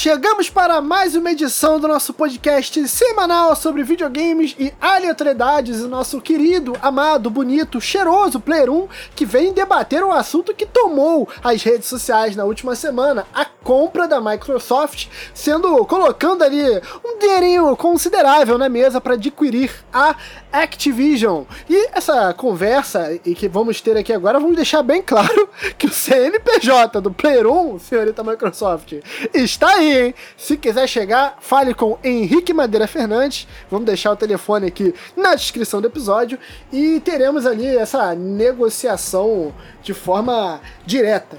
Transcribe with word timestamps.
chegamos 0.00 0.48
para 0.48 0.80
mais 0.80 1.14
uma 1.14 1.30
edição 1.30 1.78
do 1.78 1.86
nosso 1.86 2.14
podcast 2.14 2.88
semanal 2.88 3.54
sobre 3.54 3.82
videogames 3.82 4.56
e 4.58 4.72
aleatoriedades. 4.80 5.82
O 5.82 5.88
nosso 5.88 6.22
querido, 6.22 6.72
amado, 6.80 7.28
bonito, 7.28 7.78
cheiroso 7.82 8.40
Player 8.40 8.70
1 8.70 8.88
que 9.14 9.26
vem 9.26 9.52
debater 9.52 10.02
um 10.02 10.10
assunto 10.10 10.54
que 10.54 10.64
tomou 10.64 11.28
as 11.44 11.62
redes 11.62 11.86
sociais 11.86 12.34
na 12.34 12.44
última 12.44 12.74
semana: 12.74 13.26
a 13.34 13.44
compra 13.62 14.08
da 14.08 14.20
Microsoft, 14.20 15.08
sendo 15.34 15.84
colocando 15.86 16.42
ali 16.42 16.62
um 17.04 17.18
dinheirinho 17.18 17.76
considerável 17.76 18.56
na 18.58 18.68
mesa 18.68 19.00
para 19.00 19.14
adquirir 19.14 19.72
a 19.92 20.14
Activision. 20.52 21.44
E 21.68 21.88
essa 21.92 22.34
conversa 22.34 23.18
e 23.24 23.34
que 23.34 23.48
vamos 23.48 23.80
ter 23.80 23.96
aqui 23.96 24.12
agora, 24.12 24.40
vamos 24.40 24.56
deixar 24.56 24.82
bem 24.82 25.02
claro 25.02 25.48
que 25.78 25.86
o 25.86 25.92
CNPJ 25.92 27.00
do 27.00 27.10
Player 27.12 27.46
1, 27.46 27.78
senhorita 27.78 28.24
Microsoft, 28.24 28.94
está 29.32 29.74
aí, 29.74 30.06
hein? 30.06 30.14
Se 30.36 30.56
quiser 30.56 30.88
chegar, 30.88 31.36
fale 31.40 31.74
com 31.74 31.98
Henrique 32.02 32.52
Madeira 32.52 32.86
Fernandes. 32.86 33.46
Vamos 33.70 33.86
deixar 33.86 34.12
o 34.12 34.16
telefone 34.16 34.66
aqui 34.66 34.94
na 35.16 35.34
descrição 35.34 35.80
do 35.80 35.86
episódio 35.86 36.38
e 36.72 37.00
teremos 37.00 37.46
ali 37.46 37.66
essa 37.66 38.14
negociação 38.14 39.52
de 39.82 39.94
forma 39.94 40.60
direta. 40.84 41.38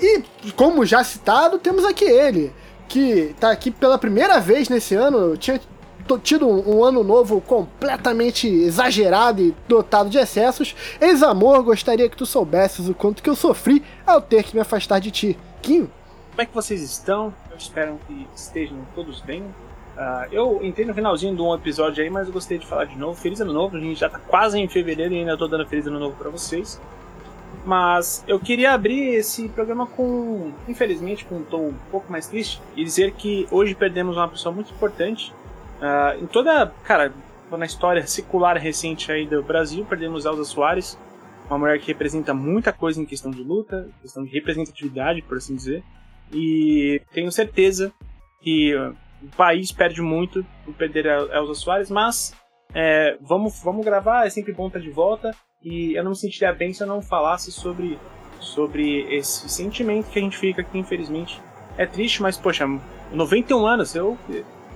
E, 0.00 0.22
como 0.52 0.86
já 0.86 1.02
citado, 1.02 1.58
temos 1.58 1.84
aqui 1.84 2.04
ele, 2.04 2.52
que 2.88 3.30
está 3.30 3.50
aqui 3.50 3.70
pela 3.70 3.98
primeira 3.98 4.40
vez 4.40 4.68
nesse 4.68 4.94
ano. 4.94 5.36
Tinha 5.36 5.60
tido 6.22 6.48
um, 6.48 6.78
um, 6.78 6.84
ano 6.84 7.04
novo 7.04 7.40
completamente 7.40 8.48
exagerado 8.48 9.42
e 9.42 9.54
dotado 9.66 10.08
de 10.08 10.18
excessos. 10.18 10.74
Ex-amor, 11.00 11.62
gostaria 11.62 12.08
que 12.08 12.16
tu 12.16 12.24
soubesses 12.24 12.88
o 12.88 12.94
quanto 12.94 13.22
que 13.22 13.28
eu 13.28 13.36
sofri 13.36 13.84
ao 14.06 14.22
ter 14.22 14.44
que 14.44 14.54
me 14.54 14.60
afastar 14.60 15.00
de 15.00 15.10
ti. 15.10 15.38
Kim? 15.60 15.90
Como 16.30 16.42
é 16.42 16.46
que 16.46 16.54
vocês 16.54 16.80
estão? 16.80 17.34
Eu 17.50 17.56
espero 17.56 17.98
que 18.06 18.26
estejam 18.34 18.78
todos 18.94 19.20
bem. 19.20 19.42
Uh, 19.42 20.30
eu 20.30 20.60
entrei 20.62 20.86
no 20.86 20.94
finalzinho 20.94 21.34
de 21.34 21.42
um 21.42 21.52
episódio 21.52 22.04
aí, 22.04 22.08
mas 22.08 22.28
eu 22.28 22.32
gostei 22.32 22.56
de 22.56 22.64
falar 22.64 22.84
de 22.84 22.96
novo. 22.96 23.20
Feliz 23.20 23.40
ano 23.40 23.52
novo, 23.52 23.76
a 23.76 23.80
gente 23.80 23.98
já 23.98 24.08
tá 24.08 24.20
quase 24.20 24.56
em 24.56 24.68
fevereiro 24.68 25.12
e 25.12 25.18
ainda 25.18 25.36
tô 25.36 25.48
dando 25.48 25.66
feliz 25.66 25.88
ano 25.88 25.98
novo 25.98 26.14
para 26.16 26.30
vocês. 26.30 26.80
Mas 27.68 28.24
eu 28.26 28.40
queria 28.40 28.72
abrir 28.72 29.14
esse 29.14 29.48
programa 29.50 29.86
com, 29.86 30.52
infelizmente, 30.66 31.24
com 31.26 31.36
um 31.36 31.44
tom 31.44 31.68
um 31.68 31.90
pouco 31.90 32.10
mais 32.10 32.26
triste 32.26 32.62
e 32.74 32.82
dizer 32.82 33.12
que 33.12 33.46
hoje 33.50 33.74
perdemos 33.74 34.16
uma 34.16 34.26
pessoa 34.26 34.54
muito 34.54 34.72
importante 34.72 35.32
Uh, 35.78 36.22
em 36.22 36.26
toda, 36.26 36.66
cara, 36.82 37.12
na 37.50 37.64
história 37.64 38.04
secular 38.06 38.56
recente 38.56 39.10
aí 39.12 39.26
do 39.26 39.42
Brasil, 39.42 39.84
perdemos 39.84 40.24
Elza 40.24 40.44
Soares, 40.44 40.98
uma 41.48 41.58
mulher 41.58 41.78
que 41.78 41.86
representa 41.86 42.34
muita 42.34 42.72
coisa 42.72 43.00
em 43.00 43.06
questão 43.06 43.30
de 43.30 43.42
luta, 43.42 43.88
questão 44.02 44.24
de 44.24 44.30
representatividade, 44.30 45.22
por 45.22 45.36
assim 45.36 45.54
dizer. 45.54 45.82
E 46.32 47.00
tenho 47.12 47.30
certeza 47.30 47.92
que 48.42 48.74
uh, 48.74 48.94
o 49.22 49.28
país 49.36 49.72
perde 49.72 50.02
muito 50.02 50.44
por 50.64 50.74
perder 50.74 51.08
a 51.08 51.38
Elza 51.38 51.54
Soares, 51.54 51.90
mas 51.90 52.34
é, 52.74 53.16
vamos, 53.20 53.62
vamos 53.62 53.84
gravar, 53.84 54.26
é 54.26 54.30
sempre 54.30 54.52
bom 54.52 54.66
estar 54.66 54.80
de 54.80 54.90
volta. 54.90 55.34
E 55.62 55.94
eu 55.94 56.04
não 56.04 56.10
me 56.10 56.16
sentiria 56.16 56.52
bem 56.52 56.72
se 56.72 56.82
eu 56.82 56.86
não 56.86 57.02
falasse 57.02 57.50
sobre, 57.50 57.98
sobre 58.38 59.00
esse 59.14 59.48
sentimento 59.48 60.08
que 60.10 60.18
a 60.18 60.22
gente 60.22 60.38
fica 60.38 60.60
aqui, 60.60 60.78
infelizmente. 60.78 61.40
É 61.76 61.84
triste, 61.84 62.22
mas, 62.22 62.36
poxa, 62.36 62.64
91 63.12 63.66
anos, 63.66 63.94
eu 63.94 64.16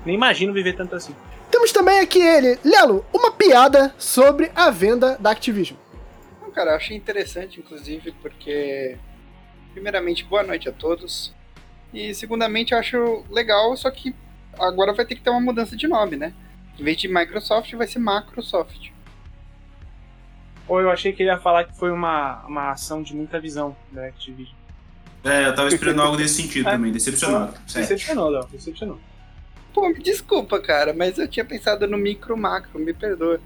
nem 0.04 0.14
imagino 0.14 0.52
viver 0.52 0.74
tanto 0.74 0.96
assim. 0.96 1.14
Temos 1.50 1.70
também 1.70 2.00
aqui 2.00 2.20
ele, 2.20 2.58
Lelo, 2.64 3.04
uma 3.12 3.30
piada 3.30 3.94
sobre 3.96 4.50
a 4.54 4.70
venda 4.70 5.16
da 5.18 5.30
Activision. 5.30 5.78
Não, 6.40 6.50
cara, 6.50 6.72
eu 6.72 6.76
achei 6.76 6.96
interessante, 6.96 7.60
inclusive, 7.60 8.12
porque. 8.20 8.96
Primeiramente, 9.72 10.24
boa 10.24 10.42
noite 10.42 10.68
a 10.68 10.72
todos. 10.72 11.32
E 11.94 12.14
segundamente, 12.14 12.72
eu 12.72 12.78
acho 12.78 13.24
legal, 13.30 13.76
só 13.76 13.90
que 13.90 14.14
agora 14.58 14.92
vai 14.92 15.06
ter 15.06 15.14
que 15.14 15.22
ter 15.22 15.30
uma 15.30 15.40
mudança 15.40 15.76
de 15.76 15.86
nome, 15.86 16.16
né? 16.16 16.34
Em 16.78 16.82
vez 16.82 16.96
de 16.96 17.08
Microsoft, 17.08 17.72
vai 17.74 17.86
ser 17.86 17.98
Macrosoft. 17.98 18.90
Ou 20.72 20.80
eu 20.80 20.90
achei 20.90 21.12
que 21.12 21.22
ele 21.22 21.28
ia 21.28 21.36
falar 21.36 21.64
que 21.64 21.76
foi 21.76 21.90
uma, 21.90 22.42
uma 22.46 22.70
ação 22.70 23.02
de 23.02 23.14
muita 23.14 23.38
visão 23.38 23.76
da 23.90 24.06
Activision. 24.06 24.56
É, 25.22 25.46
eu 25.46 25.54
tava 25.54 25.68
esperando 25.68 26.00
algo 26.00 26.16
desse 26.16 26.40
sentido 26.40 26.64
também, 26.64 26.90
decepcionado. 26.90 27.52
Decepcionou, 27.66 28.30
Léo, 28.30 28.48
decepcionou. 28.50 28.98
Pô, 29.74 29.86
me 29.90 30.02
desculpa, 30.02 30.58
cara, 30.58 30.94
mas 30.94 31.18
eu 31.18 31.28
tinha 31.28 31.44
pensado 31.44 31.86
no 31.86 31.98
micro 31.98 32.38
macro, 32.38 32.80
me 32.80 32.94
perdoa. 32.94 33.38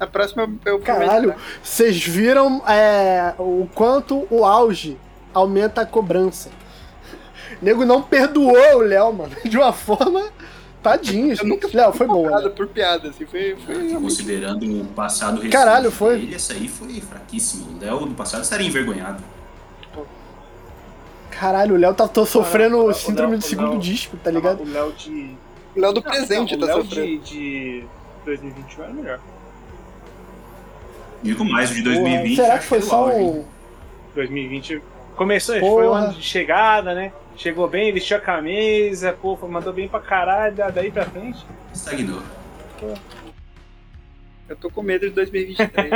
A 0.00 0.06
próxima 0.06 0.50
eu 0.64 0.78
Caralho, 0.78 1.34
vocês 1.62 2.02
viram 2.02 2.66
é, 2.66 3.34
o 3.38 3.68
quanto 3.74 4.26
o 4.30 4.42
auge 4.42 4.96
aumenta 5.34 5.82
a 5.82 5.86
cobrança. 5.86 6.48
O 7.60 7.64
nego 7.66 7.84
não 7.84 8.00
perdoou 8.00 8.76
o 8.76 8.80
Léo, 8.80 9.12
mano, 9.12 9.36
de 9.44 9.58
uma 9.58 9.74
forma. 9.74 10.32
Tadinho, 10.82 11.36
eu 11.38 11.46
nunca 11.46 11.68
Léo, 11.72 11.92
foi 11.92 12.06
bom. 12.06 12.28
Né? 12.28 12.48
por 12.48 12.66
piada, 12.66 13.10
assim, 13.10 13.24
foi. 13.24 13.56
foi 13.64 13.90
Considerando 13.94 14.64
o 14.64 14.84
passado 14.86 15.36
recente. 15.36 15.52
Caralho, 15.52 15.90
foi. 15.92 16.18
Dele, 16.18 16.34
essa 16.34 16.54
aí 16.54 16.68
foi 16.68 17.00
fraquíssimo. 17.00 17.76
O 17.76 17.80
Léo 17.80 18.00
do 18.06 18.14
passado 18.14 18.42
estaria 18.42 18.66
envergonhado. 18.66 19.22
Caralho, 21.30 21.74
o 21.74 21.78
Léo 21.78 21.94
tá 21.94 22.06
tô 22.06 22.26
sofrendo 22.26 22.78
Caralho, 22.78 22.94
síndrome 22.94 23.36
do 23.36 23.44
segundo 23.44 23.78
disco, 23.78 24.16
tá 24.16 24.30
ligado? 24.30 24.62
O 24.62 24.70
Léo 24.70 24.92
de 24.92 25.36
o 25.74 25.80
Léo 25.80 25.92
do 25.92 26.02
presente 26.02 26.56
não, 26.56 26.66
tá 26.66 26.74
Léo 26.74 26.84
sofrendo. 26.84 27.22
De, 27.22 27.80
de 27.80 27.84
2021 28.24 28.84
era 28.84 28.92
melhor. 28.92 29.20
Digo 31.22 31.44
mais, 31.44 31.70
o 31.70 31.74
de 31.74 31.82
2020. 31.82 32.36
Será 32.36 32.58
que 32.58 32.64
foi 32.64 32.82
só 32.82 33.08
o. 33.08 33.44
2020 34.14 34.82
começou, 35.16 35.58
Porra. 35.58 35.72
foi 35.72 35.86
o 35.86 35.92
ano 35.92 36.12
de 36.12 36.22
chegada, 36.22 36.94
né? 36.94 37.12
Chegou 37.36 37.68
bem, 37.68 37.92
vestiu 37.92 38.16
a 38.16 38.20
camisa, 38.20 39.12
pô, 39.12 39.36
mandou 39.48 39.72
bem 39.72 39.88
pra 39.88 40.00
caralho, 40.00 40.56
daí 40.72 40.90
pra 40.90 41.04
frente. 41.06 41.44
Estagnou. 41.72 42.22
Eu 44.48 44.56
tô 44.56 44.70
com 44.70 44.82
medo 44.82 45.08
de 45.08 45.14
2023. 45.14 45.90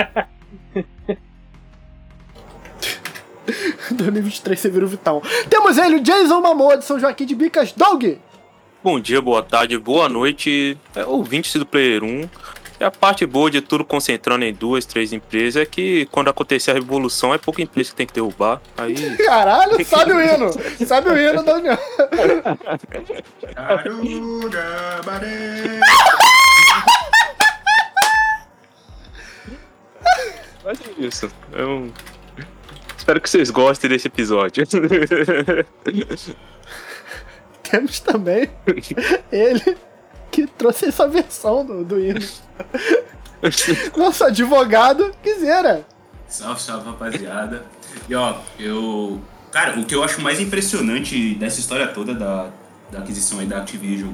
2023 3.90 4.58
você 4.60 4.70
vira 4.70 4.84
o 4.84 4.88
Vitão. 4.88 5.22
Temos 5.48 5.78
ele, 5.78 5.96
o 5.96 6.00
Jason 6.00 6.40
Momoa 6.40 6.78
de 6.78 6.84
São 6.84 6.98
Joaquim 6.98 7.26
de 7.26 7.34
Bicas, 7.34 7.72
Dog! 7.72 8.18
Bom 8.82 9.00
dia, 9.00 9.20
boa 9.20 9.42
tarde, 9.42 9.76
boa 9.76 10.08
noite, 10.08 10.78
é, 10.94 11.04
ouvintes 11.04 11.54
do 11.56 11.66
Player 11.66 12.04
1. 12.04 12.28
E 12.78 12.84
a 12.84 12.90
parte 12.90 13.24
boa 13.24 13.50
de 13.50 13.62
tudo 13.62 13.84
concentrando 13.84 14.44
em 14.44 14.52
duas, 14.52 14.84
três 14.84 15.10
empresas 15.12 15.62
é 15.62 15.66
que 15.66 16.06
quando 16.12 16.28
acontecer 16.28 16.70
a 16.72 16.74
revolução 16.74 17.32
é 17.32 17.38
pouca 17.38 17.62
empresa 17.62 17.90
que 17.90 17.96
tem 17.96 18.06
que 18.06 18.12
derrubar. 18.12 18.60
Aí... 18.76 19.16
Caralho, 19.24 19.82
sabe 19.84 20.12
o 20.12 20.20
hino! 20.20 20.50
Sabe 20.86 21.08
o 21.08 21.18
hino 21.18 21.42
da 21.42 21.54
União. 21.54 21.78
Mas 30.62 30.78
é 30.80 30.90
isso. 30.98 31.30
Eu 31.52 31.90
espero 32.98 33.20
que 33.20 33.30
vocês 33.30 33.50
gostem 33.50 33.88
desse 33.88 34.08
episódio. 34.08 34.64
temos 37.62 38.00
também 38.00 38.50
ele 39.32 39.76
que 40.30 40.46
trouxe 40.46 40.86
essa 40.86 41.08
versão 41.08 41.64
do, 41.64 41.84
do 41.84 42.00
hino. 42.00 42.20
Nosso 43.96 44.24
advogado 44.24 45.14
Quisera. 45.22 45.86
Salve, 46.28 46.60
salve, 46.60 46.86
rapaziada. 46.86 47.64
E 48.08 48.14
ó, 48.14 48.36
eu. 48.58 49.20
Cara, 49.52 49.78
o 49.78 49.84
que 49.84 49.94
eu 49.94 50.02
acho 50.02 50.20
mais 50.20 50.40
impressionante 50.40 51.34
dessa 51.36 51.60
história 51.60 51.86
toda 51.86 52.14
da, 52.14 52.50
da 52.90 52.98
aquisição 52.98 53.38
aí 53.38 53.46
da 53.46 53.58
Activision 53.58 54.12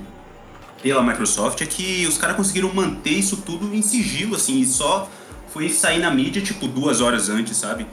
pela 0.83 1.03
Microsoft 1.03 1.61
é 1.63 1.67
que 1.67 2.07
os 2.07 2.19
caras 2.19 2.37
conseguiram 2.37 2.73
manter 2.75 3.11
isso 3.11 3.39
tudo 3.39 3.75
em 3.75 3.83
sigilo, 3.83 4.37
assim, 4.37 4.61
e 4.61 4.67
só 4.67 5.09
foi 5.49 5.69
sair 5.69 5.99
na 5.99 6.11
mídia, 6.11 6.43
tipo, 6.43 6.67
duas 6.67 7.01
horas 7.01 7.29
antes, 7.29 7.57
sabe? 7.57 7.87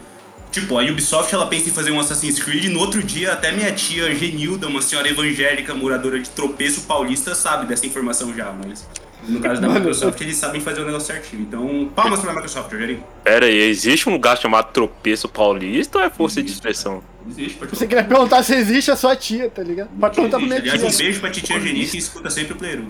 Tipo, 0.51 0.79
a 0.79 0.83
Ubisoft 0.83 1.33
ela 1.33 1.45
pensa 1.45 1.69
em 1.69 1.71
fazer 1.71 1.91
um 1.91 1.99
Assassin's 1.99 2.41
Creed 2.41 2.65
e 2.65 2.69
no 2.69 2.79
outro 2.79 3.03
dia 3.03 3.33
até 3.33 3.51
minha 3.51 3.71
tia 3.71 4.13
Genilda, 4.15 4.67
uma 4.67 4.81
senhora 4.81 5.07
evangélica 5.07 5.75
moradora 5.75 6.19
de 6.19 6.29
Tropeço 6.29 6.81
Paulista, 6.81 7.35
sabe 7.35 7.67
dessa 7.67 7.85
informação 7.85 8.33
já, 8.33 8.51
mas 8.51 8.87
no 9.27 9.39
caso 9.39 9.61
da 9.61 9.69
Microsoft 9.69 10.19
eles 10.21 10.37
sabem 10.37 10.59
fazer 10.59 10.81
o 10.81 10.85
negócio 10.85 11.13
certinho. 11.13 11.43
Então, 11.43 11.91
palmas 11.95 12.19
pra 12.21 12.33
Microsoft, 12.33 12.71
Rogerinho. 12.71 13.03
Pera 13.23 13.45
aí, 13.45 13.59
existe 13.59 14.09
um 14.09 14.13
lugar 14.13 14.37
chamado 14.37 14.71
Tropeço 14.71 15.29
Paulista 15.29 15.99
ou 15.99 16.03
é 16.03 16.09
força 16.09 16.39
existe, 16.39 16.53
de 16.53 16.57
expressão? 16.57 17.03
Existe, 17.29 17.57
pode 17.57 17.75
Você 17.75 17.85
queria 17.85 18.03
perguntar 18.03 18.41
se 18.41 18.55
existe 18.55 18.89
a 18.89 18.95
sua 18.95 19.15
tia, 19.15 19.51
tá 19.51 19.61
ligado? 19.61 19.89
Pode 19.99 20.15
perguntar 20.15 20.37
pra 20.37 20.47
minha 20.47 20.59
Aliás, 20.59 20.79
tia. 20.79 20.89
um 20.89 20.97
beijo 20.97 21.19
pra 21.19 21.29
titia 21.29 21.59
Geni 21.59 21.85
que 21.85 21.97
escuta 21.97 22.29
sempre 22.31 22.53
o 22.53 22.55
Player 22.55 22.81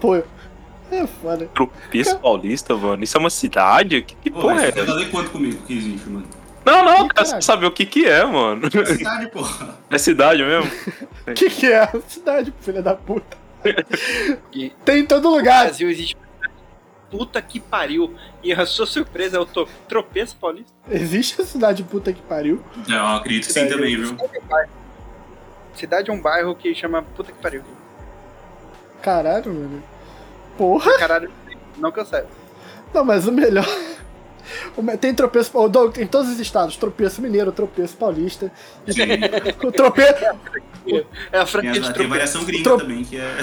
Pô, 0.00 0.16
é 0.16 1.06
foda. 1.20 1.46
Tropeço 1.54 2.16
Paulista, 2.18 2.76
mano. 2.76 3.02
Isso 3.02 3.16
é 3.16 3.20
uma 3.20 3.30
cidade? 3.30 4.02
Que, 4.02 4.14
que 4.14 4.30
Pô, 4.30 4.42
porra 4.42 4.66
é? 4.66 4.72
Você 4.72 4.84
tá 4.84 5.04
quanto 5.10 5.30
comigo 5.30 5.60
que 5.66 5.76
existe, 5.76 6.08
mano? 6.08 6.26
Não, 6.64 6.84
não, 6.84 7.08
quero 7.08 7.28
cara, 7.28 7.40
saber 7.42 7.66
o 7.66 7.70
que 7.70 7.84
que 7.84 8.06
é, 8.06 8.24
mano. 8.24 8.66
É 8.66 8.84
cidade, 8.86 9.28
porra. 9.28 9.78
É 9.90 9.98
cidade 9.98 10.42
mesmo? 10.42 10.70
O 11.26 11.32
que 11.34 11.50
que 11.50 11.70
é? 11.70 11.88
Cidade, 12.08 12.54
filha 12.60 12.82
da 12.82 12.94
puta. 12.94 13.36
Tem 14.84 15.00
em 15.00 15.06
todo 15.06 15.28
lugar. 15.28 15.58
No 15.58 15.64
Brasil 15.64 15.90
existe 15.90 16.16
puta 17.10 17.40
que 17.40 17.60
pariu. 17.60 18.14
E 18.42 18.52
a 18.52 18.66
sua 18.66 18.86
surpresa 18.86 19.36
é 19.36 19.40
o 19.40 19.46
tropeço 19.88 20.36
paulista? 20.36 20.72
Existe 20.90 21.40
a 21.40 21.44
cidade 21.44 21.84
puta 21.84 22.12
que 22.12 22.22
pariu? 22.22 22.62
Não, 22.88 23.16
acredito 23.16 23.46
que 23.46 23.52
sim 23.52 23.68
também, 23.68 23.96
viu? 23.96 24.16
cidade 25.74 26.10
é 26.10 26.12
um 26.12 26.20
bairro 26.20 26.54
que 26.54 26.74
chama 26.74 27.02
Puta 27.02 27.32
que 27.32 27.38
pariu. 27.40 27.62
Caralho, 29.02 29.52
mano. 29.52 29.82
Porra! 30.56 30.96
Caralho, 30.98 31.30
não 31.76 31.90
cancela. 31.90 32.28
Não, 32.92 33.04
mas 33.04 33.26
o 33.26 33.32
melhor. 33.32 33.66
Tem 35.00 35.14
tropeço. 35.14 35.56
O 35.58 35.68
Doug, 35.68 35.94
tem 35.94 36.06
todos 36.06 36.30
os 36.30 36.38
estados: 36.40 36.76
tropeço 36.76 37.20
mineiro, 37.22 37.50
tropeço 37.52 37.96
paulista. 37.96 38.50
O 39.64 39.72
tropeço. 39.72 40.24
É 41.32 41.38
a 41.38 41.46
franquia 41.46 41.72
de 41.72 41.78
as, 41.80 41.84
tem 41.84 41.90
a 41.90 41.92
tropeço. 41.94 42.08
variação 42.10 42.44
gringa 42.44 42.64
Tro- 42.64 42.78
também, 42.78 43.04
que 43.04 43.16
é. 43.16 43.36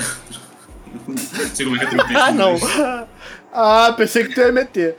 Não 1.08 1.18
sei 1.54 1.66
como 1.66 1.78
é 1.78 1.80
que 1.80 1.86
é 1.86 1.90
tropeço. 1.98 2.20
Ah, 2.20 2.32
não. 2.32 2.52
mas- 2.60 3.08
Ah, 3.54 3.94
pensei 3.98 4.24
que 4.26 4.34
tu 4.36 4.40
ia 4.42 4.52
meter. 4.52 4.96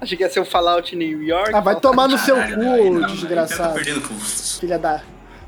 Achei 0.00 0.16
que 0.16 0.22
ia 0.22 0.30
ser 0.30 0.40
o 0.40 0.44
Fallout 0.44 0.94
New 0.94 1.22
York. 1.22 1.54
Ah, 1.54 1.60
vai 1.60 1.80
tomar 1.80 2.06
no 2.06 2.18
seu 2.18 2.36
Caralho, 2.36 2.56
cu, 2.56 2.94
não, 3.00 3.06
desgraçado. 3.08 3.68
Tá 3.70 3.74
perdendo 3.74 4.00
pontos. 4.02 4.58
Filha 4.60 4.78
da. 4.78 4.98
Filha 4.98 5.06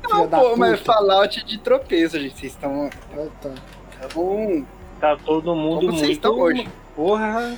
Não, 0.09 0.27
da 0.27 0.37
pô, 0.39 0.43
puta. 0.45 0.55
mas 0.57 0.79
Fallout 0.81 1.45
de 1.45 1.57
tropeço, 1.59 2.19
gente. 2.19 2.37
Vocês 2.39 2.51
estão. 2.53 2.89
Ah, 3.15 3.25
tá. 3.41 3.49
Bom, 4.13 4.63
Tá 4.99 5.15
todo 5.23 5.55
mundo 5.55 5.79
como 5.81 5.91
vocês 5.93 6.01
muito. 6.01 6.11
estão 6.13 6.37
hoje? 6.39 6.67
Porra. 6.95 7.53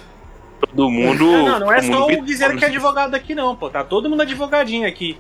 Todo 0.67 0.89
mundo. 0.89 1.23
Não, 1.25 1.45
não, 1.45 1.59
não 1.61 1.71
é 1.71 1.81
só 1.81 2.07
o. 2.07 2.21
Guizeiro 2.21 2.57
que 2.57 2.63
é 2.65 2.67
advogado 2.67 3.15
aqui, 3.15 3.35
não, 3.35 3.55
pô. 3.55 3.69
Tá 3.69 3.83
todo 3.83 4.09
mundo 4.09 4.21
advogadinho 4.21 4.87
aqui. 4.87 5.17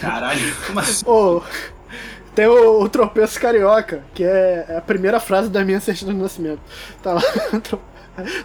Caralho, 0.00 0.54
como 0.66 0.80
assim? 0.80 1.04
Ô, 1.06 1.42
tem 2.34 2.46
o, 2.46 2.80
o 2.82 2.88
tropeço 2.88 3.40
carioca, 3.40 4.04
que 4.14 4.24
é 4.24 4.66
é 4.68 4.76
a 4.78 4.80
primeira 4.80 5.18
frase 5.20 5.48
da 5.50 5.64
minha 5.64 5.80
certidão 5.80 6.14
de 6.14 6.20
nascimento. 6.20 6.60
Tá 7.02 7.14
lá. 7.14 7.22
tro- 7.62 7.80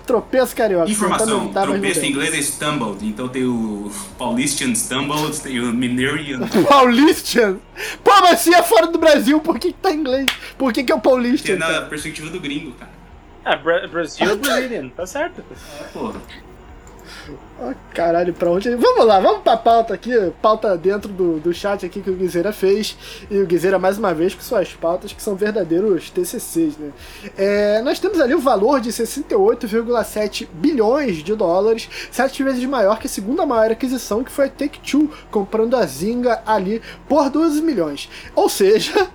Tropeço 0.05 0.55
carioca. 0.55 0.89
Informação, 0.89 1.49
tá, 1.49 1.63
tropeço 1.63 2.05
em 2.05 2.11
inglês 2.11 2.33
é 2.33 2.37
stumbled, 2.37 3.05
então 3.05 3.27
tem 3.27 3.43
o 3.43 3.91
Paulistian 4.17 4.73
stumbled, 4.73 5.37
tem 5.41 5.59
o 5.59 5.73
Minerian. 5.73 6.39
Paulistian? 6.69 7.57
Pô, 8.01 8.11
mas 8.21 8.39
se 8.39 8.53
é 8.55 8.63
fora 8.63 8.87
do 8.87 8.97
Brasil, 8.97 9.41
por 9.41 9.59
que, 9.59 9.73
que 9.73 9.77
tá 9.79 9.91
em 9.91 9.99
inglês? 9.99 10.25
Por 10.57 10.71
que, 10.71 10.85
que 10.85 10.91
é 10.91 10.95
o 10.95 11.01
Que 11.01 11.51
é 11.51 11.55
na 11.57 11.81
perspectiva 11.81 12.29
do 12.29 12.39
gringo, 12.39 12.71
cara. 12.79 12.96
Ah, 13.49 13.55
Bra 13.55 13.87
Brasil 13.87 14.35
Brazilian, 14.35 14.89
tá 14.89 15.05
certo. 15.05 15.41
Porra. 15.93 16.19
Ah, 17.61 17.73
caralho, 17.93 18.33
pra 18.33 18.51
onde. 18.51 18.75
Vamos 18.75 19.05
lá, 19.05 19.21
vamos 19.21 19.41
pra 19.41 19.55
pauta 19.55 19.93
aqui. 19.93 20.11
Pauta 20.41 20.77
dentro 20.77 21.11
do, 21.11 21.39
do 21.39 21.53
chat 21.53 21.85
aqui 21.85 22.01
que 22.01 22.09
o 22.09 22.13
Guizeira 22.13 22.51
fez. 22.51 22.97
E 23.31 23.37
o 23.39 23.45
Guizeira, 23.45 23.79
mais 23.79 23.97
uma 23.97 24.13
vez, 24.13 24.35
com 24.35 24.41
suas 24.41 24.73
pautas 24.73 25.13
que 25.13 25.21
são 25.21 25.33
verdadeiros 25.33 26.09
TCCs, 26.09 26.77
né? 26.77 26.91
É, 27.37 27.81
nós 27.81 27.99
temos 27.99 28.19
ali 28.19 28.35
o 28.35 28.39
valor 28.39 28.81
de 28.81 28.89
68,7 28.89 30.45
bilhões 30.51 31.23
de 31.23 31.33
dólares, 31.33 31.89
sete 32.11 32.43
vezes 32.43 32.63
maior 32.65 32.99
que 32.99 33.07
a 33.07 33.09
segunda 33.09 33.45
maior 33.45 33.71
aquisição, 33.71 34.25
que 34.25 34.31
foi 34.31 34.47
a 34.47 34.49
Take-Two, 34.49 35.09
comprando 35.31 35.77
a 35.77 35.85
Zynga 35.85 36.41
ali 36.45 36.81
por 37.07 37.29
12 37.29 37.61
milhões. 37.61 38.09
Ou 38.35 38.49
seja. 38.49 39.09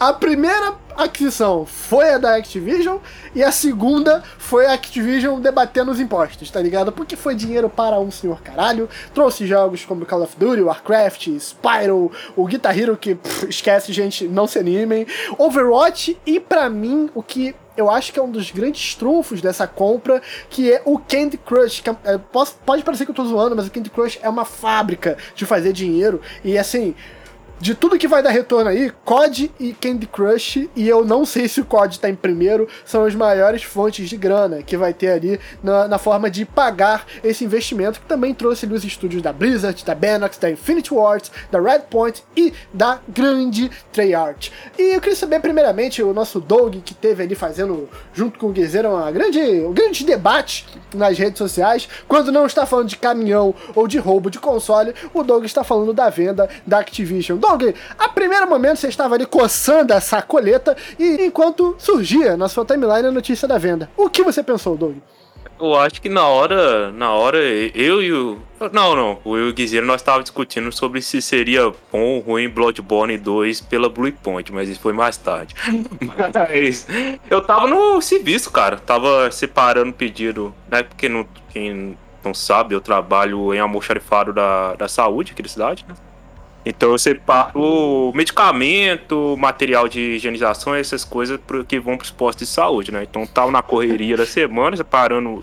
A 0.00 0.12
primeira 0.12 0.74
aquisição 0.96 1.64
foi 1.64 2.10
a 2.14 2.18
da 2.18 2.34
Activision 2.36 2.98
e 3.34 3.42
a 3.42 3.52
segunda 3.52 4.22
foi 4.38 4.66
a 4.66 4.72
Activision 4.72 5.40
debatendo 5.40 5.90
os 5.90 6.00
impostos, 6.00 6.50
tá 6.50 6.60
ligado? 6.60 6.90
Porque 6.90 7.14
foi 7.16 7.34
dinheiro 7.34 7.68
para 7.68 8.00
um 8.00 8.10
senhor 8.10 8.40
caralho, 8.42 8.88
trouxe 9.14 9.46
jogos 9.46 9.84
como 9.84 10.04
Call 10.06 10.22
of 10.22 10.36
Duty, 10.36 10.62
Warcraft, 10.62 11.28
Spyro, 11.38 12.10
o 12.36 12.44
Guitar 12.46 12.76
Hero 12.76 12.96
que 12.96 13.14
pff, 13.14 13.48
esquece, 13.48 13.92
gente, 13.92 14.26
não 14.26 14.46
se 14.46 14.58
animem, 14.58 15.06
Overwatch 15.38 16.18
e 16.26 16.40
pra 16.40 16.68
mim 16.68 17.08
o 17.14 17.22
que 17.22 17.54
eu 17.76 17.88
acho 17.88 18.12
que 18.12 18.18
é 18.18 18.22
um 18.22 18.30
dos 18.30 18.50
grandes 18.50 18.96
trunfos 18.96 19.40
dessa 19.40 19.64
compra, 19.64 20.20
que 20.50 20.72
é 20.72 20.82
o 20.84 20.98
Candy 20.98 21.38
Crush. 21.38 21.80
que 21.80 21.88
é- 21.88 21.96
é, 22.06 22.18
pode 22.66 22.82
parecer 22.82 23.04
que 23.04 23.12
eu 23.12 23.14
tô 23.14 23.24
zoando, 23.24 23.54
mas 23.54 23.68
o 23.68 23.70
Candy 23.70 23.88
Crush 23.88 24.18
é 24.20 24.28
uma 24.28 24.44
fábrica 24.44 25.16
de 25.36 25.46
fazer 25.46 25.72
dinheiro 25.72 26.20
e 26.42 26.58
assim 26.58 26.92
de 27.60 27.74
tudo 27.74 27.98
que 27.98 28.08
vai 28.08 28.22
dar 28.22 28.30
retorno 28.30 28.70
aí, 28.70 28.92
COD 29.04 29.50
e 29.58 29.72
Candy 29.72 30.06
Crush, 30.06 30.68
e 30.76 30.88
eu 30.88 31.04
não 31.04 31.24
sei 31.24 31.48
se 31.48 31.60
o 31.60 31.64
COD 31.64 31.98
tá 31.98 32.08
em 32.08 32.14
primeiro, 32.14 32.68
são 32.84 33.04
as 33.04 33.14
maiores 33.14 33.62
fontes 33.62 34.08
de 34.08 34.16
grana 34.16 34.62
que 34.62 34.76
vai 34.76 34.92
ter 34.92 35.08
ali 35.08 35.40
na, 35.62 35.88
na 35.88 35.98
forma 35.98 36.30
de 36.30 36.44
pagar 36.44 37.06
esse 37.22 37.44
investimento, 37.44 38.00
que 38.00 38.06
também 38.06 38.32
trouxe 38.32 38.66
ali 38.66 38.74
os 38.74 38.84
estúdios 38.84 39.22
da 39.22 39.32
Blizzard, 39.32 39.84
da 39.84 39.94
Benox, 39.94 40.38
da 40.38 40.50
Infinity 40.50 40.94
Ward, 40.94 41.30
da 41.50 41.60
Redpoint 41.60 42.22
e 42.36 42.52
da 42.72 43.00
grande 43.08 43.70
Treyarch. 43.92 44.52
E 44.78 44.94
eu 44.94 45.00
queria 45.00 45.16
saber, 45.16 45.40
primeiramente, 45.40 46.02
o 46.02 46.12
nosso 46.12 46.40
Doug, 46.40 46.76
que 46.84 46.94
teve 46.94 47.22
ali 47.22 47.34
fazendo, 47.34 47.88
junto 48.14 48.38
com 48.38 48.48
o 48.48 48.52
Guizeira, 48.52 48.88
uma 48.88 49.10
grande, 49.10 49.40
um 49.40 49.72
grande 49.72 50.04
debate 50.04 50.66
nas 50.94 51.18
redes 51.18 51.38
sociais, 51.38 51.88
quando 52.06 52.30
não 52.30 52.46
está 52.46 52.64
falando 52.64 52.88
de 52.88 52.96
caminhão 52.96 53.54
ou 53.74 53.88
de 53.88 53.98
roubo 53.98 54.30
de 54.30 54.38
console, 54.38 54.94
o 55.12 55.22
Doug 55.22 55.44
está 55.44 55.64
falando 55.64 55.92
da 55.92 56.08
venda 56.08 56.48
da 56.66 56.78
Activision. 56.78 57.38
Doug, 57.48 57.74
a 57.98 58.08
primeiro 58.10 58.48
momento 58.48 58.76
você 58.76 58.88
estava 58.88 59.14
ali 59.14 59.24
coçando 59.24 59.94
a 59.94 60.00
sacoleta 60.00 60.76
e 60.98 61.24
enquanto 61.24 61.74
surgia 61.78 62.36
na 62.36 62.46
sua 62.48 62.64
timeline 62.64 63.08
a 63.08 63.10
notícia 63.10 63.48
da 63.48 63.56
venda. 63.56 63.90
O 63.96 64.10
que 64.10 64.22
você 64.22 64.42
pensou, 64.42 64.76
Doug? 64.76 64.96
Eu 65.58 65.74
acho 65.74 66.00
que 66.00 66.08
na 66.08 66.24
hora, 66.26 66.92
na 66.92 67.12
hora, 67.12 67.38
eu 67.38 68.00
e 68.02 68.12
o. 68.12 68.38
Não, 68.72 68.94
não. 68.94 69.18
O 69.24 69.36
eu 69.36 69.48
o 69.48 69.52
Guizeiro 69.52 69.86
nós 69.86 70.00
estávamos 70.00 70.26
discutindo 70.26 70.70
sobre 70.70 71.00
se 71.02 71.20
seria 71.20 71.72
bom 71.90 72.00
ou 72.00 72.20
ruim 72.20 72.48
Bloodborne 72.48 73.16
2 73.16 73.62
pela 73.62 73.88
Blue 73.88 74.12
Point, 74.12 74.52
mas 74.52 74.68
isso 74.68 74.78
foi 74.78 74.92
mais 74.92 75.16
tarde. 75.16 75.54
Mas 76.00 76.86
eu 77.28 77.40
tava 77.40 77.66
no 77.66 78.00
serviço, 78.00 78.52
cara. 78.52 78.76
Tava 78.76 79.30
separando 79.32 79.92
pedido, 79.92 80.54
né? 80.70 80.82
Porque 80.84 81.08
não, 81.08 81.26
quem 81.48 81.96
não 82.24 82.32
sabe, 82.34 82.74
eu 82.74 82.80
trabalho 82.80 83.52
em 83.52 83.58
almoxarifado 83.58 84.32
da, 84.32 84.74
da 84.74 84.86
saúde 84.86 85.32
aqui 85.32 85.42
da 85.42 85.48
cidade, 85.48 85.84
né? 85.88 85.94
Então 86.68 86.90
eu 86.90 86.98
separo 86.98 88.12
medicamento, 88.14 89.34
material 89.38 89.88
de 89.88 90.00
higienização, 90.00 90.74
essas 90.74 91.02
coisas 91.02 91.40
que 91.66 91.80
vão 91.80 91.96
para 91.96 92.04
os 92.04 92.10
postos 92.10 92.46
de 92.46 92.54
saúde, 92.54 92.92
né? 92.92 93.02
Então 93.08 93.26
tava 93.26 93.50
na 93.50 93.62
correria 93.62 94.18
da 94.18 94.26
semana, 94.26 94.76
separando 94.76 95.42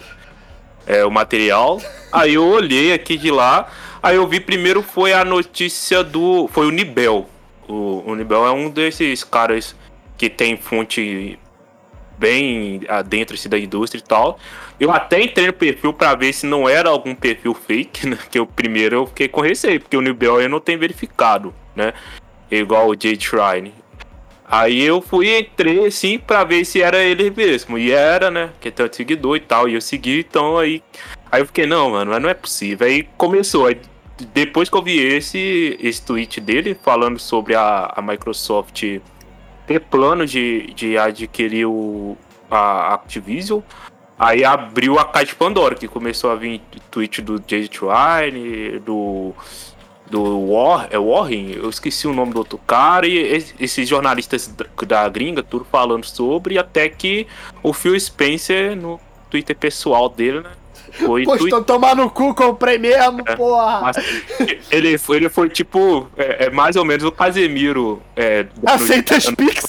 é, 0.86 1.04
o 1.04 1.10
material. 1.10 1.82
Aí 2.12 2.36
eu 2.36 2.46
olhei 2.46 2.94
aqui 2.94 3.18
de 3.18 3.32
lá, 3.32 3.68
aí 4.04 4.18
eu 4.18 4.28
vi 4.28 4.40
primeiro 4.40 4.84
foi 4.84 5.14
a 5.14 5.26
notícia 5.26 6.04
do. 6.04 6.48
Foi 6.50 6.68
o 6.68 6.72
Nibel. 6.72 7.28
O, 7.68 8.04
o 8.06 8.16
Nibel 8.16 8.46
é 8.46 8.52
um 8.52 8.70
desses 8.70 9.24
caras 9.24 9.76
que 10.16 10.30
tem 10.30 10.56
fonte 10.56 11.40
bem 12.20 12.82
adentro 12.88 13.34
assim, 13.34 13.50
da 13.50 13.58
indústria 13.58 14.00
e 14.00 14.04
tal. 14.04 14.38
Eu 14.80 14.92
até 14.92 15.22
entrei 15.22 15.48
no 15.48 15.54
perfil 15.54 15.94
pra 15.94 16.16
ver 16.16 16.34
se 16.34 16.46
não 16.46 16.68
era 16.68 16.90
algum 16.90 17.16
perfil 17.16 17.54
fake, 17.54 18.08
né? 18.08 18.18
Que 18.30 18.40
o 18.40 18.46
primeiro 18.46 18.96
eu 18.96 19.08
fiquei 19.08 19.28
com 19.28 19.42
receio, 19.42 19.80
porque 19.80 19.96
o 19.96 20.02
Nibel 20.02 20.42
eu 20.42 20.50
não 20.50 20.60
tem 20.60 20.78
verificado, 20.78 21.54
né? 21.76 21.94
Igual 22.52 22.90
o 22.90 22.94
Jade 22.94 23.24
Shrine. 23.24 23.74
Aí 24.48 24.84
eu 24.84 25.02
fui, 25.02 25.40
entrei 25.40 25.86
assim 25.86 26.20
pra 26.20 26.44
ver 26.44 26.64
se 26.66 26.82
era 26.82 27.04
ele 27.04 27.32
mesmo. 27.32 27.78
E 27.78 27.92
era, 27.92 28.30
né? 28.30 28.52
Que 28.60 28.70
tem 28.70 28.86
tanto 28.86 28.96
seguidor 28.96 29.38
e 29.38 29.40
tal. 29.40 29.68
E 29.68 29.74
eu 29.74 29.82
segui, 29.82 30.20
então 30.20 30.58
aí. 30.58 30.84
Aí 31.32 31.42
eu 31.42 31.48
fiquei, 31.48 31.66
não, 31.66 31.92
mano, 31.92 32.12
mas 32.12 32.22
não 32.22 32.30
é 32.30 32.34
possível. 32.34 32.86
Aí 32.86 33.08
começou. 33.18 33.66
Aí, 33.66 33.80
depois 34.34 34.70
que 34.70 34.78
eu 34.78 34.84
vi 34.84 35.00
esse, 35.00 35.78
esse 35.82 36.06
tweet 36.06 36.40
dele 36.40 36.78
falando 36.80 37.18
sobre 37.18 37.56
a, 37.56 37.92
a 37.96 38.02
Microsoft 38.02 38.84
ter 39.66 39.80
plano 39.80 40.28
de, 40.28 40.68
de 40.76 40.96
adquirir 40.96 41.66
o, 41.66 42.16
a 42.50 42.94
Activision. 42.94 43.62
Aí 44.18 44.46
abriu 44.46 44.98
a 44.98 45.06
caixa 45.06 45.28
de 45.32 45.36
Pandora, 45.36 45.76
que 45.76 45.88
começou 45.88 46.32
a 46.32 46.36
vir 46.36 46.62
tweet 46.90 47.22
do 47.22 47.42
Jay 47.48 47.68
Trine, 47.68 48.80
do. 48.80 49.34
Do 50.08 50.52
War, 50.52 50.88
é 50.92 51.00
Warren, 51.00 51.54
eu 51.54 51.68
esqueci 51.68 52.08
o 52.08 52.14
nome 52.14 52.32
do 52.32 52.38
outro 52.38 52.60
cara, 52.60 53.08
e 53.08 53.18
es- 53.18 53.56
esses 53.60 53.90
jornalistas 53.90 54.48
da 54.88 55.10
gringa, 55.10 55.42
tudo 55.42 55.66
falando 55.66 56.06
sobre, 56.06 56.60
até 56.60 56.88
que 56.88 57.26
o 57.64 57.74
Phil 57.74 58.00
Spencer, 58.00 58.76
no 58.76 59.02
Twitter 59.32 59.56
pessoal 59.58 60.08
dele, 60.08 60.42
né? 60.42 60.52
Foi 60.98 61.24
Postou 61.24 61.64
tomar 61.64 61.96
no 61.96 62.10
cu, 62.10 62.34
comprei 62.34 62.78
mesmo, 62.78 63.22
É. 63.26 63.36
porra. 63.36 63.82
mas 63.82 63.98
ele, 64.72 64.98
foi, 64.98 65.18
ele 65.18 65.30
foi 65.30 65.50
tipo, 65.50 66.08
é, 66.18 66.46
é 66.46 66.50
mais 66.50 66.76
ou 66.76 66.86
menos 66.86 67.04
o 67.04 67.12
Casemiro. 67.12 68.02
É, 68.16 68.44
dando- 68.56 68.70
Aceita 68.84 69.16
as 69.18 69.26
Pix? 69.32 69.66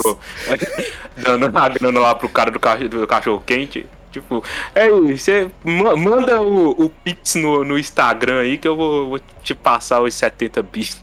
Dando 1.16 1.46
uma 1.48 1.68
grana 1.68 1.98
lá 2.00 2.14
pro 2.14 2.28
cara 2.28 2.50
do, 2.50 2.60
cachorro, 2.60 2.88
do 2.88 3.06
cachorro 3.06 3.42
quente. 3.44 3.86
Tipo, 4.12 4.42
é 4.74 4.88
você 4.88 5.50
ma- 5.64 5.94
manda 5.96 6.40
o, 6.40 6.70
o 6.70 6.88
Pix 6.88 7.34
no, 7.34 7.64
no 7.64 7.78
Instagram 7.78 8.40
aí 8.40 8.56
que 8.56 8.66
eu 8.66 8.74
vou, 8.76 9.08
vou 9.10 9.20
te 9.42 9.54
passar 9.54 10.00
os 10.00 10.14
70 10.14 10.62
bits. 10.62 11.02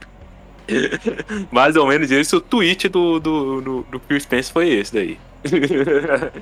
Mais 1.51 1.75
ou 1.75 1.86
menos 1.86 2.10
esse, 2.10 2.36
o 2.36 2.39
tweet 2.42 2.88
do, 2.88 3.20
do, 3.20 3.62
do, 3.62 3.86
do 3.92 4.00
Phil 4.08 4.20
Spencer 4.20 4.53
foi 4.53 4.70
esse 4.70 4.94
daí. 4.94 5.20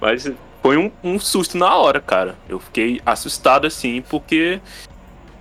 Mas 0.00 0.30
foi 0.62 0.76
um, 0.76 0.90
um 1.02 1.18
susto 1.18 1.58
na 1.58 1.74
hora, 1.74 2.00
cara. 2.00 2.36
Eu 2.48 2.60
fiquei 2.60 3.00
assustado 3.04 3.66
assim, 3.66 4.00
porque 4.08 4.60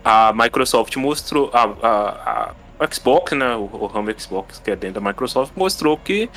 a 0.03 0.33
Microsoft 0.33 0.95
mostrou. 0.97 1.51
A, 1.53 1.63
a, 1.63 2.53
a 2.79 2.91
Xbox, 2.91 3.31
né? 3.33 3.55
O, 3.55 3.65
o 3.65 3.91
Home 3.93 4.13
Xbox, 4.17 4.59
que 4.59 4.71
é 4.71 4.75
dentro 4.75 4.99
da 4.99 5.07
Microsoft, 5.07 5.53
mostrou 5.55 5.95
que 5.95 6.27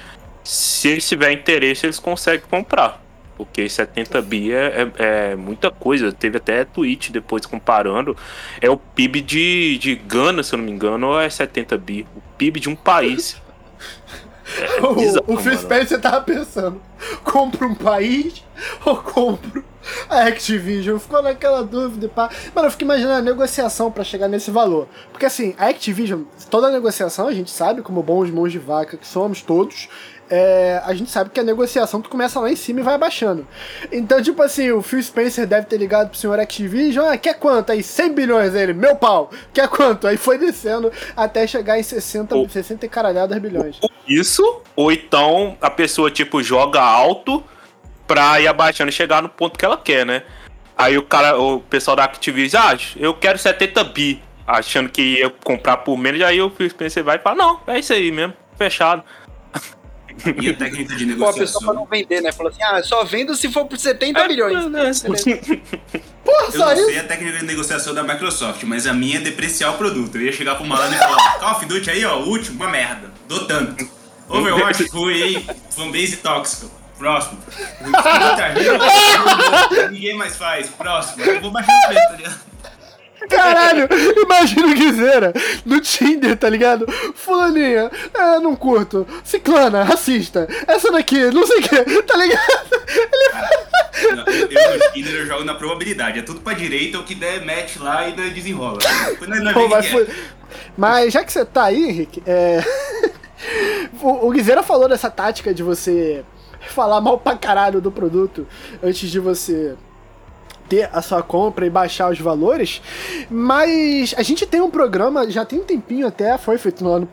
se 0.44 0.88
eles 0.88 1.08
tiverem 1.08 1.38
interesse, 1.38 1.86
eles 1.86 1.98
conseguem 1.98 2.46
comprar. 2.48 3.02
Porque 3.36 3.68
70 3.68 4.22
bi 4.22 4.52
é, 4.52 4.92
é, 4.98 5.30
é 5.32 5.34
muita 5.34 5.70
coisa. 5.70 6.12
Teve 6.12 6.36
até 6.36 6.64
tweet 6.64 7.10
depois 7.10 7.46
comparando. 7.46 8.14
É 8.60 8.68
o 8.68 8.76
PIB 8.76 9.22
de, 9.22 9.78
de 9.78 9.96
Gana, 9.96 10.42
se 10.42 10.54
eu 10.54 10.58
não 10.58 10.66
me 10.66 10.70
engano, 10.70 11.08
ou 11.08 11.20
é 11.20 11.28
70 11.28 11.76
bi? 11.78 12.06
O 12.14 12.20
PIB 12.36 12.60
de 12.60 12.68
um 12.68 12.76
país. 12.76 13.40
O, 15.26 15.34
o 15.34 15.37
Phil 15.37 15.56
Spencer 15.56 16.00
tava 16.00 16.20
pensando: 16.20 16.80
compro 17.25 17.68
um 17.68 17.75
país 17.75 18.44
ou 18.84 18.96
compro 18.96 19.64
a 20.08 20.23
Activision? 20.23 20.99
Ficou 20.99 21.23
naquela 21.23 21.62
dúvida. 21.62 22.08
Pá. 22.08 22.30
Mano, 22.54 22.68
eu 22.68 22.70
fico 22.70 22.84
imaginando 22.84 23.18
a 23.18 23.23
negociação 23.23 23.90
para 23.90 24.04
chegar 24.04 24.28
nesse 24.28 24.50
valor. 24.50 24.88
Porque 25.11 25.26
assim, 25.26 25.54
a 25.58 25.68
Activision, 25.68 26.23
toda 26.50 26.68
a 26.68 26.70
negociação, 26.70 27.26
a 27.26 27.32
gente 27.32 27.50
sabe, 27.50 27.82
como 27.82 28.02
bons 28.02 28.30
mãos 28.30 28.52
de 28.52 28.58
vaca 28.58 28.96
que 28.96 29.06
somos 29.06 29.42
todos, 29.42 29.88
é, 30.30 30.80
a 30.84 30.94
gente 30.94 31.11
sabe 31.11 31.30
que 31.30 31.38
a 31.38 31.44
negociação 31.44 32.00
tu 32.00 32.08
começa 32.08 32.40
lá 32.40 32.50
em 32.50 32.56
cima 32.56 32.80
e 32.80 32.82
vai 32.82 32.96
baixando. 32.96 33.46
Então, 33.92 34.23
tipo 34.23 34.42
assim, 34.42 34.70
o 34.70 34.82
Phil 34.82 35.02
Spencer 35.02 35.46
deve 35.46 35.66
ter 35.66 35.76
ligado 35.76 36.08
pro 36.11 36.18
senhor 36.18 36.38
Activision, 36.38 37.06
ah, 37.06 37.16
quer 37.16 37.34
quanto? 37.34 37.73
Aí 37.73 37.82
100 37.82 38.12
bilhões 38.12 38.54
ele, 38.54 38.73
meu 38.73 38.96
pau, 38.96 39.30
quer 39.52 39.68
quanto? 39.68 40.06
Aí 40.06 40.16
foi 40.16 40.38
descendo 40.38 40.90
até 41.16 41.46
chegar 41.46 41.78
em 41.78 41.82
60, 41.82 42.37
oh. 42.37 42.49
60 42.49 42.87
e 42.87 42.88
caralhadas 42.88 43.38
bilhões. 43.38 43.78
Isso, 44.06 44.62
ou 44.76 44.92
então 44.92 45.56
a 45.61 45.70
pessoa, 45.70 46.11
tipo, 46.11 46.42
joga 46.42 46.80
alto 46.80 47.42
pra 48.06 48.40
ir 48.40 48.46
abaixando 48.46 48.90
e 48.90 48.92
chegar 48.92 49.23
no 49.23 49.28
ponto 49.28 49.58
que 49.58 49.64
ela 49.64 49.76
quer, 49.76 50.04
né? 50.04 50.23
Aí 50.76 50.99
o 50.99 51.02
cara, 51.02 51.38
o 51.38 51.61
pessoal 51.61 51.96
da 51.96 52.04
Activision, 52.04 52.62
ah, 52.62 52.76
eu 52.96 53.14
quero 53.14 53.38
70 53.38 53.84
bi, 53.84 54.23
achando 54.46 54.88
que 54.88 55.20
ia 55.20 55.30
comprar 55.30 55.78
por 55.78 55.96
menos, 55.96 56.20
aí 56.23 56.40
o 56.40 56.50
Phil 56.50 56.68
Spencer 56.68 57.04
vai 57.04 57.16
e 57.16 57.20
fala, 57.20 57.37
não, 57.37 57.61
é 57.66 57.78
isso 57.78 57.92
aí 57.92 58.11
mesmo, 58.11 58.34
fechado. 58.58 59.02
E 60.40 60.49
a 60.49 60.54
técnica 60.54 60.94
de 60.94 61.06
negociação. 61.06 61.18
Pô, 61.18 61.28
a 61.28 61.32
pessoa 61.32 61.64
pra 61.64 61.75
não 61.75 61.87
vender, 61.87 62.20
né? 62.20 62.30
Falou 62.30 62.52
assim: 62.52 62.62
ah, 62.62 62.80
só 62.84 63.02
vendo 63.02 63.34
se 63.34 63.50
for 63.50 63.66
por 63.66 63.76
70 63.76 64.20
é, 64.20 64.28
milhões. 64.28 65.04
É, 65.04 65.08
Porra, 66.25 66.46
eu 66.52 66.58
não 66.58 66.87
sei 66.87 66.99
a 67.00 67.04
técnica 67.04 67.38
de 67.38 67.44
negociação 67.44 67.92
da 67.92 68.04
Microsoft, 68.04 68.62
mas 68.62 68.87
a 68.87 68.94
minha 68.94 69.16
é 69.16 69.20
depreciar 69.20 69.73
o 69.73 69.76
produto. 69.76 70.16
Eu 70.16 70.23
ia 70.23 70.32
chegar 70.32 70.54
pro 70.54 70.64
malandro 70.64 70.94
e 70.94 70.99
falar: 70.99 71.38
Call 71.40 71.50
of 71.50 71.66
Duty 71.66 71.90
aí, 71.90 72.04
ó, 72.04 72.20
o 72.20 72.28
último, 72.28 72.56
uma 72.62 72.70
merda. 72.70 73.11
Dou 73.28 73.44
tanto. 73.46 73.88
Overwatch 74.28 74.86
ruim? 74.92 75.46
Fanbase 75.70 76.16
tóxico. 76.18 76.70
Próximo. 76.98 77.38
Ninguém 79.90 80.16
mais 80.16 80.36
faz. 80.36 80.68
Próximo. 80.70 81.24
Eu 81.24 81.40
vou 81.40 81.50
baixar 81.50 81.72
o 81.72 81.88
preço, 81.88 82.08
tá 82.08 82.16
ligado? 82.16 82.54
Caralho, 83.28 83.88
imagina 84.22 84.66
o 84.66 84.74
Guizeira 84.74 85.32
no 85.64 85.80
Tinder, 85.80 86.36
tá 86.36 86.48
ligado? 86.48 86.86
Fulaninha, 87.14 87.90
é, 88.12 88.38
não 88.38 88.54
curto. 88.54 89.06
Ciclana, 89.24 89.82
racista. 89.82 90.46
Essa 90.66 90.92
daqui, 90.92 91.18
não 91.30 91.46
sei 91.46 91.58
o 91.58 91.62
que, 91.62 92.02
tá 92.02 92.16
ligado? 92.16 92.82
Ele... 92.86 94.14
Não, 94.14 94.24
eu, 94.26 94.78
no 94.78 94.92
Tinder 94.92 95.14
eu 95.14 95.26
jogo 95.26 95.44
na 95.44 95.54
probabilidade. 95.54 96.18
É 96.18 96.22
tudo 96.22 96.40
pra 96.40 96.52
direita, 96.52 96.98
o 96.98 97.04
que 97.04 97.14
der 97.14 97.44
match 97.44 97.76
lá 97.76 98.08
e 98.08 98.12
desenrola. 98.30 98.78
Pô, 99.54 99.68
mas, 99.68 99.86
foi... 99.86 100.06
mas 100.76 101.12
já 101.12 101.24
que 101.24 101.32
você 101.32 101.44
tá 101.44 101.64
aí, 101.64 101.88
Henrique, 101.88 102.22
é... 102.26 102.62
o, 104.00 104.28
o 104.28 104.30
Guizeira 104.30 104.62
falou 104.62 104.88
dessa 104.88 105.10
tática 105.10 105.52
de 105.52 105.62
você 105.62 106.24
falar 106.68 107.00
mal 107.00 107.18
pra 107.18 107.36
caralho 107.36 107.80
do 107.80 107.90
produto 107.92 108.46
antes 108.82 109.10
de 109.10 109.18
você 109.18 109.76
ter 110.68 110.88
a 110.92 111.02
sua 111.02 111.22
compra 111.22 111.66
e 111.66 111.70
baixar 111.70 112.10
os 112.10 112.18
valores. 112.18 112.80
Mas 113.30 114.14
a 114.16 114.22
gente 114.22 114.46
tem 114.46 114.60
um 114.60 114.70
programa, 114.70 115.30
já 115.30 115.44
tem 115.44 115.60
um 115.60 115.64
tempinho 115.64 116.06
até, 116.06 116.36
foi 116.38 116.58
feito 116.58 116.82
no 116.82 116.90
ano 116.90 117.08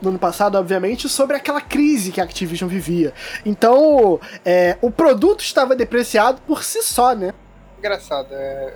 no 0.00 0.08
ano 0.08 0.18
passado, 0.18 0.58
obviamente, 0.58 1.08
sobre 1.08 1.36
aquela 1.36 1.60
crise 1.60 2.10
que 2.10 2.20
a 2.20 2.24
Activision 2.24 2.68
vivia. 2.68 3.14
Então, 3.46 4.18
é, 4.44 4.76
o 4.82 4.90
produto 4.90 5.42
estava 5.42 5.76
depreciado 5.76 6.42
por 6.42 6.64
si 6.64 6.82
só, 6.82 7.14
né? 7.14 7.32
Engraçado, 7.78 8.26
é... 8.32 8.74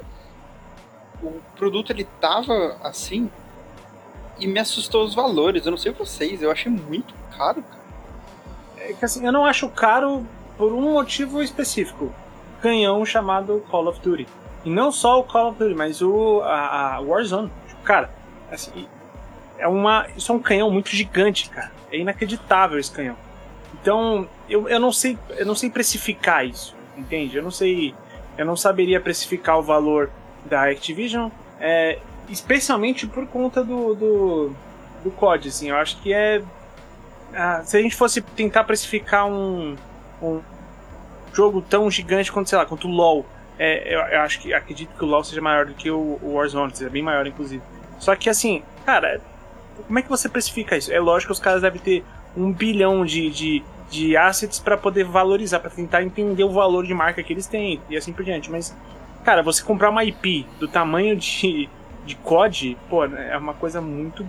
o 1.20 1.32
produto 1.56 1.90
ele 1.90 2.06
tava 2.20 2.78
assim 2.82 3.28
e 4.38 4.46
me 4.46 4.58
assustou 4.58 5.04
os 5.04 5.14
valores. 5.14 5.64
Eu 5.64 5.70
não 5.70 5.78
sei 5.78 5.92
vocês, 5.92 6.42
eu 6.42 6.50
achei 6.50 6.70
muito 6.70 7.14
caro, 7.36 7.62
cara. 7.62 7.86
É 8.78 8.92
que 8.92 9.04
assim, 9.04 9.24
eu 9.24 9.32
não 9.32 9.44
acho 9.44 9.68
caro 9.68 10.26
por 10.56 10.72
um 10.72 10.92
motivo 10.92 11.42
específico 11.42 12.12
canhão 12.60 13.04
chamado 13.04 13.62
Call 13.70 13.86
of 13.88 14.00
Duty. 14.00 14.26
E 14.64 14.70
não 14.70 14.90
só 14.90 15.20
o 15.20 15.24
Call 15.24 15.50
of 15.50 15.58
Duty, 15.58 15.74
mas 15.74 16.02
o 16.02 16.40
a, 16.42 16.96
a 16.96 17.00
Warzone. 17.00 17.50
Tipo, 17.68 17.82
cara, 17.82 18.10
assim, 18.50 18.88
é 19.58 19.68
uma, 19.68 20.06
isso 20.16 20.32
é 20.32 20.34
um 20.34 20.40
canhão 20.40 20.70
muito 20.70 20.90
gigante, 20.90 21.48
cara. 21.50 21.72
É 21.90 21.98
inacreditável 21.98 22.78
esse 22.78 22.90
canhão. 22.90 23.16
Então, 23.80 24.28
eu, 24.48 24.68
eu 24.68 24.80
não 24.80 24.90
sei, 24.90 25.18
eu 25.36 25.46
não 25.46 25.54
sei 25.54 25.70
precificar 25.70 26.44
isso, 26.44 26.74
entende? 26.96 27.36
Eu 27.36 27.42
não 27.42 27.50
sei, 27.50 27.94
eu 28.36 28.44
não 28.44 28.56
saberia 28.56 29.00
precificar 29.00 29.58
o 29.58 29.62
valor 29.62 30.10
da 30.44 30.64
Activision, 30.64 31.30
é, 31.60 31.98
especialmente 32.28 33.06
por 33.06 33.26
conta 33.26 33.62
do, 33.62 33.94
do, 33.94 34.52
do 35.04 35.10
COD, 35.10 35.48
assim. 35.48 35.70
Eu 35.70 35.76
acho 35.76 36.00
que 36.02 36.12
é 36.12 36.42
ah, 37.34 37.62
se 37.64 37.76
a 37.76 37.82
gente 37.82 37.94
fosse 37.94 38.22
tentar 38.22 38.64
precificar 38.64 39.26
um, 39.26 39.76
um 40.22 40.40
jogo 41.34 41.60
tão 41.60 41.90
gigante 41.90 42.32
quanto, 42.32 42.48
sei 42.48 42.58
lá, 42.58 42.64
quanto 42.64 42.88
o 42.88 42.90
LoL. 42.90 43.26
É, 43.58 43.94
eu, 43.94 44.00
eu, 44.00 44.20
acho 44.20 44.40
que 44.40 44.52
acredito 44.52 44.90
que 44.96 45.04
o 45.04 45.06
LoL 45.06 45.24
seja 45.24 45.40
maior 45.40 45.66
do 45.66 45.74
que 45.74 45.90
o, 45.90 46.18
o 46.22 46.34
Warzone, 46.34 46.74
seja 46.74 46.90
bem 46.90 47.02
maior, 47.02 47.26
inclusive. 47.26 47.62
Só 47.98 48.14
que 48.14 48.28
assim, 48.28 48.62
cara, 48.84 49.20
como 49.86 49.98
é 49.98 50.02
que 50.02 50.08
você 50.08 50.28
precifica 50.28 50.76
isso? 50.76 50.92
É 50.92 51.00
lógico 51.00 51.28
que 51.28 51.32
os 51.32 51.40
caras 51.40 51.62
devem 51.62 51.80
ter 51.80 52.04
um 52.36 52.52
bilhão 52.52 53.04
de, 53.04 53.30
de, 53.30 53.64
de 53.90 54.16
assets 54.16 54.58
para 54.58 54.76
poder 54.76 55.04
valorizar, 55.04 55.60
para 55.60 55.70
tentar 55.70 56.02
entender 56.02 56.44
o 56.44 56.50
valor 56.50 56.86
de 56.86 56.92
marca 56.92 57.22
que 57.22 57.32
eles 57.32 57.46
têm 57.46 57.80
e 57.88 57.96
assim 57.96 58.12
por 58.12 58.24
diante. 58.24 58.50
Mas, 58.50 58.74
cara, 59.24 59.42
você 59.42 59.62
comprar 59.62 59.90
uma 59.90 60.04
IP 60.04 60.46
do 60.58 60.68
tamanho 60.68 61.16
de, 61.16 61.68
de 62.06 62.14
COD, 62.16 62.76
pô, 62.88 63.04
é 63.04 63.36
uma 63.36 63.54
coisa 63.54 63.80
muito 63.80 64.26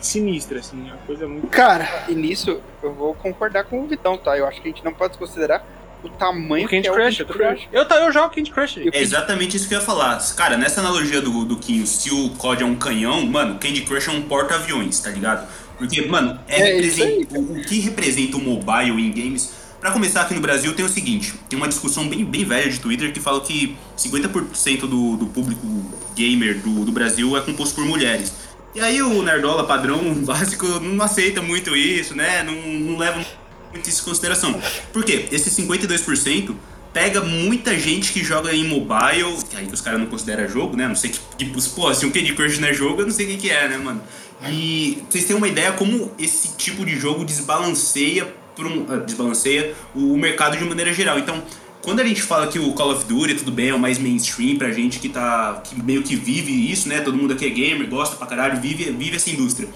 sinistra, 0.00 0.58
assim, 0.58 0.88
é 0.88 0.92
uma 0.92 1.02
coisa 1.02 1.28
muito. 1.28 1.46
Cara, 1.48 2.04
e 2.08 2.14
nisso 2.14 2.60
eu 2.82 2.92
vou 2.92 3.14
concordar 3.14 3.64
com 3.64 3.82
o 3.82 3.86
Vitão, 3.86 4.18
tá? 4.18 4.36
Eu 4.36 4.46
acho 4.46 4.60
que 4.60 4.68
a 4.68 4.70
gente 4.70 4.84
não 4.84 4.92
pode 4.92 5.16
considerar 5.16 5.64
o 6.02 6.08
tamanho 6.08 6.66
o 6.66 6.68
Candy 6.68 6.82
que 6.82 6.88
é 6.88 6.92
Crush, 6.92 7.20
o 7.20 7.26
Candy 7.26 7.38
Crush. 7.38 7.68
Eu, 7.72 7.82
eu 7.82 8.12
jogo 8.12 8.34
Candy 8.34 8.50
Crush. 8.50 8.78
É 8.92 9.00
exatamente 9.00 9.56
isso 9.56 9.68
que 9.68 9.74
eu 9.74 9.78
ia 9.78 9.84
falar. 9.84 10.18
Cara, 10.34 10.56
nessa 10.56 10.80
analogia 10.80 11.20
do, 11.20 11.44
do 11.44 11.56
Kinho, 11.56 11.86
se 11.86 12.12
o 12.12 12.30
COD 12.30 12.62
é 12.62 12.66
um 12.66 12.74
canhão, 12.74 13.24
mano, 13.26 13.58
Candy 13.58 13.82
Crush 13.82 14.08
é 14.08 14.12
um 14.12 14.22
porta-aviões, 14.22 14.98
tá 15.00 15.10
ligado? 15.10 15.46
Porque, 15.78 16.02
mano, 16.02 16.38
é, 16.46 16.78
é 16.78 16.82
o, 17.30 17.58
o, 17.58 17.62
que 17.62 17.80
representa 17.80 18.36
o 18.36 18.40
mobile 18.40 19.00
em 19.00 19.10
games. 19.10 19.54
Pra 19.80 19.92
começar, 19.92 20.20
aqui 20.20 20.34
no 20.34 20.40
Brasil 20.40 20.74
tem 20.74 20.84
o 20.84 20.88
seguinte: 20.88 21.34
tem 21.48 21.56
uma 21.56 21.66
discussão 21.66 22.06
bem, 22.06 22.24
bem 22.24 22.44
velha 22.44 22.70
de 22.70 22.78
Twitter 22.78 23.12
que 23.12 23.20
fala 23.20 23.40
que 23.40 23.76
50% 23.96 24.80
do, 24.80 25.16
do 25.16 25.26
público 25.26 25.66
gamer 26.14 26.60
do, 26.60 26.84
do 26.84 26.92
Brasil 26.92 27.36
é 27.36 27.40
composto 27.40 27.74
por 27.74 27.84
mulheres. 27.84 28.32
E 28.74 28.80
aí 28.80 29.02
o 29.02 29.22
Nerdola 29.22 29.64
padrão 29.64 30.12
básico 30.22 30.66
não 30.80 31.02
aceita 31.02 31.40
muito 31.40 31.74
isso, 31.74 32.14
né? 32.14 32.42
Não, 32.42 32.54
não 32.54 32.98
leva 32.98 33.24
muito 33.72 33.88
isso 33.88 34.02
em 34.02 34.04
consideração. 34.04 34.60
Por 34.92 35.02
quê? 35.02 35.26
Esse 35.32 35.50
52% 35.50 36.54
pega 36.92 37.22
muita 37.22 37.78
gente 37.78 38.12
que 38.12 38.22
joga 38.22 38.52
em 38.54 38.64
mobile, 38.64 39.36
que 39.48 39.56
aí 39.56 39.66
os 39.66 39.80
caras 39.80 39.98
não 39.98 40.06
consideram 40.06 40.48
jogo, 40.48 40.76
né? 40.76 40.86
Não 40.86 40.96
sei 40.96 41.10
que, 41.10 41.20
que 41.38 41.70
pô, 41.70 41.92
se 41.94 42.04
um 42.04 42.10
Candy 42.10 42.34
Crush 42.34 42.58
não 42.58 42.68
é 42.68 42.74
jogo, 42.74 43.00
eu 43.00 43.06
não 43.06 43.14
sei 43.14 43.26
o 43.26 43.28
que, 43.30 43.36
que 43.38 43.50
é, 43.50 43.68
né, 43.68 43.78
mano? 43.78 44.02
E 44.48 45.02
vocês 45.08 45.24
têm 45.24 45.36
uma 45.36 45.48
ideia 45.48 45.72
como 45.72 46.12
esse 46.18 46.56
tipo 46.56 46.84
de 46.84 46.98
jogo 46.98 47.24
desbalanceia, 47.24 48.34
um, 48.58 48.82
uh, 48.82 49.04
desbalanceia 49.04 49.74
o 49.94 50.16
mercado 50.16 50.56
de 50.56 50.64
maneira 50.64 50.92
geral. 50.92 51.18
Então, 51.18 51.42
quando 51.82 52.00
a 52.00 52.04
gente 52.04 52.22
fala 52.22 52.46
que 52.46 52.58
o 52.58 52.72
Call 52.72 52.92
of 52.92 53.04
Duty, 53.06 53.36
tudo 53.36 53.52
bem, 53.52 53.70
é 53.70 53.74
o 53.74 53.78
mais 53.78 53.98
mainstream 53.98 54.56
pra 54.56 54.70
gente 54.70 54.98
que 54.98 55.08
tá. 55.08 55.62
que 55.64 55.80
meio 55.82 56.02
que 56.02 56.14
vive 56.14 56.52
isso, 56.70 56.88
né? 56.88 57.00
Todo 57.00 57.16
mundo 57.16 57.32
aqui 57.32 57.46
é 57.46 57.50
gamer, 57.50 57.88
gosta 57.88 58.16
pra 58.16 58.26
caralho, 58.26 58.60
vive, 58.60 58.90
vive 58.90 59.16
essa 59.16 59.30
indústria. 59.30 59.68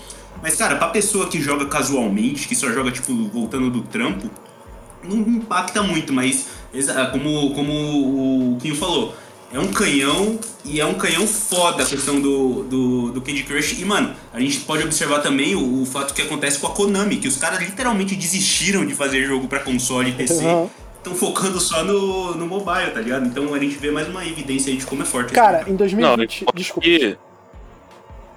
Mas, 0.43 0.57
cara, 0.57 0.77
pra 0.77 0.89
pessoa 0.89 1.29
que 1.29 1.41
joga 1.41 1.65
casualmente, 1.67 2.47
que 2.47 2.55
só 2.55 2.71
joga, 2.71 2.91
tipo, 2.91 3.15
voltando 3.29 3.71
do 3.71 3.83
trampo, 3.83 4.31
não 5.03 5.19
impacta 5.19 5.83
muito, 5.83 6.13
mas 6.13 6.49
como, 7.13 7.55
como 7.55 8.55
o 8.55 8.59
Kinho 8.61 8.77
falou, 8.77 9.15
é 9.55 9.61
um 9.61 9.73
canhão 9.73 10.39
e 10.65 10.81
é 10.81 10.85
um 10.85 10.95
canhão 10.95 11.27
foda 11.27 11.85
a 11.85 11.87
questão 11.87 12.21
do, 12.21 12.65
do, 12.65 13.13
do 13.13 13.23
Candy 13.23 13.45
Crush. 13.45 13.81
E, 13.81 13.85
mano, 13.85 14.13
a 14.33 14.41
gente 14.41 14.59
pode 14.61 14.83
observar 14.83 15.21
também 15.21 15.55
o, 15.55 15.83
o 15.83 15.87
fato 15.87 16.13
que 16.13 16.21
acontece 16.21 16.59
com 16.59 16.67
a 16.67 16.71
Konami, 16.71 17.19
que 17.19 17.29
os 17.29 17.37
caras 17.37 17.61
literalmente 17.61 18.17
desistiram 18.17 18.85
de 18.85 18.95
fazer 18.95 19.25
jogo 19.25 19.47
para 19.47 19.61
console 19.61 20.11
e 20.11 20.13
PC. 20.13 20.45
Uhum 20.45 20.69
estão 21.05 21.15
focando 21.15 21.61
só 21.61 21.85
no, 21.85 22.35
no 22.35 22.47
mobile, 22.47 22.91
tá 22.91 23.01
ligado? 23.01 23.27
Então 23.27 23.53
a 23.53 23.59
gente 23.59 23.77
vê 23.77 23.91
mais 23.91 24.09
uma 24.09 24.27
evidência 24.27 24.73
aí 24.73 24.79
de 24.79 24.87
como 24.87 25.03
é 25.03 25.05
forte. 25.05 25.35
Cara, 25.35 25.63
em 25.69 25.77
2020, 25.77 26.01
não, 26.01 26.53
desculpa. 26.55 26.89
Que... 26.89 27.19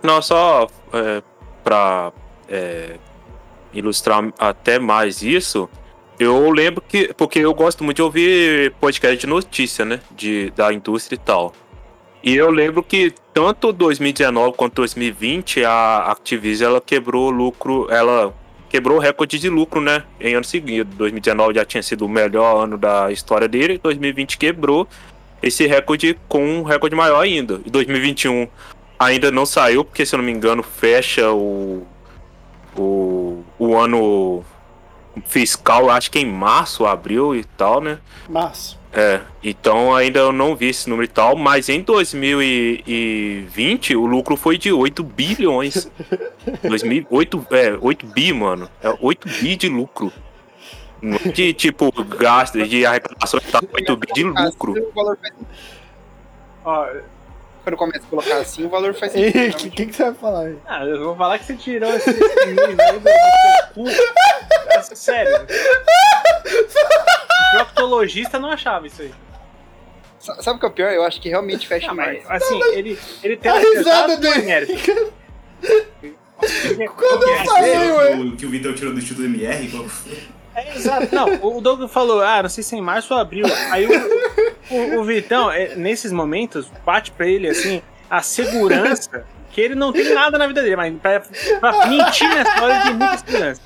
Não, 0.03 0.21
só 0.21 0.67
é, 0.91 1.23
pra 1.63 2.11
é, 2.49 2.97
ilustrar 3.73 4.21
até 4.37 4.77
mais 4.79 5.21
isso, 5.21 5.69
eu 6.19 6.49
lembro 6.49 6.81
que. 6.81 7.13
Porque 7.15 7.39
eu 7.39 7.53
gosto 7.53 7.83
muito 7.83 7.97
de 7.97 8.01
ouvir 8.01 8.71
podcast 8.79 9.17
de 9.17 9.27
notícia, 9.27 9.85
né? 9.85 9.99
De, 10.11 10.51
da 10.51 10.73
indústria 10.73 11.15
e 11.15 11.19
tal. 11.19 11.53
E 12.23 12.35
eu 12.35 12.49
lembro 12.49 12.81
que 12.83 13.13
tanto 13.33 13.71
2019 13.71 14.57
quanto 14.57 14.75
2020 14.75 15.63
a 15.63 16.11
Activision 16.11 16.71
ela 16.71 16.81
quebrou 16.81 17.29
lucro, 17.29 17.87
ela 17.91 18.33
quebrou 18.67 18.97
recorde 18.97 19.39
de 19.39 19.49
lucro, 19.49 19.79
né? 19.79 20.03
Em 20.19 20.33
ano 20.33 20.43
seguinte. 20.43 20.83
2019 20.83 21.53
já 21.53 21.63
tinha 21.63 21.83
sido 21.83 22.05
o 22.05 22.09
melhor 22.09 22.63
ano 22.63 22.77
da 22.77 23.11
história 23.11 23.47
dele, 23.47 23.79
2020 23.81 24.37
quebrou 24.37 24.87
esse 25.41 25.67
recorde 25.67 26.17
com 26.27 26.43
um 26.43 26.63
recorde 26.63 26.95
maior 26.95 27.21
ainda. 27.21 27.61
E 27.65 27.69
2021 27.69 28.47
ainda 28.99 29.31
não 29.31 29.45
saiu, 29.45 29.85
porque 29.85 30.05
se 30.05 30.15
eu 30.15 30.17
não 30.17 30.25
me 30.25 30.31
engano, 30.31 30.63
fecha 30.63 31.31
o, 31.31 31.85
o, 32.75 33.43
o 33.59 33.77
ano 33.77 34.43
fiscal, 35.25 35.89
acho 35.89 36.09
que 36.11 36.19
em 36.19 36.25
março, 36.25 36.85
abril 36.85 37.35
e 37.35 37.43
tal, 37.43 37.81
né? 37.81 37.99
Março. 38.29 38.77
É, 38.91 39.21
então 39.43 39.93
ainda 39.93 40.19
eu 40.19 40.31
não 40.31 40.55
vi 40.55 40.69
esse 40.69 40.89
número 40.89 41.05
e 41.05 41.09
tal, 41.09 41.35
mas 41.35 41.69
em 41.69 41.81
2020 41.81 43.95
o 43.95 44.05
lucro 44.05 44.35
foi 44.35 44.57
de 44.57 44.71
8 44.71 45.03
bilhões. 45.03 45.89
2008, 46.67 47.45
é, 47.51 47.77
8 47.79 48.05
bi, 48.07 48.33
mano. 48.33 48.69
É 48.81 48.95
8 48.99 49.27
bi 49.41 49.55
de 49.55 49.69
lucro. 49.69 50.11
Não 51.01 51.17
é 51.23 51.29
De 51.29 51.53
tipo, 51.53 51.91
gasto, 52.03 52.61
de 52.67 52.85
arrecadação 52.85 53.39
e 53.39 53.51
tal, 53.51 53.61
8 53.71 53.97
bi 53.97 54.07
de 54.13 54.23
lucro. 54.23 54.73
Ó, 56.65 56.87
Quando 57.67 57.75
começa 57.75 58.05
a 58.05 58.09
colocar 58.09 58.37
assim, 58.37 58.65
o 58.65 58.69
valor 58.69 58.93
faz 58.93 59.11
sentido. 59.27 59.35
Henrique, 59.37 59.67
o 59.67 59.71
que, 59.71 59.85
que 59.87 59.93
você 59.93 60.03
vai 60.03 60.13
falar 60.13 60.45
aí? 60.45 60.55
ah, 60.65 60.85
eu 60.85 61.03
vou 61.03 61.17
falar 61.17 61.37
que 61.37 61.43
você 61.47 61.55
tirou 61.57 61.93
esse 61.93 62.11
nível 62.11 62.77
do, 62.77 62.99
do 63.01 63.09
seu 63.09 63.67
cu. 63.73 63.89
É, 64.69 64.81
Sério. 64.95 65.35
O 65.35 65.45
proctologista 67.57 68.39
não 68.39 68.49
achava 68.51 68.87
isso 68.87 69.01
aí. 69.01 69.13
Sa- 70.17 70.41
Sabe 70.41 70.55
o 70.55 70.59
que 70.61 70.65
é 70.65 70.69
o 70.69 70.71
pior? 70.71 70.93
Eu 70.93 71.03
acho 71.03 71.19
que 71.19 71.27
realmente 71.27 71.67
fecha 71.67 71.91
Ah, 71.91 71.93
mas, 71.93 72.23
mais. 72.23 72.41
assim, 72.41 72.57
ele, 72.71 72.97
ele 73.21 73.35
tem 73.35 73.51
A 73.51 73.59
risada 73.59 74.15
dele. 74.15 74.43
mérito. 74.43 75.13
Quando 76.95 77.23
eu 77.23 77.33
É, 77.33 77.45
falei, 77.45 77.91
ué. 77.91 78.15
O 78.15 78.37
que 78.37 78.45
o 78.45 78.49
Vitor 78.49 78.73
tirou 78.75 78.93
do 78.93 78.99
estudo 78.99 79.25
MR? 79.25 79.67
qual 79.69 79.83
foi? 79.89 80.17
É, 80.57 80.75
exato. 80.75 81.13
Não, 81.13 81.35
o 81.43 81.61
Doug 81.61 81.87
falou, 81.87 82.19
ah, 82.21 82.41
não 82.41 82.49
sei 82.49 82.63
se 82.63 82.73
é 82.73 82.79
em 82.79 82.81
março 82.81 83.13
ou 83.13 83.19
abril. 83.19 83.45
Aí 83.69 83.85
o, 83.85 84.95
o, 84.97 84.99
o 85.01 85.03
Vitão, 85.03 85.51
é, 85.51 85.75
nesses 85.75 86.11
momentos, 86.11 86.67
bate 86.83 87.11
pra 87.11 87.27
ele, 87.27 87.47
assim, 87.47 87.79
a 88.09 88.23
segurança 88.23 89.23
que 89.51 89.61
ele 89.61 89.75
não 89.75 89.93
tem 89.93 90.13
nada 90.15 90.35
na 90.35 90.47
vida 90.47 90.63
dele, 90.63 90.75
mas 90.75 90.93
pra, 90.99 91.21
pra 91.59 91.85
mentir 91.85 92.27
na 92.27 92.41
história 92.41 92.79
de 92.81 92.93
muita 92.93 93.17
segurança. 93.19 93.61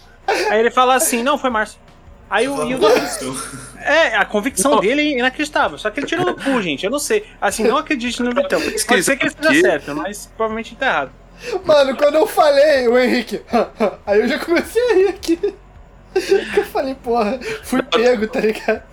Aí 0.49 0.59
ele 0.59 0.69
fala 0.69 0.95
assim, 0.95 1.23
não, 1.23 1.37
foi 1.37 1.49
março. 1.49 1.79
Aí 2.29 2.47
o, 2.47 2.69
e 2.69 2.75
o 2.75 2.77
Doug, 2.77 2.97
é, 3.77 4.15
a 4.15 4.25
convicção 4.25 4.79
dele 4.79 5.01
é 5.01 5.17
inacreditável. 5.17 5.77
Só 5.77 5.89
que 5.89 5.99
ele 5.99 6.07
tirou 6.07 6.25
no 6.25 6.35
cu, 6.35 6.61
gente. 6.61 6.85
Eu 6.85 6.91
não 6.91 6.99
sei. 6.99 7.25
Assim, 7.41 7.63
não 7.63 7.75
acredite 7.75 8.21
no 8.23 8.33
Vitão. 8.33 8.61
Pode 8.87 9.03
ser 9.03 9.17
que 9.17 9.23
ele 9.23 9.33
esteja 9.33 9.61
certo, 9.61 9.95
mas 9.95 10.27
provavelmente 10.37 10.71
ele 10.71 10.79
tá 10.79 10.87
errado. 10.87 11.11
Mano, 11.65 11.97
quando 11.97 12.15
eu 12.15 12.27
falei, 12.27 12.87
o 12.87 12.97
Henrique, 12.97 13.41
aí 14.05 14.19
eu 14.19 14.27
já 14.27 14.39
comecei 14.39 14.81
a 14.91 14.93
rir 14.93 15.07
aqui. 15.09 15.55
Eu 16.57 16.65
falei, 16.65 16.95
porra, 16.95 17.39
fui 17.63 17.81
pego, 17.81 18.27
tá 18.27 18.39
ligado? 18.39 18.83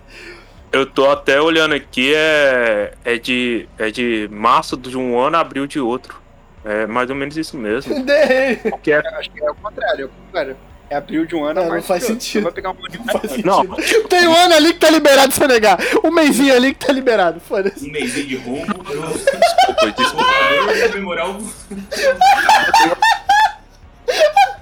Eu 0.71 0.85
tô 0.85 1.11
até 1.11 1.41
olhando 1.41 1.75
aqui, 1.75 2.15
é, 2.15 2.93
é, 3.05 3.17
de, 3.17 3.67
é 3.79 3.91
de 3.91 4.29
março 4.31 4.77
de 4.77 4.97
um 4.99 5.19
ano, 5.19 5.37
abril 5.37 5.67
de 5.67 5.81
outro. 5.81 6.21
É 6.65 6.87
mais 6.87 7.09
ou 7.09 7.17
menos 7.17 7.37
isso 7.37 7.57
mesmo. 7.57 8.01
Derrei. 8.05 8.57
Que 8.83 8.93
é, 8.93 8.99
Eu 8.99 9.19
acho 9.19 9.31
que 9.31 9.43
é 9.43 9.51
o 9.51 9.55
contrário. 9.55 10.03
É 10.03 10.07
o 10.07 10.09
contrário. 10.09 10.57
É 10.91 10.97
abril 10.97 11.27
de 11.27 11.35
um 11.35 11.45
ano, 11.45 11.61
É, 11.61 11.63
a 11.63 11.67
não 11.67 11.73
março 11.73 11.87
faz 11.87 12.05
sentido. 12.05 12.33
Você 12.33 12.41
vai 12.41 12.53
pegar 12.53 12.71
um 12.71 12.75
Não 12.75 13.05
faz 13.05 13.31
sentido. 13.31 13.47
Não. 13.47 13.65
Tem 14.09 14.27
um 14.27 14.35
ano 14.35 14.55
ali 14.55 14.73
que 14.73 14.81
tá 14.81 14.91
liberado 14.91 15.35
se 15.35 15.43
eu 15.43 15.49
negar. 15.49 15.79
Um 16.03 16.11
mêsinho 16.11 16.55
ali 16.55 16.75
que 16.75 16.87
tá 16.87 16.93
liberado, 16.93 17.41
foda-se. 17.41 17.87
Um 17.89 17.93
mêsinho 17.93 18.27
de 18.27 18.37
rombo. 18.37 18.85
Eu 18.91 19.03
desculpa, 19.03 19.91
desculpa. 19.97 20.25
vou 20.25 20.89
comemorar 20.89 21.31
o. 21.31 21.39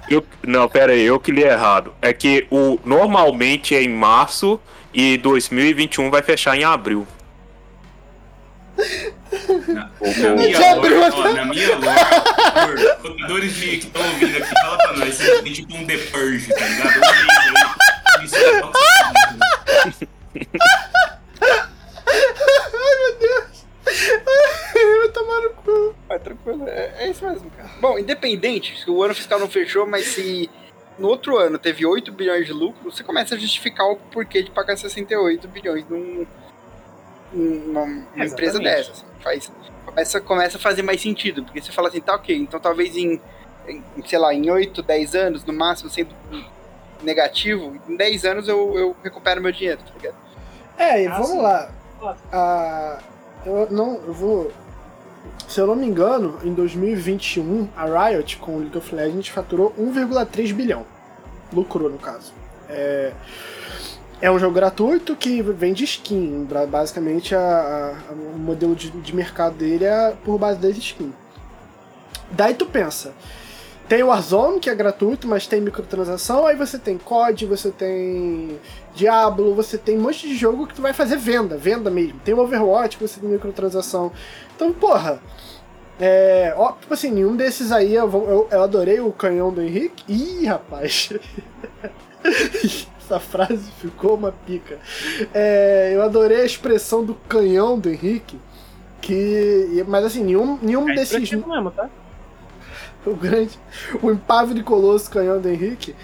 Eu, 0.09 0.25
não, 0.45 0.67
pera 0.69 0.93
aí, 0.93 1.03
eu 1.03 1.19
que 1.19 1.31
li 1.31 1.43
errado. 1.43 1.93
É 2.01 2.13
que 2.13 2.47
o 2.49 2.79
normalmente 2.85 3.75
é 3.75 3.81
em 3.83 3.89
março 3.89 4.59
e 4.93 5.17
2021 5.17 6.09
vai 6.09 6.21
fechar 6.21 6.55
em 6.57 6.63
abril. 6.63 7.05
Na, 9.67 9.81
na 9.83 10.35
minha 10.35 10.57
até- 10.57 10.97
ó, 11.11 11.33
na 11.33 11.45
minha 11.45 11.75
lore, 11.77 12.95
por 13.01 13.09
contadores 13.11 13.53
de 13.55 13.67
que 13.77 13.87
estão 13.87 14.01
ouvindo 14.01 14.37
aqui, 14.37 14.53
fala 14.61 14.77
pra 14.77 14.93
nós. 14.97 15.15
Vocês 15.15 15.41
tem 15.41 15.53
tipo 15.53 15.75
um 15.75 15.85
The 15.85 15.97
Purge, 15.97 16.53
tá 16.53 16.65
ligado? 16.65 16.99
Um 16.99 18.19
aí, 18.19 18.25
isso 18.25 18.35
é 18.35 18.61
tóxico. 18.61 20.07
Ai, 21.39 22.95
meu 23.01 23.19
Deus. 23.19 23.65
Ai, 23.87 24.97
vai 24.99 25.09
tomar 25.09 25.41
no 25.41 25.49
cu. 25.51 25.95
É, 26.67 27.05
é 27.05 27.09
isso 27.09 27.25
mesmo, 27.25 27.49
cara. 27.51 27.69
Bom, 27.79 27.97
independente, 27.99 28.79
se 28.81 28.89
o 28.89 29.03
ano 29.03 29.13
fiscal 29.15 29.39
não 29.39 29.49
fechou, 29.49 29.85
mas 29.85 30.05
se 30.05 30.49
no 30.97 31.07
outro 31.07 31.37
ano 31.37 31.57
teve 31.59 31.85
8 31.85 32.11
bilhões 32.11 32.45
de 32.45 32.53
lucro, 32.53 32.91
você 32.91 33.03
começa 33.03 33.35
a 33.35 33.37
justificar 33.37 33.87
o 33.87 33.95
porquê 33.97 34.41
de 34.43 34.51
pagar 34.51 34.77
68 34.77 35.47
bilhões 35.47 35.85
num, 35.89 36.25
numa, 37.33 37.85
numa 37.85 38.25
empresa 38.25 38.59
dessa. 38.59 38.91
assim. 38.91 39.05
Faz, 39.21 39.51
começa, 39.85 40.21
começa 40.21 40.57
a 40.57 40.59
fazer 40.61 40.81
mais 40.83 41.01
sentido, 41.01 41.43
porque 41.43 41.61
você 41.61 41.71
fala 41.71 41.89
assim, 41.89 41.99
tá 42.01 42.15
ok, 42.15 42.35
então 42.35 42.59
talvez 42.59 42.95
em, 42.95 43.21
em, 43.67 43.83
sei 44.05 44.17
lá, 44.19 44.33
em 44.33 44.49
8, 44.49 44.81
10 44.81 45.15
anos, 45.15 45.43
no 45.45 45.53
máximo, 45.53 45.89
sendo 45.89 46.15
negativo, 47.03 47.75
em 47.87 47.95
10 47.95 48.25
anos 48.25 48.47
eu, 48.47 48.77
eu 48.77 48.95
recupero 49.03 49.41
meu 49.41 49.51
dinheiro, 49.51 49.79
tá 49.85 49.91
ligado? 49.95 50.15
É, 50.77 51.03
e 51.03 51.07
Ah, 51.07 51.11
vamos 51.13 51.29
sim. 51.29 51.41
lá. 51.41 51.71
Ah, 52.31 52.99
eu 53.45 53.67
não, 53.71 53.95
eu 54.05 54.13
vou. 54.13 54.51
Se 55.47 55.59
eu 55.59 55.67
não 55.67 55.75
me 55.75 55.85
engano, 55.85 56.37
em 56.43 56.53
2021, 56.53 57.67
a 57.75 58.07
Riot 58.09 58.37
com 58.37 58.55
o 58.55 58.59
League 58.59 58.77
of 58.77 58.93
Legends 58.93 59.27
faturou 59.29 59.73
1,3 59.79 60.53
bilhão. 60.53 60.85
Lucrou, 61.53 61.89
no 61.89 61.97
caso. 61.97 62.33
É, 62.69 63.11
é 64.21 64.29
um 64.31 64.37
jogo 64.39 64.53
gratuito 64.55 65.15
que 65.15 65.41
vende 65.41 65.83
skin. 65.83 66.47
Basicamente, 66.69 67.33
a- 67.35 67.95
a- 68.09 68.13
o 68.13 68.37
modelo 68.37 68.75
de, 68.75 68.89
de 68.91 69.15
mercado 69.15 69.55
dele 69.55 69.85
é 69.85 70.13
por 70.25 70.37
base 70.37 70.59
das 70.59 70.75
skins. 70.77 71.13
Daí 72.31 72.53
tu 72.53 72.65
pensa, 72.65 73.13
tem 73.87 74.03
o 74.03 74.07
Warzone, 74.07 74.59
que 74.59 74.69
é 74.69 74.75
gratuito, 74.75 75.27
mas 75.29 75.47
tem 75.47 75.61
microtransação, 75.61 76.45
aí 76.45 76.57
você 76.57 76.77
tem 76.77 76.97
COD, 76.97 77.45
você 77.45 77.71
tem 77.71 78.59
Diablo, 78.97 79.53
você 79.53 79.77
tem 79.77 79.97
um 79.97 80.01
monte 80.01 80.27
de 80.27 80.35
jogo 80.35 80.65
que 80.65 80.73
tu 80.73 80.81
vai 80.81 80.91
fazer 80.91 81.17
venda, 81.17 81.55
venda 81.55 81.89
mesmo. 81.91 82.19
Tem 82.25 82.33
o 82.33 82.39
Overwatch, 82.39 82.97
que 82.97 83.07
você 83.07 83.19
tem 83.19 83.29
microtransação. 83.29 84.11
Então, 84.55 84.73
porra, 84.73 85.21
é, 85.99 86.53
ó, 86.57 86.71
tipo 86.73 86.93
assim, 86.93 87.11
nenhum 87.11 87.35
desses 87.35 87.71
aí 87.71 87.93
eu, 87.93 88.09
vou- 88.09 88.27
eu, 88.27 88.47
eu 88.51 88.63
adorei 88.63 88.99
o 88.99 89.11
canhão 89.11 89.51
do 89.53 89.61
Henrique. 89.61 90.03
Ih, 90.11 90.45
rapaz. 90.47 91.09
Essa 92.99 93.19
frase 93.19 93.71
ficou 93.79 94.15
uma 94.15 94.31
pica. 94.45 94.79
É, 95.33 95.91
eu 95.93 96.01
adorei 96.01 96.41
a 96.41 96.45
expressão 96.45 97.03
do 97.05 97.13
canhão 97.13 97.79
do 97.79 97.89
Henrique. 97.89 98.39
Que, 98.99 99.85
mas 99.87 100.03
assim, 100.05 100.23
nenhum, 100.23 100.57
nenhum 100.61 100.89
É 100.89 100.95
desses 100.95 101.31
mesmo, 101.31 101.71
tá? 101.71 101.89
o 103.05 103.15
grande, 103.15 103.57
o 104.03 104.11
impávido 104.11 104.59
e 104.59 104.63
colosso 104.63 105.09
canhão 105.09 105.39
do 105.39 105.47
Henrique, 105.47 105.95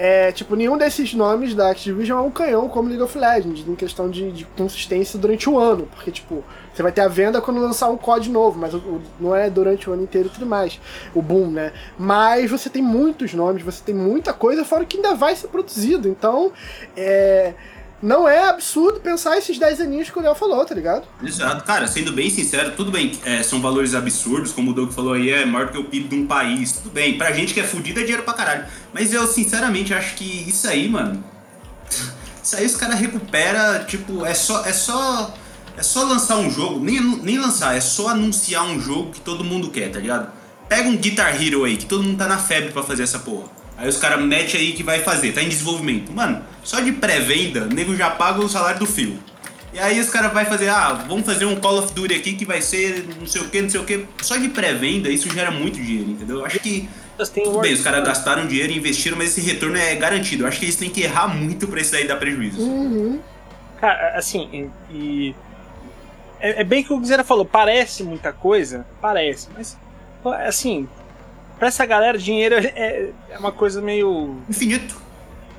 é, 0.00 0.30
tipo, 0.30 0.54
nenhum 0.54 0.78
desses 0.78 1.12
nomes 1.12 1.54
da 1.56 1.70
Activision 1.72 2.20
é 2.20 2.22
um 2.22 2.30
canhão 2.30 2.68
como 2.68 2.88
League 2.88 3.02
of 3.02 3.18
Legends, 3.18 3.66
em 3.66 3.74
questão 3.74 4.08
de, 4.08 4.30
de 4.30 4.44
consistência 4.44 5.18
durante 5.18 5.50
o 5.50 5.58
ano, 5.58 5.88
porque, 5.92 6.12
tipo, 6.12 6.44
você 6.72 6.84
vai 6.84 6.92
ter 6.92 7.00
a 7.00 7.08
venda 7.08 7.40
quando 7.40 7.60
lançar 7.60 7.88
um 7.90 7.96
COD 7.96 8.30
novo, 8.30 8.56
mas 8.60 8.72
o- 8.72 8.78
o- 8.78 9.02
não 9.18 9.34
é 9.34 9.50
durante 9.50 9.90
o 9.90 9.92
ano 9.92 10.04
inteiro 10.04 10.28
e 10.28 10.30
tudo 10.30 10.46
mais, 10.46 10.80
o 11.12 11.20
boom, 11.20 11.50
né? 11.50 11.72
Mas 11.98 12.48
você 12.48 12.70
tem 12.70 12.80
muitos 12.80 13.34
nomes, 13.34 13.64
você 13.64 13.82
tem 13.84 13.94
muita 13.94 14.32
coisa, 14.32 14.64
fora 14.64 14.84
que 14.84 14.96
ainda 14.98 15.16
vai 15.16 15.34
ser 15.34 15.48
produzido, 15.48 16.08
então, 16.08 16.52
é... 16.96 17.54
Não 18.00 18.28
é 18.28 18.48
absurdo 18.48 19.00
pensar 19.00 19.36
esses 19.36 19.58
10 19.58 19.80
aninhos 19.80 20.08
que 20.08 20.18
o 20.18 20.22
Léo 20.22 20.34
falou, 20.34 20.64
tá 20.64 20.74
ligado? 20.74 21.04
Exato, 21.22 21.64
cara, 21.64 21.88
sendo 21.88 22.12
bem 22.12 22.30
sincero, 22.30 22.72
tudo 22.76 22.92
bem, 22.92 23.12
é, 23.24 23.42
são 23.42 23.60
valores 23.60 23.92
absurdos, 23.92 24.52
como 24.52 24.70
o 24.70 24.74
Doug 24.74 24.92
falou 24.92 25.14
aí, 25.14 25.30
é 25.30 25.44
maior 25.44 25.72
que 25.72 25.78
o 25.78 25.84
PIB 25.84 26.08
de 26.08 26.14
um 26.14 26.26
país, 26.26 26.72
tudo 26.72 26.90
bem, 26.90 27.18
pra 27.18 27.32
gente 27.32 27.52
que 27.52 27.58
é 27.58 27.64
fudido 27.64 27.98
é 27.98 28.02
dinheiro 28.02 28.22
pra 28.22 28.34
caralho. 28.34 28.66
Mas 28.92 29.12
eu, 29.12 29.26
sinceramente, 29.26 29.92
acho 29.92 30.14
que 30.14 30.48
isso 30.48 30.68
aí, 30.68 30.88
mano. 30.88 31.22
Isso 32.48 32.56
aí 32.56 32.64
os 32.64 32.76
caras 32.76 32.98
recuperam, 32.98 33.84
tipo, 33.84 34.24
é 34.24 34.32
só. 34.32 34.64
É 34.64 34.72
só. 34.72 35.34
É 35.76 35.82
só 35.82 36.02
lançar 36.02 36.38
um 36.38 36.50
jogo, 36.50 36.82
nem, 36.82 36.98
nem 36.98 37.38
lançar, 37.38 37.76
é 37.76 37.80
só 37.80 38.08
anunciar 38.08 38.64
um 38.64 38.80
jogo 38.80 39.12
que 39.12 39.20
todo 39.20 39.44
mundo 39.44 39.70
quer, 39.70 39.92
tá 39.92 40.00
ligado? 40.00 40.32
Pega 40.66 40.88
um 40.88 40.96
Guitar 40.96 41.40
Hero 41.40 41.64
aí, 41.64 41.76
que 41.76 41.84
todo 41.84 42.02
mundo 42.02 42.16
tá 42.16 42.26
na 42.26 42.38
febre 42.38 42.72
pra 42.72 42.82
fazer 42.82 43.02
essa 43.02 43.18
porra. 43.18 43.48
Aí 43.78 43.88
os 43.88 43.96
caras 43.96 44.20
metem 44.20 44.60
aí 44.60 44.72
que 44.72 44.82
vai 44.82 45.00
fazer, 45.02 45.32
tá 45.32 45.40
em 45.40 45.48
desenvolvimento. 45.48 46.12
Mano, 46.12 46.42
só 46.64 46.80
de 46.80 46.90
pré-venda, 46.92 47.62
o 47.62 47.68
nego 47.72 47.94
já 47.96 48.10
paga 48.10 48.40
o 48.40 48.48
salário 48.48 48.80
do 48.80 48.86
fio. 48.86 49.16
E 49.72 49.78
aí 49.78 50.00
os 50.00 50.10
caras 50.10 50.32
vai 50.32 50.44
fazer, 50.46 50.68
ah, 50.68 51.04
vamos 51.06 51.24
fazer 51.24 51.44
um 51.44 51.54
Call 51.56 51.78
of 51.78 51.92
Duty 51.94 52.14
aqui 52.14 52.32
que 52.34 52.44
vai 52.44 52.60
ser 52.60 53.06
não 53.20 53.26
sei 53.26 53.40
o 53.42 53.48
que, 53.48 53.62
não 53.62 53.70
sei 53.70 53.80
o 53.80 53.84
que. 53.84 54.04
Só 54.22 54.36
de 54.36 54.48
pré-venda 54.48 55.08
isso 55.08 55.30
gera 55.32 55.50
muito 55.52 55.80
dinheiro, 55.80 56.10
entendeu? 56.10 56.38
Eu 56.40 56.46
acho 56.46 56.58
que 56.58 56.88
tudo 57.44 57.60
bem, 57.60 57.72
os 57.72 57.82
caras 57.82 58.04
gastaram 58.04 58.46
dinheiro 58.46 58.72
e 58.72 58.78
investiram, 58.78 59.16
mas 59.16 59.28
esse 59.36 59.40
retorno 59.48 59.76
é 59.76 59.94
garantido. 59.94 60.42
Eu 60.44 60.48
acho 60.48 60.58
que 60.58 60.64
eles 60.64 60.76
têm 60.76 60.90
que 60.90 61.02
errar 61.02 61.28
muito 61.28 61.68
pra 61.68 61.80
isso 61.80 61.92
daí 61.92 62.06
dar 62.06 62.16
prejuízo. 62.16 62.60
Uhum. 62.60 63.20
Cara, 63.80 64.16
assim, 64.18 64.70
e. 64.90 64.96
e- 64.96 65.34
É, 66.40 66.60
é 66.60 66.64
bem 66.64 66.82
que 66.84 66.92
o 66.92 66.98
Guizera 66.98 67.22
falou, 67.24 67.44
parece 67.44 68.02
muita 68.04 68.32
coisa, 68.32 68.86
parece, 69.00 69.48
mas 69.56 69.76
assim, 70.46 70.88
pra 71.58 71.68
essa 71.68 71.84
galera, 71.84 72.16
dinheiro 72.16 72.54
é, 72.56 73.10
é 73.30 73.38
uma 73.38 73.52
coisa 73.52 73.80
meio. 73.82 74.36
Infinito. 74.48 74.96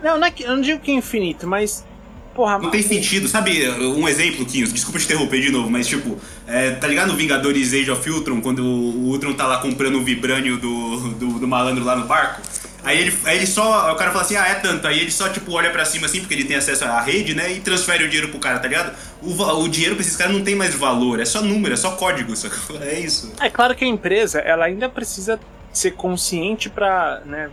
Não, 0.02 0.18
não 0.18 0.28
é 0.28 0.32
que, 0.32 0.44
eu 0.44 0.56
não 0.56 0.62
digo 0.62 0.80
que 0.80 0.92
é 0.92 0.94
infinito, 0.94 1.46
mas. 1.48 1.86
Porra, 2.34 2.58
Não 2.58 2.70
tem 2.70 2.82
sentido, 2.82 3.28
sabe? 3.28 3.68
Um 3.70 4.08
exemplo, 4.08 4.46
Quinhos, 4.46 4.72
desculpa 4.72 4.98
te 4.98 5.06
interromper 5.06 5.42
de 5.42 5.52
novo, 5.52 5.70
mas 5.70 5.88
tipo, 5.88 6.18
é, 6.48 6.72
tá 6.72 6.88
ligado 6.88 7.08
no 7.10 7.18
Vingadores 7.18 7.74
Age 7.74 7.92
of 7.92 8.10
Ultron, 8.10 8.40
quando 8.40 8.64
o 8.64 9.10
Ultron 9.10 9.34
tá 9.34 9.46
lá 9.46 9.58
comprando 9.58 9.96
o 9.96 10.04
vibrânio 10.04 10.58
do, 10.58 11.10
do, 11.16 11.40
do 11.40 11.48
malandro 11.48 11.84
lá 11.84 11.98
no 11.98 12.06
barco? 12.06 12.42
Aí 12.84 12.98
ele, 12.98 13.18
aí 13.26 13.38
ele 13.38 13.48
só. 13.48 13.92
O 13.92 13.96
cara 13.96 14.12
fala 14.12 14.24
assim, 14.24 14.36
ah, 14.38 14.48
é 14.48 14.56
tanto. 14.56 14.88
Aí 14.88 15.00
ele 15.00 15.12
só, 15.12 15.28
tipo, 15.28 15.52
olha 15.52 15.70
pra 15.70 15.84
cima 15.84 16.06
assim, 16.06 16.20
porque 16.20 16.34
ele 16.34 16.46
tem 16.46 16.56
acesso 16.56 16.86
à 16.86 17.02
rede, 17.02 17.36
né? 17.36 17.52
E 17.52 17.60
transfere 17.60 18.06
o 18.06 18.08
dinheiro 18.08 18.30
pro 18.30 18.40
cara, 18.40 18.60
tá 18.60 18.68
ligado? 18.68 18.96
O, 19.22 19.32
o 19.34 19.68
dinheiro 19.68 19.96
pra 19.96 20.04
esses 20.04 20.16
caras 20.16 20.34
não 20.34 20.44
tem 20.44 20.56
mais 20.56 20.74
valor, 20.76 21.20
é 21.20 21.26
só 21.26 21.42
número, 21.42 21.74
é 21.74 21.78
só 21.78 21.92
código, 21.92 22.36
sacou? 22.36 22.80
É 22.82 23.00
isso. 23.00 23.34
É 23.42 23.50
claro 23.50 23.76
que 23.76 23.84
a 23.84 23.88
empresa 23.88 24.40
ela 24.40 24.66
ainda 24.66 24.88
precisa 24.88 25.38
ser 25.80 25.92
consciente 25.92 26.70
para 26.70 27.22
né, 27.26 27.50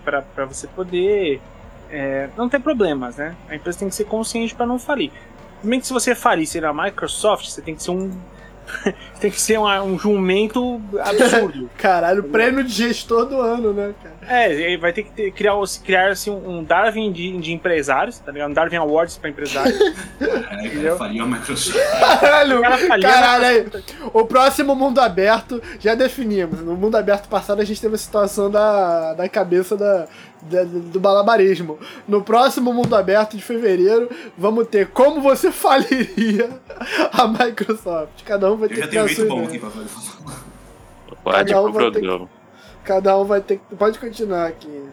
você 0.48 0.66
poder 0.66 1.40
é, 1.90 2.28
não 2.36 2.48
ter 2.48 2.60
problemas, 2.60 3.16
né? 3.16 3.34
A 3.48 3.54
empresa 3.54 3.78
tem 3.78 3.88
que 3.88 3.94
ser 3.94 4.04
consciente 4.04 4.54
para 4.54 4.66
não 4.66 4.78
falir. 4.78 5.12
Também 5.62 5.80
que 5.80 5.86
se 5.86 5.92
você 5.92 6.14
falir 6.14 6.46
ser 6.46 6.64
a 6.64 6.72
Microsoft, 6.72 7.48
você 7.48 7.62
tem 7.62 7.74
que 7.74 7.82
ser 7.82 7.90
um 7.90 8.10
tem 9.20 9.30
que 9.30 9.40
ser 9.40 9.58
uma- 9.58 9.82
um 9.82 9.98
jumento 9.98 10.80
absurdo. 11.00 11.70
Caralho, 11.78 12.24
prêmio 12.24 12.62
de 12.64 12.72
gestor 12.72 13.26
do 13.26 13.40
ano, 13.40 13.72
né, 13.72 13.94
cara? 14.02 14.16
é, 14.42 14.52
e 14.54 14.64
aí 14.66 14.76
vai 14.76 14.92
ter 14.92 15.04
que 15.04 15.10
ter- 15.10 15.30
criar, 15.32 15.54
criar 15.84 16.08
assim, 16.10 16.30
um 16.30 16.62
Darwin 16.64 17.12
de, 17.12 17.36
de 17.38 17.52
empresários, 17.52 18.18
tá 18.18 18.32
ligado? 18.32 18.50
Um 18.50 18.54
Darwin 18.54 18.76
Awards 18.76 19.16
para 19.16 19.30
empresários. 19.30 19.76
É, 20.18 20.68
cara, 20.68 20.96
faria 20.96 21.22
a 21.22 21.26
Microsoft. 21.26 21.76
Caralho, 22.20 22.58
O 22.58 22.62
cara 22.62 22.78
faliu, 22.78 23.08
caralho, 23.08 23.44
aí. 23.44 23.66
O 24.12 24.24
próximo 24.24 24.74
mundo 24.74 25.00
aberto, 25.00 25.62
já 25.78 25.94
definimos. 25.94 26.60
No 26.60 26.74
mundo 26.76 26.96
aberto 26.96 27.28
passado 27.28 27.60
a 27.60 27.64
gente 27.64 27.80
teve 27.80 27.94
a 27.94 27.98
situação 27.98 28.50
da, 28.50 29.14
da 29.14 29.28
cabeça 29.28 29.76
da- 29.76 30.06
do 30.42 31.00
malabarismo. 31.00 31.78
No 32.06 32.22
próximo 32.22 32.72
mundo 32.72 32.94
aberto 32.94 33.36
de 33.36 33.42
fevereiro, 33.42 34.08
vamos 34.36 34.66
ter 34.68 34.88
como 34.88 35.20
você 35.20 35.50
faliria 35.50 36.60
a 37.12 37.26
Microsoft. 37.26 38.22
Cada 38.24 38.52
um 38.52 38.56
vai 38.56 38.66
Eu 38.66 38.74
ter 38.74 38.76
já 38.76 38.82
que 38.82 38.88
tenho 38.90 39.02
um 39.02 39.06
dar 39.06 39.12
a 39.12 39.14
jeito 39.14 39.28
sua 39.28 39.36
bom 39.36 39.44
aqui 39.44 39.58
pra 39.58 39.70
fazer. 39.70 39.88
Pode 41.24 41.54
um 41.54 41.62
pro 41.64 41.72
vai 41.72 41.84
ter 41.84 41.90
programa. 42.00 42.28
Cada 42.84 43.18
um 43.18 43.24
vai 43.24 43.40
ter 43.40 43.58
que. 43.58 43.74
Pode 43.76 43.98
continuar 43.98 44.46
aqui. 44.46 44.84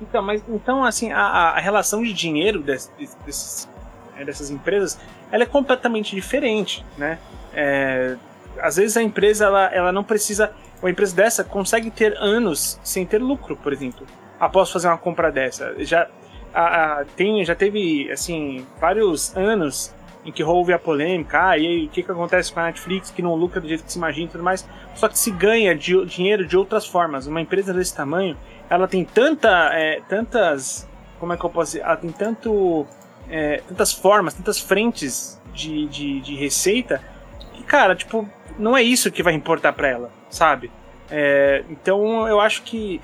Então, 0.00 0.22
mas 0.22 0.42
então 0.48 0.84
assim, 0.84 1.12
a, 1.12 1.20
a 1.20 1.58
relação 1.60 2.02
de 2.02 2.12
dinheiro 2.12 2.60
des- 2.62 2.90
des- 2.98 3.14
desses, 3.26 3.68
é, 4.16 4.24
dessas 4.24 4.50
empresas, 4.50 4.98
ela 5.30 5.42
é 5.42 5.46
completamente 5.46 6.14
diferente, 6.14 6.84
né? 6.98 7.18
É, 7.54 8.16
às 8.60 8.76
vezes 8.76 8.96
a 8.96 9.02
empresa 9.02 9.44
ela, 9.46 9.66
ela 9.66 9.92
não 9.92 10.02
precisa, 10.04 10.52
uma 10.82 10.90
empresa 10.90 11.14
dessa 11.14 11.44
consegue 11.44 11.90
ter 11.90 12.16
anos 12.18 12.78
sem 12.82 13.04
ter 13.06 13.18
lucro, 13.18 13.56
por 13.56 13.72
exemplo, 13.72 14.06
após 14.40 14.70
fazer 14.70 14.88
uma 14.88 14.98
compra 14.98 15.30
dessa. 15.30 15.74
Já 15.84 16.08
a, 16.52 17.00
a- 17.00 17.04
tem, 17.16 17.44
já 17.44 17.54
teve 17.54 18.10
assim 18.10 18.66
vários 18.80 19.36
anos 19.36 19.94
em 20.24 20.32
que 20.32 20.42
houve 20.44 20.72
a 20.72 20.78
polêmica, 20.78 21.48
ah, 21.50 21.56
e 21.58 21.66
aí 21.66 21.86
o 21.86 21.88
que, 21.88 22.02
que 22.02 22.10
acontece 22.10 22.52
com 22.52 22.60
a 22.60 22.64
Netflix 22.64 23.10
que 23.10 23.22
não 23.22 23.34
lucra 23.34 23.60
do 23.60 23.66
jeito 23.68 23.84
que 23.84 23.92
se 23.92 23.96
imagina 23.98 24.26
e 24.26 24.30
tudo 24.30 24.44
mais, 24.44 24.68
só 24.94 25.08
que 25.08 25.18
se 25.18 25.30
ganha 25.30 25.74
de- 25.74 26.04
dinheiro 26.06 26.44
de 26.46 26.56
outras 26.56 26.86
formas. 26.86 27.26
Uma 27.26 27.40
empresa 27.40 27.72
desse 27.72 27.94
tamanho 27.94 28.36
ela 28.68 28.86
tem 28.86 29.04
tanta, 29.04 29.70
é, 29.72 30.00
tantas, 30.08 30.86
como 31.18 31.32
é 31.32 31.36
que 31.36 31.44
eu 31.44 31.50
posso 31.50 31.72
dizer, 31.72 31.84
ela 31.84 31.96
tem 31.96 32.10
tanto, 32.12 32.86
é, 33.30 33.62
tantas 33.68 33.92
formas, 33.92 34.34
tantas 34.34 34.60
frentes 34.60 35.40
de, 35.54 35.86
de, 35.88 36.20
de 36.20 36.34
receita 36.36 37.00
que, 37.54 37.62
cara, 37.64 37.94
tipo, 37.96 38.28
não 38.58 38.76
é 38.76 38.82
isso 38.82 39.10
que 39.10 39.22
vai 39.22 39.32
importar 39.32 39.72
pra 39.72 39.88
ela, 39.88 40.10
sabe? 40.28 40.70
É, 41.10 41.64
então 41.70 42.28
eu 42.28 42.38
acho 42.40 42.62
que, 42.62 43.00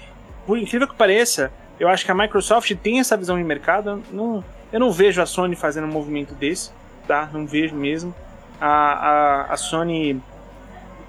por 0.46 0.58
incrível 0.58 0.86
que 0.86 0.94
pareça, 0.94 1.52
eu 1.78 1.88
acho 1.88 2.04
que 2.04 2.10
a 2.10 2.14
Microsoft 2.14 2.72
tem 2.82 3.00
essa 3.00 3.16
visão 3.16 3.36
de 3.36 3.44
mercado. 3.44 4.02
Não, 4.10 4.44
eu 4.72 4.80
não 4.80 4.92
vejo 4.92 5.20
a 5.20 5.26
Sony 5.26 5.56
fazendo 5.56 5.84
um 5.84 5.92
movimento 5.92 6.34
desse, 6.34 6.70
tá? 7.06 7.28
Não 7.32 7.46
vejo 7.46 7.74
mesmo. 7.74 8.14
A, 8.60 8.68
a, 8.68 9.52
a 9.52 9.56
Sony, 9.56 10.22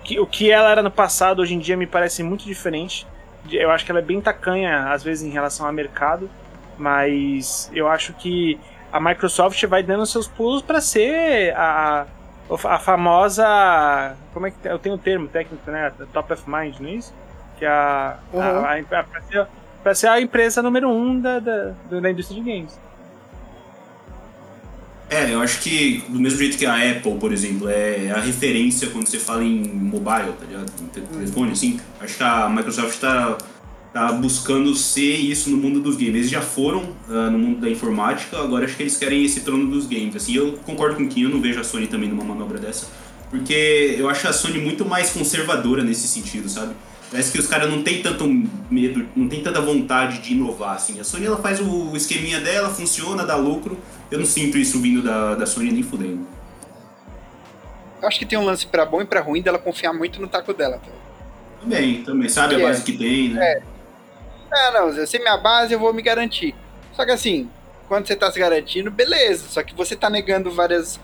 que, 0.03 0.19
o 0.19 0.25
que 0.25 0.51
ela 0.51 0.71
era 0.71 0.83
no 0.83 0.91
passado, 0.91 1.41
hoje 1.41 1.53
em 1.53 1.59
dia 1.59 1.77
me 1.77 1.87
parece 1.87 2.23
muito 2.23 2.43
diferente 2.43 3.07
eu 3.55 3.71
acho 3.71 3.85
que 3.85 3.91
ela 3.91 3.99
é 3.99 4.03
bem 4.03 4.19
tacanha, 4.19 4.91
às 4.91 5.03
vezes, 5.03 5.23
em 5.23 5.29
relação 5.29 5.65
ao 5.65 5.71
mercado, 5.71 6.29
mas 6.77 7.71
eu 7.73 7.87
acho 7.87 8.13
que 8.13 8.59
a 8.91 8.99
Microsoft 8.99 9.63
vai 9.65 9.83
dando 9.83 10.05
seus 10.05 10.27
pulos 10.27 10.61
para 10.61 10.81
ser 10.81 11.53
a, 11.55 12.05
a 12.49 12.79
famosa. 12.79 14.15
Como 14.33 14.47
é 14.47 14.51
que 14.51 14.57
eu 14.67 14.79
tenho 14.79 14.95
o 14.95 14.97
termo 14.97 15.27
técnico, 15.27 15.69
né? 15.69 15.91
Top 16.13 16.31
of 16.33 16.43
mind, 16.49 16.79
não 16.79 16.89
é 16.89 16.93
isso? 16.93 17.13
Que 17.57 17.65
é 17.65 17.69
a. 17.69 18.17
Uhum. 18.33 18.41
a, 18.41 18.73
a, 18.73 18.79
a 18.79 19.03
pra, 19.03 19.21
ser, 19.21 19.47
pra 19.83 19.95
ser 19.95 20.07
a 20.07 20.21
empresa 20.21 20.61
número 20.61 20.89
um 20.89 21.19
da, 21.19 21.39
da, 21.39 21.73
da 21.89 22.11
indústria 22.11 22.41
de 22.41 22.49
games. 22.51 22.79
É, 25.09 25.33
eu 25.33 25.41
acho 25.41 25.61
que 25.61 26.03
do 26.09 26.19
mesmo 26.19 26.37
jeito 26.37 26.57
que 26.57 26.65
a 26.65 26.75
Apple, 26.75 27.15
por 27.17 27.31
exemplo, 27.31 27.69
é 27.69 28.11
a 28.11 28.19
referência 28.19 28.89
quando 28.89 29.07
você 29.07 29.17
fala 29.17 29.41
em 29.41 29.63
mobile, 29.63 30.33
tá 30.37 30.45
ligado? 30.45 30.69
Em 30.81 30.87
te- 30.87 30.99
telefone, 31.01 31.51
assim. 31.53 31.79
Acho 32.01 32.17
que 32.17 32.23
a 32.23 32.49
Microsoft 32.49 32.99
tá, 32.99 33.37
tá 33.93 34.11
buscando 34.11 34.75
ser 34.75 35.15
isso 35.15 35.49
no 35.49 35.55
mundo 35.55 35.79
dos 35.79 35.95
games. 35.95 36.15
Eles 36.15 36.29
já 36.29 36.41
foram 36.41 36.89
ah, 37.09 37.29
no 37.29 37.39
mundo 37.39 37.61
da 37.61 37.69
informática, 37.69 38.37
agora 38.37 38.65
acho 38.65 38.75
que 38.75 38.83
eles 38.83 38.97
querem 38.97 39.23
esse 39.23 39.39
trono 39.41 39.67
dos 39.71 39.87
games. 39.87 40.13
Assim, 40.13 40.35
eu 40.35 40.57
concordo 40.65 40.97
com 40.97 41.03
o 41.03 41.07
Kim, 41.07 41.23
eu 41.23 41.29
não 41.29 41.39
vejo 41.39 41.61
a 41.61 41.63
Sony 41.63 41.87
também 41.87 42.09
numa 42.09 42.25
manobra 42.25 42.59
dessa. 42.59 42.87
Porque 43.29 43.95
eu 43.97 44.09
acho 44.09 44.27
a 44.27 44.33
Sony 44.33 44.59
muito 44.59 44.83
mais 44.85 45.11
conservadora 45.11 45.83
nesse 45.85 46.05
sentido, 46.05 46.49
sabe? 46.49 46.73
Parece 47.09 47.31
que 47.31 47.39
os 47.39 47.47
caras 47.47 47.69
não 47.69 47.83
tem 47.83 48.01
tanto 48.01 48.25
medo, 48.69 49.07
não 49.15 49.29
tem 49.29 49.41
tanta 49.41 49.61
vontade 49.61 50.19
de 50.19 50.33
inovar, 50.33 50.75
assim. 50.75 50.99
A 50.99 51.03
Sony 51.03 51.25
ela 51.25 51.37
faz 51.37 51.61
o 51.61 51.95
esqueminha 51.95 52.39
dela, 52.41 52.69
funciona, 52.69 53.25
dá 53.25 53.35
lucro. 53.35 53.77
Eu 54.11 54.19
não 54.19 54.25
sinto 54.25 54.57
isso 54.57 54.81
vindo 54.81 55.01
da, 55.01 55.35
da 55.35 55.45
Sony 55.45 55.71
nem 55.71 55.83
fudendo. 55.83 56.27
Eu 58.01 58.07
acho 58.07 58.19
que 58.19 58.25
tem 58.25 58.37
um 58.37 58.43
lance 58.43 58.67
pra 58.67 58.85
bom 58.85 59.01
e 59.01 59.05
pra 59.05 59.21
ruim 59.21 59.41
dela 59.41 59.57
confiar 59.57 59.93
muito 59.93 60.21
no 60.21 60.27
taco 60.27 60.53
dela. 60.53 60.77
Tá? 60.77 60.91
Também, 61.61 62.03
também. 62.03 62.29
Sabe 62.29 62.55
Que 62.55 62.61
a 62.61 62.65
é? 62.65 62.67
base 62.69 62.83
que 62.83 62.93
tem, 62.97 63.29
né? 63.29 63.61
Ah, 64.51 64.71
não, 64.71 64.89
eu 64.89 65.07
sei 65.07 65.19
minha 65.19 65.37
base, 65.37 65.73
eu 65.73 65.79
vou 65.79 65.93
me 65.93 66.01
garantir. 66.01 66.53
Só 66.93 67.05
que 67.05 67.11
assim, 67.11 67.49
quando 67.87 68.05
você 68.05 68.15
tá 68.15 68.29
se 68.31 68.39
garantindo, 68.39 68.91
beleza. 68.91 69.45
Só 69.49 69.63
que 69.63 69.73
você 69.73 69.95
tá 69.95 70.09
negando 70.09 70.51
várias 70.51 70.99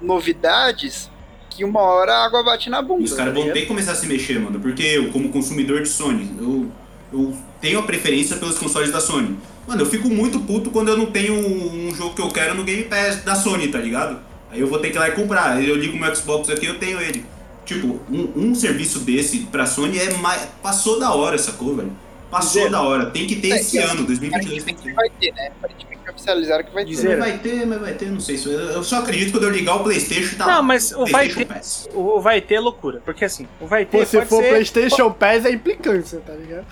novidades 0.00 1.10
que 1.56 1.64
uma 1.64 1.80
hora 1.80 2.12
a 2.12 2.26
água 2.26 2.42
bate 2.44 2.68
na 2.68 2.82
bunda. 2.82 3.02
E 3.02 3.04
os 3.04 3.12
caras 3.12 3.32
vão 3.32 3.46
tá 3.46 3.52
ter 3.52 3.60
que 3.62 3.66
começar 3.66 3.92
a 3.92 3.94
se 3.94 4.06
mexer, 4.06 4.38
mano. 4.38 4.60
Porque 4.60 4.82
eu, 4.82 5.10
como 5.10 5.30
consumidor 5.30 5.82
de 5.82 5.88
Sony, 5.88 6.30
eu, 6.38 6.70
eu 7.12 7.36
tenho 7.60 7.78
a 7.78 7.82
preferência 7.82 8.36
pelos 8.36 8.58
consoles 8.58 8.92
da 8.92 9.00
Sony. 9.00 9.36
Mano, 9.66 9.82
eu 9.82 9.86
fico 9.86 10.08
muito 10.08 10.38
puto 10.40 10.70
quando 10.70 10.88
eu 10.88 10.96
não 10.96 11.06
tenho 11.06 11.34
um 11.34 11.94
jogo 11.94 12.14
que 12.14 12.22
eu 12.22 12.28
quero 12.28 12.54
no 12.54 12.62
Game 12.62 12.84
Pass 12.84 13.22
da 13.24 13.34
Sony, 13.34 13.68
tá 13.68 13.78
ligado? 13.78 14.20
Aí 14.50 14.60
eu 14.60 14.68
vou 14.68 14.78
ter 14.78 14.90
que 14.90 14.96
ir 14.96 15.00
lá 15.00 15.08
e 15.08 15.12
comprar. 15.12 15.62
Eu 15.62 15.74
ligo 15.74 15.96
o 15.96 16.00
meu 16.00 16.14
Xbox 16.14 16.48
aqui 16.48 16.66
eu 16.66 16.78
tenho 16.78 17.00
ele. 17.00 17.24
Tipo, 17.64 18.00
um, 18.08 18.32
um 18.36 18.54
serviço 18.54 19.00
desse 19.00 19.40
pra 19.40 19.66
Sony 19.66 19.98
é 19.98 20.12
mais. 20.18 20.48
Passou 20.62 21.00
da 21.00 21.12
hora, 21.12 21.36
sacou, 21.36 21.74
velho? 21.74 21.90
Passou 22.30 22.70
da 22.70 22.80
hora. 22.82 23.06
Tem 23.06 23.26
que 23.26 23.36
ter 23.36 23.52
É, 23.52 23.56
esse 23.56 23.76
e 23.76 23.80
ano, 23.80 23.92
assim, 23.92 24.04
2022 24.04 24.64
tem 24.64 24.74
que 24.74 24.82
ter. 24.82 24.92
Vai 24.92 25.10
ter, 25.10 25.32
né? 25.32 25.48
Aparentemente 25.58 26.02
oficializaram 26.16 26.64
que 26.64 26.72
vai 26.74 26.84
ter. 26.84 26.90
Dizer- 26.90 27.16
Mas 27.16 27.28
vai 27.30 27.38
ter, 27.38 27.66
mas 27.66 27.80
vai 27.80 27.92
ter, 27.92 28.06
não 28.10 28.18
sei. 28.20 28.36
se- 28.36 28.48
Eu 28.50 28.82
só 28.82 28.98
acredito 29.00 29.30
quando 29.32 29.44
eu 29.44 29.50
ligar 29.50 29.76
o 29.76 29.84
Playstation 29.84 30.34
e 30.34 30.36
tá 30.38 30.46
Não, 30.46 30.54
lá. 30.54 30.62
mas 30.62 30.90
o 30.92 31.06
vai 31.06 31.28
PlayStation 31.28 31.38
ter- 31.38 31.54
Pass. 31.54 31.88
O, 31.94 32.20
vai 32.20 32.40
ter 32.40 32.54
é 32.56 32.60
loucura, 32.60 33.00
porque 33.04 33.24
assim, 33.24 33.46
o 33.60 33.66
vai 33.66 33.84
ter 33.84 33.98
Pô, 33.98 34.04
se 34.06 34.16
pode 34.16 34.28
for 34.28 34.42
ser... 34.42 34.48
PlayStation 34.48 35.10
Pass 35.12 35.44
é 35.44 35.50
implicância, 35.52 36.20
tá 36.26 36.32
ligado? 36.32 36.66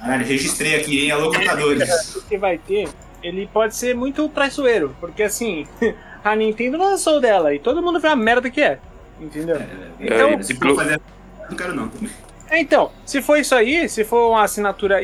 Caralho, 0.00 0.24
registrei 0.26 0.74
aqui, 0.76 1.04
hein? 1.04 1.10
Alô, 1.10 1.30
computadores. 1.30 2.16
o 2.16 2.22
que 2.22 2.36
vai 2.38 2.56
ter, 2.58 2.88
ele 3.22 3.46
pode 3.52 3.76
ser 3.76 3.94
muito 3.94 4.26
traiçoeiro, 4.30 4.96
porque 4.98 5.22
assim, 5.22 5.66
a 6.24 6.34
Nintendo 6.34 6.78
lançou 6.78 7.20
dela 7.20 7.54
e 7.54 7.58
todo 7.58 7.82
mundo 7.82 8.00
vê 8.00 8.08
a 8.08 8.16
merda 8.16 8.50
que 8.50 8.60
é, 8.62 8.78
entendeu? 9.20 9.60
Então- 10.00 10.30
É, 10.30 10.42
se 10.42 10.54
for 10.54 10.74
fazer. 10.74 11.00
Não 11.48 11.56
quero 11.56 11.74
não 11.74 11.88
também. 11.88 12.10
É, 12.48 12.58
então, 12.60 12.90
se 13.06 13.20
for 13.22 13.36
isso 13.36 13.54
aí, 13.54 13.88
se 13.88 14.04
for 14.04 14.30
uma 14.30 14.42
assinatura 14.42 15.00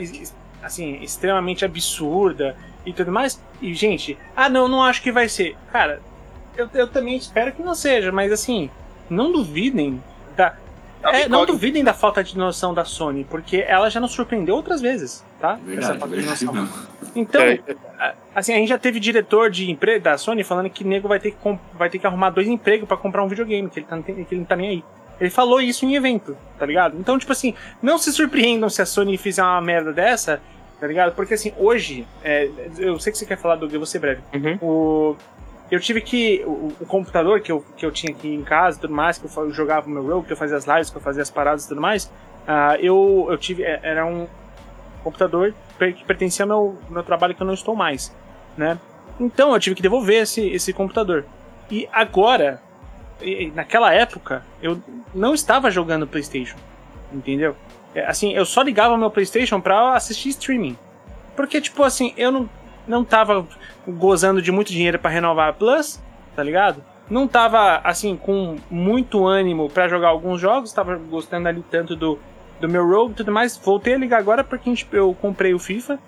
assim, 0.62 0.98
extremamente 1.02 1.64
absurda 1.64 2.56
e 2.86 2.92
tudo 2.92 3.10
mais, 3.12 3.42
e 3.60 3.74
gente, 3.74 4.16
ah 4.34 4.48
não, 4.48 4.68
não 4.68 4.82
acho 4.82 5.02
que 5.02 5.12
vai 5.12 5.28
ser. 5.28 5.56
Cara, 5.72 6.00
eu, 6.56 6.68
eu 6.72 6.86
também 6.86 7.16
espero 7.16 7.52
que 7.52 7.62
não 7.62 7.74
seja, 7.74 8.10
mas 8.12 8.32
assim, 8.32 8.70
não 9.10 9.30
duvidem 9.32 10.02
da. 10.36 10.54
É, 11.02 11.28
não 11.28 11.44
duvidem 11.46 11.84
da 11.84 11.92
falta 11.92 12.24
de 12.24 12.36
noção 12.36 12.72
da 12.74 12.84
Sony, 12.84 13.24
porque 13.28 13.58
ela 13.68 13.88
já 13.90 14.00
nos 14.00 14.12
surpreendeu 14.12 14.56
outras 14.56 14.80
vezes, 14.80 15.24
tá? 15.38 15.52
Essa 15.52 15.92
Verdade, 15.92 15.98
falta 15.98 16.16
de 16.16 16.26
noção. 16.26 16.68
Então, 17.14 17.40
É. 17.42 17.60
assim, 18.34 18.52
a 18.52 18.56
gente 18.56 18.68
já 18.68 18.78
teve 18.78 18.98
diretor 18.98 19.50
de 19.50 19.70
empresa 19.70 20.00
da 20.00 20.18
Sony 20.18 20.42
falando 20.42 20.68
que 20.68 20.82
nego 20.82 21.06
vai 21.06 21.20
ter 21.20 21.30
que, 21.32 21.58
vai 21.74 21.88
ter 21.88 21.98
que 21.98 22.06
arrumar 22.06 22.30
dois 22.30 22.48
empregos 22.48 22.88
pra 22.88 22.96
comprar 22.96 23.22
um 23.22 23.28
videogame, 23.28 23.68
que 23.70 23.80
ele, 23.80 23.86
tá, 23.86 23.98
que 24.02 24.10
ele 24.10 24.26
não 24.32 24.44
tá 24.44 24.56
nem 24.56 24.68
aí. 24.68 24.84
Ele 25.20 25.30
falou 25.30 25.60
isso 25.60 25.84
em 25.86 25.94
evento, 25.94 26.36
tá 26.58 26.66
ligado? 26.66 26.98
Então, 26.98 27.18
tipo 27.18 27.32
assim, 27.32 27.54
não 27.80 27.96
se 27.98 28.12
surpreendam 28.12 28.68
se 28.68 28.82
a 28.82 28.86
Sony 28.86 29.16
fizer 29.16 29.42
uma 29.42 29.60
merda 29.62 29.92
dessa, 29.92 30.42
tá 30.80 30.86
ligado? 30.86 31.14
Porque 31.14 31.34
assim, 31.34 31.52
hoje, 31.56 32.06
é, 32.22 32.48
eu 32.78 32.98
sei 32.98 33.12
que 33.12 33.18
você 33.18 33.26
quer 33.26 33.38
falar 33.38 33.56
do 33.56 33.66
eu 33.66 33.78
vou 33.78 33.86
ser 33.86 33.98
breve. 33.98 34.20
Uhum. 34.34 34.58
O, 34.62 35.16
eu 35.70 35.80
tive 35.80 36.00
que. 36.00 36.42
O, 36.46 36.72
o 36.80 36.86
computador 36.86 37.40
que 37.40 37.50
eu, 37.50 37.64
que 37.76 37.84
eu 37.84 37.90
tinha 37.90 38.12
aqui 38.14 38.32
em 38.32 38.42
casa 38.42 38.78
tudo 38.80 38.92
mais, 38.94 39.18
que 39.18 39.26
eu 39.26 39.50
jogava 39.50 39.86
o 39.86 39.90
meu 39.90 40.06
jogo, 40.06 40.26
que 40.26 40.32
eu 40.32 40.36
fazia 40.36 40.56
as 40.56 40.66
lives, 40.66 40.90
que 40.90 40.96
eu 40.96 41.00
fazia 41.02 41.22
as 41.22 41.30
paradas 41.30 41.64
e 41.64 41.68
tudo 41.68 41.80
mais, 41.80 42.10
Ah, 42.46 42.76
eu, 42.80 43.26
eu 43.30 43.36
tive. 43.38 43.62
é, 43.64 43.80
Era 43.82 44.06
um 44.06 44.26
computador 45.02 45.54
que 45.78 46.04
pertencia 46.04 46.44
ao 46.44 46.48
meu, 46.48 46.78
meu 46.88 47.02
trabalho 47.02 47.34
que 47.34 47.42
eu 47.42 47.46
não 47.46 47.54
estou 47.54 47.74
mais, 47.76 48.14
né? 48.56 48.78
Então 49.20 49.52
eu 49.52 49.60
tive 49.60 49.76
que 49.76 49.82
devolver 49.82 50.22
esse, 50.22 50.46
esse 50.48 50.72
computador. 50.72 51.24
E 51.70 51.88
agora, 51.92 52.60
naquela 53.54 53.92
época, 53.92 54.42
eu 54.62 54.78
não 55.14 55.34
estava 55.34 55.70
jogando 55.70 56.06
PlayStation, 56.06 56.56
entendeu? 57.12 57.56
É, 57.96 58.04
Assim, 58.06 58.32
eu 58.34 58.44
só 58.44 58.60
ligava 58.60 58.96
meu 58.98 59.10
PlayStation 59.10 59.58
pra 59.58 59.94
assistir 59.94 60.28
streaming. 60.28 60.76
Porque, 61.34 61.60
tipo 61.60 61.82
assim, 61.82 62.12
eu 62.16 62.30
não, 62.30 62.48
não 62.86 63.02
tava 63.04 63.46
gozando 63.88 64.42
de 64.42 64.52
muito 64.52 64.70
dinheiro 64.70 64.98
pra 64.98 65.10
renovar 65.10 65.48
a 65.48 65.52
Plus, 65.52 66.00
tá 66.34 66.42
ligado? 66.42 66.84
Não 67.08 67.26
tava, 67.26 67.80
assim, 67.82 68.16
com 68.16 68.56
muito 68.70 69.26
ânimo 69.26 69.70
pra 69.70 69.88
jogar 69.88 70.08
alguns 70.08 70.40
jogos, 70.40 70.72
tava 70.72 70.96
gostando 70.96 71.48
ali 71.48 71.64
tanto 71.70 71.96
do, 71.96 72.18
do 72.60 72.68
meu 72.68 72.86
Rogue 72.86 73.12
e 73.12 73.16
tudo 73.16 73.32
mais. 73.32 73.56
Voltei 73.56 73.94
a 73.94 73.98
ligar 73.98 74.18
agora 74.18 74.44
porque 74.44 74.68
gente, 74.68 74.86
eu 74.92 75.14
comprei 75.14 75.54
o 75.54 75.58
FIFA, 75.58 75.98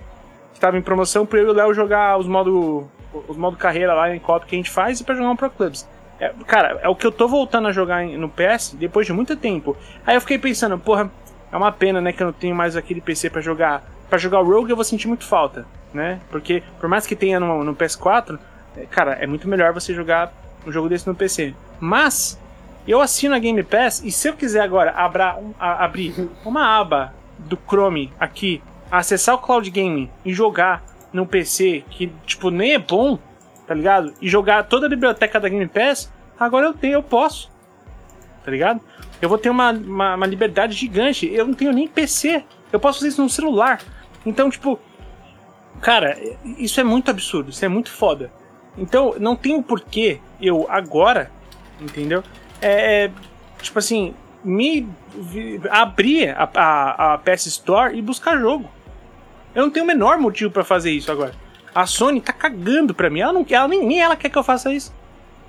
que 0.53 0.61
tava 0.61 0.77
em 0.77 0.83
promoção, 0.83 1.25
pra 1.25 1.39
eu 1.39 1.47
e 1.47 1.51
o 1.51 1.53
Léo 1.53 1.73
jogar 1.73 2.19
os 2.19 2.27
modo, 2.27 2.89
os 3.29 3.37
modo 3.37 3.57
carreira 3.57 3.95
lá 3.95 4.15
em 4.15 4.19
cop 4.19 4.45
que 4.45 4.57
a 4.57 4.59
gente 4.59 4.71
faz 4.71 5.01
e 5.01 5.05
pra 5.05 5.15
jogar 5.15 5.31
um 5.31 5.37
Pro 5.37 5.51
Clubs. 5.51 5.89
É, 6.21 6.33
cara, 6.47 6.81
é 6.83 6.89
o 6.89 6.97
que 6.97 7.07
eu 7.07 7.13
tô 7.13 7.29
voltando 7.29 7.69
a 7.69 7.73
jogar 7.73 8.05
no 8.05 8.29
PS 8.29 8.75
depois 8.77 9.07
de 9.07 9.13
muito 9.13 9.37
tempo. 9.37 9.77
Aí 10.05 10.17
eu 10.17 10.21
fiquei 10.21 10.37
pensando, 10.37 10.77
porra, 10.77 11.09
é 11.53 11.57
uma 11.57 11.73
pena, 11.73 12.01
né, 12.01 12.13
que 12.13 12.23
eu 12.23 12.27
não 12.27 12.33
tenho 12.33 12.55
mais 12.55 12.77
aquele 12.77 13.01
PC 13.01 13.31
pra 13.31 13.41
jogar. 13.41 13.83
Pra 14.09 14.19
jogar 14.19 14.41
o 14.41 14.45
Rogue 14.45 14.71
eu 14.71 14.77
vou 14.77 14.85
sentir 14.85 15.07
muito 15.09 15.25
falta, 15.25 15.67
né? 15.93 16.21
Porque 16.31 16.63
por 16.81 16.89
mais 16.89 17.07
que 17.07 17.15
tenha 17.17 17.39
no, 17.39 17.63
no 17.65 17.75
PS4, 17.75 18.39
é, 18.77 18.87
cara, 18.87 19.13
é 19.21 19.27
muito 19.27 19.47
melhor 19.49 19.73
você 19.73 19.93
jogar 19.95 20.33
um 20.67 20.73
jogo 20.73 20.89
desse 20.89 21.07
no 21.07 21.15
PC. 21.15 21.55
Mas 21.79 22.39
eu 22.87 23.01
assino 23.01 23.35
a 23.35 23.39
Game 23.39 23.63
Pass 23.63 24.03
e 24.05 24.11
se 24.11 24.29
eu 24.29 24.35
quiser 24.35 24.61
agora 24.63 24.93
um- 25.41 25.53
a- 25.61 25.85
abrir 25.85 26.15
uma 26.45 26.79
aba 26.79 27.13
do 27.39 27.57
Chrome 27.69 28.13
aqui, 28.19 28.63
acessar 28.91 29.35
o 29.35 29.39
Cloud 29.39 29.71
Gaming 29.71 30.11
e 30.25 30.33
jogar 30.33 30.83
num 31.13 31.27
PC 31.27 31.85
que 31.91 32.11
tipo 32.27 32.51
nem 32.51 32.75
é 32.75 32.79
bom, 32.79 33.19
tá 33.67 33.75
ligado? 33.75 34.15
E 34.23 34.29
jogar 34.29 34.65
toda 34.65 34.87
a 34.87 34.89
biblioteca 34.89 35.39
da 35.39 35.49
Game 35.49 35.69
Pass, 35.69 36.11
agora 36.41 36.67
eu 36.67 36.73
tenho, 36.75 36.95
eu 36.95 37.03
posso. 37.03 37.51
Tá 38.45 38.51
ligado? 38.51 38.81
Eu 39.21 39.29
vou 39.29 39.39
ter 39.39 39.51
uma, 39.51 39.71
uma, 39.73 40.15
uma 40.15 40.27
liberdade 40.27 40.75
gigante. 40.75 41.27
Eu 41.33 41.47
não 41.47 41.55
tenho 41.55 41.73
nem 41.73 41.89
PC. 41.89 42.45
Eu 42.73 42.79
posso 42.79 42.99
fazer 42.99 43.09
isso 43.09 43.23
no 43.23 43.29
celular. 43.29 43.81
Então, 44.25 44.49
tipo, 44.51 44.79
cara, 45.81 46.19
isso 46.59 46.81
é 46.81 46.85
muito 46.85 47.11
absurdo, 47.11 47.51
isso 47.51 47.65
é 47.65 47.69
muito 47.69 47.91
foda. 47.91 48.31
Então, 48.77 49.15
não 49.19 49.35
tem 49.35 49.61
porquê 49.63 50.21
eu 50.41 50.67
agora, 50.69 51.31
entendeu? 51.81 52.23
É, 52.61 53.05
é, 53.07 53.11
tipo 53.61 53.79
assim, 53.79 54.15
me 54.45 54.89
vi- 55.17 55.61
abrir 55.71 56.31
a, 56.31 56.49
a, 56.55 57.15
a 57.15 57.19
PS 57.19 57.47
Store 57.47 57.97
e 57.97 58.03
buscar 58.03 58.39
jogo. 58.39 58.69
Eu 59.55 59.63
não 59.63 59.71
tenho 59.71 59.85
o 59.85 59.89
menor 59.89 60.19
motivo 60.19 60.51
pra 60.51 60.63
fazer 60.63 60.93
isso 60.93 61.11
agora. 61.11 61.33
A 61.75 61.87
Sony 61.87 62.21
tá 62.21 62.33
cagando 62.33 62.95
pra 62.95 63.11
mim. 63.11 63.21
Ela 63.21 63.33
não, 63.33 63.45
ela, 63.49 63.67
nem, 63.69 63.85
nem 63.85 64.01
ela 64.01 64.15
quer 64.17 64.29
que 64.29 64.39
eu 64.39 64.45
faça 64.45 64.73
isso. 64.73 64.95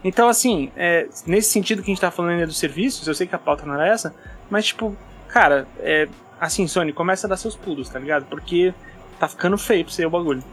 Então, 0.04 0.30
assim, 0.30 0.72
é, 0.76 1.08
nesse 1.26 1.50
sentido 1.50 1.82
que 1.82 1.92
a 1.92 1.94
gente 1.94 2.02
tá 2.02 2.12
falando 2.12 2.32
ainda 2.32 2.48
dos 2.48 2.58
serviços, 2.58 3.08
eu 3.08 3.14
sei 3.14 3.28
que 3.28 3.36
a 3.36 3.40
pauta 3.40 3.66
não 3.66 3.74
era 3.74 3.88
essa, 3.88 4.16
mas, 4.50 4.68
tipo, 4.68 4.96
cara, 5.28 5.68
é, 5.80 6.08
assim, 6.40 6.68
Sony, 6.68 6.94
começa 6.94 7.28
a 7.28 7.30
dar 7.30 7.38
seus 7.38 7.56
pulos, 7.56 7.90
tá 7.90 8.00
ligado? 8.00 8.26
Porque 8.26 8.74
tá 9.20 9.28
ficando 9.28 9.58
feio 9.58 9.84
pra 9.84 9.94
você 9.94 10.06
o 10.06 10.10
bagulho. 10.10 10.44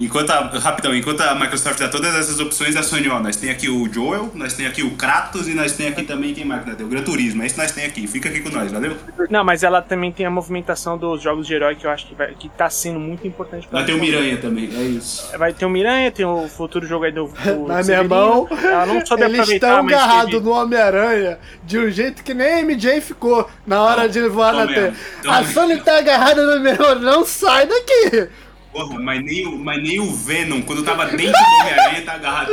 Enquanto 0.00 0.30
a, 0.30 0.40
rapidão, 0.58 0.94
enquanto 0.94 1.20
a 1.20 1.34
Microsoft 1.34 1.78
dá 1.78 1.88
todas 1.88 2.14
essas 2.14 2.40
opções, 2.40 2.74
a 2.76 2.82
Sony, 2.82 3.08
ó, 3.08 3.20
nós 3.20 3.36
tem 3.36 3.50
aqui 3.50 3.68
o 3.68 3.92
Joel, 3.92 4.30
nós 4.34 4.54
tem 4.54 4.66
aqui 4.66 4.82
o 4.82 4.92
Kratos 4.92 5.46
e 5.48 5.54
nós 5.54 5.72
tem 5.72 5.88
aqui 5.88 6.02
também 6.02 6.34
quem 6.34 6.44
mais? 6.44 6.62
O 6.62 6.86
Gran 6.86 7.02
Turismo, 7.02 7.42
é 7.42 7.46
isso 7.46 7.54
que 7.54 7.60
nós 7.60 7.72
tem 7.72 7.84
aqui. 7.84 8.06
Fica 8.06 8.28
aqui 8.28 8.40
com 8.40 8.50
nós, 8.50 8.72
valeu? 8.72 8.96
Não, 9.30 9.44
mas 9.44 9.62
ela 9.62 9.80
também 9.80 10.10
tem 10.10 10.26
a 10.26 10.30
movimentação 10.30 10.98
dos 10.98 11.22
jogos 11.22 11.46
de 11.46 11.54
herói 11.54 11.76
que 11.76 11.86
eu 11.86 11.90
acho 11.90 12.06
que, 12.06 12.14
vai, 12.14 12.34
que 12.34 12.48
tá 12.48 12.68
sendo 12.68 12.98
muito 12.98 13.26
importante 13.26 13.66
pra 13.68 13.78
Nós 13.78 13.86
tem 13.86 13.94
o 13.94 13.98
Miranha 14.00 14.36
também, 14.36 14.68
é 14.74 14.82
isso. 14.82 15.30
Vai 15.38 15.52
ter 15.52 15.64
o 15.64 15.70
Miranha, 15.70 16.10
tem 16.10 16.26
o 16.26 16.48
futuro 16.48 16.86
jogo 16.86 17.04
aí 17.04 17.12
do. 17.12 17.26
do 17.44 17.66
meu 17.66 17.84
Severino. 17.84 18.04
irmão, 18.04 18.48
ela 18.62 18.86
não 18.86 19.04
soube 19.04 19.22
eles 19.24 19.48
estão 19.48 19.78
agarrados 19.78 20.42
no 20.42 20.50
Homem-Aranha 20.50 21.38
de 21.62 21.78
um 21.78 21.90
jeito 21.90 22.22
que 22.22 22.34
nem 22.34 22.60
a 22.60 22.62
MJ 22.62 23.00
ficou 23.00 23.48
na 23.66 23.82
hora 23.82 24.08
de 24.08 24.28
voar 24.28 24.54
na 24.54 24.66
terra. 24.66 24.94
A 25.26 25.40
mesmo. 25.40 25.52
Sony 25.52 25.80
tá 25.80 25.98
agarrada 25.98 26.42
no 26.42 26.60
meu, 26.60 27.00
não 27.00 27.24
sai 27.24 27.66
daqui! 27.66 28.28
Porra, 28.74 28.98
mas 28.98 29.24
nem, 29.24 29.46
o- 29.46 29.56
mas 29.56 29.80
nem 29.80 30.00
o 30.00 30.12
Venom, 30.12 30.60
quando 30.60 30.82
tava 30.82 31.06
dentro 31.06 31.32
do 31.40 31.60
Homem-Aranha, 31.60 32.02
tá 32.04 32.14
agarrado. 32.14 32.50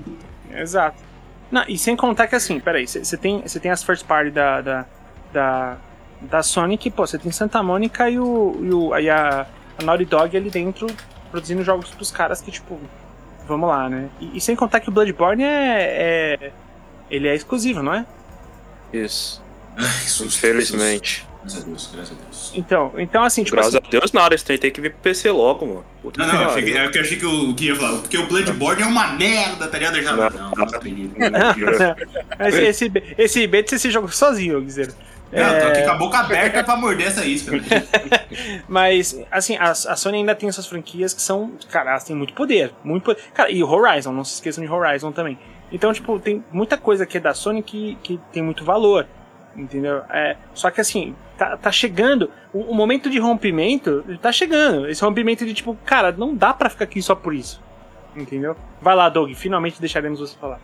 Exato. 0.50 0.96
Não, 1.52 1.62
e 1.68 1.76
sem 1.76 1.94
contar 1.94 2.26
que 2.28 2.34
assim, 2.34 2.58
peraí, 2.58 2.86
você 2.88 3.16
tem, 3.16 3.46
cê 3.46 3.60
tem 3.60 3.70
as 3.70 3.82
first 3.82 4.06
party 4.06 4.30
da, 4.30 4.60
da, 4.62 4.86
da, 5.32 5.76
da 6.22 6.42
Sony 6.42 6.78
que, 6.78 6.90
pô, 6.90 7.06
você 7.06 7.18
tem 7.18 7.30
Santa 7.30 7.62
Mônica 7.62 8.08
e, 8.08 8.18
o, 8.18 8.56
e, 8.62 8.72
o, 8.72 8.98
e 8.98 9.10
a, 9.10 9.46
a 9.78 9.82
Naughty 9.84 10.06
Dog 10.06 10.34
ali 10.36 10.48
dentro 10.48 10.86
produzindo 11.30 11.62
jogos 11.62 11.90
pros 11.90 12.10
caras 12.10 12.40
que, 12.40 12.50
tipo, 12.50 12.80
vamos 13.46 13.68
lá, 13.68 13.88
né? 13.88 14.08
E, 14.18 14.38
e 14.38 14.40
sem 14.40 14.56
contar 14.56 14.80
que 14.80 14.88
o 14.88 14.92
Bloodborne 14.92 15.44
é, 15.44 16.38
é. 16.40 16.52
Ele 17.10 17.28
é 17.28 17.34
exclusivo, 17.34 17.82
não 17.82 17.92
é? 17.94 18.06
Isso. 18.92 19.42
Infelizmente. 20.24 21.26
Graças 21.42 21.62
a 21.62 21.66
Deus, 21.66 21.90
graças 21.94 22.12
a 22.18 22.22
Deus. 22.22 22.52
Então, 22.54 22.92
então 22.98 23.22
assim, 23.24 23.42
tipo 23.44 23.56
Graças 23.56 23.74
assim, 23.74 23.86
a 23.86 23.90
Deus 23.90 24.12
nada, 24.12 24.34
esse 24.34 24.44
trem 24.44 24.58
tem 24.58 24.70
que 24.70 24.80
vir 24.80 24.92
pro 24.92 25.00
PC 25.00 25.30
logo, 25.30 25.66
mano. 25.66 25.84
Puta 26.02 26.24
Não, 26.24 26.32
não, 26.32 26.42
eu 26.58 26.64
que, 26.64 26.76
é 26.76 26.88
que 26.88 26.98
eu 26.98 27.02
achei 27.02 27.16
que 27.18 27.26
o 27.26 27.54
que 27.54 27.64
ia 27.66 27.76
falar, 27.76 27.98
porque 27.98 28.18
o 28.18 28.26
Bloodborne 28.26 28.82
é 28.82 28.86
uma 28.86 29.08
merda, 29.14 29.66
tá 29.68 29.78
ligado? 29.78 29.96
Eu 29.96 30.02
já, 30.02 30.12
Não. 30.16 30.30
não, 30.30 30.50
não, 30.50 30.64
acredito. 30.64 31.14
Esse, 32.68 32.90
esse 33.18 33.46
bait 33.46 33.68
você 33.68 33.78
se 33.78 33.90
jogou 33.90 34.10
sozinho, 34.10 34.60
Guizeiro. 34.60 34.92
Não, 35.32 35.38
tô 35.48 35.54
É. 35.54 35.70
aqui 35.72 35.82
com 35.84 35.90
a 35.90 35.94
boca 35.94 36.18
aberta 36.18 36.64
pra 36.64 36.76
morder 36.76 37.06
essa 37.06 37.24
isca. 37.24 37.52
né? 37.52 37.62
Mas, 38.68 39.16
assim, 39.30 39.56
a, 39.56 39.70
a 39.70 39.74
Sony 39.74 40.18
ainda 40.18 40.34
tem 40.34 40.48
essas 40.48 40.66
franquias 40.66 41.14
que 41.14 41.22
são, 41.22 41.52
cara, 41.70 41.90
elas 41.90 42.04
têm 42.04 42.16
muito 42.16 42.32
poder. 42.34 42.72
Muito 42.82 43.04
poder. 43.04 43.20
Cara, 43.32 43.50
e 43.50 43.62
Horizon, 43.62 44.12
não 44.12 44.24
se 44.24 44.34
esqueçam 44.34 44.64
de 44.64 44.70
Horizon 44.70 45.12
também. 45.12 45.38
Então, 45.70 45.92
tipo, 45.92 46.18
tem 46.18 46.44
muita 46.50 46.76
coisa 46.76 47.06
que 47.06 47.16
é 47.16 47.20
da 47.20 47.32
Sony 47.32 47.62
que, 47.62 47.96
que 48.02 48.18
tem 48.32 48.42
muito 48.42 48.64
valor. 48.64 49.06
Entendeu? 49.56 50.02
É, 50.10 50.36
só 50.54 50.70
que 50.70 50.80
assim, 50.80 51.14
tá, 51.36 51.56
tá 51.56 51.72
chegando. 51.72 52.30
O, 52.52 52.72
o 52.72 52.74
momento 52.74 53.10
de 53.10 53.18
rompimento 53.18 54.04
tá 54.22 54.30
chegando. 54.30 54.88
Esse 54.88 55.02
rompimento 55.02 55.44
de 55.44 55.54
tipo, 55.54 55.76
cara, 55.84 56.12
não 56.12 56.34
dá 56.34 56.54
pra 56.54 56.70
ficar 56.70 56.84
aqui 56.84 57.02
só 57.02 57.14
por 57.14 57.34
isso. 57.34 57.60
Entendeu? 58.14 58.56
Vai 58.80 58.94
lá, 58.94 59.08
Doug, 59.08 59.32
finalmente 59.34 59.80
deixaremos 59.80 60.20
você 60.20 60.36
falar. 60.36 60.60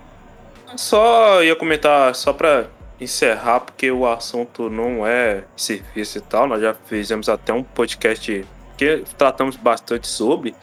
Só 0.77 1.42
ia 1.42 1.55
comentar, 1.55 2.14
só 2.14 2.33
pra 2.33 2.66
encerrar, 3.01 3.61
porque 3.61 3.90
o 3.90 4.07
assunto 4.07 4.68
não 4.70 5.07
é 5.07 5.44
serviço 5.57 6.18
e 6.18 6.20
tal, 6.20 6.46
nós 6.46 6.61
já 6.61 6.75
fizemos 6.75 7.29
até 7.29 7.53
um 7.53 7.62
podcast 7.62 8.44
que 8.77 9.05
tratamos 9.16 9.57
bastante 9.57 10.07
sobre, 10.07 10.55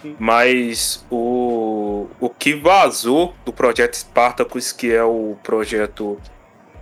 Sim. 0.00 0.16
mas 0.18 1.04
o, 1.10 2.06
o 2.18 2.30
que 2.30 2.54
vazou 2.54 3.34
do 3.44 3.52
projeto 3.52 3.94
Spartacus, 3.94 4.72
que 4.72 4.92
é 4.92 5.02
o 5.02 5.36
projeto 5.42 6.18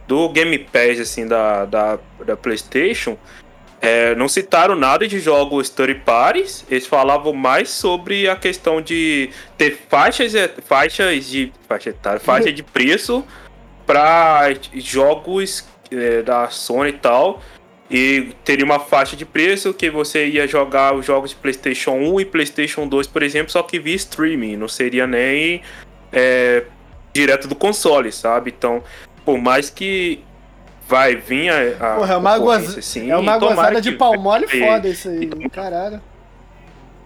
do 0.09 0.29
Game 0.31 0.59
Pass, 0.59 0.99
assim, 0.99 1.27
da, 1.27 1.67
da, 1.67 1.99
da 2.25 2.37
PlayStation, 2.37 3.17
é, 3.81 4.15
não 4.17 4.27
citaram 4.27 4.75
nada 4.75 5.07
de 5.07 5.21
jogos 5.21 5.69
third 5.69 5.95
parties, 6.05 6.65
eles 6.69 6.87
falavam 6.87 7.33
mais 7.33 7.69
sobre 7.69 8.29
a 8.29 8.35
questão 8.35 8.81
de 8.81 9.31
ter 9.57 9.79
faixas, 9.89 10.33
faixas 10.65 11.27
de 11.27 11.53
faixa, 11.69 11.91
etária, 11.91 12.19
faixa 12.19 12.53
de 12.53 12.63
preço 12.63 13.25
para 13.87 14.53
jogos 14.75 15.65
é, 15.93 16.23
da 16.23 16.49
Sony 16.49 16.91
e 16.91 16.93
tal. 16.95 17.43
E 17.91 18.35
teria 18.45 18.65
uma 18.65 18.79
faixa 18.79 19.17
de 19.17 19.25
preço 19.25 19.73
que 19.73 19.89
você 19.89 20.27
ia 20.27 20.47
jogar 20.47 20.95
os 20.95 21.07
jogos 21.07 21.31
de 21.31 21.37
PlayStation 21.37 21.93
1 21.93 22.21
e 22.21 22.25
PlayStation 22.25 22.87
2, 22.87 23.07
por 23.07 23.23
exemplo, 23.23 23.51
só 23.51 23.63
que 23.63 23.79
via 23.79 23.95
streaming, 23.95 24.57
não 24.57 24.69
seria 24.69 25.07
nem 25.07 25.63
é, 26.13 26.65
direto 27.15 27.49
do 27.49 27.55
console, 27.55 28.13
sabe? 28.13 28.53
Então, 28.57 28.83
por 29.29 29.37
mais 29.37 29.69
que 29.69 30.25
vai 30.89 31.15
vir 31.15 31.51
a. 31.51 31.93
a 31.93 31.97
Porra, 31.97 32.15
é 32.15 32.17
uma, 32.17 32.39
concorrência, 32.39 32.69
goza... 32.69 32.81
sim, 32.81 33.11
é 33.11 33.17
uma 33.19 33.37
gozada 33.37 33.79
de 33.79 33.93
pau 33.93 34.19
mole 34.19 34.47
e- 34.51 34.59
foda 34.59 34.89
isso 34.89 35.11
aí, 35.11 35.29
caralho. 35.51 36.01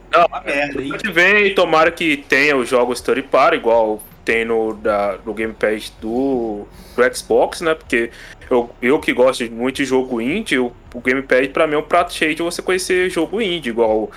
Não, 0.09 0.27
Uma 0.27 0.41
merda, 0.41 0.81
hein? 0.81 0.93
Vem, 1.13 1.53
tomara 1.53 1.91
que 1.91 2.17
tenha 2.17 2.57
os 2.57 2.69
jogos 2.69 3.01
third 3.01 3.23
party, 3.23 3.57
igual 3.57 4.01
tem 4.25 4.45
no, 4.45 4.73
da, 4.75 5.19
no 5.27 5.35
Game 5.35 5.53
Pass 5.53 5.93
do, 6.01 6.65
do 6.95 7.17
Xbox, 7.17 7.61
né? 7.61 7.75
Porque 7.75 8.13
eu, 8.49 8.71
eu 8.81 9.01
que 9.01 9.13
gosto 9.13 9.43
muito 9.51 9.79
de 9.79 9.85
jogo 9.85 10.21
indie, 10.21 10.61
o, 10.61 10.71
o 10.95 11.01
Game 11.01 11.23
Pass 11.23 11.49
pra 11.49 11.67
mim 11.67 11.75
é 11.75 11.79
um 11.79 11.83
prato 11.83 12.13
cheio 12.13 12.37
de 12.37 12.43
você 12.43 12.63
conhecer 12.63 13.11
jogo 13.11 13.43
indie, 13.43 13.71
igual 13.71 14.13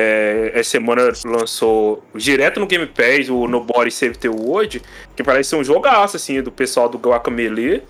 é, 0.00 0.52
essa 0.54 0.70
semana 0.70 1.02
lançou 1.24 2.04
direto 2.14 2.60
no 2.60 2.66
Game 2.68 2.86
Pass 2.86 3.28
o 3.28 3.48
Nobody 3.48 3.90
Save 3.90 4.16
the 4.16 4.28
World, 4.28 4.80
que 5.16 5.24
parece 5.24 5.50
ser 5.50 5.56
um 5.56 5.64
jogaço, 5.64 6.16
assim, 6.16 6.40
do 6.40 6.52
pessoal 6.52 6.88
do 6.88 6.98
Guacamelee, 6.98 7.82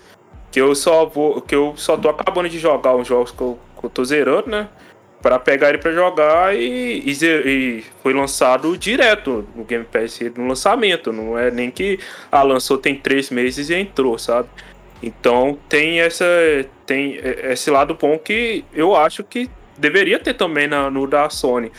que 0.51 0.59
eu 0.59 0.73
só 0.73 1.05
vou, 1.05 1.39
que 1.39 1.53
eu 1.53 1.75
só 1.77 1.95
tô 1.95 2.09
acabando 2.09 2.49
de 2.49 2.57
jogar 2.57 2.95
os 2.95 3.07
jogos 3.07 3.31
que 3.31 3.41
eu, 3.41 3.59
que 3.79 3.85
eu 3.85 3.89
tô 3.91 4.03
zerando, 4.03 4.49
né? 4.49 4.67
Pra 5.21 5.37
pegar 5.37 5.69
ele 5.69 5.77
pra 5.77 5.91
jogar 5.91 6.55
e, 6.55 7.03
e, 7.05 7.11
e 7.23 7.83
foi 8.01 8.13
lançado 8.13 8.75
direto 8.75 9.47
no 9.55 9.63
Game 9.63 9.85
Pass 9.85 10.19
no 10.35 10.47
lançamento. 10.47 11.13
Não 11.13 11.37
é 11.37 11.51
nem 11.51 11.69
que 11.69 11.99
ah, 12.31 12.41
lançou 12.41 12.77
tem 12.77 12.95
três 12.95 13.29
meses 13.29 13.69
e 13.69 13.75
entrou, 13.75 14.17
sabe? 14.17 14.49
Então 15.03 15.59
tem 15.67 15.99
essa 15.99 16.25
tem 16.85 17.19
esse 17.23 17.69
lado 17.69 17.93
bom 17.93 18.17
que 18.17 18.63
eu 18.73 18.95
acho 18.95 19.23
que 19.23 19.49
deveria 19.77 20.19
ter 20.19 20.33
também 20.33 20.67
na, 20.67 20.89
no 20.89 21.05
da 21.05 21.29
Sony. 21.29 21.71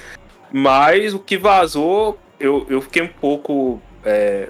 Mas 0.52 1.14
o 1.14 1.18
que 1.18 1.36
vazou, 1.36 2.18
eu, 2.38 2.66
eu 2.68 2.80
fiquei 2.80 3.02
um 3.02 3.08
pouco 3.08 3.80
é, 4.04 4.48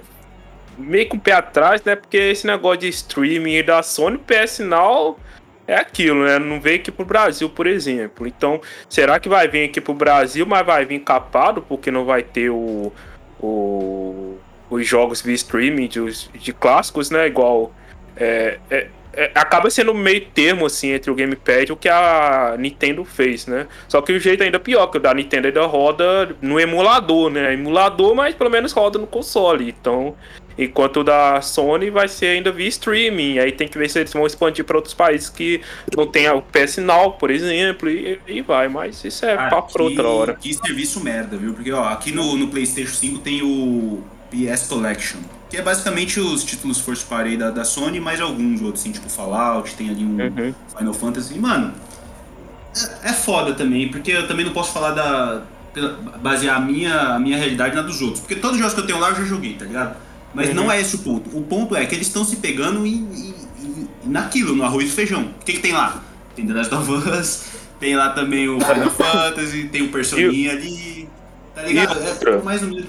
meio 0.77 1.07
com 1.07 1.17
o 1.17 1.19
pé 1.19 1.33
atrás, 1.33 1.83
né? 1.83 1.95
Porque 1.95 2.17
esse 2.17 2.47
negócio 2.47 2.79
de 2.79 2.89
streaming 2.89 3.63
da 3.63 3.83
Sony, 3.83 4.17
PS 4.17 4.59
Now 4.59 5.19
é 5.67 5.75
aquilo, 5.75 6.23
né? 6.25 6.39
Não 6.39 6.59
veio 6.59 6.77
aqui 6.77 6.91
pro 6.91 7.05
Brasil, 7.05 7.49
por 7.49 7.67
exemplo. 7.67 8.27
Então, 8.27 8.59
será 8.89 9.19
que 9.19 9.29
vai 9.29 9.47
vir 9.47 9.65
aqui 9.65 9.79
pro 9.79 9.93
Brasil, 9.93 10.45
mas 10.45 10.65
vai 10.65 10.85
vir 10.85 10.99
capado 10.99 11.61
porque 11.61 11.91
não 11.91 12.05
vai 12.05 12.23
ter 12.23 12.49
o, 12.49 12.91
o 13.39 14.37
os 14.71 14.87
jogos 14.87 15.21
via 15.21 15.35
streaming 15.35 15.87
de, 15.87 16.29
de 16.33 16.53
clássicos, 16.53 17.11
né? 17.11 17.27
Igual 17.27 17.73
é, 18.15 18.57
é, 18.69 18.87
é, 19.13 19.31
acaba 19.35 19.69
sendo 19.69 19.93
meio 19.93 20.21
termo 20.27 20.65
assim 20.65 20.91
entre 20.91 21.11
o 21.11 21.15
gamepad 21.15 21.69
e 21.69 21.73
o 21.73 21.75
que 21.75 21.89
a 21.89 22.55
Nintendo 22.57 23.03
fez, 23.03 23.45
né? 23.45 23.67
Só 23.87 24.01
que 24.01 24.13
o 24.13 24.19
jeito 24.19 24.43
ainda 24.43 24.59
pior, 24.59 24.87
que 24.87 24.97
o 24.97 25.01
da 25.01 25.13
Nintendo 25.13 25.47
ainda 25.47 25.65
roda 25.65 26.35
no 26.41 26.59
emulador, 26.59 27.29
né? 27.29 27.53
Emulador, 27.53 28.15
mas 28.15 28.33
pelo 28.35 28.49
menos 28.49 28.71
roda 28.71 28.97
no 28.97 29.07
console. 29.07 29.67
Então, 29.69 30.15
enquanto 30.57 31.01
o 31.01 31.03
da 31.03 31.41
Sony 31.41 31.89
vai 31.89 32.07
ser 32.07 32.27
ainda 32.27 32.51
via 32.51 32.67
streaming. 32.67 33.39
Aí 33.39 33.51
tem 33.51 33.67
que 33.67 33.77
ver 33.77 33.89
se 33.89 33.99
eles 33.99 34.13
vão 34.13 34.25
expandir 34.25 34.63
para 34.63 34.77
outros 34.77 34.93
países 34.93 35.29
que 35.29 35.61
não 35.95 36.07
tem 36.07 36.29
o 36.29 36.41
PS 36.41 36.77
Now, 36.77 37.13
por 37.13 37.29
exemplo, 37.31 37.89
e, 37.89 38.19
e 38.27 38.41
vai. 38.41 38.67
Mas 38.67 39.03
isso 39.03 39.25
é 39.25 39.35
papo 39.49 39.73
pra 39.73 39.83
outra 39.83 40.07
hora. 40.07 40.33
Que 40.35 40.53
serviço 40.53 41.03
merda, 41.03 41.35
viu? 41.35 41.53
Porque 41.53 41.71
ó, 41.71 41.83
aqui 41.85 42.11
no, 42.11 42.37
no 42.37 42.47
PlayStation 42.47 42.93
5 42.93 43.19
tem 43.19 43.41
o 43.41 44.03
PS 44.29 44.67
Collection 44.67 45.19
que 45.51 45.57
é 45.57 45.61
basicamente 45.61 46.17
os 46.17 46.45
títulos 46.45 46.79
first 46.79 47.05
party 47.07 47.35
da, 47.35 47.51
da 47.51 47.65
Sony, 47.65 47.99
mais 47.99 48.21
alguns 48.21 48.61
outros, 48.61 48.81
assim, 48.81 48.93
tipo 48.93 49.09
Fallout, 49.09 49.75
tem 49.75 49.89
ali 49.89 50.05
um 50.05 50.17
uhum. 50.17 50.55
Final 50.77 50.93
Fantasy. 50.93 51.35
E, 51.35 51.39
mano, 51.39 51.73
é, 53.03 53.09
é, 53.09 53.13
foda 53.13 53.53
também, 53.53 53.89
porque 53.89 54.11
eu 54.11 54.25
também 54.29 54.45
não 54.45 54.53
posso 54.53 54.71
falar 54.71 54.91
da. 54.91 55.41
basear 56.21 56.55
a 56.55 56.59
minha, 56.61 56.97
a 57.15 57.19
minha 57.19 57.37
realidade 57.37 57.75
na 57.75 57.81
dos 57.81 58.01
outros. 58.01 58.21
Porque 58.21 58.35
todos 58.35 58.55
os 58.55 58.59
jogos 58.59 58.73
que 58.73 58.79
eu 58.79 58.85
tenho 58.87 58.97
lá 58.97 59.09
eu 59.09 59.15
já 59.17 59.25
joguei, 59.25 59.55
tá 59.55 59.65
ligado? 59.65 59.97
Mas 60.33 60.47
uhum. 60.47 60.55
não 60.55 60.71
é 60.71 60.79
esse 60.79 60.95
o 60.95 60.99
ponto. 60.99 61.37
O 61.37 61.43
ponto 61.43 61.75
é 61.75 61.85
que 61.85 61.95
eles 61.95 62.07
estão 62.07 62.23
se 62.23 62.37
pegando 62.37 62.87
em, 62.87 63.35
naquilo, 64.05 64.55
no 64.55 64.63
arroz 64.63 64.85
e 64.87 64.89
feijão. 64.89 65.23
O 65.41 65.43
que, 65.43 65.51
que 65.51 65.59
tem 65.59 65.73
lá? 65.73 66.01
Tem 66.33 66.47
The 66.47 66.53
Last 66.53 66.73
of 66.73 66.91
Us, 66.91 67.43
tem 67.77 67.93
lá 67.97 68.11
também 68.11 68.47
o 68.47 68.57
Final 68.61 68.89
Fantasy, 68.95 69.65
tem 69.65 69.81
o 69.81 69.89
Personinha 69.89 70.53
ali. 70.53 71.09
Tá 71.53 71.63
ligado? 71.63 71.99
É 71.99 72.41
mais 72.41 72.63
ou 72.63 72.69
menos. 72.69 72.87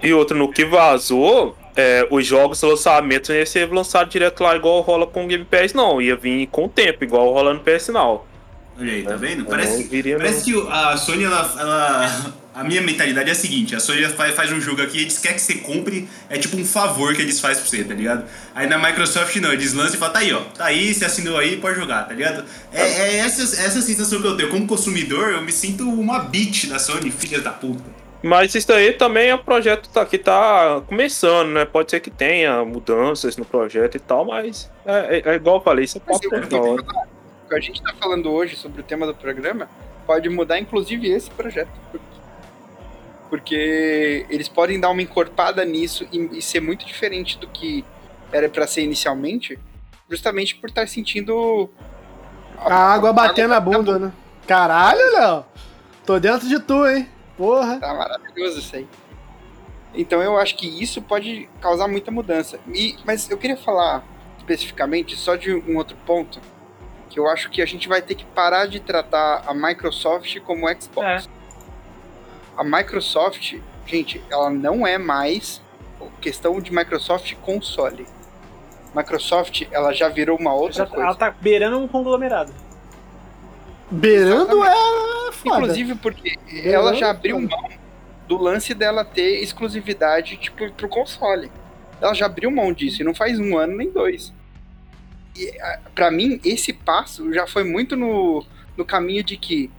E 0.00 0.12
outro, 0.12 0.38
no 0.38 0.52
que 0.52 0.64
vazou, 0.64 1.56
é, 1.78 2.08
os 2.10 2.26
jogos 2.26 2.60
lançamentos 2.60 3.30
não 3.30 3.36
ia 3.36 3.46
ser 3.46 3.72
lançado 3.72 4.10
direto 4.10 4.42
lá 4.42 4.56
igual 4.56 4.80
rola 4.80 5.06
com 5.06 5.24
o 5.24 5.28
Game 5.28 5.44
Pass, 5.44 5.72
não. 5.72 6.02
Ia 6.02 6.16
vir 6.16 6.48
com 6.48 6.64
o 6.64 6.68
tempo, 6.68 7.04
igual 7.04 7.32
rola 7.32 7.54
no 7.54 7.60
PS 7.60 7.90
Now. 7.90 8.26
Olha 8.76 8.92
aí, 8.92 9.04
tá 9.04 9.14
vendo? 9.14 9.44
Parece, 9.44 9.84
parece 10.16 10.44
que 10.44 10.68
a 10.68 10.96
Sony, 10.96 11.22
ela, 11.22 11.54
ela, 11.56 12.34
A 12.52 12.64
minha 12.64 12.82
mentalidade 12.82 13.28
é 13.28 13.32
a 13.32 13.34
seguinte: 13.34 13.76
a 13.76 13.80
Sony 13.80 14.02
faz, 14.08 14.34
faz 14.34 14.50
um 14.50 14.60
jogo 14.60 14.82
aqui, 14.82 15.02
eles 15.02 15.18
querem 15.18 15.36
que 15.36 15.42
você 15.42 15.54
compre, 15.54 16.08
é 16.28 16.36
tipo 16.36 16.56
um 16.56 16.64
favor 16.64 17.14
que 17.14 17.22
eles 17.22 17.38
fazem 17.38 17.62
pra 17.62 17.70
você, 17.70 17.84
tá 17.84 17.94
ligado? 17.94 18.24
Aí 18.56 18.66
na 18.66 18.76
Microsoft 18.76 19.36
não, 19.36 19.52
eles 19.52 19.72
lançam 19.72 19.94
e 19.94 19.98
falam: 19.98 20.14
tá 20.14 20.18
aí, 20.18 20.32
ó, 20.32 20.40
tá 20.40 20.64
aí, 20.64 20.92
você 20.92 21.04
assinou 21.04 21.38
aí, 21.38 21.58
pode 21.58 21.78
jogar, 21.78 22.08
tá 22.08 22.14
ligado? 22.14 22.44
É, 22.72 22.82
é 22.82 23.16
essa, 23.18 23.42
essa 23.42 23.80
sensação 23.80 24.20
que 24.20 24.26
eu 24.26 24.36
tenho. 24.36 24.48
Como 24.48 24.66
consumidor, 24.66 25.30
eu 25.30 25.42
me 25.42 25.52
sinto 25.52 25.88
uma 25.88 26.18
bitch 26.18 26.66
da 26.66 26.80
Sony, 26.80 27.12
filha 27.12 27.40
da 27.40 27.52
puta. 27.52 28.07
Mas 28.22 28.54
isso 28.54 28.72
aí 28.72 28.92
também 28.92 29.28
é 29.28 29.34
um 29.34 29.38
projeto 29.38 29.88
tá, 29.88 30.04
que 30.04 30.18
tá 30.18 30.82
começando, 30.86 31.50
né? 31.50 31.64
Pode 31.64 31.90
ser 31.90 32.00
que 32.00 32.10
tenha 32.10 32.64
mudanças 32.64 33.36
no 33.36 33.44
projeto 33.44 33.96
e 33.96 34.00
tal, 34.00 34.24
mas 34.24 34.70
é, 34.84 35.18
é, 35.18 35.32
é 35.32 35.34
igual 35.36 35.56
eu 35.56 35.60
falei, 35.60 35.84
isso 35.84 35.98
é 35.98 36.00
papo 36.00 36.18
O 36.26 37.48
que 37.48 37.54
a 37.54 37.60
gente 37.60 37.80
tá 37.80 37.94
falando 37.98 38.30
hoje 38.30 38.56
sobre 38.56 38.80
o 38.80 38.84
tema 38.84 39.06
do 39.06 39.14
programa 39.14 39.68
pode 40.04 40.28
mudar, 40.28 40.58
inclusive, 40.58 41.08
esse 41.08 41.30
projeto. 41.30 41.70
Porque 43.30 44.26
eles 44.30 44.48
podem 44.48 44.80
dar 44.80 44.88
uma 44.88 45.02
encorpada 45.02 45.64
nisso 45.64 46.08
e, 46.10 46.38
e 46.38 46.42
ser 46.42 46.60
muito 46.60 46.84
diferente 46.84 47.38
do 47.38 47.46
que 47.46 47.84
era 48.32 48.48
para 48.48 48.66
ser 48.66 48.82
inicialmente, 48.82 49.58
justamente 50.10 50.56
por 50.56 50.70
estar 50.70 50.88
sentindo. 50.88 51.70
A, 52.58 52.74
a 52.74 52.94
água 52.94 53.12
batendo 53.12 53.50
na 53.50 53.60
bunda, 53.60 53.98
né? 53.98 54.12
Caralho, 54.46 55.12
Léo! 55.12 55.44
Tô 56.06 56.18
dentro 56.18 56.48
de 56.48 56.58
tu, 56.58 56.86
hein? 56.86 57.06
Porra. 57.38 57.78
Tá 57.78 57.94
maravilhoso 57.94 58.58
isso 58.58 58.76
aí. 58.76 58.86
Então 59.94 60.20
eu 60.20 60.36
acho 60.36 60.56
que 60.56 60.66
isso 60.66 61.00
pode 61.00 61.48
causar 61.60 61.88
muita 61.88 62.10
mudança. 62.10 62.58
E, 62.74 62.96
mas 63.06 63.30
eu 63.30 63.38
queria 63.38 63.56
falar 63.56 64.04
especificamente 64.36 65.16
só 65.16 65.36
de 65.36 65.54
um 65.54 65.76
outro 65.76 65.96
ponto, 66.04 66.40
que 67.08 67.18
eu 67.18 67.28
acho 67.28 67.48
que 67.48 67.62
a 67.62 67.66
gente 67.66 67.88
vai 67.88 68.02
ter 68.02 68.14
que 68.14 68.24
parar 68.24 68.66
de 68.66 68.80
tratar 68.80 69.44
a 69.46 69.54
Microsoft 69.54 70.38
como 70.40 70.68
Xbox. 70.68 71.26
É. 71.26 71.38
A 72.56 72.64
Microsoft, 72.64 73.54
gente, 73.86 74.22
ela 74.28 74.50
não 74.50 74.86
é 74.86 74.98
mais 74.98 75.62
questão 76.20 76.60
de 76.60 76.72
Microsoft 76.72 77.34
console. 77.36 78.06
Microsoft, 78.94 79.62
ela 79.70 79.92
já 79.92 80.08
virou 80.08 80.36
uma 80.38 80.52
outra 80.52 80.84
já, 80.84 80.86
coisa. 80.86 81.04
Ela 81.04 81.14
tá 81.14 81.30
beirando 81.30 81.78
um 81.78 81.86
conglomerado. 81.86 82.52
Beirando 83.90 84.64
é 84.64 85.32
foda. 85.32 85.56
Inclusive 85.58 85.94
porque 85.96 86.36
Beirando 86.46 86.74
ela 86.74 86.94
já 86.94 87.10
abriu 87.10 87.40
mão 87.40 87.68
do 88.26 88.36
lance 88.36 88.74
dela 88.74 89.04
ter 89.04 89.42
exclusividade 89.42 90.36
tipo 90.36 90.70
pro 90.72 90.88
console. 90.88 91.50
Ela 92.00 92.14
já 92.14 92.26
abriu 92.26 92.50
mão 92.50 92.72
disso 92.72 93.00
e 93.00 93.04
não 93.04 93.14
faz 93.14 93.40
um 93.40 93.56
ano 93.56 93.76
nem 93.76 93.90
dois. 93.90 94.32
E 95.36 95.52
para 95.94 96.10
mim 96.10 96.40
esse 96.44 96.72
passo 96.72 97.32
já 97.32 97.46
foi 97.46 97.64
muito 97.64 97.96
no, 97.96 98.44
no 98.76 98.84
caminho 98.84 99.24
de 99.24 99.36
que 99.36 99.70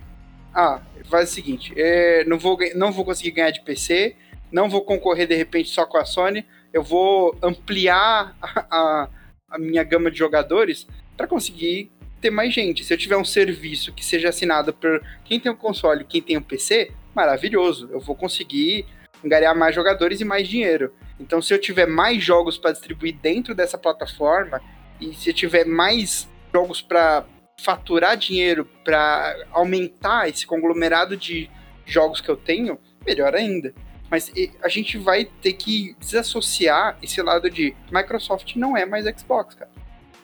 ah, 0.54 0.82
faz 1.10 1.30
o 1.30 1.34
seguinte, 1.34 1.74
é, 1.78 2.24
não 2.26 2.40
vou 2.40 2.58
não 2.76 2.92
vou 2.92 3.06
conseguir 3.06 3.32
ganhar 3.32 3.52
de 3.52 3.62
PC, 3.62 4.16
não 4.52 4.70
vou 4.70 4.82
concorrer 4.82 5.28
de 5.28 5.36
repente 5.36 5.70
só 5.70 5.86
com 5.86 5.98
a 5.98 6.06
Sony, 6.06 6.46
eu 6.74 6.84
vou 6.84 7.38
ampliar 7.42 8.36
a, 8.42 8.66
a, 8.70 9.10
a 9.52 9.60
minha 9.60 9.84
gama 9.84 10.10
de 10.10 10.18
jogadores 10.18 10.88
para 11.16 11.28
conseguir 11.28 11.92
ter 12.20 12.30
mais 12.30 12.54
gente. 12.54 12.84
Se 12.84 12.94
eu 12.94 12.98
tiver 12.98 13.18
um 13.18 13.26
serviço 13.26 13.94
que 13.94 14.06
seja 14.06 14.30
assinado 14.30 14.74
por 14.74 15.02
quem 15.24 15.40
tem 15.40 15.52
o 15.52 15.56
um 15.56 15.58
console 15.58 16.02
e 16.02 16.06
quem 16.06 16.22
tem 16.22 16.38
o 16.38 16.40
um 16.40 16.44
PC, 16.44 16.92
maravilhoso. 17.16 17.90
Eu 17.92 18.00
vou 18.00 18.16
conseguir 18.16 18.86
angariar 19.26 19.56
mais 19.56 19.76
jogadores 19.76 20.22
e 20.22 20.26
mais 20.26 20.48
dinheiro. 20.48 20.94
Então, 21.20 21.42
se 21.42 21.54
eu 21.54 21.60
tiver 21.60 21.86
mais 21.86 22.24
jogos 22.24 22.58
para 22.58 22.72
distribuir 22.72 23.16
dentro 23.22 23.54
dessa 23.54 23.78
plataforma 23.78 24.62
e 25.00 25.14
se 25.14 25.30
eu 25.30 25.34
tiver 25.34 25.66
mais 25.66 26.30
jogos 26.54 26.82
para 26.82 27.26
faturar 27.62 28.16
dinheiro, 28.16 28.66
para 28.84 29.36
aumentar 29.52 30.30
esse 30.30 30.48
conglomerado 30.48 31.18
de 31.18 31.50
jogos 31.86 32.22
que 32.22 32.30
eu 32.30 32.38
tenho, 32.38 32.80
melhor 33.06 33.36
ainda. 33.36 33.74
Mas 34.10 34.32
a 34.64 34.70
gente 34.70 34.98
vai 34.98 35.26
ter 35.26 35.54
que 35.54 35.96
desassociar 36.00 36.98
esse 37.02 37.22
lado 37.22 37.50
de 37.50 37.76
Microsoft 37.92 38.56
não 38.56 38.76
é 38.76 38.86
mais 38.86 39.06
Xbox, 39.06 39.54
cara. 39.54 39.69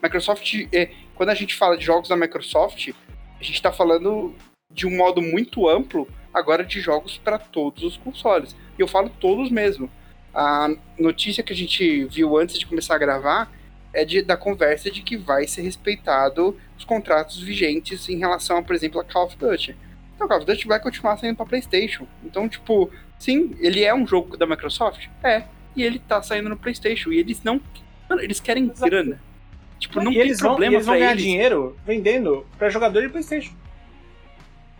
Microsoft, 0.05 0.67
é, 0.71 0.91
quando 1.15 1.29
a 1.29 1.35
gente 1.35 1.55
fala 1.55 1.77
de 1.77 1.83
jogos 1.83 2.09
da 2.09 2.15
Microsoft, 2.15 2.89
a 3.39 3.43
gente 3.43 3.55
está 3.55 3.71
falando 3.71 4.33
de 4.69 4.85
um 4.85 4.95
modo 4.95 5.21
muito 5.21 5.67
amplo 5.67 6.07
agora 6.33 6.63
de 6.63 6.79
jogos 6.79 7.17
para 7.17 7.37
todos 7.39 7.83
os 7.83 7.97
consoles. 7.97 8.55
E 8.77 8.81
eu 8.81 8.87
falo 8.87 9.09
todos 9.19 9.49
mesmo. 9.49 9.89
A 10.33 10.69
notícia 10.99 11.41
que 11.41 11.53
a 11.53 11.55
gente 11.55 12.05
viu 12.05 12.37
antes 12.37 12.59
de 12.59 12.65
começar 12.65 12.95
a 12.95 12.97
gravar 12.97 13.51
é 13.93 14.03
de, 14.03 14.21
da 14.21 14.35
conversa 14.35 14.91
de 14.91 15.01
que 15.01 15.15
vai 15.15 15.47
ser 15.47 15.61
respeitado 15.61 16.57
os 16.77 16.83
contratos 16.83 17.41
vigentes 17.41 18.09
em 18.09 18.17
relação, 18.17 18.61
por 18.61 18.75
exemplo, 18.75 18.99
a 18.99 19.05
Call 19.05 19.27
of 19.27 19.37
Duty. 19.37 19.75
Então, 20.13 20.27
Call 20.27 20.37
of 20.37 20.45
Duty 20.45 20.67
vai 20.67 20.79
continuar 20.79 21.17
saindo 21.17 21.37
para 21.37 21.45
PlayStation. 21.45 22.05
Então, 22.23 22.49
tipo, 22.49 22.91
sim, 23.17 23.55
ele 23.59 23.83
é 23.83 23.95
um 23.95 24.05
jogo 24.05 24.35
da 24.35 24.45
Microsoft? 24.45 25.07
É. 25.23 25.43
E 25.73 25.83
ele 25.83 25.99
tá 25.99 26.21
saindo 26.21 26.49
no 26.49 26.57
PlayStation. 26.57 27.11
E 27.11 27.19
eles 27.19 27.41
não. 27.41 27.61
Mano, 28.09 28.21
eles 28.21 28.41
querem 28.41 28.65
Exato. 28.65 28.89
grana. 28.89 29.21
Tipo, 29.87 30.01
não 30.01 30.11
e 30.11 30.15
tem 30.15 30.23
eles 30.23 30.39
problema 30.39 30.71
vão, 30.71 30.77
eles 30.77 30.85
vão 30.85 30.95
ganhar 30.95 31.11
eles. 31.11 31.23
dinheiro 31.23 31.77
vendendo 31.85 32.45
para 32.57 32.69
jogador 32.69 33.01
de 33.01 33.09
PlayStation. 33.09 33.53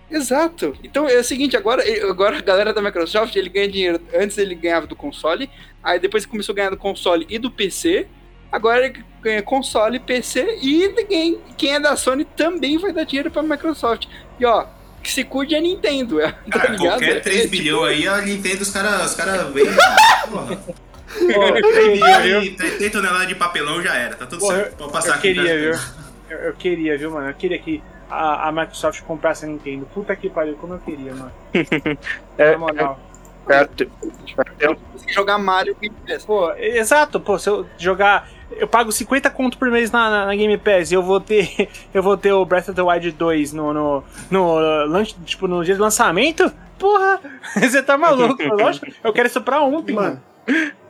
Exato. 0.09 0.75
Então 0.83 1.07
é 1.07 1.17
o 1.19 1.23
seguinte, 1.23 1.55
agora, 1.57 1.83
agora 2.09 2.37
a 2.37 2.41
galera 2.41 2.73
da 2.73 2.81
Microsoft, 2.81 3.35
ele 3.35 3.49
ganha 3.49 3.67
dinheiro. 3.67 3.99
Antes 4.13 4.37
ele 4.37 4.56
ganhava 4.56 4.87
do 4.87 4.95
console, 4.95 5.49
aí 5.83 5.99
depois 5.99 6.23
ele 6.23 6.31
começou 6.31 6.53
a 6.53 6.56
ganhar 6.56 6.69
do 6.69 6.77
console 6.77 7.25
e 7.29 7.37
do 7.39 7.49
PC. 7.49 8.08
Agora 8.51 8.85
ele 8.85 9.03
ganha 9.21 9.41
console, 9.41 9.99
PC 9.99 10.60
e 10.62 10.87
ninguém, 10.89 11.39
quem 11.58 11.73
é 11.73 11.79
da 11.79 11.95
Sony 11.95 12.23
também 12.23 12.77
vai 12.77 12.93
dar 12.93 13.03
dinheiro 13.03 13.31
pra 13.31 13.41
Microsoft. 13.41 14.08
E 14.39 14.45
ó, 14.45 14.67
que 15.01 15.12
se 15.12 15.23
cuide 15.23 15.56
a 15.56 15.62
Nintendo. 15.62 16.19
Tá 16.51 16.60
Cara, 16.60 16.71
ligado? 16.71 16.99
qualquer 16.99 17.21
3 17.21 17.41
é, 17.41 17.47
bilhão 17.47 17.79
tipo... 17.79 17.85
aí, 17.89 18.08
a 18.08 18.21
Nintendo, 18.21 18.62
os 18.62 18.69
caras 18.69 19.12
os 19.12 19.15
cara 19.15 19.43
vêm. 19.45 19.65
Tem 22.77 22.89
tonelada 22.89 23.25
de 23.25 23.35
papelão 23.35 23.81
já 23.81 23.95
era, 23.95 24.15
tá 24.15 24.25
tudo 24.25 24.39
Porra, 24.39 24.55
certo. 24.55 24.77
Pode 24.77 24.91
passar 24.91 25.09
eu 25.09 25.13
aqui. 25.15 25.33
Queria, 25.33 25.57
viu? 25.57 25.79
Eu, 26.29 26.37
eu, 26.39 26.53
queria, 26.53 26.97
viu, 26.97 27.11
mano? 27.11 27.29
Eu 27.29 27.33
queria 27.33 27.59
que 27.59 27.81
a, 28.09 28.49
a 28.49 28.51
Microsoft 28.51 29.01
comprasse 29.03 29.45
a 29.45 29.47
Nintendo. 29.47 29.87
Puta 29.93 30.15
que 30.15 30.29
pariu, 30.29 30.55
como 30.55 30.73
eu 30.73 30.79
queria, 30.79 31.13
mano. 31.13 31.31
é, 32.37 32.51
Na 32.51 32.57
moral. 32.57 32.99
É, 33.47 33.61
é, 34.65 34.75
jogar 35.13 35.37
Mario 35.37 35.77
Pô, 36.25 36.51
exato, 36.53 37.19
pô, 37.19 37.37
se 37.37 37.47
eu 37.47 37.65
jogar. 37.77 38.27
eu 38.51 38.67
pago 38.67 38.91
50 38.91 39.29
conto 39.29 39.57
por 39.57 39.69
mês 39.69 39.91
na, 39.91 40.09
na, 40.09 40.25
na, 40.25 40.35
Game 40.35 40.57
Pass 40.57 40.91
e 40.91 40.95
eu 40.95 41.03
vou 41.03 41.19
ter 41.19 41.69
eu 41.93 42.01
vou 42.01 42.17
ter 42.17 42.31
o 42.31 42.43
Breath 42.43 42.69
of 42.69 42.73
the 42.75 42.81
Wild 42.81 43.11
2 43.11 43.53
no 43.53 43.71
no, 43.71 44.03
no, 44.31 44.87
no, 44.87 45.05
tipo, 45.05 45.47
no 45.47 45.63
dia 45.63 45.75
de 45.75 45.81
lançamento? 45.81 46.51
Porra, 46.79 47.19
você 47.55 47.83
tá 47.83 47.97
maluco? 47.97 48.41
Lógico, 48.43 48.87
eu 49.03 49.13
quero 49.13 49.27
isso 49.27 49.41
pra 49.41 49.61
ontem, 49.61 49.93
mano. 49.93 50.21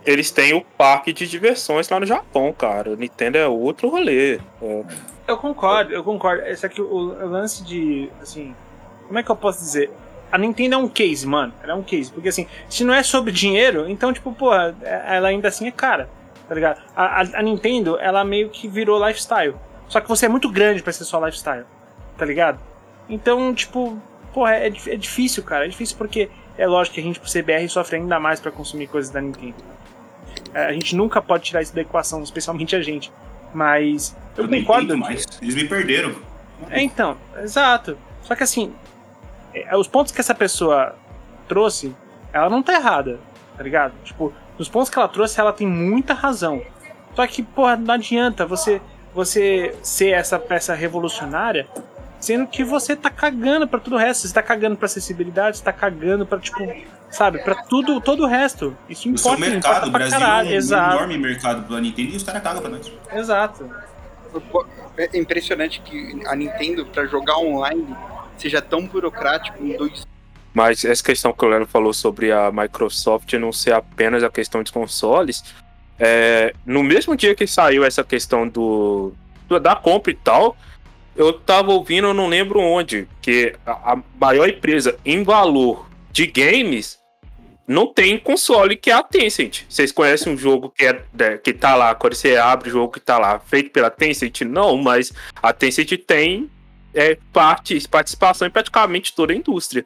Eles 0.05 0.29
têm 0.29 0.53
o 0.53 0.61
parque 0.61 1.11
de 1.11 1.27
diversões 1.27 1.89
lá 1.89 1.99
no 1.99 2.05
Japão, 2.05 2.53
cara. 2.53 2.91
O 2.91 2.95
Nintendo 2.95 3.37
é 3.37 3.47
outro 3.47 3.89
rolê. 3.89 4.35
É. 4.61 4.83
Eu 5.27 5.37
concordo, 5.37 5.91
eu 5.91 6.03
concordo. 6.03 6.43
Esse 6.45 6.65
aqui, 6.65 6.79
o, 6.79 6.97
lance 7.27 7.63
de, 7.63 8.09
assim, 8.21 8.55
como 9.07 9.17
é 9.17 9.23
que 9.23 9.31
eu 9.31 9.35
posso 9.35 9.59
dizer? 9.59 9.89
A 10.31 10.37
Nintendo 10.37 10.75
é 10.75 10.77
um 10.77 10.87
case, 10.87 11.25
mano. 11.25 11.53
Ela 11.63 11.73
é 11.73 11.75
um 11.75 11.81
case. 11.81 12.11
Porque 12.11 12.29
assim, 12.29 12.47
se 12.69 12.83
não 12.83 12.93
é 12.93 13.01
sobre 13.01 13.31
dinheiro, 13.31 13.89
então, 13.89 14.13
tipo, 14.13 14.31
porra, 14.31 14.75
ela 14.83 15.29
ainda 15.29 15.47
assim 15.47 15.67
é 15.67 15.71
cara. 15.71 16.09
Tá 16.47 16.53
ligado? 16.53 16.79
A, 16.95 17.21
a, 17.21 17.39
a 17.39 17.41
Nintendo, 17.41 17.97
ela 17.99 18.23
meio 18.23 18.49
que 18.49 18.67
virou 18.67 19.03
lifestyle. 19.03 19.55
Só 19.87 19.99
que 19.99 20.07
você 20.07 20.27
é 20.27 20.29
muito 20.29 20.49
grande 20.49 20.83
para 20.83 20.93
ser 20.93 21.05
só 21.05 21.23
lifestyle. 21.23 21.65
Tá 22.17 22.25
ligado? 22.25 22.59
Então, 23.09 23.53
tipo, 23.53 23.97
porra, 24.33 24.55
é, 24.55 24.67
é 24.67 24.95
difícil, 24.95 25.41
cara. 25.43 25.65
É 25.65 25.67
difícil 25.67 25.97
porque 25.97 26.29
é 26.57 26.67
lógico 26.67 26.95
que 26.95 27.01
a 27.01 27.03
gente, 27.03 27.19
por 27.19 27.29
CBR, 27.29 27.67
sofre 27.67 27.97
ainda 27.97 28.19
mais 28.19 28.39
para 28.39 28.51
consumir 28.51 28.87
coisas 28.87 29.11
da 29.11 29.21
Nintendo. 29.21 29.55
É, 30.55 30.67
a 30.67 30.71
gente 30.71 30.95
nunca 30.95 31.21
pode 31.21 31.43
tirar 31.43 31.61
isso 31.61 31.75
da 31.75 31.81
equação, 31.81 32.23
especialmente 32.23 32.77
a 32.77 32.81
gente. 32.81 33.11
Mas 33.53 34.15
eu, 34.37 34.45
eu 34.45 34.49
concordo. 34.49 34.97
Mais. 34.97 35.25
Eles 35.41 35.53
me 35.53 35.67
perderam. 35.67 36.15
É, 36.69 36.81
então, 36.81 37.17
exato. 37.43 37.97
Só 38.21 38.33
que 38.35 38.43
assim, 38.43 38.73
é, 39.53 39.75
os 39.75 39.85
pontos 39.85 40.13
que 40.13 40.21
essa 40.21 40.33
pessoa 40.33 40.95
trouxe, 41.45 41.93
ela 42.31 42.49
não 42.49 42.63
tá 42.63 42.73
errada, 42.73 43.19
tá 43.57 43.63
ligado? 43.63 43.93
Tipo, 44.05 44.33
nos 44.57 44.69
pontos 44.69 44.89
que 44.89 44.97
ela 44.97 45.09
trouxe, 45.09 45.41
ela 45.41 45.51
tem 45.51 45.67
muita 45.67 46.13
razão. 46.13 46.61
Só 47.13 47.27
que, 47.27 47.43
porra, 47.43 47.75
não 47.75 47.93
adianta 47.93 48.45
você, 48.45 48.81
você 49.13 49.75
ser 49.83 50.11
essa 50.11 50.39
peça 50.39 50.73
revolucionária, 50.73 51.67
sendo 52.25 52.47
que 52.47 52.63
você 52.63 52.95
tá 52.95 53.11
cagando 53.11 53.67
para 53.67 53.79
tudo 53.79 53.95
o 53.95 53.99
resto. 53.99 54.27
Você 54.27 54.33
tá 54.33 54.41
cagando 54.41 54.75
pra 54.75 54.87
acessibilidade, 54.87 55.57
você 55.57 55.63
tá 55.63 55.71
cagando 55.71 56.25
pra, 56.25 56.39
tipo, 56.39 56.57
sabe, 57.11 57.39
pra 57.43 57.53
tudo, 57.63 58.01
todo 58.01 58.23
o 58.23 58.25
resto. 58.25 58.75
Isso 58.89 59.07
importa, 59.07 59.29
o 59.29 59.31
seu 59.31 59.39
mercado, 59.39 59.57
importa 59.57 59.81
pra 59.81 59.89
Brasil 59.91 60.19
caralho. 60.19 60.49
É 60.49 60.51
um, 60.51 60.55
Exato. 60.55 60.95
enorme 60.95 61.17
mercado 61.19 61.67
pra 61.67 61.79
Nintendo 61.79 62.13
e 62.13 62.15
os 62.15 62.23
caras 62.23 62.41
cagam 62.41 62.61
pra 62.61 62.71
nós. 62.71 62.91
Exato. 63.13 63.69
É 64.97 65.17
impressionante 65.17 65.81
que 65.81 66.23
a 66.25 66.35
Nintendo, 66.35 66.85
para 66.87 67.05
jogar 67.05 67.37
online, 67.37 67.95
seja 68.37 68.59
tão 68.59 68.87
burocrático 68.87 69.63
em 69.63 69.77
dois. 69.77 70.05
Mas 70.51 70.83
essa 70.83 71.03
questão 71.03 71.31
que 71.31 71.45
o 71.45 71.47
Leandro 71.47 71.67
falou 71.67 71.93
sobre 71.93 72.31
a 72.31 72.51
Microsoft 72.51 73.31
não 73.33 73.51
ser 73.51 73.73
apenas 73.73 74.23
a 74.23 74.29
questão 74.29 74.63
de 74.63 74.71
consoles, 74.71 75.43
é, 75.99 76.53
no 76.65 76.81
mesmo 76.81 77.15
dia 77.15 77.35
que 77.35 77.45
saiu 77.45 77.85
essa 77.85 78.03
questão 78.03 78.47
do, 78.47 79.13
do 79.47 79.59
da 79.59 79.75
compra 79.75 80.11
e 80.11 80.15
tal, 80.15 80.57
eu 81.15 81.33
tava 81.33 81.71
ouvindo, 81.71 82.07
eu 82.07 82.13
não 82.13 82.27
lembro 82.27 82.59
onde, 82.59 83.07
que 83.21 83.55
a, 83.65 83.97
maior 84.19 84.49
empresa 84.49 84.97
em 85.05 85.23
valor 85.23 85.87
de 86.11 86.27
games 86.27 86.99
não 87.67 87.87
tem 87.87 88.17
console 88.19 88.75
que 88.75 88.91
é 88.91 88.93
a 88.93 89.01
Tencent. 89.01 89.63
Vocês 89.67 89.91
conhecem 89.91 90.33
um 90.33 90.37
jogo 90.37 90.69
que, 90.69 90.85
é, 90.85 91.01
né, 91.13 91.37
que 91.37 91.53
tá 91.53 91.75
lá, 91.75 91.95
quando 91.95 92.13
você 92.13 92.35
abre 92.35 92.69
o 92.69 92.71
jogo 92.71 92.93
que 92.93 92.99
tá 92.99 93.17
lá, 93.17 93.39
feito 93.39 93.71
pela 93.71 93.89
Tencent? 93.89 94.41
Não, 94.41 94.77
mas 94.77 95.11
a 95.41 95.51
Tencent 95.51 95.97
tem 96.05 96.49
é, 96.93 97.17
parte, 97.33 97.87
participação 97.87 98.47
em 98.47 98.51
praticamente 98.51 99.15
toda 99.15 99.33
a 99.33 99.35
indústria. 99.35 99.85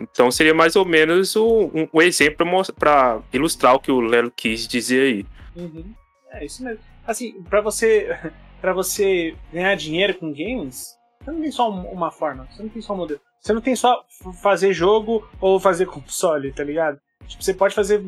Então 0.00 0.30
seria 0.30 0.54
mais 0.54 0.76
ou 0.76 0.84
menos 0.84 1.34
o, 1.34 1.70
um, 1.74 1.88
um 1.92 2.00
exemplo 2.00 2.46
para 2.78 3.20
ilustrar 3.32 3.74
o 3.74 3.80
que 3.80 3.90
o 3.90 4.00
Lelo 4.00 4.30
quis 4.30 4.66
dizer 4.66 5.02
aí. 5.02 5.26
Uhum. 5.56 5.92
É 6.30 6.44
isso 6.44 6.62
mesmo. 6.62 6.80
Assim, 7.06 7.42
para 7.42 7.60
você 7.60 8.16
para 8.60 8.72
você 8.72 9.36
ganhar 9.52 9.74
dinheiro 9.76 10.14
com 10.14 10.32
games, 10.32 10.96
você 11.20 11.30
não 11.30 11.40
tem 11.40 11.50
só 11.50 11.70
uma 11.70 12.10
forma, 12.10 12.46
você 12.50 12.62
não 12.62 12.70
tem 12.70 12.82
só 12.82 12.94
um 12.94 12.98
modelo. 12.98 13.20
Você 13.40 13.52
não 13.52 13.60
tem 13.60 13.76
só 13.76 14.04
fazer 14.42 14.72
jogo 14.72 15.28
ou 15.40 15.60
fazer 15.60 15.86
console, 15.86 16.52
tá 16.52 16.64
ligado? 16.64 16.98
Tipo, 17.26 17.42
você 17.42 17.54
pode 17.54 17.74
fazer. 17.74 18.04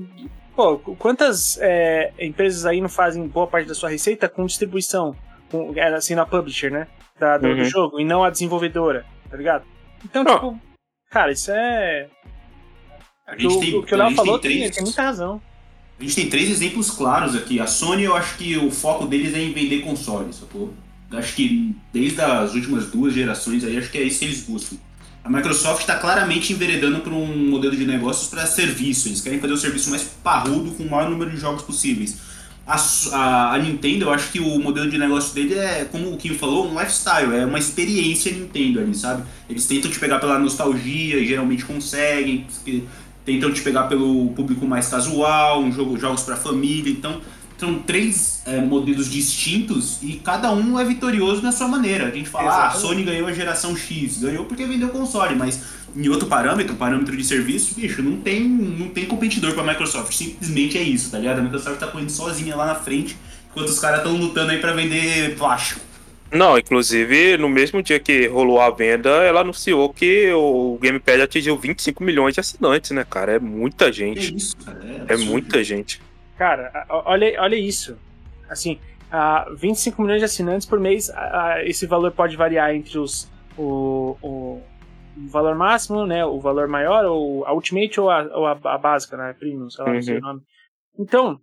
Pô, 0.57 0.79
quantas 0.79 1.59
é, 1.61 2.13
empresas 2.19 2.67
aí 2.67 2.81
não 2.81 2.89
fazem 2.89 3.27
boa 3.29 3.47
parte 3.47 3.69
da 3.69 3.75
sua 3.75 3.89
receita 3.89 4.29
com 4.29 4.45
distribuição? 4.45 5.15
Com, 5.51 5.73
é, 5.77 5.95
assim, 5.95 6.15
na 6.15 6.27
publisher, 6.27 6.71
né? 6.71 6.89
Da, 7.19 7.39
do, 7.39 7.49
uhum. 7.49 7.57
do, 7.57 7.65
jogo, 7.65 8.01
e 8.01 8.05
não 8.05 8.25
a 8.25 8.31
desenvolvedora, 8.31 9.05
tá 9.31 9.37
ligado? 9.37 9.65
Então, 10.05 10.23
oh. 10.23 10.35
tipo, 10.35 10.61
cara, 11.11 11.31
isso 11.31 11.53
é. 11.53 12.09
O, 13.29 13.37
tem, 13.37 13.75
o, 13.77 13.83
que 13.85 13.95
o 13.95 13.99
Léo 13.99 14.15
falou 14.15 14.39
tem, 14.39 14.69
tem 14.71 14.83
muita 14.83 15.03
razão. 15.03 15.41
A 16.01 16.03
gente 16.03 16.15
tem 16.15 16.31
três 16.31 16.49
exemplos 16.49 16.91
claros 16.91 17.37
aqui. 17.37 17.61
A 17.61 17.67
Sony, 17.67 18.05
eu 18.05 18.17
acho 18.17 18.39
que 18.39 18.57
o 18.57 18.71
foco 18.71 19.07
deles 19.07 19.35
é 19.35 19.43
em 19.43 19.53
vender 19.53 19.83
consoles, 19.83 20.37
sacou? 20.37 20.73
Acho 21.13 21.35
que 21.35 21.77
desde 21.93 22.23
as 22.23 22.55
últimas 22.55 22.87
duas 22.87 23.13
gerações 23.13 23.63
aí, 23.65 23.77
acho 23.77 23.91
que 23.91 23.99
é 23.99 24.03
isso 24.03 24.21
que 24.21 24.25
eles 24.25 24.41
buscam. 24.41 24.77
A 25.23 25.29
Microsoft 25.29 25.83
está 25.83 25.97
claramente 25.97 26.55
enveredando 26.55 27.01
para 27.01 27.13
um 27.13 27.51
modelo 27.51 27.77
de 27.77 27.85
negócios 27.85 28.31
para 28.31 28.47
serviço. 28.47 29.09
Eles 29.09 29.21
querem 29.21 29.39
fazer 29.39 29.53
o 29.53 29.59
serviço 29.59 29.91
mais 29.91 30.05
parrudo 30.25 30.71
com 30.71 30.85
o 30.85 30.91
maior 30.91 31.11
número 31.11 31.31
de 31.31 31.37
jogos 31.37 31.63
possíveis. 31.63 32.17
A, 32.67 32.77
a, 33.13 33.55
a, 33.55 33.59
Nintendo, 33.59 34.07
eu 34.07 34.13
acho 34.13 34.31
que 34.31 34.39
o 34.41 34.59
modelo 34.59 34.89
de 34.89 34.97
negócio 34.97 35.35
dele 35.35 35.55
é, 35.55 35.85
como 35.85 36.13
o 36.13 36.17
Kim 36.17 36.35
falou, 36.35 36.71
um 36.71 36.79
lifestyle, 36.79 37.35
é 37.35 37.45
uma 37.45 37.59
experiência 37.59 38.33
Nintendo 38.33 38.81
ali, 38.81 38.95
sabe? 38.95 39.25
Eles 39.49 39.67
tentam 39.67 39.91
te 39.91 39.99
pegar 39.99 40.21
pela 40.21 40.39
nostalgia, 40.39 41.19
e 41.19 41.27
geralmente 41.27 41.65
conseguem, 41.65 42.47
tentam 43.25 43.53
te 43.53 43.63
pegar 43.63 43.85
pelo 43.85 44.31
público 44.31 44.67
mais 44.67 44.89
casual, 44.89 45.61
um 45.61 45.73
jogo, 45.73 45.99
jogos 45.99 46.23
para 46.23 46.37
família, 46.37 46.91
então 46.91 47.21
são 47.61 47.79
três 47.81 48.43
é, 48.47 48.59
modelos 48.59 49.11
distintos 49.11 49.99
e 50.03 50.15
cada 50.15 50.51
um 50.51 50.81
é 50.81 50.85
vitorioso 50.85 51.43
na 51.43 51.53
sua 51.53 51.69
maneira. 51.69 52.07
A 52.07 52.11
gente 52.11 52.29
fala, 52.29 52.51
ah, 52.51 52.69
a 52.69 52.71
Sony 52.71 53.03
ganhou 53.03 53.29
a 53.29 53.33
geração 53.33 53.77
X, 53.77 54.19
ganhou 54.19 54.47
porque 54.47 54.65
vendeu 54.65 54.89
console, 54.89 55.35
mas 55.35 55.63
em 55.95 56.09
outro 56.09 56.27
parâmetro, 56.27 56.75
parâmetro 56.77 57.15
de 57.15 57.23
serviço, 57.23 57.75
bicho, 57.75 58.03
não 58.03 58.17
tem, 58.17 58.49
não 58.49 58.89
tem 58.89 59.05
competidor 59.05 59.53
para 59.53 59.63
a 59.63 59.67
Microsoft. 59.67 60.13
Simplesmente 60.15 60.79
é 60.79 60.83
isso, 60.83 61.11
tá 61.11 61.19
ligado? 61.19 61.41
A 61.41 61.43
Microsoft 61.43 61.79
tá 61.79 61.87
correndo 61.87 62.11
sozinha 62.11 62.57
lá 62.57 62.65
na 62.65 62.75
frente, 62.75 63.17
enquanto 63.51 63.69
os 63.69 63.79
caras 63.79 63.99
estão 63.99 64.17
lutando 64.17 64.53
aí 64.53 64.59
para 64.59 64.73
vender 64.73 65.37
plástico. 65.37 65.90
Não, 66.33 66.57
inclusive, 66.57 67.37
no 67.37 67.49
mesmo 67.49 67.83
dia 67.83 67.99
que 67.99 68.29
rolou 68.29 68.61
a 68.61 68.71
venda, 68.71 69.11
ela 69.25 69.41
anunciou 69.41 69.93
que 69.93 70.33
o 70.33 70.79
Gamepad 70.81 71.23
atingiu 71.23 71.57
25 71.59 72.05
milhões 72.05 72.35
de 72.35 72.41
assinantes, 72.41 72.93
né, 72.93 73.05
cara? 73.05 73.33
É 73.33 73.39
muita 73.39 73.93
gente. 73.93 74.33
É 74.33 74.37
isso, 74.37 74.57
cara. 74.59 74.81
É, 75.09 75.15
é 75.15 75.17
muita 75.17 75.65
gente. 75.65 76.01
Cara, 76.39 76.87
olha, 76.89 77.35
olha 77.43 77.57
isso. 77.57 77.99
Assim, 78.49 78.79
uh, 79.11 79.57
25 79.57 80.01
milhões 80.01 80.21
de 80.21 80.25
assinantes 80.25 80.67
por 80.67 80.79
mês, 80.79 81.09
uh, 81.09 81.59
esse 81.65 81.85
valor 81.85 82.13
pode 82.13 82.37
variar 82.37 82.75
entre 82.75 82.99
os, 82.99 83.29
o, 83.59 84.17
o, 84.23 84.63
o, 85.17 85.29
valor 85.29 85.57
máximo, 85.57 86.07
né? 86.07 86.25
O 86.25 86.39
valor 86.39 86.69
maior, 86.69 87.05
ou 87.07 87.45
a 87.45 87.53
Ultimate 87.53 88.01
ou 88.01 88.09
a, 88.09 88.23
ou 88.23 88.47
a, 88.47 88.53
a 88.53 88.79
básica, 88.79 89.17
né? 89.17 89.35
Premium, 89.37 89.69
sei 89.69 89.85
lá, 89.85 89.91
uhum. 89.91 89.97
não 89.97 90.03
sei 90.03 90.19
o 90.19 90.21
nome. 90.21 90.41
Então, 90.97 91.41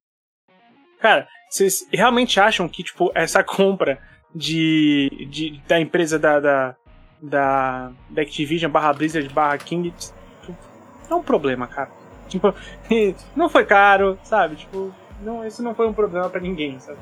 cara, 0.99 1.27
vocês 1.49 1.85
realmente 1.91 2.39
acham 2.39 2.69
que, 2.69 2.83
tipo, 2.83 3.11
essa 3.13 3.43
compra 3.45 3.99
de, 4.37 5.27
de 5.29 5.61
da 5.67 5.79
empresa 5.79 6.19
da, 6.19 6.39
da, 6.39 6.75
da, 7.21 7.91
da 8.09 8.21
Activision 8.21 8.71
barra 8.71 8.93
Blizzard 8.93 9.27
barra 9.29 9.57
King 9.57 9.93
é 11.09 11.15
um 11.15 11.23
problema, 11.23 11.67
cara. 11.67 11.89
Tipo, 12.27 12.53
não 13.35 13.49
foi 13.49 13.65
caro, 13.65 14.17
sabe? 14.23 14.57
Tipo, 14.57 14.93
não, 15.21 15.45
isso 15.45 15.63
não 15.63 15.73
foi 15.73 15.87
um 15.87 15.93
problema 15.93 16.29
para 16.29 16.41
ninguém, 16.41 16.79
sabe? 16.79 16.99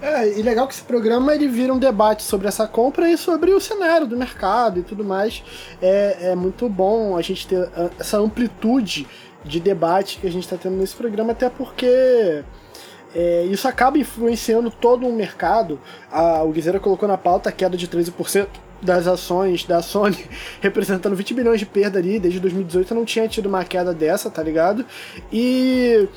É, 0.00 0.38
e 0.38 0.42
legal 0.42 0.66
que 0.68 0.74
esse 0.74 0.82
programa 0.82 1.34
ele 1.34 1.48
vira 1.48 1.72
um 1.72 1.78
debate 1.78 2.22
sobre 2.22 2.46
essa 2.46 2.68
compra 2.68 3.10
e 3.10 3.16
sobre 3.16 3.52
o 3.52 3.60
cenário 3.60 4.06
do 4.06 4.16
mercado 4.16 4.78
e 4.78 4.82
tudo 4.82 5.04
mais. 5.04 5.42
É, 5.82 6.30
é 6.30 6.34
muito 6.36 6.68
bom 6.68 7.16
a 7.16 7.22
gente 7.22 7.48
ter 7.48 7.68
essa 7.98 8.18
amplitude 8.18 9.08
de 9.44 9.58
debate 9.58 10.18
que 10.18 10.26
a 10.26 10.30
gente 10.30 10.44
está 10.44 10.56
tendo 10.56 10.76
nesse 10.76 10.94
programa, 10.94 11.32
até 11.32 11.50
porque 11.50 12.44
é, 13.14 13.44
isso 13.44 13.66
acaba 13.66 13.98
influenciando 13.98 14.70
todo 14.70 15.06
um 15.06 15.14
mercado. 15.14 15.80
A, 16.10 16.42
o 16.42 16.50
Guizeira 16.50 16.80
colocou 16.80 17.08
na 17.08 17.16
pauta 17.16 17.48
a 17.48 17.52
queda 17.52 17.76
de 17.76 17.88
13% 17.88 18.48
das 18.80 19.06
ações 19.06 19.64
da 19.64 19.82
Sony, 19.82 20.24
representando 20.60 21.16
20 21.16 21.34
bilhões 21.34 21.58
de 21.58 21.66
perda 21.66 21.98
ali, 21.98 22.18
desde 22.18 22.38
2018 22.40 22.94
não 22.94 23.04
tinha 23.04 23.26
tido 23.28 23.46
uma 23.46 23.64
queda 23.64 23.92
dessa, 23.92 24.30
tá 24.30 24.42
ligado? 24.42 24.84
E 25.32 26.08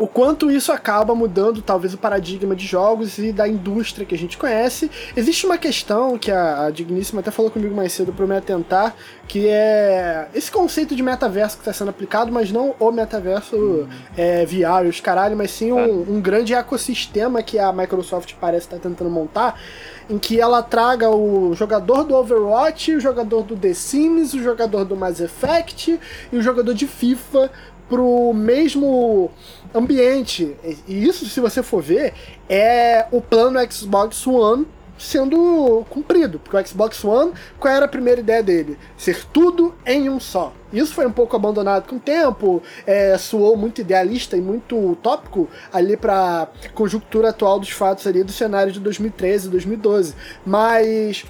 o 0.00 0.06
quanto 0.06 0.50
isso 0.50 0.72
acaba 0.72 1.14
mudando 1.14 1.60
talvez 1.60 1.92
o 1.92 1.98
paradigma 1.98 2.56
de 2.56 2.66
jogos 2.66 3.18
e 3.18 3.32
da 3.32 3.46
indústria 3.46 4.06
que 4.06 4.14
a 4.14 4.18
gente 4.18 4.38
conhece. 4.38 4.90
Existe 5.14 5.44
uma 5.44 5.58
questão 5.58 6.16
que 6.16 6.30
a, 6.30 6.64
a 6.64 6.70
Digníssima 6.70 7.20
até 7.20 7.30
falou 7.30 7.50
comigo 7.50 7.76
mais 7.76 7.92
cedo 7.92 8.10
para 8.10 8.26
me 8.26 8.34
atentar, 8.34 8.96
que 9.28 9.46
é 9.46 10.26
esse 10.32 10.50
conceito 10.50 10.96
de 10.96 11.02
metaverso 11.02 11.56
que 11.56 11.60
está 11.60 11.72
sendo 11.74 11.90
aplicado, 11.90 12.32
mas 12.32 12.50
não 12.50 12.74
o 12.80 12.90
metaverso 12.90 13.56
uhum. 13.56 13.88
é, 14.16 14.46
VR, 14.46 14.88
os 14.88 15.00
caralho, 15.00 15.36
mas 15.36 15.50
sim 15.50 15.70
um, 15.70 16.16
um 16.16 16.20
grande 16.20 16.54
ecossistema 16.54 17.42
que 17.42 17.58
a 17.58 17.70
Microsoft 17.70 18.32
parece 18.40 18.66
estar 18.66 18.76
tá 18.76 18.82
tentando 18.82 19.10
montar, 19.10 19.60
em 20.08 20.18
que 20.18 20.40
ela 20.40 20.62
traga 20.62 21.10
o 21.10 21.54
jogador 21.54 22.04
do 22.04 22.14
Overwatch, 22.14 22.94
o 22.94 23.00
jogador 23.00 23.42
do 23.42 23.54
The 23.54 23.74
Sims, 23.74 24.32
o 24.32 24.42
jogador 24.42 24.86
do 24.86 24.96
Mass 24.96 25.20
Effect 25.20 26.00
e 26.32 26.36
o 26.36 26.40
jogador 26.40 26.72
de 26.72 26.86
FIFA 26.86 27.50
pro 27.90 28.32
mesmo 28.32 29.32
ambiente. 29.74 30.56
E 30.86 31.06
isso, 31.06 31.26
se 31.26 31.40
você 31.40 31.62
for 31.62 31.82
ver, 31.82 32.14
é 32.48 33.06
o 33.10 33.20
plano 33.20 33.58
Xbox 33.70 34.26
One 34.26 34.66
sendo 35.00 35.84
cumprido. 35.88 36.38
Porque 36.38 36.56
o 36.56 36.66
Xbox 36.66 37.02
One, 37.02 37.32
qual 37.58 37.74
era 37.74 37.86
a 37.86 37.88
primeira 37.88 38.20
ideia 38.20 38.42
dele? 38.42 38.78
Ser 38.96 39.24
tudo 39.26 39.74
em 39.84 40.08
um 40.08 40.20
só. 40.20 40.52
Isso 40.72 40.94
foi 40.94 41.06
um 41.06 41.12
pouco 41.12 41.34
abandonado 41.34 41.88
com 41.88 41.96
o 41.96 42.00
tempo, 42.00 42.62
é, 42.86 43.18
soou 43.18 43.56
muito 43.56 43.80
idealista 43.80 44.36
e 44.36 44.40
muito 44.40 44.76
utópico 44.78 45.48
ali 45.72 45.96
para 45.96 46.46
conjuntura 46.74 47.30
atual 47.30 47.58
dos 47.58 47.70
fatos 47.70 48.06
ali 48.06 48.22
do 48.22 48.30
cenário 48.30 48.72
de 48.72 48.78
2013 48.78 49.48
e 49.48 49.50
2012. 49.50 50.14
Mas 50.46 51.24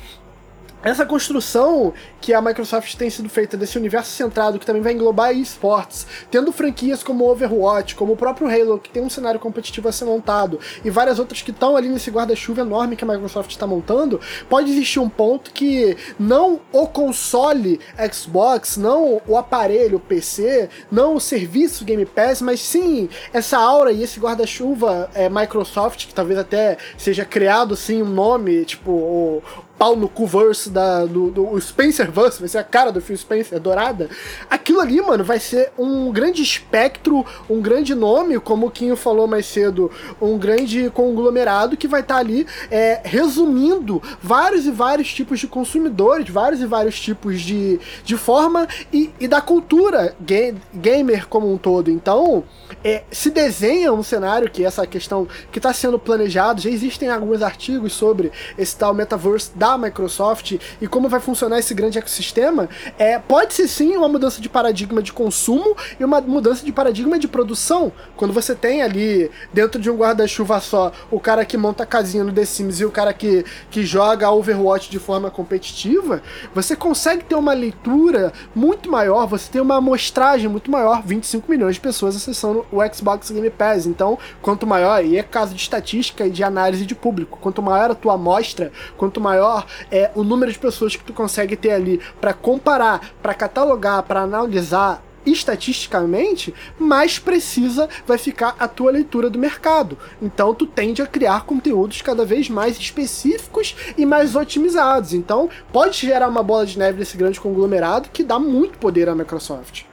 essa 0.83 1.05
construção 1.05 1.93
que 2.21 2.33
a 2.33 2.41
Microsoft 2.41 2.95
tem 2.97 3.11
sido 3.11 3.29
feita 3.29 3.57
desse 3.57 3.77
universo 3.77 4.13
centrado, 4.13 4.59
que 4.59 4.67
também 4.67 4.83
vai 4.83 4.93
englobar 4.93 5.33
esportes, 5.33 6.07
tendo 6.31 6.53
franquias 6.53 7.03
como 7.03 7.29
Overwatch, 7.29 7.95
como 7.95 8.15
o 8.15 8.17
próprio 8.17 8.49
Halo, 8.49 8.79
que 8.79 8.91
tem 8.91 9.03
um 9.03 9.11
cenário 9.11 9.41
competitivo 9.41 9.89
a 9.89 9.93
ser 9.93 10.05
montado, 10.05 10.59
e 10.85 10.91
várias 10.91 11.19
outras 11.19 11.43
que 11.43 11.51
estão 11.51 11.77
ali 11.77 11.89
nesse 11.89 12.11
guarda-chuva 12.11 12.63
enorme 12.63 12.97
que 12.97 13.05
a 13.05 13.09
Microsoft 13.09 13.51
está 13.51 13.67
montando, 13.67 14.21
pode 14.49 14.71
existir 14.71 14.99
um 14.99 15.09
ponto 15.09 15.51
que 15.53 15.97
não 16.19 16.61
o 16.73 16.87
console 16.87 17.81
Xbox, 18.13 18.77
não 18.77 19.21
o 19.27 19.37
aparelho 19.37 20.01
PC, 20.01 20.69
não 20.91 21.15
o 21.15 21.21
serviço 21.21 21.85
Game 21.85 22.07
Pass, 22.07 22.41
mas 22.41 22.61
sim 22.61 23.09
essa 23.33 23.59
aura 23.59 23.93
e 23.93 24.03
esse 24.03 24.19
guarda-chuva 24.19 25.11
é, 25.15 25.29
Microsoft, 25.29 26.07
que 26.07 26.15
talvez 26.15 26.39
até 26.39 26.79
seja 26.97 27.25
criado 27.25 27.75
assim 27.75 28.03
um 28.03 28.09
nome, 28.09 28.65
tipo 28.65 28.91
o 28.91 29.43
pau 29.81 29.97
no 29.97 30.11
cu 30.11 30.27
verse 30.27 30.69
da, 30.69 31.07
do, 31.07 31.31
do 31.31 31.59
Spencer 31.59 32.13
Verse, 32.13 32.39
vai 32.39 32.51
ser 32.51 32.59
a 32.59 32.63
cara 32.63 32.93
do 32.93 33.01
Phil 33.01 33.17
Spencer 33.17 33.59
dourada. 33.59 34.11
Aquilo 34.51 34.79
ali, 34.79 35.01
mano, 35.01 35.25
vai 35.25 35.41
ser 35.41 35.73
um 35.79 36.13
grande 36.13 36.43
espectro, 36.43 37.25
um 37.49 37.63
grande 37.63 37.95
nome, 37.95 38.39
como 38.39 38.67
o 38.67 38.71
Quinho 38.71 38.95
falou 38.95 39.27
mais 39.27 39.47
cedo, 39.47 39.91
um 40.21 40.37
grande 40.37 40.91
conglomerado 40.91 41.79
que 41.79 41.89
vai 41.89 42.03
estar 42.03 42.17
tá 42.17 42.21
ali 42.21 42.47
é, 42.71 43.01
resumindo 43.03 44.03
vários 44.21 44.67
e 44.67 44.71
vários 44.71 45.15
tipos 45.15 45.41
de 45.41 45.47
consumidores, 45.47 46.29
vários 46.29 46.61
e 46.61 46.67
vários 46.67 47.01
tipos 47.01 47.41
de, 47.41 47.81
de 48.05 48.19
forma 48.19 48.69
e, 48.93 49.11
e 49.19 49.27
da 49.27 49.41
cultura 49.41 50.15
ga 50.21 50.53
gamer 50.75 51.27
como 51.27 51.51
um 51.51 51.57
todo. 51.57 51.91
Então, 51.91 52.45
é, 52.85 53.05
se 53.11 53.31
desenha 53.31 53.95
um 53.95 54.03
cenário 54.03 54.51
que 54.51 54.63
essa 54.63 54.87
questão 54.87 55.27
que 55.51 55.59
está 55.59 55.73
sendo 55.73 55.99
planejado, 55.99 56.61
já 56.61 56.69
existem 56.69 57.09
alguns 57.09 57.41
artigos 57.41 57.95
sobre 57.95 58.31
esse 58.59 58.77
tal 58.77 58.93
metaverse 58.93 59.53
da 59.55 59.70
Microsoft 59.79 60.59
e 60.81 60.87
como 60.87 61.09
vai 61.09 61.21
funcionar 61.21 61.59
esse 61.59 61.75
grande 61.75 61.99
ecossistema, 61.99 62.69
é, 62.99 63.19
pode 63.19 63.55
ser 63.55 63.69
sim 63.69 63.97
uma 63.97 64.09
mudança 64.09 64.41
de 64.41 64.49
paradigma 64.49 65.03
de 65.03 65.13
consumo 65.13 65.77
e 65.99 66.05
uma 66.05 66.21
mudança 66.21 66.65
de 66.65 66.73
paradigma 66.73 67.19
de 67.19 67.29
produção. 67.29 67.93
Quando 68.17 68.33
você 68.33 68.55
tem 68.55 68.83
ali, 68.83 69.31
dentro 69.53 69.81
de 69.81 69.91
um 69.91 69.97
guarda-chuva 69.97 70.61
só, 70.61 70.93
o 71.11 71.21
cara 71.21 71.45
que 71.45 71.57
monta 71.57 71.83
a 71.83 71.87
casinha 71.87 72.25
no 72.25 72.33
The 72.33 72.45
Sims 72.45 72.81
e 72.81 72.85
o 72.85 72.91
cara 72.91 73.13
que, 73.13 73.45
que 73.71 73.85
joga 73.85 74.31
Overwatch 74.31 74.91
de 74.91 74.99
forma 74.99 75.31
competitiva, 75.31 76.23
você 76.55 76.75
consegue 76.77 77.25
ter 77.25 77.35
uma 77.35 77.53
leitura 77.53 78.33
muito 78.55 78.91
maior, 78.91 79.27
você 79.27 79.51
tem 79.51 79.61
uma 79.61 79.77
amostragem 79.77 80.49
muito 80.49 80.71
maior, 80.71 81.03
25 81.03 81.51
milhões 81.51 81.75
de 81.75 81.81
pessoas 81.81 82.17
acessando 82.17 82.67
o 82.71 82.79
Xbox 82.95 83.31
Game 83.31 83.51
Pass. 83.51 83.87
Então, 83.87 84.19
quanto 84.43 84.67
maior, 84.67 85.05
e 85.05 85.17
é 85.17 85.23
caso 85.23 85.55
de 85.55 85.61
estatística 85.61 86.27
e 86.27 86.31
de 86.31 86.43
análise 86.43 86.87
de 86.87 86.95
público, 86.95 87.39
quanto 87.41 87.63
maior 87.63 87.91
a 87.91 87.95
tua 87.95 88.15
amostra, 88.15 88.73
quanto 88.97 89.21
maior 89.21 89.60
é 89.91 90.11
o 90.15 90.23
número 90.23 90.53
de 90.53 90.59
pessoas 90.59 90.97
que 90.97 91.05
tu 91.05 91.13
consegue 91.13 91.57
ter 91.57 91.73
ali 91.73 92.01
para 92.21 92.33
comparar, 92.33 93.13
para 93.23 93.35
catalogar, 93.35 94.03
para 94.03 94.23
analisar 94.23 95.03
estatisticamente, 95.25 96.55
mais 96.79 97.19
precisa 97.19 97.89
vai 98.07 98.19
ficar 98.19 98.57
a 98.59 98.67
tua 98.67 98.91
leitura 98.91 99.29
do 99.29 99.39
mercado. 99.39 99.99
Então 100.21 100.55
tu 100.55 100.67
tende 100.67 101.03
a 101.03 101.07
criar 101.07 101.45
conteúdos 101.45 102.03
cada 102.03 102.25
vez 102.25 102.49
mais 102.49 102.79
específicos 102.79 103.77
e 103.97 104.07
mais 104.07 104.35
otimizados. 104.35 105.13
Então 105.13 105.49
pode 105.73 105.99
gerar 105.99 106.29
uma 106.29 106.43
bola 106.43 106.67
de 106.67 106.79
neve 106.79 106.99
nesse 106.99 107.17
grande 107.17 107.41
conglomerado 107.41 108.09
que 108.11 108.25
dá 108.25 108.39
muito 108.39 108.79
poder 108.79 109.09
à 109.09 109.15
Microsoft. 109.15 109.85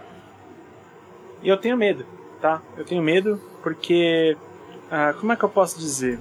E 1.44 1.50
eu 1.50 1.58
tenho 1.58 1.78
medo, 1.78 2.06
tá? 2.42 2.62
Eu 2.78 2.86
tenho 2.86 3.02
medo 3.02 3.40
porque 3.62 4.36
ah, 4.90 5.14
como 5.20 5.32
é 5.34 5.36
que 5.36 5.44
eu 5.44 5.50
posso 5.50 5.78
dizer? 5.78 6.20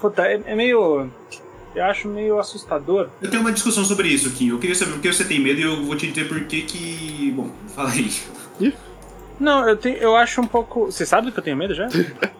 Puta, 0.00 0.22
é, 0.26 0.42
é 0.46 0.54
meio 0.54 1.10
eu 1.76 1.84
acho 1.84 2.08
meio 2.08 2.38
assustador. 2.38 3.08
Eu 3.22 3.30
tenho 3.30 3.42
uma 3.42 3.52
discussão 3.52 3.84
sobre 3.84 4.08
isso 4.08 4.28
aqui. 4.28 4.48
Eu 4.48 4.58
queria 4.58 4.74
saber 4.74 4.92
por 4.92 5.00
que 5.00 5.12
você 5.12 5.24
tem 5.24 5.38
medo 5.40 5.60
e 5.60 5.62
eu 5.62 5.84
vou 5.84 5.94
te 5.96 6.06
dizer 6.08 6.26
por 6.28 6.40
que 6.44 6.62
que. 6.62 7.32
Bom, 7.36 7.50
fala 7.74 7.90
aí. 7.90 8.10
Não, 9.38 9.68
eu, 9.68 9.76
tenho, 9.76 9.96
eu 9.98 10.16
acho 10.16 10.40
um 10.40 10.46
pouco. 10.46 10.86
Você 10.86 11.04
sabe 11.04 11.26
do 11.26 11.32
que 11.32 11.38
eu 11.38 11.44
tenho 11.44 11.56
medo 11.56 11.74
já? 11.74 11.88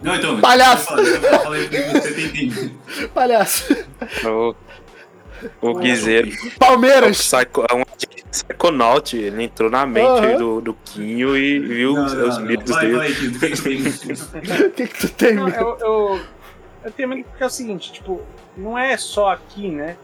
Não, 0.02 0.14
então. 0.14 0.40
Palhaço! 0.40 0.94
Eu 0.94 1.20
falei 1.40 1.68
que 1.68 1.76
você 1.82 2.12
tem 2.14 2.32
medo. 2.32 2.70
Palhaço. 3.12 3.76
O, 4.24 4.54
o 5.60 5.74
Guizeiro. 5.74 6.30
Palmeiras! 6.58 7.18
Psycho, 7.18 7.66
é 7.70 7.74
um 7.74 7.82
Psychonaut, 8.30 9.16
ele 9.16 9.44
entrou 9.44 9.70
na 9.70 9.86
mente 9.86 10.06
Uhum. 10.26 10.38
do, 10.38 10.60
do 10.60 10.74
Quinho 10.84 11.36
e 11.36 11.58
viu 11.58 11.94
Não, 11.94 12.04
os, 12.06 12.12
não, 12.14 12.28
os 12.28 12.38
não. 12.38 12.44
medos 12.46 12.70
Vai, 12.70 12.86
dele. 12.86 12.96
vai, 12.96 13.12
por 13.12 13.38
que 13.40 13.48
que 13.50 13.56
você 13.56 13.62
tem 13.62 13.78
medo? 13.80 14.66
O 14.66 14.70
que, 14.70 14.86
que 14.86 14.98
tu 14.98 15.08
tem 15.10 15.34
Não, 15.34 15.44
medo? 15.46 15.56
eu, 15.58 15.78
eu, 15.80 16.20
eu 16.86 16.92
tenho 16.92 17.08
medo 17.08 17.24
porque 17.24 17.42
é 17.42 17.46
o 17.46 17.50
seguinte, 17.50 17.92
tipo, 17.92 18.22
não 18.56 18.78
é 18.78 18.96
só 18.96 19.30
aqui, 19.32 19.68
né, 19.70 19.96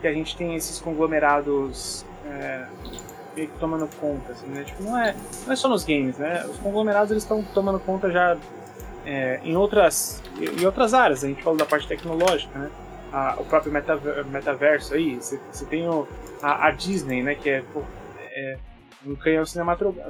que 0.00 0.06
a 0.06 0.12
gente 0.12 0.36
tem 0.36 0.54
esses 0.56 0.80
conglomerados 0.80 2.04
é, 2.26 2.66
meio 3.36 3.48
que 3.48 3.58
tomando 3.58 3.88
conta, 4.00 4.32
assim, 4.32 4.46
né? 4.46 4.64
Tipo, 4.64 4.82
não 4.82 4.98
é, 4.98 5.14
não 5.46 5.52
é 5.52 5.56
só 5.56 5.68
nos 5.68 5.84
games, 5.84 6.16
né? 6.18 6.44
Os 6.46 6.56
conglomerados 6.58 7.10
eles 7.10 7.22
estão 7.22 7.42
tomando 7.42 7.78
conta 7.80 8.10
já 8.10 8.36
é, 9.04 9.40
em 9.44 9.56
outras 9.56 10.22
em 10.38 10.64
outras 10.64 10.94
áreas. 10.94 11.22
A 11.22 11.28
gente 11.28 11.42
falou 11.42 11.58
da 11.58 11.66
parte 11.66 11.86
tecnológica, 11.86 12.58
né? 12.58 12.70
A- 13.12 13.36
o 13.38 13.44
próprio 13.44 13.72
metaver- 13.72 14.24
metaverso 14.26 14.94
aí, 14.94 15.16
você, 15.16 15.38
tem 15.66 15.86
o, 15.88 16.08
a, 16.42 16.68
a 16.68 16.70
Disney, 16.70 17.22
né? 17.22 17.34
Que 17.34 17.50
é, 17.50 17.64
é 18.18 18.58
um 19.06 19.14
canhão 19.16 19.44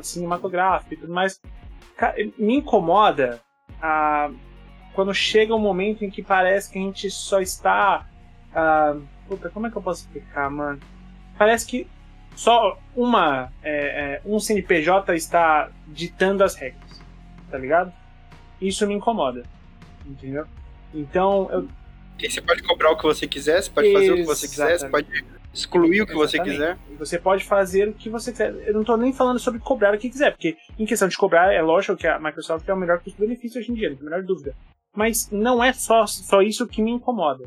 cinematográfico 0.02 0.94
e 0.94 0.96
tudo 0.96 1.12
mais. 1.12 1.40
Me 2.38 2.56
incomoda 2.56 3.40
a 3.82 4.30
quando 4.92 5.14
chega 5.14 5.54
um 5.54 5.58
momento 5.58 6.04
em 6.04 6.10
que 6.10 6.22
parece 6.22 6.70
que 6.70 6.78
a 6.78 6.82
gente 6.82 7.10
só 7.10 7.40
está. 7.40 8.06
ah, 8.54 8.96
puta, 9.28 9.48
como 9.50 9.66
é 9.66 9.70
que 9.70 9.76
eu 9.76 9.82
posso 9.82 10.02
explicar, 10.02 10.50
mano? 10.50 10.80
Parece 11.38 11.66
que 11.66 11.86
só 12.34 12.78
uma. 12.96 13.52
é, 13.62 13.72
é, 13.72 14.22
um 14.24 14.38
CNPJ 14.38 15.14
está 15.14 15.70
ditando 15.86 16.44
as 16.44 16.54
regras, 16.54 17.00
tá 17.50 17.58
ligado? 17.58 17.92
Isso 18.60 18.86
me 18.86 18.94
incomoda, 18.94 19.42
entendeu? 20.06 20.46
Então, 20.92 21.48
eu, 21.50 21.68
E 22.18 22.30
você 22.30 22.42
pode 22.42 22.62
cobrar 22.62 22.90
o 22.90 22.96
que 22.96 23.04
você 23.04 23.26
quiser, 23.26 23.62
você 23.62 23.70
pode 23.70 23.92
fazer 23.92 24.12
o 24.12 24.16
que 24.16 24.24
você 24.24 24.48
quiser, 24.48 24.78
você 24.78 24.88
pode 24.88 25.24
excluir 25.52 26.02
o 26.02 26.06
que 26.06 26.14
você 26.14 26.36
Exatamente. 26.36 26.58
quiser. 26.58 26.78
Você 26.98 27.18
pode 27.18 27.44
fazer 27.44 27.88
o 27.88 27.92
que 27.92 28.08
você 28.08 28.30
quiser. 28.30 28.54
Eu 28.66 28.74
não 28.74 28.84
tô 28.84 28.96
nem 28.96 29.12
falando 29.12 29.38
sobre 29.38 29.60
cobrar 29.60 29.94
o 29.94 29.98
que 29.98 30.10
quiser, 30.10 30.32
porque 30.32 30.56
em 30.78 30.86
questão 30.86 31.08
de 31.08 31.16
cobrar, 31.16 31.52
é 31.52 31.62
lógico 31.62 31.96
que 31.96 32.06
a 32.06 32.18
Microsoft 32.18 32.68
é 32.68 32.74
o 32.74 32.76
melhor 32.76 33.00
custo-benefício 33.00 33.60
hoje 33.60 33.72
em 33.72 33.74
dia, 33.74 33.90
não 33.90 33.96
tem 33.96 34.06
a 34.06 34.10
menor 34.10 34.22
dúvida. 34.22 34.54
Mas 34.94 35.30
não 35.30 35.62
é 35.62 35.72
só, 35.72 36.06
só 36.06 36.42
isso 36.42 36.66
que 36.66 36.82
me 36.82 36.90
incomoda. 36.90 37.44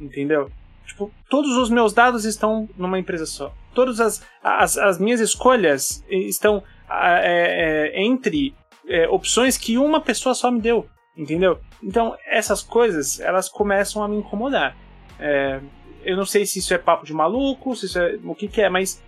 Entendeu? 0.00 0.50
Tipo, 0.86 1.10
todos 1.28 1.56
os 1.56 1.70
meus 1.70 1.92
dados 1.92 2.24
estão 2.24 2.68
numa 2.76 2.98
empresa 2.98 3.26
só. 3.26 3.52
Todas 3.74 4.00
as, 4.00 4.26
as, 4.42 4.76
as 4.76 4.98
minhas 4.98 5.20
escolhas 5.20 6.04
estão 6.08 6.62
é, 6.90 7.92
é, 7.94 8.02
entre 8.02 8.54
é, 8.88 9.08
opções 9.08 9.56
que 9.56 9.78
uma 9.78 10.00
pessoa 10.00 10.34
só 10.34 10.50
me 10.50 10.60
deu. 10.60 10.88
Entendeu? 11.16 11.60
Então, 11.82 12.16
essas 12.26 12.62
coisas, 12.62 13.20
elas 13.20 13.48
começam 13.48 14.02
a 14.02 14.08
me 14.08 14.16
incomodar. 14.16 14.76
É, 15.18 15.60
eu 16.02 16.16
não 16.16 16.24
sei 16.24 16.46
se 16.46 16.58
isso 16.60 16.72
é 16.72 16.78
papo 16.78 17.04
de 17.04 17.12
maluco, 17.12 17.76
se 17.76 17.86
isso 17.86 17.98
é 17.98 18.18
o 18.24 18.34
que, 18.34 18.48
que 18.48 18.62
é, 18.62 18.70
mas 18.70 19.02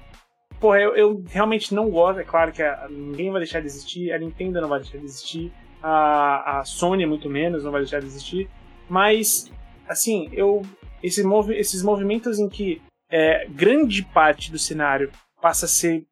porra, 0.60 0.78
eu, 0.78 0.94
eu 0.94 1.24
realmente 1.28 1.74
não 1.74 1.88
gosto. 1.90 2.20
É 2.20 2.24
claro 2.24 2.52
que 2.52 2.62
a- 2.62 2.86
ninguém 2.90 3.30
vai 3.30 3.40
deixar 3.40 3.60
de 3.60 3.66
existir, 3.66 4.12
a 4.12 4.18
Nintendo 4.18 4.60
não 4.60 4.68
vai 4.68 4.80
deixar 4.80 4.98
de 4.98 5.04
existir, 5.04 5.52
a, 5.82 6.60
a 6.60 6.64
Sony 6.64 7.04
muito 7.06 7.28
menos 7.28 7.64
não 7.64 7.72
vai 7.72 7.80
deixar 7.82 8.00
de 8.00 8.06
existir, 8.06 8.48
mas 8.88 9.50
assim, 9.88 10.28
eu 10.32 10.62
esse 11.02 11.22
movi 11.24 11.54
esses 11.54 11.82
movimentos 11.82 12.38
em 12.38 12.48
que 12.48 12.80
é, 13.10 13.46
grande 13.48 14.02
parte 14.02 14.50
do 14.50 14.58
cenário 14.58 15.10
passa 15.40 15.66
a 15.66 15.68
ser 15.68 16.04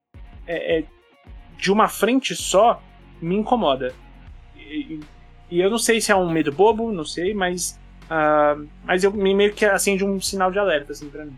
é, 0.47 0.79
é, 0.81 0.85
de 1.57 1.71
uma 1.71 1.89
frente 1.89 2.35
só 2.35 2.83
me 3.23 3.37
incomoda. 3.37 3.95
E, 4.57 5.01
e- 5.51 5.61
eu 5.61 5.71
não 5.71 5.79
sei 5.79 6.01
se 6.01 6.11
é 6.13 6.17
um 6.17 6.31
medo 6.31 6.51
bobo, 6.53 6.93
não 6.93 7.05
sei, 7.05 7.33
mas 7.35 7.79
ah, 8.09 8.57
mas 8.85 9.05
eu 9.05 9.13
me- 9.13 9.35
meio 9.35 9.53
que 9.53 9.65
acende 9.65 10.05
um 10.05 10.21
sinal 10.21 10.51
de 10.51 10.59
alerta 10.59 10.93
assim 10.93 11.09
para 11.09 11.25
mim. 11.25 11.37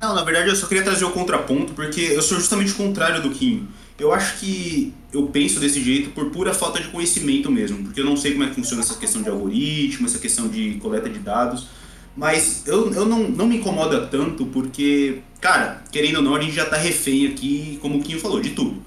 Não, 0.00 0.14
na 0.14 0.24
verdade 0.24 0.48
eu 0.48 0.56
só 0.56 0.66
queria 0.66 0.82
trazer 0.82 1.04
o 1.04 1.10
contraponto, 1.12 1.74
porque 1.74 2.00
eu 2.00 2.22
sou 2.22 2.38
justamente 2.38 2.72
o 2.72 2.76
contrário 2.76 3.20
do 3.22 3.30
Kim. 3.30 3.68
Eu 4.00 4.12
acho 4.12 4.38
que 4.38 4.94
eu 5.12 5.26
penso 5.26 5.60
desse 5.60 5.82
jeito 5.82 6.10
por 6.10 6.30
pura 6.30 6.54
falta 6.54 6.80
de 6.80 6.88
conhecimento 6.88 7.50
mesmo, 7.50 7.84
porque 7.84 8.00
eu 8.00 8.04
não 8.04 8.16
sei 8.16 8.32
como 8.32 8.44
é 8.44 8.48
que 8.48 8.54
funciona 8.54 8.82
essa 8.82 8.94
questão 8.94 9.22
de 9.22 9.28
algoritmo, 9.28 10.06
essa 10.06 10.18
questão 10.18 10.48
de 10.48 10.78
coleta 10.80 11.08
de 11.08 11.18
dados. 11.18 11.68
Mas 12.16 12.64
eu, 12.66 12.92
eu 12.92 13.04
não, 13.04 13.28
não 13.28 13.46
me 13.46 13.58
incomoda 13.58 14.06
tanto 14.06 14.46
porque, 14.46 15.18
cara, 15.40 15.82
querendo 15.92 16.16
ou 16.16 16.22
não, 16.22 16.34
a 16.34 16.40
gente 16.40 16.54
já 16.54 16.64
tá 16.64 16.76
refém 16.76 17.26
aqui, 17.26 17.78
como 17.80 17.98
o 17.98 18.02
Quinho 18.02 18.18
falou, 18.18 18.40
de 18.40 18.50
tudo. 18.50 18.82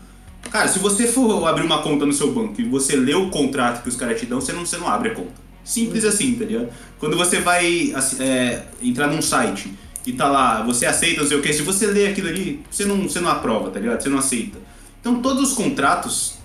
Cara, 0.51 0.67
se 0.67 0.79
você 0.79 1.07
for 1.07 1.45
abrir 1.47 1.65
uma 1.65 1.81
conta 1.81 2.05
no 2.05 2.13
seu 2.13 2.31
banco 2.33 2.59
e 2.59 2.65
você 2.65 2.95
lê 2.95 3.13
o 3.13 3.29
contrato 3.29 3.83
que 3.83 3.89
os 3.89 3.95
caras 3.95 4.19
te 4.19 4.25
dão, 4.25 4.41
você 4.41 4.51
não, 4.51 4.65
você 4.65 4.77
não 4.77 4.87
abre 4.87 5.09
a 5.09 5.15
conta. 5.15 5.31
Simples 5.63 6.03
assim, 6.03 6.35
tá 6.35 6.43
ligado? 6.43 6.69
Quando 6.99 7.15
você 7.15 7.39
vai 7.39 7.93
é, 8.19 8.63
entrar 8.81 9.07
num 9.07 9.21
site 9.21 9.73
e 10.05 10.11
tá 10.11 10.27
lá, 10.27 10.61
você 10.63 10.85
aceita, 10.85 11.21
não 11.21 11.27
sei 11.27 11.37
o 11.37 11.41
que, 11.41 11.53
se 11.53 11.61
você 11.61 11.87
lê 11.87 12.07
aquilo 12.07 12.27
ali, 12.27 12.59
você 12.69 12.83
não, 12.83 13.03
você 13.03 13.19
não 13.21 13.29
aprova, 13.29 13.69
tá 13.69 13.79
ligado? 13.79 14.01
Você 14.01 14.09
não 14.09 14.17
aceita. 14.17 14.59
Então 15.03 15.21
todos 15.21 15.51
os 15.51 15.53
contratos, 15.53 16.35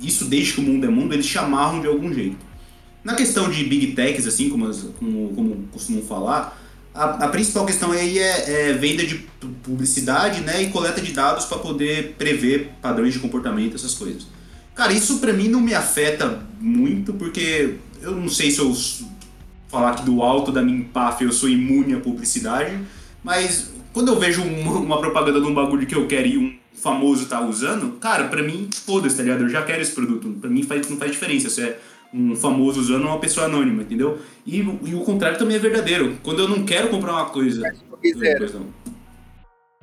isso 0.00 0.24
desde 0.24 0.54
que 0.54 0.60
o 0.60 0.62
mundo 0.62 0.86
é 0.86 0.88
mundo, 0.88 1.12
eles 1.12 1.26
te 1.26 1.36
amarram 1.36 1.82
de 1.82 1.86
algum 1.86 2.10
jeito. 2.14 2.38
Na 3.04 3.14
questão 3.14 3.50
de 3.50 3.62
big 3.62 3.88
techs, 3.88 4.26
assim, 4.26 4.48
como, 4.48 4.72
como, 4.72 5.34
como 5.34 5.68
costumam 5.70 6.02
falar, 6.02 6.58
a, 6.94 7.26
a, 7.26 7.28
principal 7.28 7.66
questão 7.66 7.92
aí 7.92 8.18
é, 8.18 8.70
é, 8.70 8.72
venda 8.72 9.04
de 9.04 9.16
publicidade 9.62 10.40
né, 10.40 10.62
e 10.62 10.70
coleta 10.70 10.98
de 10.98 11.12
dados 11.12 11.44
para 11.44 11.58
poder 11.58 12.14
prever 12.16 12.70
padrões 12.80 13.12
de 13.12 13.18
comportamento, 13.18 13.74
essas 13.74 13.92
coisas. 13.92 14.26
Cara, 14.74 14.94
isso 14.94 15.18
para 15.18 15.34
mim 15.34 15.48
não 15.48 15.60
me 15.60 15.74
afeta 15.74 16.42
muito, 16.58 17.12
porque 17.12 17.74
eu 18.00 18.12
não 18.12 18.30
sei 18.30 18.50
se 18.50 18.60
eu 18.60 18.74
falar 19.68 19.94
que 19.94 20.06
do 20.06 20.22
alto 20.22 20.50
da 20.50 20.62
minha 20.62 20.78
empáfia 20.78 21.26
eu 21.26 21.32
sou 21.32 21.50
imune 21.50 21.92
à 21.92 22.00
publicidade, 22.00 22.78
mas 23.22 23.70
quando 23.92 24.08
eu 24.08 24.18
vejo 24.18 24.42
uma, 24.42 24.72
uma 24.72 24.98
propaganda 24.98 25.38
de 25.38 25.46
um 25.46 25.52
bagulho 25.52 25.86
que 25.86 25.94
eu 25.94 26.06
quero 26.06 26.26
e 26.26 26.38
um 26.38 26.65
famoso 26.76 27.26
tá 27.26 27.40
usando, 27.40 27.98
cara, 27.98 28.28
pra 28.28 28.42
mim, 28.42 28.68
foda-se, 28.72 29.16
tá 29.16 29.22
ligado? 29.22 29.42
Eu 29.42 29.48
já 29.48 29.62
quero 29.62 29.82
esse 29.82 29.92
produto. 29.92 30.28
Pra 30.40 30.50
mim 30.50 30.62
faz, 30.62 30.88
não 30.88 30.96
faz 30.96 31.12
diferença 31.12 31.50
se 31.50 31.62
é 31.62 31.80
um 32.12 32.36
famoso 32.36 32.80
usando 32.80 33.04
ou 33.04 33.10
uma 33.10 33.18
pessoa 33.18 33.46
anônima, 33.46 33.82
entendeu? 33.82 34.18
E, 34.46 34.58
e 34.58 34.94
o 34.94 35.00
contrário 35.00 35.38
também 35.38 35.56
é 35.56 35.60
verdadeiro. 35.60 36.16
Quando 36.22 36.40
eu 36.40 36.48
não 36.48 36.64
quero 36.64 36.88
comprar 36.88 37.12
uma 37.12 37.26
coisa. 37.26 37.62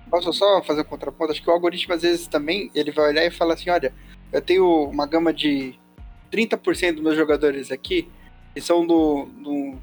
Posso 0.09 0.31
só 0.31 0.61
fazer 0.63 0.81
um 0.81 0.85
contraponto? 0.85 1.31
Acho 1.31 1.41
que 1.41 1.49
o 1.49 1.53
algoritmo, 1.53 1.93
às 1.93 2.03
vezes, 2.03 2.27
também, 2.27 2.69
ele 2.73 2.91
vai 2.91 3.09
olhar 3.09 3.25
e 3.25 3.31
falar 3.31 3.55
assim, 3.55 3.69
olha, 3.69 3.93
eu 4.31 4.41
tenho 4.41 4.65
uma 4.85 5.05
gama 5.07 5.33
de 5.33 5.75
30% 6.31 6.93
dos 6.93 7.03
meus 7.03 7.15
jogadores 7.15 7.71
aqui, 7.71 8.07
que 8.53 8.61
são 8.61 8.85
do, 8.85 9.27
do, 9.37 9.75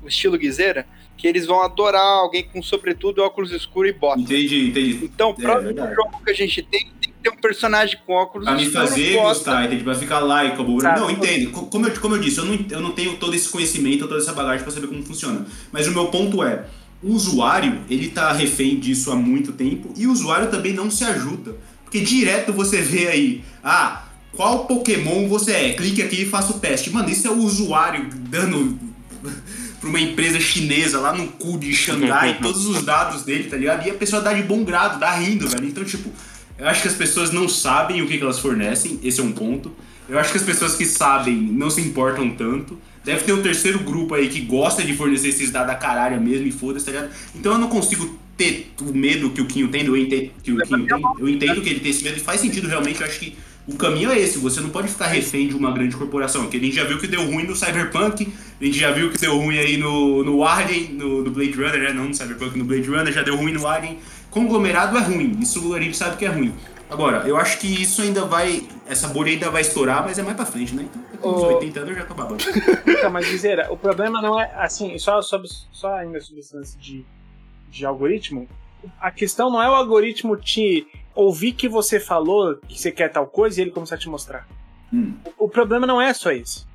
do 0.00 0.08
estilo 0.08 0.36
guiseira, 0.38 0.86
que 1.16 1.26
eles 1.26 1.46
vão 1.46 1.62
adorar 1.62 2.00
alguém 2.00 2.44
com 2.44 2.62
sobretudo 2.62 3.22
óculos 3.22 3.50
escuros 3.50 3.90
e 3.90 3.92
botas. 3.92 4.22
Entendi, 4.22 4.68
entendi. 4.68 5.00
Então, 5.02 5.34
é, 5.36 5.42
próximo 5.42 5.80
é 5.80 5.94
jogo 5.94 6.22
que 6.24 6.30
a 6.30 6.34
gente 6.34 6.62
tem, 6.62 6.88
tem 7.00 7.12
que 7.12 7.18
ter 7.22 7.30
um 7.30 7.36
personagem 7.36 7.98
com 8.06 8.12
óculos 8.12 8.46
pra 8.46 8.56
escuros. 8.56 8.72
Pra 8.72 8.82
me 8.82 8.88
fazer 8.88 9.12
gostar, 9.14 9.64
entende? 9.66 9.82
Pra 9.84 9.94
ficar 9.94 10.20
likeable. 10.20 10.82
Não, 10.82 11.10
entendo. 11.10 11.50
Como 11.50 11.86
eu, 11.86 12.00
como 12.00 12.14
eu 12.14 12.20
disse, 12.20 12.38
eu 12.38 12.44
não, 12.44 12.58
eu 12.70 12.80
não 12.80 12.92
tenho 12.92 13.16
todo 13.16 13.34
esse 13.34 13.48
conhecimento, 13.48 14.06
toda 14.06 14.20
essa 14.20 14.32
bagagem 14.32 14.62
pra 14.62 14.72
saber 14.72 14.86
como 14.86 15.02
funciona. 15.02 15.44
Mas 15.72 15.88
o 15.88 15.90
meu 15.90 16.06
ponto 16.06 16.42
é, 16.42 16.64
o 17.02 17.12
usuário, 17.12 17.80
ele 17.90 18.08
tá 18.08 18.32
refém 18.32 18.78
disso 18.78 19.10
há 19.10 19.16
muito 19.16 19.52
tempo 19.52 19.92
e 19.96 20.06
o 20.06 20.12
usuário 20.12 20.50
também 20.50 20.72
não 20.72 20.90
se 20.90 21.04
ajuda. 21.04 21.56
Porque 21.82 22.00
direto 22.00 22.52
você 22.52 22.82
vê 22.82 23.08
aí, 23.08 23.44
ah, 23.64 24.04
qual 24.32 24.66
Pokémon 24.66 25.26
você 25.26 25.52
é? 25.52 25.72
Clique 25.72 26.02
aqui 26.02 26.22
e 26.22 26.26
faça 26.26 26.52
o 26.52 26.60
teste. 26.60 26.90
Mano, 26.90 27.08
isso 27.08 27.26
é 27.26 27.30
o 27.30 27.38
usuário 27.38 28.08
dando 28.12 28.78
pra 29.80 29.88
uma 29.88 30.00
empresa 30.00 30.40
chinesa 30.40 31.00
lá 31.00 31.12
no 31.12 31.28
cu 31.28 31.58
de 31.58 31.74
Xangai 31.74 32.38
todos 32.42 32.66
os 32.66 32.82
dados 32.82 33.22
dele, 33.22 33.44
tá 33.44 33.56
ligado? 33.56 33.86
E 33.86 33.90
a 33.90 33.94
pessoa 33.94 34.20
dá 34.22 34.32
de 34.32 34.42
bom 34.42 34.64
grado, 34.64 34.98
dá 34.98 35.14
rindo, 35.14 35.48
velho. 35.48 35.66
Então, 35.66 35.84
tipo, 35.84 36.10
eu 36.58 36.66
acho 36.68 36.82
que 36.82 36.88
as 36.88 36.94
pessoas 36.94 37.30
não 37.30 37.48
sabem 37.48 38.02
o 38.02 38.06
que, 38.06 38.18
que 38.18 38.22
elas 38.22 38.38
fornecem, 38.38 38.98
esse 39.02 39.20
é 39.20 39.22
um 39.22 39.32
ponto. 39.32 39.72
Eu 40.08 40.18
acho 40.18 40.32
que 40.32 40.38
as 40.38 40.44
pessoas 40.44 40.74
que 40.74 40.86
sabem 40.86 41.36
não 41.36 41.70
se 41.70 41.80
importam 41.80 42.30
tanto. 42.30 42.78
Deve 43.04 43.24
ter 43.24 43.32
um 43.32 43.42
terceiro 43.42 43.78
grupo 43.80 44.14
aí 44.14 44.28
que 44.28 44.40
gosta 44.40 44.82
de 44.82 44.94
fornecer 44.94 45.28
esses 45.28 45.50
dados 45.50 45.70
a 45.70 45.74
caralho 45.74 46.20
mesmo 46.20 46.46
e 46.46 46.52
foda-se, 46.52 46.84
tá 46.84 46.92
ligado? 46.92 47.10
Então 47.34 47.52
eu 47.52 47.58
não 47.58 47.68
consigo 47.68 48.18
ter 48.36 48.72
o 48.80 48.92
medo 48.92 49.30
que 49.30 49.40
o 49.40 49.46
Quinho 49.46 49.68
tem, 49.68 49.84
eu 49.84 49.96
entendo 49.96 50.30
que 50.42 50.52
o 50.52 50.62
Quinho 50.62 50.86
tem, 50.86 51.02
eu 51.18 51.28
entendo 51.28 51.60
que 51.60 51.68
ele 51.68 51.80
tem 51.80 51.90
esse 51.90 52.04
medo 52.04 52.16
e 52.16 52.20
faz 52.20 52.40
sentido 52.40 52.68
realmente, 52.68 53.00
eu 53.00 53.06
acho 53.06 53.18
que 53.18 53.36
o 53.68 53.76
caminho 53.76 54.10
é 54.10 54.18
esse, 54.18 54.38
você 54.38 54.60
não 54.62 54.70
pode 54.70 54.88
ficar 54.88 55.08
refém 55.08 55.46
de 55.46 55.54
uma 55.54 55.70
grande 55.70 55.94
corporação, 55.94 56.48
que 56.48 56.56
a 56.56 56.60
gente 56.60 56.74
já 56.74 56.84
viu 56.84 56.98
que 56.98 57.06
deu 57.06 57.22
ruim 57.24 57.44
no 57.44 57.54
Cyberpunk, 57.54 58.32
a 58.58 58.64
gente 58.64 58.78
já 58.78 58.90
viu 58.90 59.10
que 59.10 59.18
deu 59.18 59.36
ruim 59.36 59.58
aí 59.58 59.76
no, 59.76 60.24
no 60.24 60.42
Alien, 60.42 60.94
no, 60.94 61.22
no 61.22 61.30
Blade 61.30 61.52
Runner, 61.52 61.78
né? 61.78 61.92
Não 61.92 62.06
no 62.06 62.14
Cyberpunk, 62.14 62.58
no 62.58 62.64
Blade 62.64 62.88
Runner, 62.88 63.12
já 63.12 63.22
deu 63.22 63.36
ruim 63.36 63.52
no 63.52 63.66
Alien. 63.66 63.98
Conglomerado 64.30 64.96
é 64.96 65.00
ruim, 65.00 65.38
isso 65.38 65.74
a 65.74 65.80
gente 65.80 65.96
sabe 65.96 66.16
que 66.16 66.24
é 66.24 66.28
ruim. 66.28 66.54
Agora, 66.90 67.28
eu 67.28 67.36
acho 67.36 67.58
que 67.58 67.66
isso 67.66 68.00
ainda 68.00 68.24
vai. 68.24 68.66
Essa 68.86 69.08
bolha 69.08 69.30
ainda 69.30 69.50
vai 69.50 69.60
estourar, 69.60 70.02
mas 70.02 70.18
é 70.18 70.22
mais 70.22 70.34
pra 70.34 70.46
frente, 70.46 70.74
né? 70.74 70.88
Então, 71.12 71.32
com 71.32 71.38
uns 71.38 71.42
80 71.42 71.80
anos 71.80 71.96
já 71.96 72.04
tá 72.06 72.14
babando. 72.14 72.42
Então, 72.86 73.10
mas 73.12 73.26
dizer, 73.26 73.66
o 73.70 73.76
problema 73.76 74.22
não 74.22 74.40
é. 74.40 74.50
Assim, 74.56 74.98
só, 74.98 75.20
sobre, 75.20 75.48
só 75.70 75.94
ainda 75.94 76.18
sobre 76.20 76.40
esse 76.40 76.56
lance 76.56 76.78
de, 76.78 77.04
de 77.70 77.84
algoritmo. 77.84 78.48
A 78.98 79.10
questão 79.10 79.50
não 79.50 79.62
é 79.62 79.68
o 79.68 79.74
algoritmo 79.74 80.34
te 80.36 80.86
ouvir 81.18 81.52
que 81.52 81.68
você 81.68 81.98
falou 81.98 82.56
que 82.68 82.78
você 82.78 82.92
quer 82.92 83.08
tal 83.08 83.26
coisa 83.26 83.58
e 83.58 83.64
ele 83.64 83.72
começar 83.72 83.96
a 83.96 83.98
te 83.98 84.08
mostrar. 84.08 84.46
Hum. 84.92 85.14
O, 85.36 85.46
o, 85.46 85.48
problema 85.48 85.84
não 85.84 86.00
é 86.00 86.14
só 86.14 86.30
isso. 86.30 86.68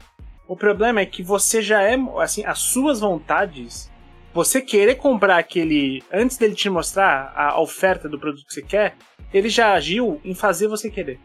O 0.46 0.58
problema 0.58 1.00
é 1.00 1.06
que 1.06 1.24
você 1.24 1.62
já 1.62 1.82
é, 1.82 1.96
assim, 2.20 2.44
as 2.44 2.60
suas 2.60 3.00
vontades, 3.00 3.90
você 4.34 4.62
querer 4.62 4.96
comprar 4.96 5.38
aquele 5.38 6.04
antes 6.12 6.36
dele 6.36 6.56
te 6.56 6.70
mostrar 6.70 7.34
a 7.34 7.60
oferta 7.62 8.10
do 8.10 8.20
produto 8.20 8.46
que 8.46 8.54
você 8.54 8.62
quer, 8.62 8.98
ele 9.34 9.48
já 9.48 9.74
agiu 9.74 10.20
em 10.26 10.36
fazer 10.36 10.68
você 10.68 10.90
querer. 10.90 11.22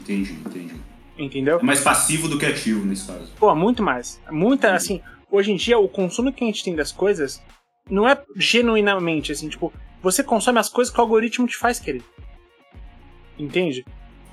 Entendi, 0.00 0.32
entendi. 0.32 0.74
Entendeu? 1.16 1.60
É 1.60 1.62
mais 1.62 1.80
passivo 1.80 2.26
do 2.26 2.38
que 2.38 2.44
ativo 2.44 2.84
nesse 2.84 3.06
caso. 3.06 3.30
Pô, 3.38 3.54
muito 3.54 3.84
mais. 3.84 4.20
Muita, 4.28 4.74
assim, 4.74 5.00
hoje 5.30 5.52
em 5.52 5.56
dia 5.56 5.78
o 5.78 5.88
consumo 5.88 6.32
que 6.32 6.42
a 6.42 6.46
gente 6.48 6.64
tem 6.64 6.74
das 6.74 6.90
coisas 6.90 7.40
não 7.88 8.08
é 8.08 8.20
genuinamente 8.34 9.30
assim, 9.30 9.48
tipo, 9.48 9.72
você 10.02 10.24
consome 10.24 10.58
as 10.58 10.68
coisas 10.68 10.92
que 10.92 10.98
o 10.98 11.02
algoritmo 11.02 11.46
te 11.46 11.56
faz 11.56 11.78
querer. 11.78 12.02
Entende? 13.38 13.84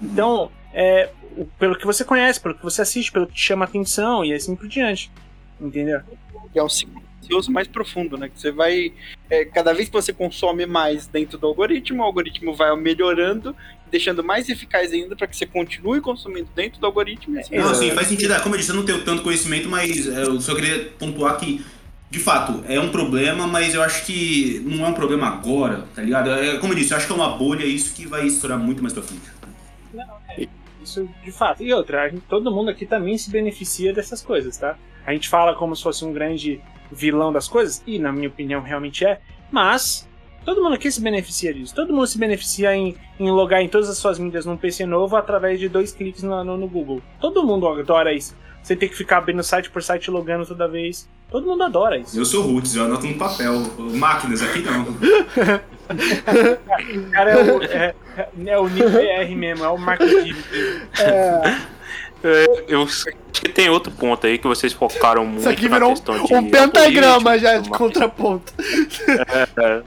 Então, 0.02 0.52
é, 0.74 1.10
pelo 1.58 1.78
que 1.78 1.86
você 1.86 2.04
conhece, 2.04 2.39
pelo 2.39 2.56
que 2.56 2.64
você 2.64 2.82
assiste, 2.82 3.12
pelo 3.12 3.28
que 3.28 3.34
te 3.34 3.41
chama 3.41 3.66
atenção 3.66 4.24
e 4.24 4.34
assim 4.34 4.56
por 4.56 4.68
diante. 4.68 5.12
Entendeu? 5.60 6.02
É 6.56 6.64
um 6.64 6.70
ciclo 6.70 7.02
mais 7.50 7.68
profundo, 7.68 8.18
né? 8.18 8.28
Que 8.28 8.39
você 8.39 8.52
vai. 8.52 8.91
É, 9.30 9.45
cada 9.45 9.72
vez 9.74 9.88
que 9.88 9.93
você 9.93 10.12
consome 10.12 10.66
mais 10.66 11.06
dentro 11.06 11.38
do 11.38 11.45
algoritmo, 11.45 12.02
o 12.02 12.06
algoritmo 12.06 12.56
vai 12.56 12.76
melhorando, 12.76 13.56
deixando 13.91 14.24
mais 14.24 14.50
eficaz 14.50 14.91
ainda 14.91 15.16
para 15.16 15.28
que 15.28 15.38
você 15.38 15.45
continue 15.45 16.02
consumindo 16.02 16.50
dentro 16.56 16.80
do 16.80 16.86
algoritmo. 16.88 17.39
Assim, 17.39 17.56
não, 17.56 17.76
sim, 17.76 17.91
faz 17.91 18.08
sentido. 18.08 18.34
É, 18.34 18.39
como 18.39 18.56
eu 18.56 18.60
disse, 18.60 18.72
eu 18.72 18.76
não 18.76 18.86
tenho 18.86 19.04
tanto 19.04 19.22
conhecimento, 19.22 19.70
mas 19.70 20.08
é, 20.08 20.24
eu 20.24 20.41
só 20.41 20.56
queria 20.56 20.86
pontuar 20.97 21.38
que 21.38 21.64
de 22.10 22.20
fato, 22.20 22.64
é 22.68 22.80
um 22.80 22.89
problema, 22.89 23.45
mas 23.45 23.76
eu 23.76 23.84
acho 23.84 24.03
que 24.05 24.64
não 24.66 24.84
é 24.84 24.89
um 24.89 24.93
problema 24.93 25.28
agora, 25.28 25.86
tá 25.93 26.01
ligado? 26.01 26.32
É, 26.32 26.57
como 26.57 26.74
eu 26.74 26.78
disse, 26.78 26.91
eu 26.91 26.97
acho 26.97 27.05
que 27.05 27.14
é 27.14 27.16
uma 27.16 27.38
bolha 27.38 27.64
isso 27.64 27.93
que 27.93 28.07
vai 28.07 28.26
estourar 28.26 28.57
muito 28.57 28.82
mais 28.82 28.93
pra 28.93 29.03
frente. 29.03 29.30
Não, 29.93 30.18
é, 30.28 30.47
isso 30.82 31.07
de 31.24 31.32
fato. 31.32 31.62
E 31.62 31.72
outra, 31.72 32.10
gente, 32.10 32.24
todo 32.28 32.51
mundo 32.51 32.72
aqui 32.72 32.86
também 32.86 33.16
se 33.16 33.30
beneficia 33.30 33.93
dessas 33.93 34.24
coisas, 34.24 34.57
tá? 34.57 34.76
A 35.05 35.14
gente 35.14 35.30
fala 35.30 35.53
como 35.53 35.76
se 35.76 35.84
fosse 35.84 36.03
um 36.03 36.12
grande 36.12 36.60
vilão 36.91 37.32
das 37.32 37.47
coisas, 37.47 37.84
e 37.86 37.99
na 37.99 38.12
minha 38.12 38.28
opinião 38.28 38.62
realmente 38.64 39.05
é, 39.05 39.22
mas 39.51 40.10
todo 40.43 40.64
mundo 40.64 40.74
aqui 40.74 40.91
se 40.91 40.99
beneficia 40.99 41.53
disso. 41.53 41.76
Todo 41.76 41.93
mundo 41.93 42.07
se 42.07 42.18
beneficia 42.18 42.76
em, 42.76 42.95
em 43.20 43.30
logar 43.30 43.62
em 43.62 43.68
todas 43.68 43.88
as 43.88 43.99
suas 43.99 44.18
mídias 44.18 44.47
num 44.47 44.57
PC 44.57 44.88
novo 44.88 45.16
através 45.16 45.60
de 45.60 45.70
dois 45.70 45.91
cliques 45.91 46.24
no, 46.24 46.43
no, 46.43 46.57
no 46.57 46.68
Google. 46.68 47.03
Todo 47.20 47.45
mundo 47.45 47.68
adora 47.68 48.12
isso. 48.12 48.36
Você 48.62 48.76
tem 48.76 48.88
que 48.88 48.95
ficar 48.95 49.18
abrindo 49.18 49.41
site 49.43 49.70
por 49.70 49.82
site 49.82 50.12
logando 50.12 50.45
toda 50.45 50.68
vez. 50.68 51.07
Todo 51.32 51.45
mundo 51.45 51.64
adora 51.64 51.97
isso. 51.97 52.18
Eu 52.18 52.26
sou 52.26 52.43
roots, 52.43 52.76
eu 52.76 52.86
anoto 52.86 53.05
no 53.05 53.16
papel. 53.16 53.53
Máquinas 53.78 54.41
aqui 54.41 54.62
não. 54.62 54.82
o 54.84 54.95
cara 57.12 57.32
é 57.32 57.43
o, 57.43 57.64
é, 57.64 57.95
é 58.47 58.60
o 58.60 58.68
Nick 58.68 58.89
BR 58.89 59.36
mesmo, 59.36 59.64
é 59.64 59.70
o 59.70 59.78
Marco 59.78 60.03
É. 60.03 61.80
É, 62.22 62.66
eu 62.68 62.84
acho 62.84 63.05
que 63.32 63.47
tem 63.47 63.70
outro 63.70 63.91
ponto 63.91 64.28
aí 64.28 64.38
que 64.38 64.47
vocês 64.47 64.74
focaram 64.74 65.26
muito 65.26 65.39
Isso 65.39 65.49
aqui 65.49 65.70
virou 65.70 65.93
um, 65.93 66.38
um 66.38 66.49
pentagrama 66.49 67.39
já 67.39 67.60
de 67.60 67.70
contraponto. 67.70 68.53
É, 69.07 69.47
é, 69.64 69.84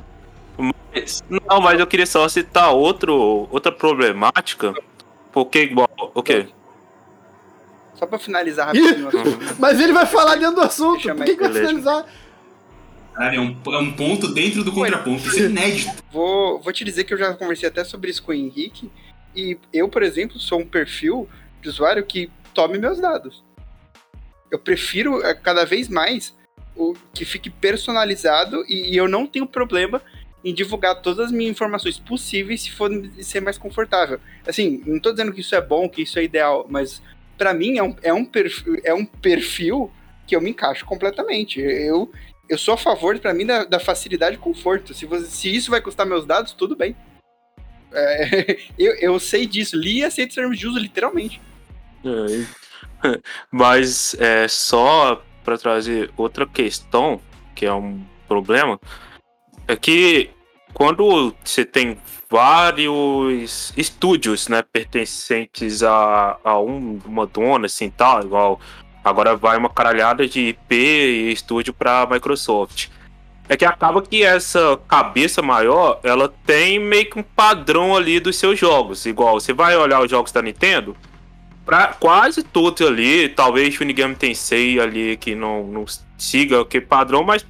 mas, 0.57 1.23
não, 1.29 1.61
mas 1.61 1.79
eu 1.79 1.87
queria 1.87 2.07
só 2.07 2.27
citar 2.29 2.73
outro, 2.73 3.49
outra 3.51 3.71
problemática, 3.71 4.73
porque 5.31 5.65
igual, 5.65 5.91
o 5.99 6.21
okay. 6.21 6.49
Só 7.95 8.07
pra 8.07 8.19
finalizar 8.19 8.67
rapidinho. 8.67 9.09
Mas 9.59 9.81
ele 9.81 9.93
vai 9.93 10.07
falar 10.07 10.37
dentro 10.37 10.57
do 10.57 10.63
assunto. 10.63 11.15
Por 11.15 11.25
que, 11.25 11.37
que 11.37 11.43
vai 11.43 11.53
finalizar? 11.53 12.07
Cara, 13.15 13.37
é 13.37 13.41
um, 13.41 13.57
é 13.67 13.79
um 13.79 13.93
ponto 13.93 14.33
dentro 14.33 14.65
do 14.65 14.73
contraponto. 14.73 15.29
Isso 15.29 15.39
é 15.39 15.43
inédito. 15.43 16.03
Vou, 16.11 16.61
vou 16.61 16.73
te 16.73 16.85
dizer 16.85 17.05
que 17.05 17.13
eu 17.13 17.19
já 17.19 17.35
conversei 17.35 17.69
até 17.69 17.85
sobre 17.85 18.11
isso 18.11 18.23
com 18.23 18.33
o 18.33 18.35
Henrique. 18.35 18.91
E 19.37 19.59
eu, 19.73 19.89
por 19.89 20.03
exemplo, 20.03 20.39
sou 20.39 20.61
um 20.61 20.67
perfil 20.67 21.29
de 21.61 21.69
usuário 21.69 22.05
que 22.05 22.31
tome 22.55 22.79
meus 22.79 23.01
dados. 23.01 23.45
Eu 24.51 24.59
prefiro 24.59 25.25
é, 25.25 25.35
cada 25.35 25.65
vez 25.65 25.89
mais 25.89 26.35
o 26.75 26.95
que 27.13 27.25
fique 27.25 27.51
personalizado 27.51 28.65
e, 28.67 28.95
e 28.95 28.97
eu 28.97 29.07
não 29.07 29.27
tenho 29.27 29.47
problema 29.47 30.03
em 30.45 30.53
divulgar 30.53 31.01
todas 31.01 31.27
as 31.27 31.33
minhas 31.33 31.53
informações 31.53 31.99
possíveis 31.99 32.63
se 32.63 32.71
for 32.71 32.91
ser 33.21 33.41
mais 33.41 33.57
confortável. 33.57 34.19
Assim, 34.47 34.83
não 34.87 34.97
estou 34.97 35.13
dizendo 35.13 35.33
que 35.33 35.41
isso 35.41 35.55
é 35.55 35.61
bom, 35.61 35.89
que 35.89 36.03
isso 36.03 36.19
é 36.19 36.25
ideal, 36.25 36.67
mas 36.69 37.03
para 37.43 37.53
mim 37.53 37.77
é 37.77 37.83
um, 37.83 37.97
é, 38.05 38.13
um 38.13 38.25
perfil, 38.25 38.81
é 38.85 38.95
um 38.95 39.05
perfil 39.05 39.91
que 40.29 40.37
eu 40.37 40.41
me 40.41 40.51
encaixo 40.51 40.85
completamente. 40.85 41.61
Eu 41.61 42.09
eu 42.49 42.57
sou 42.57 42.75
a 42.75 42.77
favor, 42.77 43.19
para 43.19 43.35
mim, 43.35 43.45
da, 43.47 43.65
da, 43.65 43.81
facilidade 43.81 44.37
e 44.37 44.39
conforto. 44.39 44.95
Se, 44.95 45.07
você, 45.07 45.27
se 45.27 45.53
isso 45.53 45.71
vai 45.71 45.81
custar 45.81 46.07
meus 46.07 46.25
dados, 46.25 46.53
tudo 46.53 46.77
bem. 46.77 46.95
É, 47.93 48.59
eu, 48.79 48.95
eu 48.97 49.19
sei 49.19 49.45
disso. 49.45 49.77
Li 49.77 49.99
e 49.99 50.05
aceito 50.05 50.37
termos 50.37 50.57
de 50.57 50.69
uso, 50.69 50.79
literalmente. 50.79 51.41
É, 52.05 53.19
mas 53.51 54.15
é, 54.21 54.47
só 54.47 55.25
para 55.43 55.59
trazer 55.59 56.13
outra 56.17 56.47
questão, 56.47 57.21
que 57.57 57.67
é 57.67 57.73
um 57.73 58.05
problema, 58.29 58.79
é 59.67 59.75
que 59.75 60.31
quando 60.73 61.35
você 61.43 61.65
tem 61.65 61.99
vários 62.33 63.75
estúdios, 63.77 64.49
né, 64.49 64.63
pertencentes 64.63 65.83
a, 65.83 66.39
a 66.43 66.59
um, 66.59 66.99
uma 67.05 67.27
dona, 67.27 67.67
assim, 67.67 67.91
tal, 67.91 68.23
igual 68.23 68.59
agora 69.05 69.37
vai 69.37 69.59
uma 69.59 69.69
caralhada 69.69 70.27
de 70.27 70.49
IP 70.49 70.75
e 70.75 71.31
estúdio 71.31 71.75
para 71.75 72.09
Microsoft. 72.11 72.89
É 73.51 73.57
que 73.57 73.67
acaba 73.67 74.01
que 74.01 74.23
essa 74.23 74.81
cabeça 74.89 75.43
maior, 75.43 76.01
ela 76.03 76.33
tem 76.47 76.79
meio 76.79 77.11
que 77.11 77.19
um 77.19 77.23
padrão 77.23 77.95
ali 77.95 78.19
dos 78.19 78.37
seus 78.37 78.59
jogos. 78.59 79.05
Igual, 79.05 79.39
você 79.39 79.53
vai 79.53 79.77
olhar 79.77 80.01
os 80.01 80.11
jogos 80.11 80.33
da 80.33 80.41
Nintendo, 80.41 80.97
pra 81.67 81.89
quase 81.89 82.43
todos 82.43 82.87
ali, 82.87 83.29
talvez 83.29 83.79
o 83.79 83.83
Unigame 83.83 84.15
Tensei 84.15 84.81
ali 84.81 85.19
que 85.19 85.35
não, 85.35 85.65
não 85.67 85.85
siga 86.17 86.65
que 86.65 86.81
padrão, 86.81 87.23
mas 87.23 87.45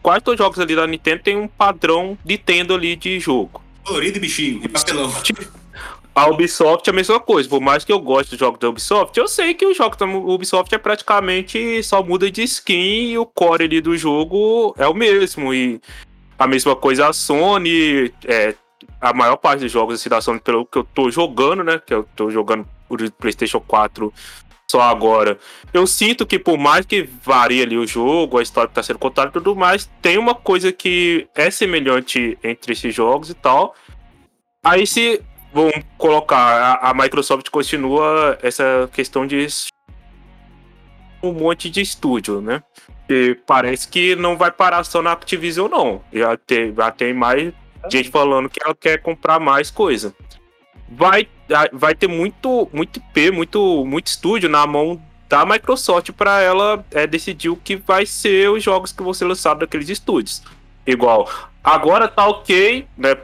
quase 0.00 0.20
todos 0.20 0.38
os 0.38 0.44
jogos 0.44 0.60
ali 0.60 0.76
da 0.76 0.86
Nintendo 0.86 1.24
tem 1.24 1.36
um 1.36 1.48
padrão 1.48 2.16
Nintendo 2.24 2.74
ali 2.74 2.94
de 2.94 3.18
jogo. 3.18 3.66
Colorido 3.88 4.18
e 4.18 4.20
bichinho, 4.20 4.60
e 4.62 4.68
papelão. 4.68 5.10
A 6.14 6.26
Ubisoft 6.26 6.88
é 6.88 6.92
a 6.92 6.94
mesma 6.96 7.20
coisa. 7.20 7.48
Por 7.48 7.60
mais 7.60 7.84
que 7.84 7.92
eu 7.92 8.00
goste 8.00 8.30
dos 8.30 8.40
jogos 8.40 8.58
da 8.58 8.68
Ubisoft, 8.68 9.16
eu 9.16 9.28
sei 9.28 9.54
que 9.54 9.64
o 9.64 9.72
jogo 9.72 9.96
da 9.96 10.04
Ubisoft 10.04 10.74
é 10.74 10.78
praticamente 10.78 11.80
só 11.84 12.02
muda 12.02 12.28
de 12.28 12.42
skin 12.42 13.12
e 13.12 13.18
o 13.18 13.24
core 13.24 13.64
ali 13.64 13.80
do 13.80 13.96
jogo 13.96 14.74
é 14.76 14.88
o 14.88 14.94
mesmo. 14.94 15.54
E 15.54 15.80
a 16.36 16.44
mesma 16.48 16.74
coisa 16.74 17.08
a 17.08 17.12
Sony. 17.12 18.12
É, 18.24 18.56
a 19.00 19.14
maior 19.14 19.36
parte 19.36 19.60
dos 19.60 19.70
jogos 19.70 19.94
assim, 19.94 20.08
da 20.08 20.20
Sony, 20.20 20.40
pelo 20.40 20.66
que 20.66 20.78
eu 20.78 20.84
tô 20.92 21.08
jogando, 21.08 21.62
né? 21.62 21.80
Que 21.86 21.94
eu 21.94 22.04
tô 22.16 22.32
jogando 22.32 22.66
por 22.88 22.98
PlayStation 23.12 23.60
4 23.60 24.12
só 24.70 24.82
agora. 24.82 25.38
Eu 25.72 25.86
sinto 25.86 26.26
que 26.26 26.38
por 26.38 26.58
mais 26.58 26.84
que 26.84 27.02
varie 27.02 27.62
ali 27.62 27.76
o 27.76 27.86
jogo, 27.86 28.38
a 28.38 28.42
história 28.42 28.68
que 28.68 28.74
tá 28.74 28.82
sendo 28.82 28.98
contada 28.98 29.30
e 29.30 29.32
tudo 29.32 29.56
mais, 29.56 29.90
tem 30.02 30.18
uma 30.18 30.34
coisa 30.34 30.70
que 30.70 31.26
é 31.34 31.50
semelhante 31.50 32.38
entre 32.42 32.72
esses 32.72 32.94
jogos 32.94 33.30
e 33.30 33.34
tal. 33.34 33.74
Aí 34.62 34.86
se 34.86 35.22
vão 35.52 35.70
colocar, 35.96 36.78
a, 36.82 36.90
a 36.90 36.94
Microsoft 36.94 37.48
continua 37.50 38.38
essa 38.42 38.88
questão 38.92 39.26
de 39.26 39.46
um 41.22 41.32
monte 41.32 41.70
de 41.70 41.80
estúdio, 41.80 42.40
né? 42.40 42.62
E 43.08 43.34
parece 43.46 43.88
que 43.88 44.14
não 44.14 44.36
vai 44.36 44.50
parar 44.50 44.84
só 44.84 45.00
na 45.00 45.12
Activision, 45.12 45.68
não. 45.70 46.02
Já 46.12 46.36
tem, 46.36 46.74
já 46.74 46.90
tem 46.90 47.14
mais 47.14 47.54
gente 47.90 48.10
falando 48.10 48.50
que 48.50 48.62
ela 48.62 48.74
quer 48.74 48.98
comprar 48.98 49.40
mais 49.40 49.70
coisa. 49.70 50.14
Vai 50.90 51.26
vai 51.72 51.94
ter 51.94 52.08
muito, 52.08 52.68
muito 52.72 52.98
IP, 52.98 53.30
muito, 53.30 53.84
muito 53.84 54.06
estúdio 54.06 54.48
na 54.48 54.66
mão 54.66 55.00
da 55.28 55.44
Microsoft 55.44 56.12
para 56.12 56.40
ela 56.40 56.84
é, 56.90 57.06
decidir 57.06 57.50
o 57.50 57.56
que 57.56 57.76
vai 57.76 58.06
ser 58.06 58.50
os 58.50 58.62
jogos 58.62 58.92
que 58.92 59.02
vão 59.02 59.12
ser 59.12 59.26
lançados 59.26 59.60
daqueles 59.60 59.88
estúdios. 59.88 60.42
Igual, 60.86 61.30
agora 61.62 62.08
tá 62.08 62.26
ok, 62.26 62.86
né? 62.96 63.16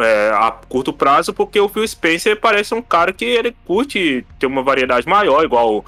É, 0.00 0.30
a 0.32 0.52
curto 0.52 0.92
prazo, 0.92 1.34
porque 1.34 1.58
o 1.58 1.68
Phil 1.68 1.86
Spencer 1.86 2.38
parece 2.38 2.72
um 2.72 2.80
cara 2.80 3.12
que 3.12 3.24
ele 3.24 3.54
curte 3.64 4.24
ter 4.38 4.46
uma 4.46 4.62
variedade 4.62 5.08
maior, 5.08 5.44
igual 5.44 5.84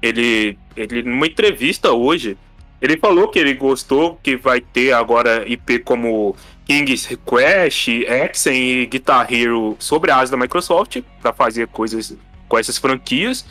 ele, 0.00 0.56
ele 0.76 1.02
numa 1.02 1.26
entrevista 1.26 1.90
hoje, 1.90 2.38
ele 2.80 2.96
falou 2.96 3.26
que 3.26 3.38
ele 3.38 3.54
gostou 3.54 4.18
que 4.22 4.36
vai 4.36 4.60
ter 4.60 4.92
agora 4.92 5.42
IP 5.48 5.80
como 5.80 6.36
King's 6.68 7.06
Request, 7.06 8.04
Exen 8.06 8.82
e 8.82 8.86
Guitar 8.86 9.32
Hero 9.32 9.74
sobre 9.78 10.10
a 10.10 10.18
asa 10.18 10.32
da 10.32 10.36
Microsoft 10.36 11.00
para 11.22 11.32
fazer 11.32 11.66
coisas 11.68 12.14
com 12.46 12.58
essas 12.58 12.76
franquias. 12.76 13.46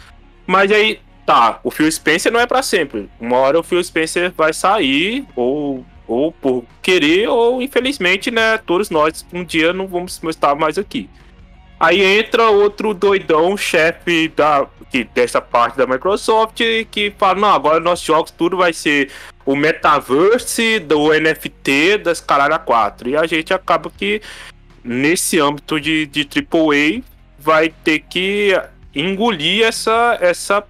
Mas 0.46 0.72
aí, 0.72 1.00
tá, 1.26 1.60
o 1.64 1.72
Phil 1.72 1.92
Spencer 1.92 2.32
não 2.32 2.40
é 2.40 2.46
para 2.46 2.62
sempre. 2.62 3.10
Uma 3.20 3.38
hora 3.38 3.60
o 3.60 3.64
Phil 3.64 3.84
Spencer 3.84 4.32
vai 4.38 4.54
sair, 4.54 5.26
ou, 5.36 5.84
ou 6.08 6.32
por 6.32 6.64
querer, 6.80 7.28
ou 7.28 7.60
infelizmente, 7.60 8.30
né, 8.30 8.60
todos 8.60 8.92
nós 8.92 9.26
um 9.34 9.44
dia 9.44 9.74
não 9.74 9.88
vamos 9.88 10.22
estar 10.24 10.54
mais 10.54 10.78
aqui. 10.78 11.10
Aí 11.80 12.02
entra 12.02 12.50
outro 12.50 12.94
doidão, 12.94 13.58
chefe 13.58 14.28
da, 14.30 14.68
que, 14.92 15.04
dessa 15.04 15.42
parte 15.42 15.78
da 15.78 15.86
Microsoft, 15.86 16.62
que 16.92 17.14
fala: 17.18 17.40
não, 17.40 17.50
agora 17.50 17.80
nossos 17.80 18.06
jogos 18.06 18.32
tudo 18.32 18.58
vai 18.58 18.74
ser 18.74 19.12
o 19.46 19.56
metaverse 19.56 20.80
do 20.80 21.10
NFT 21.14 22.00
das 22.00 22.20
caralho 22.20 22.60
4. 22.60 23.10
E 23.10 23.16
a 23.16 23.26
gente 23.26 23.54
acaba 23.54 23.90
que 23.90 24.22
nesse 24.84 25.40
âmbito 25.40 25.80
de, 25.80 26.06
de 26.06 26.28
AAA 26.28 27.02
vai 27.40 27.70
ter 27.70 28.00
que 28.00 28.60
engolir 28.94 29.66
essa, 29.66 30.18
essa, 30.20 30.64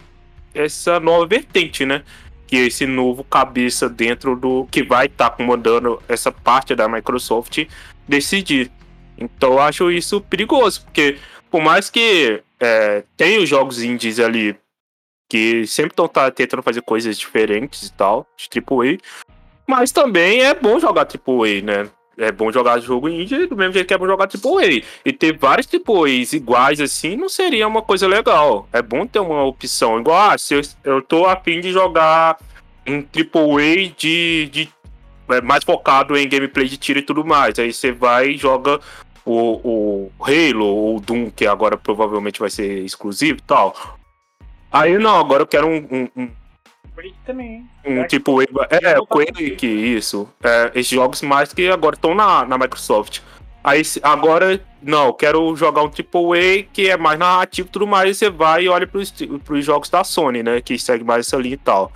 essa 0.54 1.00
nova 1.00 1.26
vertente, 1.26 1.86
né? 1.86 2.04
Que 2.46 2.58
é 2.58 2.60
esse 2.68 2.86
novo 2.86 3.24
cabeça 3.24 3.90
dentro 3.90 4.36
do. 4.36 4.68
que 4.72 4.84
vai 4.84 5.08
estar 5.08 5.30
tá 5.30 5.36
comandando 5.36 6.02
essa 6.08 6.32
parte 6.32 6.76
da 6.76 6.88
Microsoft 6.88 7.66
decidir. 8.08 8.72
Então 9.18 9.54
eu 9.54 9.60
acho 9.60 9.92
isso 9.92 10.22
perigoso, 10.22 10.84
porque 10.84 11.18
por 11.50 11.62
mais 11.62 11.90
que 11.90 12.44
é, 12.60 13.04
tem 13.16 13.38
os 13.40 13.50
jogos 13.50 13.82
indies 13.82 14.20
ali 14.20 14.58
que 15.30 15.68
sempre 15.68 15.92
estão 15.92 16.08
tá, 16.08 16.32
tentando 16.32 16.64
fazer 16.64 16.82
coisas 16.82 17.18
diferentes 17.18 17.84
e 17.84 17.94
tal, 17.94 18.26
de 18.38 18.48
AAA. 18.60 18.98
Mas 19.68 19.92
também 19.92 20.42
é 20.42 20.54
bom 20.54 20.80
jogar 20.80 21.02
AAA, 21.06 21.62
né? 21.62 21.90
É 22.18 22.32
bom 22.32 22.52
jogar 22.52 22.80
jogo 22.80 23.08
indie 23.08 23.46
do 23.46 23.56
mesmo 23.56 23.74
jeito 23.74 23.86
que 23.86 23.94
é 23.94 23.98
bom 23.98 24.08
jogar 24.08 24.26
AAA. 24.28 24.82
E 25.06 25.14
ter 25.14 25.38
vários 25.38 25.68
AAAs 25.68 26.34
iguais 26.34 26.80
assim 26.82 27.16
não 27.16 27.30
seria 27.30 27.68
uma 27.68 27.82
coisa 27.82 28.08
legal. 28.08 28.68
É 28.74 28.82
bom 28.82 29.06
ter 29.06 29.20
uma 29.20 29.44
opção. 29.44 30.00
Igual, 30.00 30.32
ah, 30.32 30.38
se 30.38 30.56
eu, 30.56 30.62
eu 30.84 31.02
tô 31.02 31.26
afim 31.26 31.60
de 31.60 31.72
jogar 31.72 32.40
um 32.88 33.00
AAA 33.00 33.94
de, 33.96 34.50
de 34.52 34.70
é, 35.30 35.42
mais 35.42 35.64
focado 35.64 36.18
em 36.18 36.28
gameplay 36.28 36.68
de 36.68 36.78
tiro 36.78 37.00
e 37.00 37.04
tudo 37.04 37.24
mais. 37.24 37.60
Aí 37.60 37.72
você 37.72 37.92
vai 37.92 38.30
e 38.30 38.38
joga 38.38 38.80
o, 39.28 40.10
o 40.18 40.24
Halo 40.24 40.66
ou 40.66 41.00
Doom, 41.00 41.30
que 41.30 41.46
agora 41.46 41.78
provavelmente 41.78 42.40
vai 42.40 42.50
ser 42.50 42.84
exclusivo 42.84 43.40
e 43.40 43.44
tal. 43.44 43.98
Aí 44.72 44.98
não, 44.98 45.20
agora 45.20 45.44
eu 45.44 45.48
quero 45.48 45.68
um. 45.68 45.88
um, 45.92 46.10
um 46.16 46.32
Quake 46.96 47.16
também. 47.26 47.66
Um 47.86 48.06
tipo. 48.08 48.42
É, 48.42 48.48
Quake, 49.08 49.68
isso. 49.68 50.30
É, 50.44 50.72
esses 50.74 50.88
jogos 50.88 51.22
mais 51.22 51.54
que 51.54 51.68
agora 51.70 51.96
estão 51.96 52.16
na, 52.16 52.46
na 52.46 52.58
Microsoft. 52.58 53.20
Aí 53.64 53.82
agora, 54.02 54.62
não, 54.82 55.12
quero 55.12 55.54
jogar 55.56 55.84
um 55.84 55.88
AAA 55.88 56.64
que 56.72 56.90
é 56.90 56.96
mais 56.96 57.20
narrativo 57.20 57.68
e 57.68 57.72
tudo 57.72 57.86
mais. 57.86 58.18
Você 58.18 58.30
vai 58.30 58.64
e 58.64 58.70
olha 58.70 58.88
pros, 58.88 59.14
pros 59.44 59.66
jogos 59.66 59.90
da 59.90 60.04
Sony, 60.04 60.42
né? 60.42 60.62
Que 60.62 60.80
segue 60.80 61.04
mais 61.04 61.28
essa 61.28 61.38
linha 61.38 61.56
e 61.56 61.58
tal. 61.58 61.92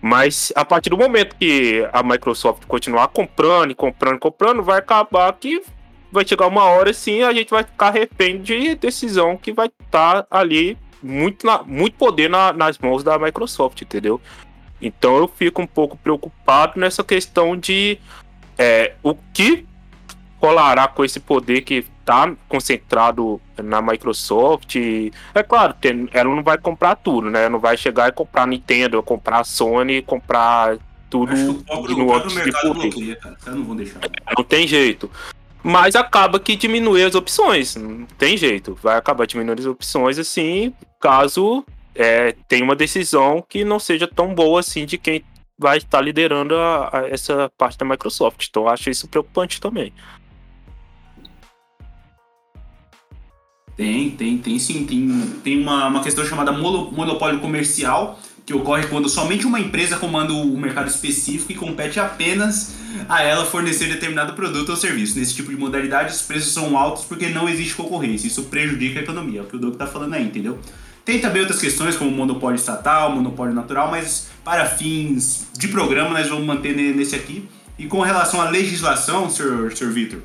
Mas 0.00 0.52
a 0.54 0.64
partir 0.64 0.90
do 0.90 0.98
momento 0.98 1.34
que 1.36 1.88
a 1.92 2.02
Microsoft 2.02 2.66
continuar 2.66 3.08
comprando 3.08 3.70
e 3.70 3.74
comprando 3.74 4.16
e 4.16 4.20
comprando, 4.20 4.62
vai 4.62 4.78
acabar 4.78 5.32
que 5.32 5.62
vai 6.14 6.26
chegar 6.26 6.46
uma 6.46 6.64
hora 6.64 6.90
assim 6.90 7.22
a 7.22 7.32
gente 7.32 7.50
vai 7.50 7.64
ficar 7.64 7.90
refém 7.90 8.40
de 8.40 8.74
decisão 8.76 9.36
que 9.36 9.52
vai 9.52 9.70
estar 9.84 10.22
tá 10.22 10.26
ali 10.30 10.78
muito, 11.02 11.44
na, 11.44 11.62
muito 11.62 11.96
poder 11.96 12.30
na, 12.30 12.52
nas 12.52 12.78
mãos 12.78 13.04
da 13.04 13.18
Microsoft, 13.18 13.82
entendeu? 13.82 14.20
Então 14.80 15.16
eu 15.16 15.28
fico 15.28 15.60
um 15.60 15.66
pouco 15.66 15.96
preocupado 15.96 16.80
nessa 16.80 17.04
questão 17.04 17.56
de 17.56 17.98
é, 18.56 18.94
o 19.02 19.14
que 19.32 19.66
rolará 20.40 20.88
com 20.88 21.04
esse 21.04 21.20
poder 21.20 21.62
que 21.62 21.84
está 22.00 22.30
concentrado 22.48 23.40
na 23.56 23.80
Microsoft. 23.80 24.76
É 25.34 25.42
claro, 25.42 25.74
tem, 25.80 26.08
ela 26.12 26.34
não 26.34 26.42
vai 26.42 26.58
comprar 26.58 26.96
tudo, 26.96 27.30
né? 27.30 27.48
Não 27.48 27.58
vai 27.58 27.76
chegar 27.76 28.08
e 28.08 28.12
comprar 28.12 28.46
Nintendo, 28.46 29.02
comprar 29.02 29.40
a 29.40 29.44
Sony, 29.44 30.02
comprar 30.02 30.76
tudo 31.08 31.34
no 31.34 32.06
outro 32.06 32.30
tipo. 32.30 32.74
Bloqueia, 32.74 33.16
cara. 33.16 33.36
Não 33.46 33.64
vão 33.64 33.76
deixar. 33.76 34.00
Não 34.36 34.44
tem 34.44 34.66
jeito. 34.66 35.10
Mas 35.64 35.96
acaba 35.96 36.38
que 36.38 36.54
diminui 36.54 37.02
as 37.02 37.14
opções. 37.14 37.74
Não 37.74 38.04
tem 38.18 38.36
jeito. 38.36 38.78
Vai 38.82 38.98
acabar 38.98 39.26
diminuindo 39.26 39.60
as 39.60 39.66
opções 39.66 40.18
assim, 40.18 40.74
caso 41.00 41.64
é, 41.94 42.36
tenha 42.46 42.62
uma 42.62 42.76
decisão 42.76 43.42
que 43.48 43.64
não 43.64 43.78
seja 43.78 44.06
tão 44.06 44.34
boa 44.34 44.60
assim 44.60 44.84
de 44.84 44.98
quem 44.98 45.24
vai 45.58 45.78
estar 45.78 46.02
liderando 46.02 46.54
a, 46.54 46.90
a 46.92 47.08
essa 47.08 47.50
parte 47.56 47.78
da 47.78 47.84
Microsoft. 47.86 48.46
Então 48.46 48.68
acho 48.68 48.90
isso 48.90 49.08
preocupante 49.08 49.58
também. 49.58 49.90
Tem, 53.74 54.10
tem, 54.10 54.38
tem 54.38 54.58
sim. 54.58 54.84
Tem, 54.84 55.08
tem 55.42 55.62
uma, 55.62 55.86
uma 55.86 56.02
questão 56.02 56.24
chamada 56.26 56.52
monopólio 56.52 57.40
comercial, 57.40 58.18
que 58.46 58.52
ocorre 58.52 58.86
quando 58.88 59.08
somente 59.08 59.46
uma 59.46 59.58
empresa 59.58 59.96
comanda 59.96 60.32
o 60.32 60.56
mercado 60.56 60.88
específico 60.88 61.50
e 61.50 61.54
compete 61.54 61.98
apenas 61.98 62.74
a 63.08 63.22
ela 63.22 63.44
fornecer 63.46 63.86
determinado 63.86 64.34
produto 64.34 64.68
ou 64.68 64.76
serviço. 64.76 65.18
Nesse 65.18 65.34
tipo 65.34 65.50
de 65.50 65.56
modalidade, 65.56 66.12
os 66.12 66.22
preços 66.22 66.52
são 66.52 66.76
altos 66.76 67.04
porque 67.04 67.28
não 67.28 67.48
existe 67.48 67.74
concorrência. 67.74 68.26
Isso 68.26 68.44
prejudica 68.44 69.00
a 69.00 69.02
economia, 69.02 69.40
é 69.40 69.42
o 69.42 69.46
que 69.46 69.56
o 69.56 69.58
Doug 69.58 69.74
está 69.74 69.86
falando 69.86 70.14
aí, 70.14 70.24
entendeu? 70.24 70.58
Tem 71.04 71.20
também 71.20 71.42
outras 71.42 71.60
questões, 71.60 71.96
como 71.96 72.10
monopólio 72.10 72.56
estatal, 72.56 73.12
monopólio 73.12 73.54
natural, 73.54 73.90
mas 73.90 74.28
para 74.42 74.64
fins 74.66 75.48
de 75.56 75.68
programa 75.68 76.10
nós 76.10 76.28
vamos 76.28 76.44
manter 76.44 76.74
nesse 76.74 77.14
aqui. 77.14 77.46
E 77.78 77.86
com 77.86 78.00
relação 78.00 78.40
à 78.40 78.48
legislação, 78.48 79.28
senhor, 79.28 79.72
senhor 79.76 79.92
Vitor, 79.92 80.20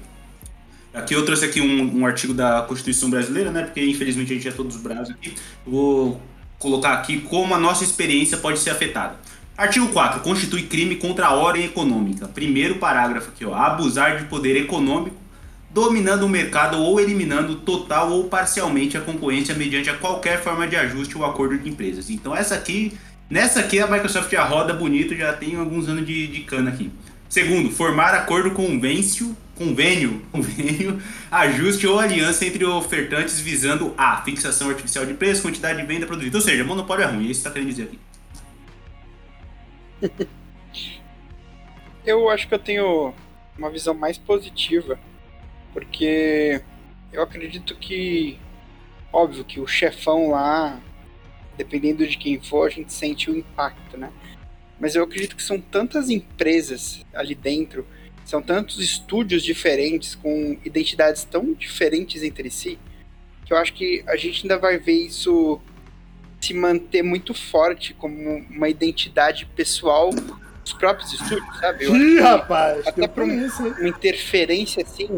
aqui 0.93 1.13
eu 1.13 1.25
trouxe 1.25 1.45
aqui 1.45 1.59
um, 1.59 1.99
um, 1.99 2.05
artigo 2.05 2.33
da 2.33 2.61
Constituição 2.61 3.09
Brasileira, 3.09 3.51
né? 3.51 3.63
Porque 3.63 3.83
infelizmente 3.83 4.31
a 4.31 4.35
gente 4.35 4.47
é 4.47 4.51
todos 4.51 4.77
bravos 4.77 5.09
aqui. 5.09 5.33
Vou 5.65 6.21
colocar 6.59 6.93
aqui 6.93 7.21
como 7.21 7.55
a 7.55 7.59
nossa 7.59 7.83
experiência 7.83 8.37
pode 8.37 8.59
ser 8.59 8.69
afetada. 8.69 9.15
Artigo 9.57 9.87
4. 9.89 10.21
Constitui 10.21 10.63
crime 10.63 10.95
contra 10.97 11.27
a 11.27 11.33
ordem 11.33 11.65
econômica. 11.65 12.27
Primeiro 12.27 12.75
parágrafo 12.75 13.29
aqui, 13.29 13.43
ó. 13.43 13.53
Abusar 13.53 14.17
de 14.17 14.25
poder 14.25 14.55
econômico, 14.55 15.17
dominando 15.69 16.23
o 16.23 16.29
mercado 16.29 16.77
ou 16.77 16.99
eliminando 16.99 17.55
total 17.57 18.11
ou 18.11 18.25
parcialmente 18.25 18.97
a 18.97 19.01
concorrência 19.01 19.55
mediante 19.55 19.89
a 19.89 19.95
qualquer 19.95 20.41
forma 20.41 20.67
de 20.67 20.75
ajuste 20.75 21.17
ou 21.17 21.25
acordo 21.25 21.57
de 21.57 21.69
empresas. 21.69 22.09
Então 22.09 22.35
essa 22.35 22.55
aqui, 22.55 22.93
nessa 23.29 23.59
aqui 23.59 23.79
a 23.79 23.87
Microsoft 23.87 24.31
já 24.31 24.43
roda 24.43 24.73
bonito, 24.73 25.15
já 25.15 25.33
tem 25.33 25.55
alguns 25.55 25.87
anos 25.87 26.05
de, 26.05 26.27
de 26.27 26.39
cana 26.41 26.69
aqui. 26.69 26.91
Segundo, 27.27 27.69
formar 27.69 28.15
acordo 28.15 28.51
convêncio, 28.51 29.35
convênio, 29.59 30.21
convênio, 30.31 31.01
ajuste 31.29 31.85
ou 31.85 31.99
aliança 31.99 32.45
entre 32.45 32.63
ofertantes 32.65 33.39
visando 33.39 33.93
a 33.97 34.21
fixação 34.23 34.69
artificial 34.69 35.05
de 35.05 35.13
preço, 35.13 35.41
quantidade 35.41 35.79
de 35.79 35.85
venda 35.85 36.07
produzida. 36.07 36.37
Ou 36.37 36.41
seja, 36.41 36.63
monopólio 36.63 37.03
é 37.03 37.07
ruim, 37.07 37.27
é 37.27 37.31
isso 37.31 37.41
está 37.41 37.51
querendo 37.51 37.69
dizer 37.69 37.83
aqui. 37.83 37.99
eu 42.05 42.29
acho 42.29 42.47
que 42.47 42.53
eu 42.53 42.59
tenho 42.59 43.13
uma 43.57 43.69
visão 43.69 43.93
mais 43.93 44.17
positiva, 44.17 44.97
porque 45.73 46.61
eu 47.11 47.21
acredito 47.21 47.75
que, 47.75 48.39
óbvio 49.11 49.43
que 49.43 49.59
o 49.59 49.67
chefão 49.67 50.29
lá, 50.29 50.79
dependendo 51.57 52.07
de 52.07 52.17
quem 52.17 52.39
for, 52.39 52.65
a 52.65 52.69
gente 52.69 52.93
sente 52.93 53.29
o 53.29 53.37
impacto, 53.37 53.97
né? 53.97 54.09
Mas 54.79 54.95
eu 54.95 55.03
acredito 55.03 55.35
que 55.35 55.43
são 55.43 55.59
tantas 55.59 56.09
empresas 56.09 57.05
ali 57.13 57.35
dentro, 57.35 57.85
são 58.29 58.43
tantos 58.43 58.79
estúdios 58.79 59.43
diferentes, 59.43 60.13
com 60.13 60.55
identidades 60.63 61.23
tão 61.23 61.51
diferentes 61.53 62.21
entre 62.21 62.51
si, 62.51 62.77
que 63.43 63.51
eu 63.51 63.57
acho 63.57 63.73
que 63.73 64.03
a 64.07 64.15
gente 64.15 64.43
ainda 64.43 64.57
vai 64.59 64.77
ver 64.77 65.07
isso 65.07 65.59
se 66.39 66.53
manter 66.53 67.01
muito 67.01 67.33
forte 67.33 67.95
como 67.95 68.45
uma 68.49 68.69
identidade 68.69 69.47
pessoal 69.47 70.11
dos 70.63 70.73
próprios 70.73 71.11
estúdios, 71.11 71.57
sabe? 71.59 71.85
Eu 71.85 71.95
Ih, 71.95 72.19
rapaz! 72.19 72.87
Até 72.87 73.07
por 73.07 73.23
um, 73.23 73.47
uma 73.79 73.89
interferência 73.89 74.83
assim. 74.83 75.09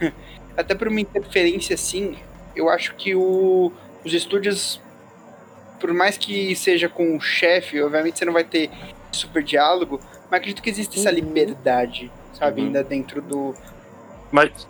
até 0.56 0.74
por 0.74 0.88
uma 0.88 1.00
interferência 1.00 1.74
assim, 1.74 2.16
eu 2.56 2.70
acho 2.70 2.94
que 2.94 3.14
o, 3.14 3.70
os 4.02 4.14
estúdios, 4.14 4.80
por 5.78 5.92
mais 5.92 6.16
que 6.16 6.56
seja 6.56 6.88
com 6.88 7.18
o 7.18 7.20
chefe, 7.20 7.82
obviamente 7.82 8.18
você 8.18 8.24
não 8.24 8.32
vai 8.32 8.44
ter 8.44 8.70
super 9.12 9.42
diálogo, 9.42 10.00
mas 10.30 10.38
acredito 10.38 10.62
que 10.62 10.70
existe 10.70 10.98
essa 10.98 11.10
uhum. 11.10 11.16
liberdade, 11.16 12.10
sabe, 12.34 12.60
uhum. 12.60 12.66
ainda 12.68 12.82
dentro 12.82 13.20
do. 13.20 13.54
Mas, 14.30 14.66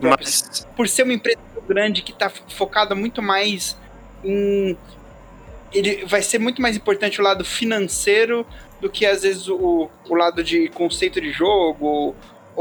mas. 0.00 0.66
Por 0.76 0.88
ser 0.88 1.02
uma 1.02 1.14
empresa 1.14 1.38
grande 1.68 2.02
que 2.02 2.12
está 2.12 2.30
focada 2.30 2.94
muito 2.94 3.22
mais 3.22 3.76
em 4.24 4.76
ele 5.72 6.04
vai 6.06 6.22
ser 6.22 6.38
muito 6.38 6.62
mais 6.62 6.76
importante 6.76 7.20
o 7.20 7.24
lado 7.24 7.44
financeiro 7.44 8.46
do 8.80 8.88
que 8.88 9.04
às 9.04 9.22
vezes 9.22 9.48
o, 9.48 9.90
o 10.08 10.14
lado 10.14 10.42
de 10.42 10.68
conceito 10.68 11.20
de 11.20 11.30
jogo 11.30 12.14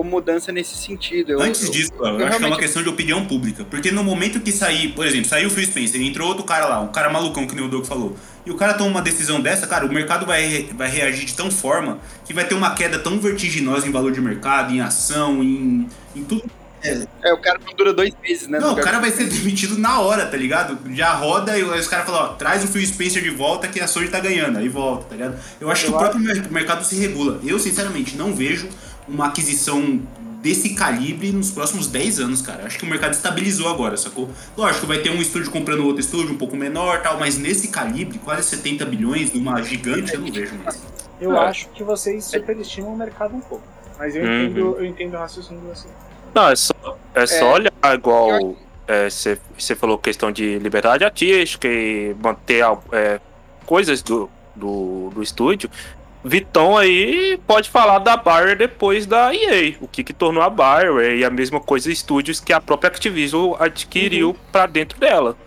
mudança 0.03 0.51
nesse 0.51 0.75
sentido. 0.75 1.33
Eu, 1.33 1.41
Antes 1.41 1.69
disso, 1.69 1.91
eu, 1.99 2.05
eu, 2.05 2.19
eu 2.19 2.27
acho 2.27 2.37
que 2.37 2.43
é 2.43 2.47
uma 2.47 2.57
questão 2.57 2.83
de 2.83 2.89
opinião 2.89 3.25
pública. 3.25 3.65
Porque 3.65 3.91
no 3.91 4.03
momento 4.03 4.39
que 4.39 4.51
sair, 4.51 4.89
por 4.89 5.05
exemplo, 5.05 5.27
saiu 5.27 5.47
o 5.47 5.51
Phil 5.51 5.65
Spencer, 5.65 6.01
entrou 6.01 6.27
outro 6.27 6.43
cara 6.43 6.67
lá, 6.67 6.79
um 6.79 6.87
cara 6.87 7.09
malucão, 7.09 7.47
que 7.47 7.55
nem 7.55 7.65
o 7.65 7.67
Doug 7.67 7.85
falou, 7.85 8.15
e 8.45 8.51
o 8.51 8.55
cara 8.55 8.73
toma 8.73 8.89
uma 8.89 9.01
decisão 9.01 9.41
dessa, 9.41 9.67
cara, 9.67 9.85
o 9.85 9.89
mercado 9.89 10.25
vai, 10.25 10.69
vai 10.73 10.89
reagir 10.89 11.25
de 11.25 11.35
tão 11.35 11.51
forma 11.51 11.99
que 12.25 12.33
vai 12.33 12.45
ter 12.45 12.55
uma 12.55 12.73
queda 12.73 12.99
tão 12.99 13.19
vertiginosa 13.19 13.87
em 13.87 13.91
valor 13.91 14.11
de 14.11 14.21
mercado, 14.21 14.73
em 14.73 14.79
ação, 14.79 15.43
em, 15.43 15.87
em 16.15 16.23
tudo 16.23 16.43
é. 16.83 17.07
é, 17.23 17.33
o 17.33 17.37
cara 17.37 17.59
não 17.65 17.73
dura 17.73 17.93
dois 17.93 18.13
meses, 18.21 18.47
né? 18.47 18.59
Não, 18.59 18.73
o 18.73 18.81
cara 18.81 18.99
vai 18.99 19.11
ser 19.11 19.25
demitido 19.25 19.77
na 19.77 19.99
hora, 19.99 20.25
tá 20.25 20.37
ligado? 20.37 20.77
Já 20.93 21.13
roda 21.13 21.57
e 21.57 21.63
os 21.63 21.87
caras 21.87 22.05
falam, 22.05 22.21
ó, 22.21 22.27
traz 22.29 22.63
o 22.63 22.67
Phil 22.67 22.85
Spencer 22.85 23.21
de 23.21 23.29
volta 23.29 23.67
que 23.67 23.79
a 23.79 23.87
Sony 23.87 24.07
tá 24.07 24.19
ganhando. 24.19 24.57
Aí 24.57 24.69
volta, 24.69 25.05
tá 25.05 25.15
ligado? 25.15 25.39
Eu 25.59 25.69
acho 25.69 25.85
que 25.85 25.91
o 25.91 25.97
próprio 25.97 26.21
mercado 26.51 26.83
se 26.83 26.95
regula. 26.95 27.39
Eu, 27.43 27.59
sinceramente, 27.59 28.15
não 28.15 28.33
vejo 28.33 28.69
uma 29.07 29.27
aquisição 29.27 30.01
desse 30.41 30.75
calibre 30.75 31.31
nos 31.31 31.51
próximos 31.51 31.87
10 31.87 32.19
anos, 32.19 32.41
cara. 32.41 32.65
Acho 32.65 32.77
que 32.77 32.85
o 32.85 32.87
mercado 32.87 33.13
estabilizou 33.13 33.67
agora, 33.67 33.97
sacou? 33.97 34.29
Lógico, 34.55 34.85
vai 34.85 34.99
ter 34.99 35.09
um 35.09 35.21
estúdio 35.21 35.51
comprando 35.51 35.85
outro 35.85 35.99
estúdio, 35.99 36.33
um 36.33 36.37
pouco 36.37 36.55
menor 36.55 37.01
tal, 37.01 37.19
mas 37.19 37.37
nesse 37.37 37.69
calibre, 37.69 38.19
quase 38.19 38.47
70 38.49 38.85
bilhões, 38.85 39.33
numa 39.33 39.61
gigante, 39.61 40.13
eu 40.13 40.21
não 40.21 40.31
vejo 40.31 40.55
mais. 40.63 40.81
Eu 41.19 41.35
é. 41.35 41.47
acho 41.47 41.69
que 41.69 41.83
vocês 41.83 42.25
superestimam 42.25 42.93
o 42.93 42.97
mercado 42.97 43.35
um 43.35 43.41
pouco. 43.41 43.63
Mas 43.97 44.15
eu, 44.15 44.23
uhum. 44.23 44.43
entendo, 44.43 44.75
eu 44.77 44.85
entendo 44.85 45.13
o 45.15 45.17
raciocínio 45.17 45.61
de 45.61 45.67
vocês. 45.67 45.93
Não, 46.33 46.49
é 46.49 46.55
só, 46.55 46.97
é 47.15 47.25
só 47.25 47.35
é, 47.35 47.53
olhar 47.53 47.95
igual 47.95 48.55
você 49.07 49.73
é, 49.73 49.75
falou 49.75 49.97
questão 49.97 50.31
de 50.31 50.59
liberdade 50.59 51.03
artística 51.03 51.67
e 51.67 52.15
manter 52.23 52.63
é, 52.91 53.19
coisas 53.65 54.01
do, 54.01 54.29
do, 54.55 55.09
do 55.13 55.21
estúdio. 55.21 55.69
Vitão 56.28 56.78
aí 56.78 57.39
pode 57.47 57.69
falar 57.69 57.99
da 57.99 58.17
Bayer 58.17 58.57
depois 58.57 59.05
da 59.05 59.34
EA, 59.34 59.75
o 59.80 59.88
que, 59.88 60.03
que 60.03 60.13
tornou 60.13 60.43
a 60.43 60.49
Bayer 60.49 61.17
e 61.17 61.23
a 61.23 61.30
mesma 61.30 61.59
coisa 61.59 61.91
estúdios 61.91 62.39
que 62.39 62.51
a 62.51 62.59
própria 62.59 62.89
Activision 62.89 63.55
adquiriu 63.59 64.30
uhum. 64.30 64.36
para 64.51 64.65
dentro 64.65 64.99
dela. 64.99 65.38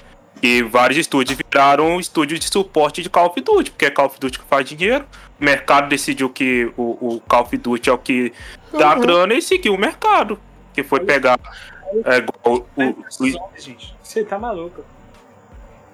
E 0.43 0.63
vários 0.63 0.99
estúdios 0.99 1.37
viraram 1.37 2.01
estúdios 2.01 2.41
de 2.41 2.47
suporte 2.47 3.03
de 3.03 3.11
Call 3.11 3.27
of 3.27 3.41
Duty, 3.41 3.71
porque 3.73 3.85
é 3.85 3.91
Call 3.91 4.07
of 4.07 4.19
Duty 4.19 4.39
que 4.39 4.45
faz 4.47 4.67
dinheiro. 4.67 5.05
O 5.39 5.45
mercado 5.45 5.89
decidiu 5.89 6.31
que 6.31 6.73
o, 6.77 7.17
o 7.17 7.21
Call 7.29 7.43
of 7.43 7.57
Duty 7.57 7.91
é 7.91 7.93
o 7.93 7.99
que 7.99 8.33
dá 8.73 8.95
uhum. 8.95 9.01
grana 9.01 9.35
e 9.35 9.43
seguiu 9.43 9.75
o 9.75 9.79
mercado 9.79 10.41
que 10.73 10.83
foi 10.83 11.01
pegar. 11.01 11.39
É, 12.05 12.25
o, 12.49 12.65
o, 12.77 13.05
Você 14.03 14.25
tá 14.25 14.39
maluco. 14.39 14.83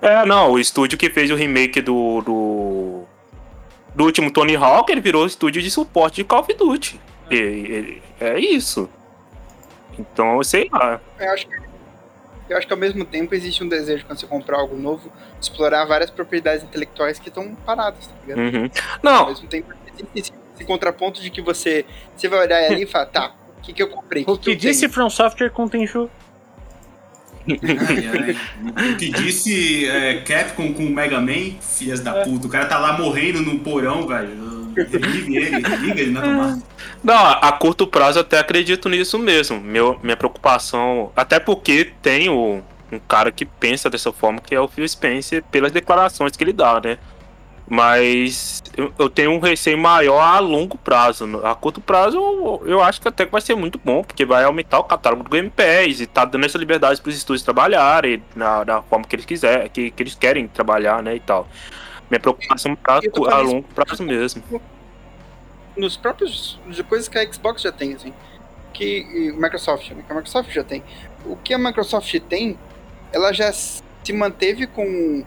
É, 0.00 0.24
não, 0.26 0.52
o 0.52 0.58
estúdio 0.58 0.98
que 0.98 1.10
fez 1.10 1.30
o 1.30 1.34
remake 1.34 1.80
do, 1.80 2.20
do, 2.20 3.04
do 3.96 4.04
último 4.04 4.30
Tony 4.30 4.54
Hawk, 4.54 4.92
ele 4.92 5.00
virou 5.00 5.26
estúdio 5.26 5.62
de 5.62 5.70
suporte 5.70 6.16
de 6.16 6.24
Call 6.24 6.40
of 6.40 6.54
Duty. 6.54 7.00
É, 7.30 7.34
e, 7.34 8.02
é 8.20 8.38
isso. 8.38 8.88
Então, 9.98 10.36
eu 10.36 10.44
sei 10.44 10.68
lá. 10.70 11.00
Eu 11.18 11.32
acho, 11.32 11.48
que, 11.48 11.54
eu 12.50 12.56
acho 12.56 12.66
que 12.66 12.72
ao 12.72 12.78
mesmo 12.78 13.04
tempo 13.04 13.34
existe 13.34 13.64
um 13.64 13.68
desejo 13.68 14.04
quando 14.04 14.20
você 14.20 14.26
comprar 14.26 14.58
algo 14.58 14.76
novo, 14.76 15.10
de 15.40 15.46
explorar 15.46 15.84
várias 15.86 16.10
propriedades 16.10 16.62
intelectuais 16.62 17.18
que 17.18 17.30
estão 17.30 17.54
paradas, 17.66 18.06
tá 18.06 18.14
ligado? 18.22 18.38
Uhum. 18.38 18.70
Não. 19.02 19.16
Ao 19.20 19.28
mesmo 19.28 19.48
tempo 19.48 19.72
existe 19.88 20.06
esse, 20.14 20.32
esse 20.54 20.64
contraponto 20.64 21.20
de 21.20 21.30
que 21.30 21.40
você, 21.40 21.86
você 22.14 22.28
vai 22.28 22.40
olhar 22.40 22.70
ali 22.70 22.82
e 22.82 22.86
falar, 22.86 23.06
tá, 23.06 23.34
que, 23.66 23.72
que 23.72 23.82
eu 23.82 23.88
comprei? 23.88 24.22
O 24.26 24.38
que, 24.38 24.44
que, 24.44 24.50
que 24.50 24.56
disse 24.56 24.80
tenho? 24.80 24.92
From 24.92 25.10
Software 25.10 25.50
com 25.50 25.68
Tenchu? 25.68 26.08
O 27.46 28.96
que 28.96 29.10
disse 29.10 29.86
é, 29.88 30.20
Capcom 30.22 30.72
com 30.72 30.84
o 30.84 30.90
Mega 30.90 31.20
Man, 31.20 31.52
filhas 31.60 32.00
da 32.00 32.24
puta. 32.24 32.46
O 32.46 32.50
cara 32.50 32.66
tá 32.66 32.78
lá 32.78 32.98
morrendo 32.98 33.40
no 33.42 33.58
porão, 33.60 34.06
velho. 34.06 34.66
Liga 34.76 35.40
ele, 35.40 35.56
liga 35.78 36.00
ele 36.00 36.10
na 36.10 36.20
tomada. 36.20 36.62
Não, 37.02 37.14
a 37.14 37.52
curto 37.52 37.86
prazo 37.86 38.18
até 38.18 38.38
acredito 38.38 38.88
nisso 38.88 39.18
mesmo. 39.18 39.60
Meu, 39.60 39.98
minha 40.02 40.16
preocupação. 40.16 41.12
Até 41.16 41.38
porque 41.38 41.92
tem 42.02 42.28
o, 42.28 42.62
um 42.92 42.98
cara 42.98 43.30
que 43.30 43.44
pensa 43.44 43.88
dessa 43.88 44.12
forma, 44.12 44.40
que 44.40 44.54
é 44.54 44.60
o 44.60 44.68
Phil 44.68 44.86
Spencer, 44.86 45.42
pelas 45.50 45.72
declarações 45.72 46.36
que 46.36 46.44
ele 46.44 46.52
dá, 46.52 46.80
né? 46.80 46.98
Mas 47.68 48.62
eu, 48.96 49.10
tenho 49.10 49.32
um 49.32 49.40
receio 49.40 49.76
maior 49.76 50.20
a 50.20 50.38
longo 50.38 50.78
prazo. 50.78 51.40
A 51.44 51.54
curto 51.54 51.80
prazo, 51.80 52.16
eu, 52.16 52.62
eu 52.64 52.82
acho 52.82 53.00
que 53.00 53.08
até 53.08 53.26
que 53.26 53.32
vai 53.32 53.40
ser 53.40 53.56
muito 53.56 53.80
bom, 53.82 54.04
porque 54.04 54.24
vai 54.24 54.44
aumentar 54.44 54.78
o 54.78 54.84
catálogo 54.84 55.24
do 55.24 55.30
Game 55.30 55.50
Pass 55.50 56.00
e 56.00 56.06
tá 56.06 56.24
dando 56.24 56.46
essa 56.46 56.56
liberdade 56.58 57.00
para 57.00 57.10
os 57.10 57.16
estúdios 57.16 57.42
trabalharem 57.42 58.22
na, 58.36 58.62
da 58.62 58.82
forma 58.82 59.04
que 59.04 59.16
eles 59.16 59.26
quiserem, 59.26 59.68
que, 59.68 59.90
que 59.90 60.02
eles 60.02 60.14
querem 60.14 60.46
trabalhar, 60.46 61.02
né, 61.02 61.16
e 61.16 61.20
tal. 61.20 61.48
Minha 62.08 62.20
preocupação 62.20 62.78
é 62.86 63.32
a 63.32 63.38
longo 63.40 63.66
prazo 63.74 64.04
mesmo. 64.04 64.44
Nos 65.76 65.96
próprios 65.96 66.60
coisas 66.88 67.08
que 67.08 67.18
a 67.18 67.32
Xbox 67.32 67.62
já 67.62 67.72
tem, 67.72 67.94
assim, 67.94 68.14
que 68.72 69.32
o 69.34 69.40
Microsoft, 69.40 69.90
né, 69.90 70.04
que 70.06 70.12
a 70.12 70.14
Microsoft 70.14 70.52
já 70.52 70.62
tem. 70.62 70.84
O 71.24 71.34
que 71.34 71.52
a 71.52 71.58
Microsoft 71.58 72.14
tem, 72.28 72.56
ela 73.12 73.32
já 73.32 73.52
se 73.52 74.12
manteve 74.12 74.68
com 74.68 75.24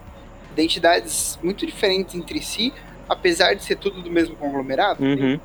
identidades 0.52 1.38
muito 1.42 1.66
diferentes 1.66 2.14
entre 2.14 2.40
si, 2.42 2.72
apesar 3.08 3.54
de 3.54 3.64
ser 3.64 3.76
tudo 3.76 4.00
do 4.02 4.10
mesmo 4.10 4.36
conglomerado. 4.36 5.02
Uhum. 5.02 5.40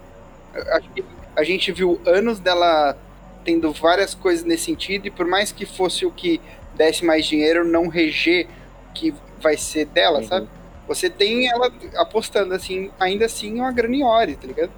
Que 0.93 1.03
a 1.35 1.43
gente 1.43 1.71
viu 1.71 1.99
anos 2.05 2.39
dela 2.39 2.97
tendo 3.43 3.71
várias 3.71 4.13
coisas 4.15 4.43
nesse 4.43 4.65
sentido, 4.65 5.07
e 5.07 5.11
por 5.11 5.27
mais 5.27 5.51
que 5.51 5.65
fosse 5.65 6.05
o 6.05 6.11
que 6.11 6.41
desse 6.73 7.05
mais 7.05 7.25
dinheiro, 7.25 7.63
não 7.63 7.87
reger 7.87 8.47
que 8.93 9.13
vai 9.39 9.57
ser 9.57 9.85
dela, 9.85 10.19
uhum. 10.19 10.27
sabe? 10.27 10.47
Você 10.87 11.09
tem 11.09 11.47
ela 11.47 11.71
apostando 11.95 12.53
assim, 12.53 12.91
ainda 12.99 13.25
assim, 13.25 13.55
uma 13.55 13.71
graniore, 13.71 14.35
tá 14.35 14.47
ligado? 14.47 14.71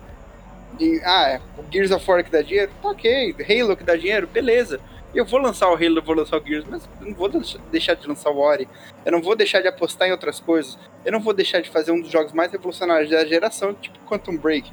E, 0.80 1.02
ah, 1.04 1.30
é, 1.30 1.42
o 1.58 1.64
Gears 1.72 1.92
of 1.92 2.10
War 2.10 2.24
que 2.24 2.32
dá 2.32 2.42
dinheiro, 2.42 2.72
tá 2.82 2.90
ok. 2.90 3.36
Halo 3.50 3.76
que 3.76 3.84
dá 3.84 3.96
dinheiro, 3.96 4.28
beleza. 4.28 4.80
Eu 5.18 5.26
vou 5.26 5.40
lançar 5.40 5.68
o 5.70 5.74
Halo, 5.74 5.98
eu 5.98 6.02
vou 6.04 6.14
lançar 6.16 6.38
o 6.40 6.46
Gears, 6.46 6.66
mas 6.70 6.88
eu 7.02 7.08
não 7.08 7.14
vou 7.16 7.28
deixar- 7.72 7.96
de 7.96 8.08
lançar 8.08 8.30
o 8.30 8.38
Ori. 8.38 8.68
Eu 9.04 9.12
não 9.12 9.22
vou 9.22 9.36
deixar 9.36 9.62
de 9.62 9.68
apostar 9.68 10.08
em 10.08 10.12
outras 10.12 10.40
coisas. 10.40 10.78
Eu 11.04 11.12
não 11.12 11.20
vou 11.20 11.34
deixar 11.34 11.60
de 11.60 11.70
fazer 11.72 11.92
um 11.92 12.00
dos 12.00 12.12
jogos 12.12 12.34
mais 12.34 12.52
revolucionários 12.52 13.10
da 13.10 13.26
geração, 13.26 13.74
tipo 13.74 13.98
Quantum 14.08 14.38
Break. 14.38 14.72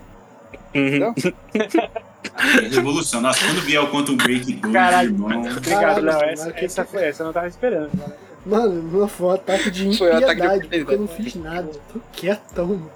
Uhum. 0.75 1.15
Revolução. 2.71 3.21
Nossa, 3.23 3.45
quando 3.47 3.63
vier 3.63 3.81
o 3.81 3.91
Quantum 3.91 4.17
Break 4.17 4.53
2, 4.55 4.73
Caralho. 4.73 5.11
irmão. 5.15 5.41
Obrigado, 5.57 6.01
Léo. 6.03 6.15
mano, 6.19 6.29
Essa, 6.31 6.53
que- 6.53 6.65
essa, 6.67 6.85
foi, 6.85 7.05
essa 7.05 7.23
eu 7.23 7.27
não 7.27 7.33
tava 7.33 7.49
esperando. 7.49 7.91
cara. 7.99 8.17
Mano, 8.45 8.83
meu 8.83 9.09
foi 9.09 9.27
um 9.27 9.31
ataque 9.31 9.71
de 9.71 9.97
Foi 9.97 10.13
um 10.13 10.17
ataque 10.19 10.35
de 10.41 10.47
impiedade, 10.47 10.79
porque 10.81 10.95
eu 10.95 11.01
não 11.01 11.09
fiz 11.09 11.35
nada. 11.37 11.71
Tô 11.93 11.99
quietão, 12.13 12.67
mano. 12.67 12.91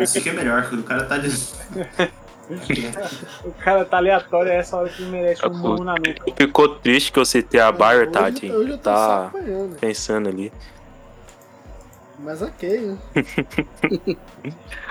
Esse 0.00 0.18
aqui 0.18 0.28
é 0.30 0.32
melhor, 0.32 0.68
quando 0.68 0.80
o 0.80 0.84
cara 0.84 1.04
tá 1.04 1.16
de. 1.18 1.28
O 3.44 3.52
cara 3.52 3.84
tá 3.84 3.98
aleatório, 3.98 4.50
é 4.50 4.56
essa 4.56 4.76
hora 4.76 4.88
que 4.88 5.02
merece 5.02 5.46
um 5.46 5.54
murro 5.54 5.84
na 5.84 5.94
nuca. 5.94 6.32
Ficou 6.36 6.68
triste 6.76 7.12
que 7.12 7.18
eu 7.18 7.24
citei 7.24 7.60
a 7.60 7.70
Bayer, 7.70 8.02
Hoje- 8.04 8.10
Tati. 8.12 8.50
Hoje 8.50 8.70
eu 8.70 8.78
Tá 8.78 9.30
pensando 9.80 10.28
ali. 10.28 10.52
Mas 12.18 12.42
ok, 12.42 12.80
né? 12.80 12.98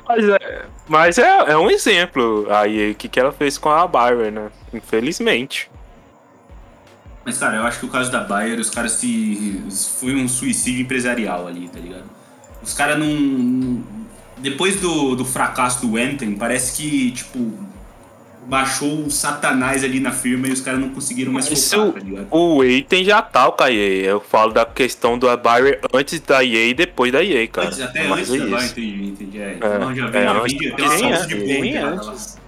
Mas 0.08 0.30
é, 0.30 0.66
mas 0.88 1.18
é, 1.18 1.52
é 1.52 1.58
um 1.58 1.70
exemplo 1.70 2.48
aí, 2.50 2.92
o 2.92 2.96
que, 2.96 3.10
que 3.10 3.20
ela 3.20 3.34
fez 3.34 3.58
com 3.58 3.70
a 3.70 3.86
Bayer, 3.86 4.32
né? 4.32 4.50
Infelizmente. 4.74 5.70
Mas, 7.26 7.38
cara, 7.38 7.58
eu 7.58 7.64
acho 7.64 7.80
que 7.82 7.86
o 7.86 7.90
caso 7.90 8.10
da 8.10 8.22
Bayer, 8.22 8.58
os 8.58 8.70
caras 8.70 8.94
se. 8.94 9.62
Foi 10.00 10.16
um 10.16 10.30
suicídio 10.30 10.82
empresarial 10.84 11.46
ali, 11.46 11.68
tá 11.68 11.78
ligado? 11.78 12.06
Os 12.64 12.74
caras 12.74 12.98
não. 12.98 13.84
Depois 14.40 14.80
do, 14.80 15.16
do 15.16 15.26
fracasso 15.26 15.86
do 15.86 15.98
Anthem, 15.98 16.36
parece 16.36 16.76
que, 16.82 17.12
tipo. 17.12 17.66
Baixou 18.50 19.02
o 19.02 19.12
satanás 19.12 19.84
ali 19.84 20.00
na 20.00 20.14
firma 20.14 20.48
e 20.48 20.54
os 20.54 20.62
caras 20.62 20.80
não 20.80 20.88
conseguiram 20.88 21.34
mais 21.34 21.52
Isso- 21.52 21.76
focar, 21.76 22.02
tá 22.02 22.08
ligado? 22.08 22.28
O 22.32 22.64
EA 22.64 22.82
tem 22.82 23.04
já 23.04 23.22
tal 23.22 23.52
com 23.52 23.62
a 23.66 23.70
EA. 23.70 24.06
Eu 24.12 24.22
falo 24.22 24.54
da 24.54 24.66
questão 24.66 25.20
da 25.20 25.36
Bayer 25.36 25.82
antes 25.94 26.18
da 26.22 26.42
EA 26.46 26.68
e 26.68 26.74
depois 26.74 27.12
da 27.12 27.22
EA, 27.22 27.46
cara. 27.50 27.68
Antes, 27.68 27.82
até 27.82 28.08
Mas 28.08 28.30
antes 28.32 28.42
é 28.42 28.50
da 28.50 28.66
entendi, 28.66 29.04
entendi. 29.10 29.42
É, 29.42 29.58
É, 29.60 29.78
não, 29.80 29.94
já 29.94 30.06
é, 30.08 30.44
vídeo, 30.44 30.74
tem 30.78 30.86
uma 30.86 30.90
bem 30.96 31.00
salsa 31.02 31.16
antes, 31.16 31.28
de 31.28 31.36
bem 31.36 31.74
já, 31.74 31.88
antes. 31.90 32.08
lá. 32.08 32.42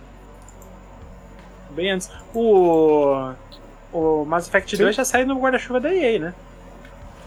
Bem 1.76 1.92
antes. 1.92 2.10
O. 2.34 3.32
O 3.92 4.24
Mass 4.24 4.48
Effect 4.48 4.78
2 4.78 4.96
já 4.96 5.04
saiu 5.04 5.28
no 5.28 5.38
guarda-chuva 5.38 5.82
da 5.82 5.94
EA, 5.94 6.18
né? 6.20 6.34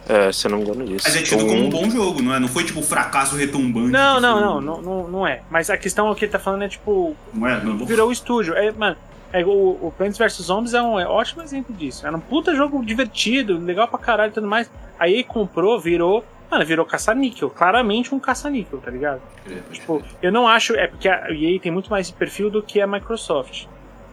É, 0.09 0.33
se 0.33 0.47
eu 0.47 0.51
não 0.51 0.59
me 0.59 0.65
engano 0.65 0.85
isso. 0.85 1.07
Mas 1.07 1.17
é 1.17 1.23
tido 1.23 1.47
como 1.47 1.65
um 1.65 1.71
bom 1.71 1.89
jogo, 1.89 2.23
não 2.23 2.35
é? 2.35 2.41
Não 2.41 2.49
foi 2.49 2.65
tipo 2.65 2.81
um 2.81 2.83
fracasso 2.83 3.37
retumbante. 3.37 3.91
Não, 3.91 4.21
não, 4.21 4.61
não, 4.61 4.83
não, 4.83 5.09
não, 5.09 5.27
é. 5.27 5.43
Mas 5.51 5.71
a 5.71 5.77
questão 5.77 6.13
que 6.15 6.25
ele 6.25 6.33
tá 6.33 6.39
falando 6.39 6.63
é 6.63 6.69
tipo. 6.69 7.17
Não 7.33 7.47
é? 7.47 7.63
Não, 7.63 7.85
Virou 7.87 8.09
o 8.09 8.13
estúdio. 8.13 8.55
É, 8.55 8.73
mano, 8.73 8.97
é, 9.33 9.45
o, 9.45 9.79
o 9.81 9.93
Plants 9.97 10.19
vs 10.19 10.43
Zombies 10.43 10.75
é 10.75 10.83
um 10.83 10.99
é 10.99 11.07
ótimo 11.07 11.43
exemplo 11.43 11.75
disso. 11.75 12.07
Era 12.07 12.17
um 12.17 12.21
puta 12.21 12.55
jogo 12.55 12.85
divertido, 12.85 13.59
legal 13.59 13.87
pra 13.87 13.99
caralho 13.99 14.31
e 14.31 14.35
tudo 14.35 14.47
mais. 14.47 14.71
Aí 14.99 15.19
EA 15.19 15.25
comprou, 15.25 15.81
virou. 15.81 16.25
Mano, 16.51 16.67
virou 16.67 16.85
caça-níquel. 16.85 17.49
Claramente 17.49 18.15
um 18.15 18.19
caça-níquel, 18.19 18.79
tá 18.81 18.91
ligado? 18.91 19.23
Tipo, 19.71 20.03
eu 20.21 20.31
não 20.31 20.47
acho. 20.47 20.75
É 20.75 20.87
porque 20.87 21.09
a 21.09 21.31
EA 21.31 21.59
tem 21.61 21.73
muito 21.73 21.91
mais 21.91 22.11
perfil 22.11 22.51
do 22.51 22.63
que 22.63 22.81
a 22.81 22.87
Microsoft. 22.87 23.67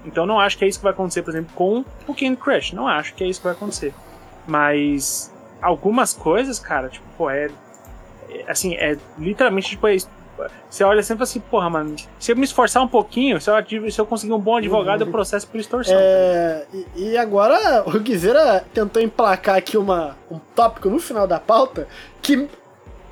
Então 0.06 0.24
eu 0.24 0.28
não 0.28 0.40
acho 0.40 0.58
que 0.58 0.64
é 0.64 0.68
isso 0.68 0.80
que 0.80 0.84
vai 0.84 0.94
acontecer, 0.94 1.24
por 1.24 1.32
exemplo, 1.32 1.52
com 1.54 1.84
o 2.08 2.14
Candy 2.14 2.38
Crush. 2.38 2.74
Não 2.74 2.88
acho 2.88 3.14
que 3.16 3.24
é 3.24 3.28
isso 3.28 3.42
que 3.42 3.44
vai 3.44 3.54
acontecer. 3.54 3.94
Mas 4.48 5.34
algumas 5.62 6.14
coisas, 6.14 6.60
cara, 6.60 6.90
tipo, 6.90 7.06
pô, 7.18 7.30
é. 7.30 7.50
é, 8.30 8.46
assim, 8.48 8.76
é 8.76 8.98
literalmente, 9.18 9.70
tipo, 9.70 9.88
é. 9.88 9.98
Você 10.70 10.86
olha 10.86 11.04
sempre 11.04 11.24
assim, 11.24 11.42
porra, 11.42 11.70
mano, 11.70 11.98
se 12.18 12.32
eu 12.32 12.36
me 12.38 12.46
esforçar 12.46 12.82
um 12.82 12.88
pouquinho, 12.88 13.42
se 13.42 13.52
eu, 13.52 13.92
se 13.92 14.00
eu 14.00 14.06
conseguir 14.06 14.32
um 14.32 14.40
bom 14.40 14.56
advogado, 14.56 15.02
eu 15.02 15.08
processo 15.08 15.46
por 15.46 15.60
extorsão. 15.60 15.98
É, 16.00 16.66
e, 16.74 17.10
e 17.10 17.18
agora 17.18 17.84
o 17.86 18.00
Guizeira 18.00 18.66
tentou 18.74 19.02
emplacar 19.02 19.58
aqui 19.58 19.78
uma, 19.78 20.16
um 20.32 20.40
tópico 20.56 20.90
no 20.90 20.98
final 20.98 21.28
da 21.28 21.42
pauta 21.42 21.90
que 22.22 22.48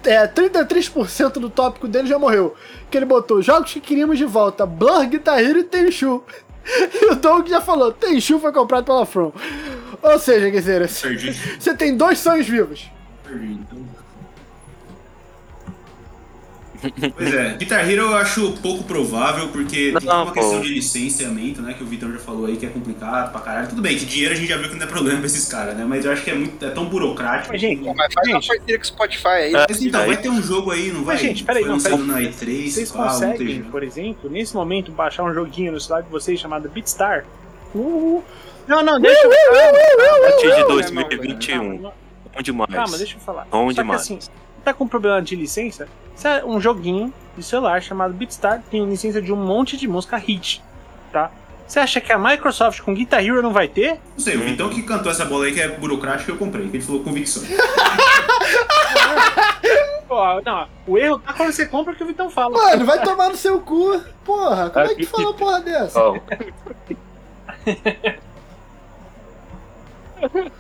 é, 0.06 0.28
33% 0.28 1.34
do 1.34 1.50
tópico 1.50 1.88
dele 1.88 2.08
já 2.08 2.18
morreu. 2.18 2.56
Que 2.90 2.98
ele 2.98 3.06
botou 3.06 3.42
jogos 3.42 3.74
que 3.74 3.82
queríamos 3.82 4.18
de 4.18 4.26
volta: 4.26 4.66
Blur, 4.66 5.06
Guitar 5.06 5.40
Hero 5.40 5.60
e 5.60 5.64
Tenchu. 5.64 6.24
E 6.70 7.14
o 7.14 7.16
Doug 7.16 7.48
já 7.48 7.62
falou: 7.62 7.94
Tenchu 7.94 8.40
foi 8.40 8.52
comprado 8.52 8.84
pela 8.84 9.06
From. 9.06 9.32
Ou 10.02 10.20
seja, 10.20 10.50
Guizeira, 10.50 10.88
você 11.60 11.74
tem 11.76 11.96
dois 11.98 12.20
sonhos 12.20 12.48
vivos. 12.48 12.90
Perdi, 13.24 13.54
então. 13.54 13.78
Pois 17.16 17.34
é, 17.34 17.56
Guitar 17.58 17.90
Hero 17.90 18.04
eu 18.04 18.16
acho 18.16 18.52
pouco 18.62 18.84
provável, 18.84 19.48
porque 19.48 19.94
tem 19.98 20.08
Não, 20.08 20.18
uma 20.24 20.26
pô. 20.28 20.34
questão 20.34 20.62
de 20.62 20.72
licenciamento, 20.72 21.60
né? 21.60 21.74
Que 21.74 21.84
o 21.84 21.88
Vitor 21.88 22.12
já 22.12 22.20
falou 22.20 22.46
aí 22.46 22.56
que 22.56 22.68
é 22.68 22.70
complicado 22.70 23.32
pra 23.32 23.42
caralho. 23.42 23.68
Tudo 23.68 23.82
bem, 23.82 23.98
que 23.98 24.06
dinheiro 24.06 24.32
a 24.36 24.38
gente 24.38 24.48
já 24.48 24.58
viu 24.58 24.70
que 24.70 24.76
não 24.76 24.84
é 24.84 24.88
problema 24.88 25.18
pra 25.18 25.26
esses 25.26 25.48
caras, 25.48 25.76
né? 25.76 25.84
Mas 25.86 26.06
eu 26.06 26.12
acho 26.12 26.24
que 26.24 26.30
é, 26.30 26.36
muito, 26.36 26.64
é 26.64 26.70
tão 26.70 26.86
burocrático. 26.86 27.52
Mas, 27.52 27.60
gente, 27.62 27.82
mas 27.84 28.14
faz 28.14 28.28
uma 28.28 28.36
gente, 28.36 28.48
parceria 28.48 28.78
com 28.78 28.84
o 28.84 28.88
Spotify 28.88 29.28
aí. 29.28 29.56
É. 29.56 29.66
Mas 29.68 29.82
então, 29.82 30.02
Aí- 30.02 30.08
vai 30.08 30.18
ter 30.18 30.30
um 30.30 30.42
jogo 30.42 30.70
aí, 30.70 30.92
não 30.92 31.04
vai? 31.04 31.16
Mas, 31.16 31.22
gente, 31.26 31.44
peraí, 31.44 31.64
Foi 31.64 31.68
não, 31.70 31.78
lançado 31.78 32.06
peraí. 32.06 32.26
na 32.26 32.30
E3, 32.32 32.70
vocês 32.72 32.92
pá, 32.92 33.04
conseguem, 33.10 33.38
tem- 33.48 33.64
por 33.64 33.82
exemplo, 33.82 34.30
nesse 34.30 34.54
momento, 34.54 34.92
baixar 34.92 35.24
um 35.24 35.34
joguinho 35.34 35.72
no 35.72 35.82
celular 35.82 36.02
de 36.04 36.10
vocês 36.12 36.40
chamado 36.40 36.70
Beatstar? 36.70 37.26
Uh, 37.74 38.24
não, 38.68 38.84
não, 38.84 39.00
deixa 39.00 39.26
eu. 39.26 39.32
A 39.32 40.22
partir 40.22 40.42
de 40.42 40.48
Não, 40.48 40.60
não, 40.60 40.68
2021. 40.76 41.58
Calma, 41.58 41.94
Bom 42.34 42.42
demais. 42.42 42.74
calma, 42.74 42.98
deixa 42.98 43.16
eu 43.16 43.20
falar. 43.22 43.48
Bom 43.50 43.72
Só 43.72 43.84
que 43.84 43.92
assim, 43.92 44.20
tá 44.64 44.74
com 44.74 44.88
problema 44.88 45.22
de 45.22 45.36
licença? 45.36 45.88
Isso 46.16 46.28
é 46.28 46.44
um 46.44 46.60
joguinho 46.60 47.14
de 47.38 47.44
celular 47.44 47.82
chamado 47.82 48.14
Beatstar, 48.14 48.62
tem 48.70 48.84
licença 48.86 49.22
de 49.22 49.32
um 49.32 49.36
monte 49.36 49.78
de 49.78 49.88
música 49.88 50.18
hit, 50.18 50.64
tá? 51.12 51.32
Você 51.68 51.80
acha 51.80 52.00
que 52.00 52.12
a 52.12 52.18
Microsoft 52.18 52.82
com 52.82 52.94
Guitar 52.94 53.24
Hero 53.24 53.42
não 53.42 53.52
vai 53.52 53.68
ter? 53.68 54.00
Não 54.16 54.20
sei, 54.20 54.38
o 54.38 54.40
Vitão 54.40 54.70
que 54.70 54.82
cantou 54.84 55.12
essa 55.12 55.26
bola 55.26 55.46
aí 55.46 55.54
que 55.54 55.62
é 55.62 55.68
burocrática, 55.68 56.32
eu 56.32 56.38
comprei, 56.38 56.68
que 56.70 56.78
ele 56.78 56.84
falou 56.84 57.04
convicção. 57.04 57.44
Pô, 60.08 60.42
não, 60.42 60.68
o 60.88 60.98
erro 60.98 61.20
tá 61.20 61.34
quando 61.34 61.52
você 61.52 61.66
compra 61.66 61.94
o 61.94 61.96
que 61.96 62.04
o 62.04 62.08
Vitão 62.08 62.30
fala. 62.30 62.58
Mano, 62.58 62.86
vai 62.86 63.04
tomar 63.04 63.30
no 63.30 63.36
seu 63.36 63.60
cu. 63.60 64.02
Porra, 64.24 64.70
como 64.70 64.86
é 64.86 64.96
que 64.96 65.06
tu 65.06 65.10
fala 65.10 65.24
uma 65.26 65.34
porra 65.34 65.60
dessa? 65.60 66.00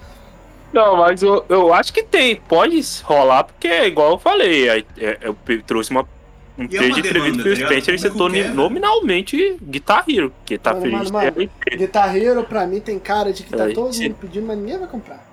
Não, 0.74 0.98
mas 0.98 1.24
eu, 1.24 1.46
eu 1.48 1.74
acho 1.74 1.94
que 1.94 2.04
tem, 2.04 2.36
pode 2.36 2.80
rolar, 3.04 3.46
porque 3.46 3.68
é 3.68 3.88
igual 3.88 4.12
eu 4.12 4.20
falei, 4.20 4.68
é- 4.70 4.84
é- 4.98 5.18
eu 5.22 5.36
trouxe 5.66 5.92
uma, 5.92 6.02
um 6.58 6.64
E 6.64 6.76
é 6.76 6.80
trecho 6.80 6.94
de 7.02 7.08
entrevista 7.08 7.44
que 7.44 7.50
o? 7.50 7.56
Spencer 7.82 8.12
quer, 8.14 8.30
né? 8.30 8.48
nominalmente 8.50 9.58
Guitar 9.62 10.04
Hero, 10.08 10.32
que 10.46 10.58
tá 10.58 10.72
Mano, 10.74 10.82
feliz. 10.84 11.10
mano, 11.12 11.32
mano. 11.38 11.50
É, 11.72 11.76
Guitar 11.78 12.16
Hero, 12.16 12.44
pra 12.44 12.68
mim, 12.68 12.82
tem 12.82 13.00
cara 13.00 13.32
de 13.32 13.44
que 13.44 13.56
tá 13.56 13.64
Aí, 13.64 13.74
todo 13.74 13.94
sim. 13.94 14.04
mundo 14.10 14.18
pedindo, 14.20 14.46
mas 14.46 14.58
ninguém 14.58 14.78
vai 14.78 14.88
comprar. 14.90 15.26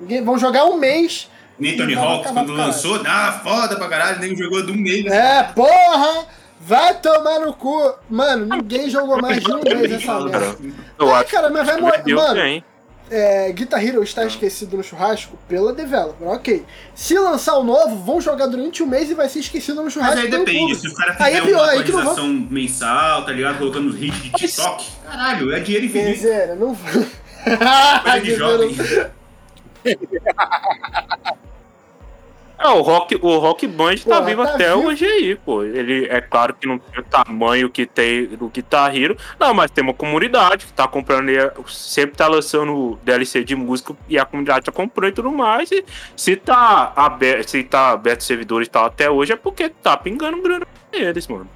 Ninguém, 0.00 0.24
vão 0.24 0.36
jogar 0.36 0.64
um 0.64 0.76
mês. 0.76 1.30
Nem 1.58 1.76
Tony 1.76 1.94
Hawk, 1.94 2.32
quando 2.32 2.52
lançou, 2.52 3.00
ah, 3.06 3.40
foda 3.44 3.76
pra 3.76 3.86
caralho, 3.86 4.18
nem 4.18 4.34
jogou 4.34 4.62
de 4.64 4.72
um 4.72 4.76
mês. 4.76 5.06
É, 5.06 5.44
porra! 5.44 6.26
Vai 6.62 6.94
tomar 7.00 7.38
no 7.40 7.54
cu. 7.54 7.94
Mano, 8.10 8.46
ninguém 8.46 8.90
jogou 8.90 9.20
mais 9.20 9.40
de 9.42 9.50
um 9.52 9.60
mês 9.64 9.92
essa 9.92 10.20
merda. 10.20 10.56
eu 10.98 11.14
Ah, 11.14 11.20
acho 11.20 11.30
cara, 11.30 11.48
mas 11.50 11.66
vai 11.66 11.80
morrer. 11.80 12.14
Mano, 12.14 12.34
bem. 12.34 12.64
É, 13.10 13.50
Guitar 13.52 13.84
Hero 13.84 14.02
está 14.02 14.24
esquecido 14.24 14.76
no 14.76 14.82
churrasco 14.82 15.36
pela 15.48 15.72
developer, 15.72 16.28
ok. 16.28 16.64
Se 16.94 17.18
lançar 17.18 17.56
o 17.56 17.64
novo, 17.64 17.96
vão 17.96 18.20
jogar 18.20 18.46
durante 18.46 18.82
um 18.82 18.86
mês 18.86 19.10
e 19.10 19.14
vai 19.14 19.28
ser 19.28 19.40
esquecido 19.40 19.82
no 19.82 19.90
churrasco 19.90 20.16
Mas 20.16 20.24
aí 20.24 20.30
depende, 20.30 20.58
público. 20.60 20.80
se 20.80 20.88
o 20.88 20.94
cara 20.94 21.16
Aí 21.18 21.34
é 21.34 21.36
fizer 21.40 21.48
pior, 21.48 21.62
uma 21.64 21.70
aí 21.72 21.78
atualização 21.80 22.28
mensal, 22.28 23.24
tá 23.24 23.32
ligado? 23.32 23.58
Colocando 23.58 23.88
os 23.90 24.00
hits 24.00 24.22
de 24.22 24.30
TikTok, 24.30 24.86
caralho, 25.04 25.52
é 25.52 25.60
dinheiro 25.60 25.86
infinito. 25.86 26.10
Guizeira, 26.12 26.54
não 26.54 26.76
Coisa 26.76 28.20
de 28.22 28.34
jovem. 28.36 28.76
É, 32.60 32.68
o 32.68 32.82
Rock, 32.82 33.18
o 33.22 33.38
Rock 33.38 33.66
Band 33.66 33.96
tá 33.96 34.16
Porra, 34.16 34.22
vivo 34.22 34.44
tá 34.44 34.54
até 34.54 34.68
vivo. 34.68 34.88
hoje 34.88 35.06
aí, 35.06 35.34
pô. 35.34 35.64
Ele 35.64 36.06
é 36.10 36.20
claro 36.20 36.54
que 36.54 36.66
não 36.66 36.78
tem 36.78 37.00
o 37.00 37.04
tamanho 37.04 37.70
que 37.70 37.86
tem 37.86 38.26
do 38.26 38.48
Guitar 38.48 38.94
Hero. 38.94 39.16
Não, 39.38 39.54
mas 39.54 39.70
tem 39.70 39.82
uma 39.82 39.94
comunidade 39.94 40.66
que 40.66 40.72
tá 40.74 40.86
comprando, 40.86 41.30
ele 41.30 41.50
sempre 41.66 42.16
tá 42.16 42.28
lançando 42.28 42.98
DLC 43.02 43.42
de 43.42 43.56
música 43.56 43.96
e 44.06 44.18
a 44.18 44.26
comunidade 44.26 44.66
tá 44.66 44.72
comprando 44.72 45.12
e 45.12 45.14
tudo 45.14 45.32
mais. 45.32 45.72
E 45.72 45.82
se 46.14 46.36
tá 46.36 46.92
aberto, 46.94 47.48
se 47.48 47.64
tá 47.64 47.92
aberto 47.92 48.20
servidores 48.24 48.68
e 48.68 48.70
tal 48.70 48.84
até 48.84 49.10
hoje 49.10 49.32
é 49.32 49.36
porque 49.36 49.70
tá 49.70 49.96
pingando 49.96 50.42
grana 50.42 50.66
pra 50.90 51.00
eles, 51.00 51.26
mano. 51.28 51.48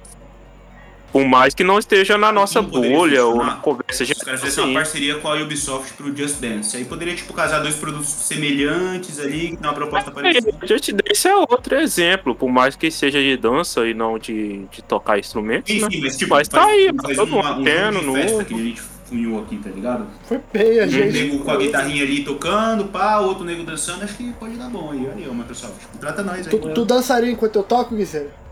Por 1.15 1.23
mais 1.25 1.53
que 1.53 1.63
não 1.63 1.79
esteja 1.79 2.17
na 2.17 2.29
nossa 2.29 2.61
bolha 2.61 3.25
ou 3.25 3.37
na 3.37 3.55
conversa 3.55 3.99
Se 3.99 4.03
os 4.03 4.09
geral. 4.09 4.25
caras 4.25 4.43
assim. 4.43 4.59
uma 4.59 4.73
parceria 4.73 5.15
com 5.15 5.29
a 5.29 5.41
Ubisoft 5.41 5.93
pro 5.93 6.13
Just 6.13 6.41
Dance. 6.41 6.75
Aí 6.75 6.83
poderia, 6.83 7.15
tipo, 7.15 7.31
casar 7.33 7.59
dois 7.61 7.73
produtos 7.75 8.09
semelhantes 8.09 9.17
ali, 9.21 9.51
que 9.51 9.55
tem 9.55 9.65
uma 9.65 9.73
proposta 9.73 10.11
parecida. 10.11 10.51
É, 10.61 10.67
Just 10.67 10.91
Dance 10.91 11.25
é 11.25 11.33
outro 11.37 11.75
exemplo, 11.77 12.35
por 12.35 12.49
mais 12.49 12.75
que 12.75 12.91
seja 12.91 13.17
de 13.21 13.37
dança 13.37 13.87
e 13.87 13.93
não 13.93 14.19
de, 14.19 14.65
de 14.65 14.81
tocar 14.83 15.17
instrumentos, 15.17 15.71
Sim, 15.73 15.79
né? 15.83 15.87
sim, 15.89 16.01
mas 16.01 16.17
tipo, 16.17 16.33
Mas 16.33 16.49
tá 16.49 16.65
aí, 16.65 16.91
faz 17.01 17.15
todo 17.15 17.33
um 17.33 17.41
jogo 17.41 17.63
de 17.63 17.69
festa 17.71 17.91
novo. 18.01 18.43
que 18.45 18.53
a 18.53 18.57
gente 18.57 18.81
funhou 19.05 19.41
aqui, 19.41 19.57
tá 19.57 19.69
ligado? 19.69 20.07
Foi 20.27 20.37
peia, 20.37 20.83
Um 20.83 20.89
gente. 20.89 21.13
nego 21.13 21.39
com 21.45 21.51
a 21.51 21.55
guitarrinha 21.55 22.03
ali 22.03 22.25
tocando, 22.25 22.85
pá, 22.87 23.19
outro 23.19 23.45
nego 23.45 23.63
dançando, 23.63 24.03
acho 24.03 24.15
que 24.17 24.33
pode 24.33 24.57
dar 24.57 24.69
bom 24.69 24.91
aí. 24.91 24.99
Olha 24.99 25.13
aí, 25.15 25.27
ó, 25.29 25.33
Microsoft. 25.33 25.75
Trata 25.97 26.21
nós 26.23 26.39
aí. 26.45 26.51
Tu, 26.51 26.57
tu 26.73 26.83
dançaria 26.83 27.31
enquanto 27.31 27.55
eu 27.55 27.63
toco, 27.63 27.95
Guizeira? 27.95 28.43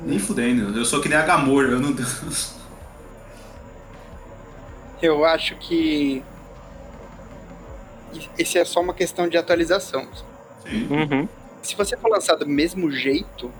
Nem 0.00 0.18
fudendo, 0.18 0.78
eu 0.78 0.84
sou 0.84 1.00
que 1.00 1.08
nem 1.08 1.18
a 1.18 1.22
Gamor, 1.22 1.64
eu 1.64 1.80
não 1.80 1.92
danço. 1.92 2.56
Eu 5.02 5.24
acho 5.24 5.56
que 5.56 6.22
esse 8.38 8.58
é 8.58 8.64
só 8.64 8.80
uma 8.80 8.94
questão 8.94 9.28
de 9.28 9.36
atualização. 9.36 10.06
Sim. 10.62 10.86
Uhum. 10.90 11.28
Se 11.62 11.74
você 11.76 11.96
for 11.96 12.08
lançar 12.10 12.36
do 12.36 12.46
mesmo 12.46 12.90
jeito, 12.90 13.52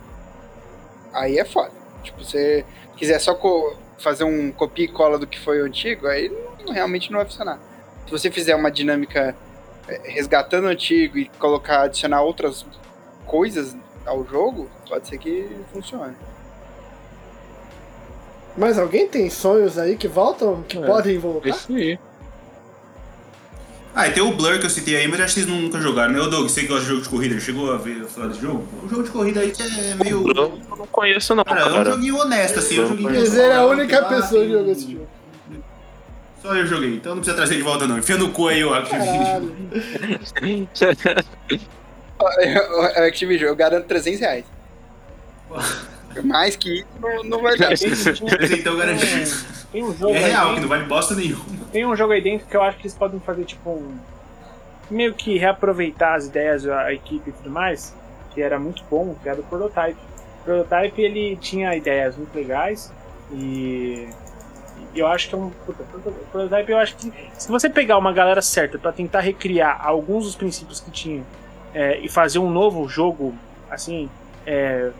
aí 1.13 1.39
é 1.39 1.45
foda. 1.45 1.73
Tipo, 2.03 2.25
se 2.25 2.31
você 2.33 2.65
quiser 2.97 3.19
só 3.19 3.39
fazer 3.99 4.25
um 4.25 4.51
copia 4.53 4.85
e 4.85 4.89
cola 4.89 5.19
do 5.19 5.27
que 5.27 5.39
foi 5.39 5.61
o 5.61 5.65
antigo, 5.67 6.07
aí 6.07 6.33
não- 6.65 6.73
realmente 6.73 7.11
não 7.11 7.19
vai 7.19 7.27
funcionar. 7.27 7.59
Se 8.07 8.11
você 8.11 8.31
fizer 8.31 8.55
uma 8.55 8.71
dinâmica 8.71 9.37
é, 9.87 10.13
resgatando 10.13 10.65
o 10.65 10.69
antigo 10.69 11.19
e 11.19 11.29
colocar, 11.39 11.83
adicionar 11.83 12.23
outras 12.23 12.65
coisas 13.27 13.77
ao 14.09 14.27
jogo, 14.27 14.69
pode 14.89 15.07
ser 15.07 15.19
que 15.19 15.49
funcione. 15.73 16.15
Mas 18.57 18.79
alguém 18.79 19.07
tem 19.07 19.31
sonhos 19.31 19.79
aí 19.79 19.97
que 19.97 20.09
voltam, 20.09 20.65
que 20.67 20.79
É, 20.79 20.87
podem 20.87 21.19
voltar? 21.19 21.49
Isso 21.51 21.73
aí. 21.73 21.99
Ah, 23.95 24.07
e 24.07 24.13
tem 24.13 24.23
o 24.23 24.33
Blur 24.33 24.59
que 24.61 24.67
eu 24.67 24.71
citei 24.71 24.97
aí, 24.97 25.09
mas 25.09 25.21
acho 25.21 25.35
que 25.35 25.41
vocês 25.43 25.53
nunca 25.63 25.81
jogaram, 25.81 26.13
né? 26.13 26.21
Ô 26.21 26.29
Doug, 26.29 26.49
você 26.49 26.63
que 26.63 26.69
gosta 26.69 26.83
de 26.85 26.89
jogo 26.91 27.03
de 27.03 27.09
corrida, 27.09 27.41
chegou 27.41 27.73
a 27.73 27.77
ver 27.77 28.05
falar 28.05 28.29
desse 28.29 28.41
jogo? 28.41 28.65
Um 28.85 28.89
jogo 28.89 29.03
de 29.03 29.11
corrida 29.11 29.41
aí 29.41 29.51
que 29.51 29.63
é 29.63 29.95
meio. 30.05 30.25
Eu 30.29 30.77
não 30.77 30.87
conheço, 30.87 31.35
não, 31.35 31.45
Cara, 31.45 31.61
é 31.61 31.65
um 31.67 31.73
cara. 31.73 31.91
joguinho 31.93 32.17
honesto, 32.19 32.59
assim. 32.61 32.79
É 32.79 32.83
um 32.83 32.89
joguinho 32.89 33.11
Mas 33.11 33.35
ele 33.35 33.53
é 33.53 33.57
a 33.57 33.67
única 33.67 34.01
lá, 34.01 34.09
pessoa 34.09 34.45
que 34.45 34.53
jogou 34.53 34.73
esse 34.73 34.93
jogo. 34.93 35.09
Só 36.43 36.55
eu 36.55 36.67
joguei, 36.67 36.95
então 36.95 37.15
não 37.15 37.23
precisa 37.23 37.37
trazer 37.37 37.57
de 37.57 37.63
volta 37.63 37.87
não. 37.89 37.99
Enfia 37.99 38.17
no 38.17 38.31
cu 38.31 38.47
aí, 38.49 38.63
ó. 38.63 38.77
Activision, 43.07 43.49
eu 43.49 43.57
garanto 43.57 43.87
300 43.87 44.21
reais. 44.21 44.45
Mais 46.25 46.57
que 46.57 46.79
isso 46.81 46.87
não, 47.01 47.23
não 47.25 47.43
vai 47.43 47.57
dar. 47.57 47.71
Então 48.59 48.77
garantido. 48.77 49.31
Tem 49.71 49.85
um 49.85 49.95
jogo 49.97 50.15
É 50.15 50.19
real, 50.19 50.47
que 50.47 50.49
dentro- 50.55 50.63
não 50.63 50.69
vale 50.69 50.85
bosta 50.85 51.15
nenhuma. 51.15 51.45
Tem 51.71 51.87
um 51.87 51.95
jogo 51.95 52.13
aí 52.13 52.21
dentro 52.23 52.47
que 52.47 52.57
eu 52.57 52.63
acho 52.63 52.79
que 52.79 52.85
eles 52.85 52.95
podem 52.97 53.21
fazer, 53.21 53.45
tipo, 53.45 53.71
um... 53.71 53.99
meio 54.91 55.15
que 55.15 55.37
reaproveitar 55.39 56.15
as 56.17 56.27
ideias, 56.27 56.67
a, 56.67 56.85
a 56.85 56.93
equipe 56.95 57.29
e 57.31 57.33
tudo 57.33 57.51
mais, 57.51 57.95
que 58.35 58.41
era 58.43 58.59
muito 58.59 58.83
bom, 58.91 59.15
que 59.23 59.29
era 59.29 59.39
o 59.39 59.45
Prototype. 59.45 59.99
O 60.41 60.45
Prototype, 60.45 61.01
ele 61.03 61.37
tinha 61.37 61.77
ideias 61.77 62.17
muito 62.17 62.35
legais 62.35 62.91
e... 63.31 64.09
eu 64.95 65.07
acho 65.07 65.29
que 65.29 65.35
é 65.35 65.39
um... 65.39 65.51
Puta, 65.51 65.85
Proto- 65.85 66.11
Prototype, 66.33 66.73
eu 66.73 66.79
acho 66.79 66.97
que 66.97 67.13
se 67.37 67.49
você 67.49 67.69
pegar 67.69 67.99
uma 67.99 68.13
galera 68.13 68.41
certa 68.41 68.79
pra 68.79 68.91
tentar 68.91 69.21
recriar 69.21 69.79
alguns 69.87 70.25
dos 70.25 70.35
princípios 70.35 70.81
que 70.81 70.91
tinha 70.91 71.23
é, 71.75 71.99
e 71.99 72.09
fazer 72.09 72.39
um 72.39 72.51
novo 72.51 72.89
jogo, 72.89 73.35
assim, 73.71 74.09
é, 74.47 74.91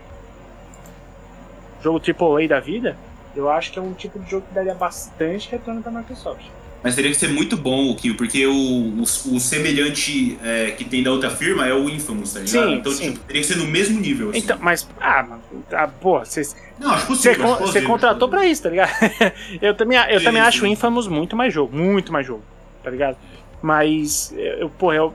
jogo 1.81 1.99
AAA 1.99 2.47
da 2.47 2.59
vida, 2.59 2.97
eu 3.35 3.49
acho 3.49 3.71
que 3.71 3.79
é 3.79 3.81
um 3.81 3.93
tipo 3.93 4.19
de 4.19 4.29
jogo 4.29 4.45
que 4.47 4.53
daria 4.53 4.73
bastante 4.73 5.49
retorno 5.49 5.81
pra 5.81 5.91
Microsoft. 5.91 6.45
Mas 6.81 6.95
teria 6.95 7.11
que 7.11 7.17
ser 7.17 7.27
muito 7.27 7.57
bom 7.57 7.89
o 7.89 7.95
Kill, 7.95 8.15
porque 8.15 8.45
o, 8.47 8.53
o, 8.53 9.01
o 9.01 9.39
semelhante 9.39 10.37
é, 10.41 10.71
que 10.71 10.85
tem 10.85 11.03
da 11.03 11.11
outra 11.11 11.29
firma 11.29 11.67
é 11.67 11.73
o 11.73 11.89
Infamous, 11.89 12.33
tá 12.33 12.39
ligado? 12.39 12.67
Sim, 12.67 12.73
então, 12.75 12.91
sim. 12.91 13.11
tipo, 13.11 13.25
teria 13.25 13.41
que 13.41 13.47
ser 13.47 13.57
no 13.57 13.65
mesmo 13.65 13.99
nível, 13.99 14.29
assim. 14.29 14.39
Então, 14.39 14.57
mas, 14.61 14.87
ah, 14.99 15.23
mano, 15.23 15.41
ah, 15.73 15.87
pô, 15.87 16.19
você 16.19 16.41
não, 16.79 16.91
acho 16.91 17.07
possível. 17.07 17.57
você 17.57 17.81
contratou 17.81 18.29
pra 18.29 18.45
isso, 18.45 18.63
tá 18.63 18.69
ligado? 18.69 18.91
eu 19.61 19.73
também, 19.73 19.97
eu 20.09 20.19
Sim, 20.19 20.25
também 20.25 20.41
acho 20.41 20.63
o. 20.63 20.67
Infamous 20.67 21.07
muito 21.07 21.35
mais 21.35 21.53
jogo, 21.53 21.75
muito 21.75 22.13
mais 22.13 22.25
jogo, 22.25 22.43
tá 22.81 22.89
ligado? 22.89 23.17
Mas, 23.61 24.33
eu, 24.37 24.69
porra, 24.69 24.95
eu, 24.95 25.13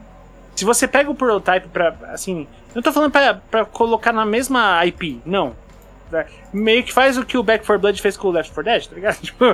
se 0.54 0.64
você 0.64 0.86
pega 0.88 1.10
o 1.10 1.14
prototype 1.14 1.68
pra, 1.68 1.94
assim, 2.12 2.46
não 2.74 2.82
tô 2.82 2.92
falando 2.92 3.10
pra, 3.10 3.34
pra 3.50 3.64
colocar 3.64 4.12
na 4.12 4.24
mesma 4.26 4.84
IP, 4.86 5.20
não. 5.24 5.54
Tá? 6.10 6.26
Meio 6.52 6.84
que 6.84 6.92
faz 6.92 7.16
o 7.18 7.24
que 7.24 7.36
o 7.38 7.42
Back 7.42 7.64
4 7.66 7.80
Blood 7.80 8.00
fez 8.00 8.16
com 8.16 8.28
o 8.28 8.30
Left 8.30 8.52
4 8.54 8.70
Dead, 8.72 8.86
tá 8.86 8.94
ligado? 8.94 9.16
Tipo, 9.22 9.44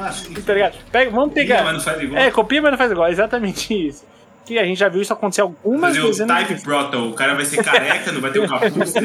Ah, 0.00 0.12
sim. 0.12 0.34
tá 0.34 0.52
ligado? 0.52 0.74
Pega, 0.90 1.10
vamos 1.10 1.28
Copia, 1.28 1.42
pegar. 1.44 1.64
mas 1.64 1.72
não 1.74 1.80
faz 1.80 2.02
igual. 2.02 2.20
É, 2.22 2.30
copia, 2.30 2.60
mas 2.62 2.70
não 2.72 2.78
faz 2.78 2.90
igual, 2.92 3.08
exatamente 3.08 3.72
isso. 3.88 4.04
Que 4.44 4.58
a 4.58 4.64
gente 4.64 4.76
já 4.76 4.88
viu 4.88 5.00
isso 5.00 5.12
acontecer 5.12 5.40
algumas 5.40 5.90
Fazer 5.94 6.00
o 6.00 6.06
dezenas 6.10 6.28
de 6.36 6.40
Type 6.42 6.48
vezes. 6.54 6.64
Proto, 6.64 6.98
o 7.10 7.14
cara 7.14 7.34
vai 7.36 7.44
ser 7.44 7.62
careca, 7.62 8.10
não 8.10 8.20
vai 8.20 8.32
ter 8.32 8.40
o 8.40 8.48
capuz, 8.50 8.92
tá? 8.92 9.00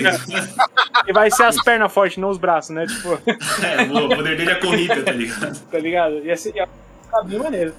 E 1.07 1.13
vai 1.13 1.29
ser 1.29 1.43
as 1.43 1.63
pernas 1.63 1.93
fortes, 1.93 2.17
não 2.17 2.29
os 2.29 2.39
braços, 2.39 2.71
né? 2.71 2.87
Tipo, 2.87 3.09
É, 3.63 3.83
o 3.83 4.09
poder 4.09 4.35
dele 4.35 4.49
é 4.51 4.55
corrida, 4.55 5.03
tá 5.03 5.11
ligado? 5.11 5.59
tá 5.71 5.77
ligado? 5.77 6.25
Ia 6.25 6.35
ser 6.35 6.55
ia 6.55 6.67
ficar 7.05 7.21
bem 7.21 7.37
maneiro. 7.37 7.73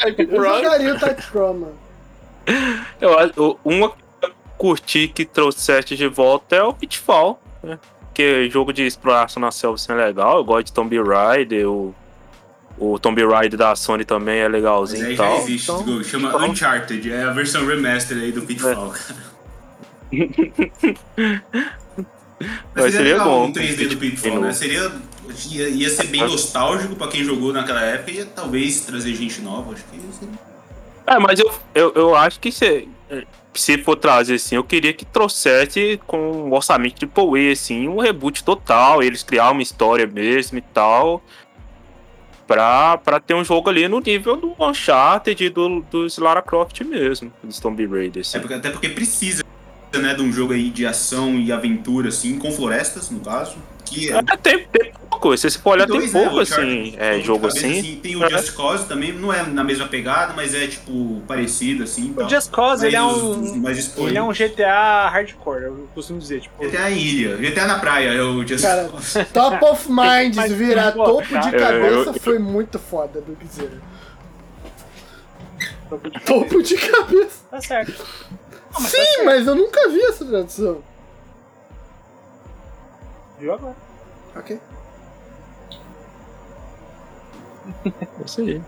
Type 0.00 0.28
Eu 0.30 0.42
jogaria 0.44 0.94
o 0.94 0.98
Type 0.98 1.22
Pro, 1.30 1.54
mano. 1.54 1.74
Eu, 3.00 3.10
eu- 3.36 3.60
uma 3.64 3.90
que 3.90 3.96
eu 4.22 4.30
curti 4.58 5.08
que 5.08 5.24
trouxeste 5.24 5.96
de 5.96 6.06
volta 6.08 6.56
é 6.56 6.62
o 6.62 6.72
Pitfall, 6.72 7.40
né? 7.62 7.78
Que 8.14 8.48
jogo 8.50 8.72
de 8.72 8.84
exploração 8.84 9.40
na 9.40 9.50
selva 9.50 9.76
assim, 9.76 9.92
é 9.92 9.94
legal. 9.94 10.38
Eu 10.38 10.44
gosto 10.44 10.66
de 10.66 10.72
Tomb 10.72 11.00
Raider, 11.02 11.66
o, 11.68 11.94
o 12.78 12.98
Tomb 12.98 13.24
Raider 13.24 13.58
da 13.58 13.74
Sony 13.74 14.04
também 14.04 14.40
é 14.40 14.44
Mas 14.44 14.52
legalzinho 14.52 15.06
aí 15.06 15.12
e 15.14 15.16
já 15.16 15.24
tal. 15.24 15.36
existe, 15.38 15.70
então- 15.70 15.84
Diego, 15.84 16.04
chama 16.04 16.28
então- 16.28 16.50
Uncharted, 16.50 17.12
é 17.12 17.22
a 17.24 17.30
versão 17.30 17.64
remaster 17.66 18.18
aí 18.18 18.32
do 18.32 18.42
Pitfall, 18.42 18.90
cara. 18.90 19.32
Mas 22.74 22.92
seria 22.92 23.12
legal 23.12 23.24
bom. 23.28 23.44
um 23.46 23.52
3D 23.52 23.88
do 23.88 23.96
Pitfall, 23.96 24.40
né? 24.40 24.52
Seria. 24.52 24.90
Ia, 25.50 25.68
ia 25.68 25.90
ser 25.90 26.06
bem 26.08 26.20
nostálgico 26.22 26.94
pra 26.96 27.08
quem 27.08 27.24
jogou 27.24 27.52
naquela 27.52 27.82
época 27.82 28.10
e 28.10 28.16
ia 28.16 28.26
talvez 28.26 28.80
trazer 28.82 29.14
gente 29.14 29.40
nova, 29.40 29.72
acho 29.72 29.84
que 29.84 29.96
ia 29.96 30.12
ser. 30.12 30.28
É, 31.06 31.18
mas 31.18 31.38
eu, 31.40 31.50
eu, 31.74 31.92
eu 31.94 32.14
acho 32.14 32.38
que 32.38 32.52
se, 32.52 32.88
se 33.54 33.78
for 33.78 33.96
trazer 33.96 34.34
assim, 34.34 34.54
eu 34.56 34.62
queria 34.64 34.92
que 34.92 35.04
trouxesse 35.04 36.00
com 36.06 36.18
um 36.48 36.52
orçamento 36.54 36.94
de 37.04 37.06
AAA, 37.06 37.52
assim, 37.52 37.88
um 37.88 37.98
reboot 37.98 38.44
total, 38.44 39.02
eles 39.02 39.22
criar 39.22 39.50
uma 39.50 39.62
história 39.62 40.06
mesmo 40.06 40.58
e 40.58 40.62
tal. 40.62 41.22
Pra, 42.46 42.98
pra 42.98 43.18
ter 43.20 43.34
um 43.34 43.44
jogo 43.44 43.70
ali 43.70 43.88
no 43.88 44.00
nível 44.00 44.36
do 44.36 44.54
Uncharted 44.60 45.42
e 45.42 45.48
do, 45.48 45.80
dos 45.90 46.18
Lara 46.18 46.42
Croft 46.42 46.80
mesmo, 46.82 47.32
dos 47.42 47.58
Tomb 47.58 47.86
Raider. 47.86 48.20
Assim. 48.20 48.36
É 48.36 48.40
porque- 48.40 48.54
até 48.54 48.70
porque 48.70 48.88
precisa, 48.90 49.42
né, 49.94 50.12
de 50.14 50.22
um 50.22 50.30
jogo 50.32 50.52
aí 50.52 50.68
de 50.68 50.84
ação 50.86 51.36
e 51.38 51.50
aventura, 51.50 52.08
assim, 52.08 52.38
com 52.38 52.50
florestas, 52.52 53.10
no 53.10 53.20
caso. 53.20 53.56
Que 53.86 54.10
é. 54.12 54.16
É, 54.18 54.36
tem, 54.36 54.66
tem 54.66 54.91
pouco, 55.22 55.36
se 55.38 55.48
você 55.50 55.58
for 55.58 55.70
olhar, 55.70 55.86
tem 55.86 55.96
dois, 55.98 56.12
né, 56.12 56.20
pouco, 56.22 56.36
o 56.36 56.40
assim, 56.40 56.94
é, 56.98 57.18
de 57.18 57.22
jogo 57.24 57.46
cabeça, 57.46 57.66
assim. 57.66 58.00
Tem 58.02 58.16
o 58.16 58.24
É. 58.24 58.28
Just 58.30 58.52
Cause 58.54 58.84
também, 58.86 59.12
não 59.12 59.32
é 59.32 59.42
na 59.44 59.62
mesma 59.64 59.86
pegada, 59.86 60.32
mas 60.34 60.54
é, 60.54 60.66
tipo, 60.66 61.22
parecido, 61.26 61.84
assim. 61.84 62.10
O 62.10 62.14
tal. 62.14 62.28
Just 62.28 62.50
Cause, 62.50 62.86
ele 62.86 62.96
é 62.96 63.00
Mas 63.00 63.16
os- 63.16 63.22
os 63.22 63.52
um. 63.98 64.08
Ele 64.08 64.18
é 64.18 64.22
um 64.22 64.32
GTA 64.32 65.08
hardcore, 65.08 65.62
eu 65.62 65.88
costumo 65.94 66.18
dizer, 66.18 66.40
tipo. 66.40 66.62
GTA 66.62 66.90
em 66.90 66.98
ilha, 66.98 67.36
GTA 67.36 67.66
na 67.66 67.78
praia, 67.78 68.08
é 68.12 68.22
o 68.22 68.46
Just 68.46 68.64
Cara, 68.64 68.88
Cause. 68.88 69.24
Top 69.32 69.64
of 69.64 69.88
Minds 69.90 70.36
Mas- 70.36 70.52
virar 70.52 70.92
topo 70.92 71.22
de 71.22 71.50
cabeça 71.52 72.10
eu- 72.10 72.14
foi 72.14 72.38
muito 72.38 72.78
foda 72.78 73.20
do 73.20 73.32
Guizeira. 73.36 73.80
Topo 76.26 76.62
de 76.62 76.76
cabeça. 76.76 77.44
Tá 77.50 77.60
certo. 77.60 77.92
Não, 77.92 78.80
mas 78.80 78.82
tá 78.84 78.88
Sim, 78.88 79.04
certo. 79.04 79.24
mas 79.26 79.46
eu 79.46 79.54
nunca 79.54 79.88
vi 79.90 80.00
essa 80.00 80.24
tradução. 80.24 80.82
Viu 83.38 83.52
agora? 83.52 83.76
Ok. 84.34 84.58
É 87.86 88.24
isso 88.24 88.40
aí. 88.40 88.60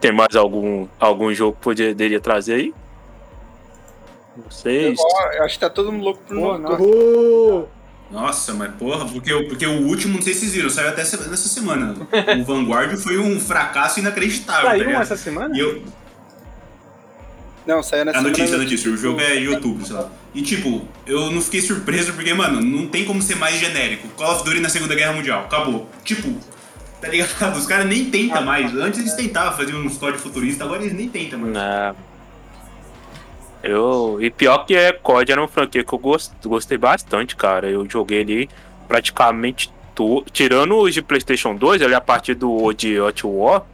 Tem 0.00 0.12
mais 0.12 0.34
algum, 0.36 0.86
algum 1.00 1.32
jogo 1.32 1.56
que 1.56 1.62
poderia 1.62 2.20
trazer 2.20 2.54
aí? 2.54 2.74
Vocês? 4.50 4.98
Eu 5.36 5.44
acho 5.44 5.54
que 5.54 5.60
tá 5.60 5.70
todo 5.70 5.90
mundo 5.90 6.04
louco 6.04 6.20
pro 6.26 6.58
novo. 6.58 6.58
nossa. 6.58 7.76
Nossa, 8.08 8.54
mas 8.54 8.72
porra, 8.76 9.04
porque, 9.06 9.32
o- 9.32 9.48
porque 9.48 9.66
o 9.66 9.86
último, 9.88 10.14
não 10.14 10.22
sei 10.22 10.32
se 10.32 10.40
vocês 10.40 10.52
viram, 10.52 10.70
saiu 10.70 10.90
até 10.90 11.02
nessa 11.02 11.48
semana. 11.48 11.96
O 12.38 12.44
Vanguard 12.44 12.96
foi 12.98 13.18
um 13.18 13.40
fracasso 13.40 13.98
inacreditável, 13.98 14.62
tá 14.64 14.70
Saiu 14.70 14.84
ligado? 14.84 15.02
essa 15.02 15.16
semana? 15.16 15.56
E 15.56 15.60
eu, 15.60 15.82
Não, 17.66 17.82
saiu 17.82 18.04
nessa 18.04 18.18
a 18.18 18.22
notícia, 18.22 18.44
a 18.44 18.46
semana. 18.46 18.62
notícia, 18.64 18.90
o 18.92 18.96
jogo 18.96 19.20
é 19.20 19.34
YouTube, 19.34 19.84
sei 19.84 19.96
lá. 19.96 20.08
E 20.32 20.40
tipo, 20.42 20.86
eu 21.04 21.32
não 21.32 21.40
fiquei 21.40 21.60
surpreso 21.60 22.12
porque, 22.12 22.32
mano, 22.32 22.60
não 22.60 22.86
tem 22.86 23.04
como 23.04 23.20
ser 23.20 23.34
mais 23.36 23.56
genérico. 23.58 24.06
Call 24.10 24.34
of 24.36 24.44
Duty 24.44 24.60
na 24.60 24.68
Segunda 24.68 24.94
Guerra 24.94 25.14
Mundial, 25.14 25.40
acabou. 25.46 25.88
Tipo, 26.04 26.32
tá 27.06 27.12
ligado? 27.12 27.56
Os 27.56 27.66
caras 27.66 27.86
nem 27.86 28.10
tentam 28.10 28.42
mais. 28.44 28.74
Antes 28.74 29.00
eles 29.00 29.14
tentavam 29.14 29.56
fazer 29.56 29.74
um 29.74 29.86
story 29.86 30.18
futurista, 30.18 30.64
agora 30.64 30.82
eles 30.82 30.92
nem 30.92 31.08
tentam 31.08 31.38
mais. 31.38 31.52
Não. 31.52 31.96
Eu, 33.62 34.18
e 34.20 34.30
pior 34.30 34.58
que 34.64 34.76
é 34.76 34.92
COD 34.92 35.32
era 35.32 35.40
uma 35.40 35.48
franquia 35.48 35.82
que 35.82 35.92
eu 35.92 35.98
gost, 35.98 36.32
gostei 36.44 36.78
bastante, 36.78 37.34
cara. 37.34 37.68
Eu 37.68 37.88
joguei 37.88 38.20
ali 38.20 38.50
praticamente 38.86 39.72
to, 39.94 40.24
tirando 40.32 40.76
os 40.76 40.94
de 40.94 41.02
PlayStation 41.02 41.56
2, 41.56 41.82
ali 41.82 41.94
a 41.94 42.00
partir 42.00 42.34
do 42.34 42.50
Old 42.50 43.00
Hot 43.00 43.26
War, 43.26 43.64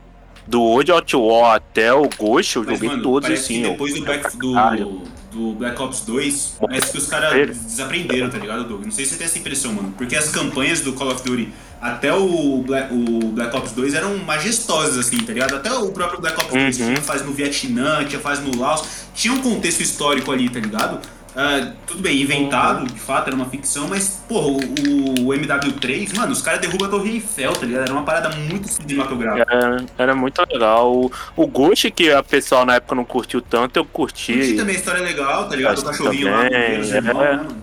do 0.47 0.63
Old 0.63 0.91
Hot 0.91 1.17
War 1.17 1.57
até 1.57 1.93
o 1.93 2.09
Ghost, 2.09 2.57
eu 2.57 2.65
Mas, 2.65 2.75
joguei 2.75 2.89
mano, 2.89 3.03
todos 3.03 3.31
assim. 3.31 3.63
depois 3.63 3.95
do 3.95 4.05
Black, 4.05 4.37
do, 4.37 4.55
Caralho. 4.55 5.03
Do 5.33 5.53
Black 5.55 5.81
Ops 5.81 6.01
2, 6.03 6.57
parece 6.61 6.93
que 6.93 6.99
os 6.99 7.07
caras 7.07 7.57
desaprenderam, 7.59 8.29
tá 8.31 8.39
ligado, 8.39 8.65
Doug? 8.65 8.85
Não 8.85 8.91
sei 8.91 9.05
se 9.05 9.13
você 9.13 9.17
tem 9.19 9.27
essa 9.27 9.39
impressão, 9.39 9.73
mano. 9.73 9.95
Porque 9.97 10.15
as 10.15 10.29
campanhas 10.29 10.81
do 10.81 10.93
Call 10.93 11.11
of 11.11 11.23
Duty 11.25 11.53
até 11.81 12.13
o 12.15 12.63
Black, 12.65 12.93
o 12.95 13.29
Black 13.33 13.57
Ops 13.57 13.73
2 13.73 13.95
eram 13.95 14.17
majestosas, 14.19 14.99
assim, 14.99 15.19
tá 15.19 15.33
ligado? 15.33 15.57
Até 15.57 15.73
o 15.73 15.91
próprio 15.91 16.21
Black 16.21 16.39
Ops 16.41 16.53
2 16.53 16.79
Uhum. 16.79 16.87
tinha 16.89 17.03
fase 17.03 17.25
no 17.25 17.33
Vietnã, 17.33 18.05
tinha 18.05 18.21
fase 18.21 18.43
no 18.43 18.57
Laos, 18.61 18.85
tinha 19.15 19.33
um 19.35 19.41
contexto 19.43 19.81
histórico 19.81 20.31
ali, 20.31 20.49
tá 20.49 20.61
ligado? 20.61 21.01
Ah, 21.35 21.73
tudo 21.87 22.03
bem, 22.03 22.21
inventado, 22.21 22.85
de 22.85 23.01
fato, 23.01 23.29
era 23.29 23.37
uma 23.37 23.47
ficção, 23.47 23.89
mas, 23.89 24.23
porra, 24.29 24.49
o, 24.49 24.57
o 24.57 25.29
MW3, 25.29 26.15
mano, 26.15 26.33
os 26.33 26.43
caras 26.43 26.61
derrubam 26.61 26.89
a 26.89 26.91
Torre 26.91 27.13
Eiffel, 27.13 27.53
tá 27.55 27.65
ligado? 27.65 27.85
Era 27.85 27.93
uma 27.93 28.03
parada 28.03 28.29
muito 28.37 28.69
cinematográfica. 28.69 29.47
Era, 29.51 29.87
era 29.97 30.15
muito 30.15 30.43
legal. 30.53 30.93
O, 30.95 31.11
o 31.35 31.47
Ghost, 31.47 31.91
que 31.91 32.11
a 32.11 32.23
pessoal 32.23 32.67
na 32.67 32.75
época 32.75 32.95
não 32.95 33.05
curtiu 33.05 33.41
tanto, 33.41 33.79
eu 33.79 33.85
curti. 33.85 34.35
Curti 34.35 34.57
também 34.57 34.77
a 34.77 34.79
história 34.79 34.99
é 34.99 35.03
legal, 35.03 35.49
tá 35.49 35.57
ligado? 35.57 35.79
O 35.79 35.81
Acho 35.81 35.85
cachorrinho 35.85 36.31
lá, 36.31 36.45
também, 36.45 36.81
os 36.81 36.93
é. 36.93 36.97
irmãos, 36.97 37.15
né, 37.15 37.33
mano? 37.33 37.57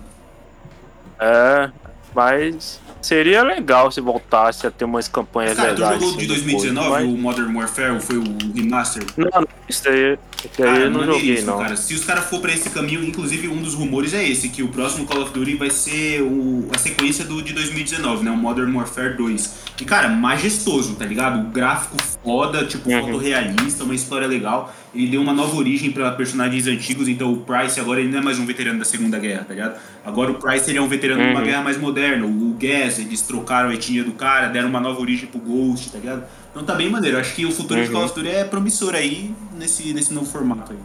É, 1.20 1.70
mas 2.12 2.80
seria 3.00 3.42
legal 3.42 3.90
se 3.90 4.00
voltasse 4.00 4.66
a 4.66 4.70
ter 4.70 4.84
umas 4.84 5.08
campanhas 5.08 5.56
Cara, 5.56 5.74
tu 5.74 5.80
legais. 5.80 6.00
jogou 6.00 6.16
de 6.16 6.18
assim, 6.18 6.26
2019 6.28 6.88
depois, 6.88 7.04
o 7.04 7.16
Modern 7.18 7.56
Warfare, 7.56 7.90
ou 7.92 8.00
foi 8.00 8.16
o 8.18 8.24
remaster? 8.54 9.02
mas- 9.16 9.30
Não, 9.32 9.40
não, 9.40 9.48
isso 9.68 9.88
aí, 9.88 10.18
isso 10.44 10.62
eu 10.62 10.90
não 10.90 11.00
joguei, 11.04 11.06
maneiríssimo, 11.06 11.50
não. 11.52 11.58
Cara. 11.58 11.76
Se 11.76 11.94
os 11.94 12.04
caras 12.04 12.24
for 12.26 12.40
pra 12.40 12.52
esse 12.52 12.70
caminho, 12.70 13.04
inclusive 13.04 13.48
um 13.48 13.62
dos 13.62 13.74
rumores 13.74 14.12
é 14.14 14.26
esse, 14.26 14.48
que 14.48 14.62
o 14.62 14.68
próximo 14.68 15.06
Call 15.06 15.22
of 15.22 15.32
Duty 15.32 15.54
vai 15.56 15.70
ser 15.70 16.22
o, 16.22 16.68
a 16.74 16.78
sequência 16.78 17.24
do 17.24 17.40
de 17.42 17.52
2019, 17.52 18.24
né? 18.24 18.30
O 18.30 18.36
Modern 18.36 18.74
Warfare 18.76 19.16
2. 19.16 19.70
E, 19.80 19.84
cara, 19.84 20.08
majestoso, 20.08 20.94
tá 20.94 21.04
ligado? 21.06 21.40
O 21.40 21.50
gráfico 21.50 21.96
foda, 22.22 22.64
tipo, 22.66 22.90
Uhum. 22.90 23.00
fotorrealista, 23.06 23.84
uma 23.84 23.94
história 23.94 24.26
legal. 24.26 24.74
Ele 24.92 25.06
deu 25.06 25.20
uma 25.22 25.32
nova 25.32 25.54
origem 25.56 25.92
pra 25.92 26.10
personagens 26.12 26.66
antigos, 26.66 27.06
então 27.06 27.32
o 27.32 27.36
Price 27.42 27.78
agora 27.78 28.00
ele 28.00 28.10
não 28.10 28.18
é 28.18 28.22
mais 28.22 28.40
um 28.40 28.44
veterano 28.44 28.78
da 28.80 28.84
Segunda 28.84 29.20
Guerra, 29.20 29.44
tá 29.44 29.54
ligado? 29.54 29.80
Agora 30.04 30.32
o 30.32 30.34
Price 30.34 30.68
ele 30.68 30.78
é 30.78 30.82
um 30.82 30.88
veterano 30.88 31.22
de 31.22 31.28
uma 31.30 31.38
Uhum. 31.38 31.46
guerra 31.46 31.62
mais 31.62 31.78
moderna. 31.78 32.26
O 32.26 32.56
Gas, 32.58 32.98
eles 32.98 33.22
trocaram 33.22 33.68
a 33.70 33.74
etnia 33.74 34.02
do 34.02 34.12
cara, 34.12 34.48
deram 34.48 34.68
uma 34.68 34.80
nova 34.80 35.00
origem 35.00 35.28
pro 35.28 35.38
Ghost, 35.38 35.92
tá 35.92 35.98
ligado? 35.98 36.24
Então 36.50 36.64
tá 36.64 36.74
bem 36.74 36.90
maneiro. 36.90 37.18
Acho 37.18 37.34
que 37.36 37.46
o 37.46 37.52
futuro 37.52 37.80
de 37.80 37.86
Uhum. 37.86 37.92
Call 37.94 38.04
of 38.06 38.14
Duty 38.14 38.28
é 38.28 38.44
promissor 38.44 38.94
aí 38.96 39.32
nesse, 39.56 39.94
nesse 39.94 40.12
novo 40.12 40.26
formato 40.26 40.72
aí. 40.72 40.78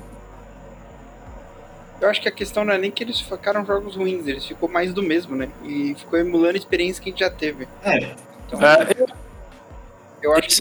Eu 1.99 2.10
acho 2.10 2.22
que 2.22 2.27
a 2.27 2.32
questão 2.32 2.64
não 2.64 2.73
é 2.73 2.77
nem 2.77 2.91
que 2.91 3.03
eles 3.03 3.19
ficaram 3.19 3.65
jogos 3.65 3.95
ruins, 3.95 4.27
eles 4.27 4.45
ficou 4.45 4.69
mais 4.69 4.94
do 4.94 5.02
mesmo, 5.02 5.36
né? 5.36 5.49
E 5.64 5.95
ficou 5.98 6.19
emulando 6.19 6.53
a 6.53 6.57
experiência 6.57 7.02
que 7.02 7.10
a 7.10 7.11
gente 7.11 7.19
já 7.22 7.30
teve. 7.32 7.68
É, 7.84 8.14
Então, 8.48 8.61
É, 8.61 8.95
eu 10.22 10.34
acho 10.34 10.48
que 10.48 10.53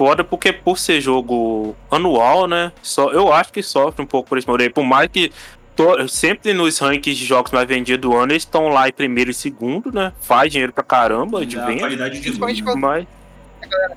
foda 0.00 0.24
porque 0.24 0.50
por 0.50 0.78
ser 0.78 0.98
jogo 0.98 1.76
anual, 1.90 2.46
né? 2.48 2.72
Só, 2.80 3.12
eu 3.12 3.30
acho 3.34 3.52
que 3.52 3.62
sofre 3.62 4.02
um 4.02 4.06
pouco 4.06 4.30
por 4.30 4.38
esse 4.38 4.48
modelo. 4.48 4.72
Por 4.72 4.82
mais 4.82 5.10
que 5.12 5.30
to- 5.76 6.08
sempre 6.08 6.54
nos 6.54 6.78
rankings 6.78 7.18
de 7.20 7.26
jogos 7.26 7.52
mais 7.52 7.68
vendidos 7.68 8.00
do 8.00 8.16
ano, 8.16 8.32
eles 8.32 8.44
estão 8.44 8.68
lá 8.68 8.88
em 8.88 8.92
primeiro 8.92 9.30
e 9.30 9.34
segundo, 9.34 9.92
né? 9.92 10.14
Faz 10.22 10.50
dinheiro 10.50 10.72
pra 10.72 10.82
caramba 10.82 11.44
de 11.44 11.56
da 11.56 11.66
venda. 11.66 11.80
qualidade 11.80 12.14
de 12.14 12.20
Principalmente 12.22 12.62
luz, 12.62 12.74
né? 12.76 12.80
Mas. 12.80 13.06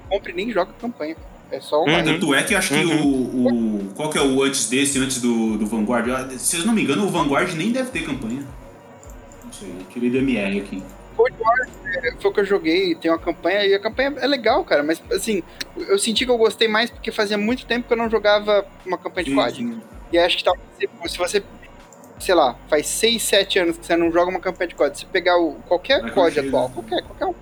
compra 0.09 0.31
e 0.31 0.35
nem 0.35 0.51
joga 0.51 0.73
campanha. 0.73 1.15
É 1.49 1.61
só 1.61 1.77
Uhum. 1.77 1.83
online. 1.83 2.13
Tanto 2.19 2.33
é 2.35 2.43
que 2.43 2.53
acho 2.53 2.73
que 2.73 2.83
o, 2.83 3.07
o. 3.07 3.93
Qual 3.95 4.09
que 4.09 4.17
é 4.17 4.21
o 4.21 4.43
antes 4.43 4.67
desse, 4.69 4.99
antes 4.99 5.21
do, 5.21 5.57
do 5.57 5.65
Vanguard? 5.67 6.31
Se 6.37 6.57
eu 6.57 6.65
não 6.65 6.73
me 6.73 6.83
engano, 6.83 7.05
o 7.05 7.09
Vanguard 7.09 7.53
nem 7.53 7.71
deve 7.71 7.91
ter 7.91 8.03
campanha. 8.03 8.43
Não 9.45 9.53
sei, 9.53 9.69
eu 9.69 9.85
tirei 9.89 10.09
do 10.09 10.17
MR 10.17 10.59
aqui. 10.59 10.83
Cold 11.15 11.35
War 11.39 11.67
é, 12.03 12.11
foi 12.19 12.31
o 12.31 12.33
que 12.33 12.39
eu 12.39 12.45
joguei, 12.45 12.95
tem 12.95 13.09
uma 13.11 13.19
campanha, 13.19 13.65
e 13.65 13.73
a 13.73 13.79
campanha 13.79 14.13
é 14.17 14.27
legal, 14.27 14.63
cara, 14.63 14.83
mas 14.83 15.01
assim, 15.11 15.41
eu 15.75 15.97
senti 15.99 16.25
que 16.25 16.31
eu 16.31 16.37
gostei 16.37 16.67
mais 16.67 16.89
porque 16.89 17.11
fazia 17.11 17.37
muito 17.37 17.65
tempo 17.65 17.87
que 17.87 17.93
eu 17.93 17.97
não 17.97 18.09
jogava 18.09 18.65
uma 18.85 18.97
campanha 18.97 19.25
de 19.25 19.33
COD. 19.33 19.77
E 20.11 20.17
acho 20.17 20.37
que 20.37 20.43
talvez 20.43 20.65
se- 21.07 21.17
você, 21.17 21.43
sei 22.19 22.35
lá, 22.35 22.55
faz 22.69 22.87
6, 22.87 23.21
7 23.23 23.59
anos 23.59 23.77
que 23.77 23.85
você 23.85 23.95
não 23.95 24.11
joga 24.11 24.29
uma 24.29 24.39
campanha 24.39 24.67
de 24.67 24.75
COD, 24.75 24.97
se 24.99 25.05
pegar 25.05 25.37
o, 25.37 25.53
qualquer 25.67 26.01
Vai 26.01 26.11
COD 26.11 26.39
atual, 26.39 26.67
né? 26.69 26.73
qualquer, 26.75 27.03
qualquer 27.03 27.25
um. 27.25 27.33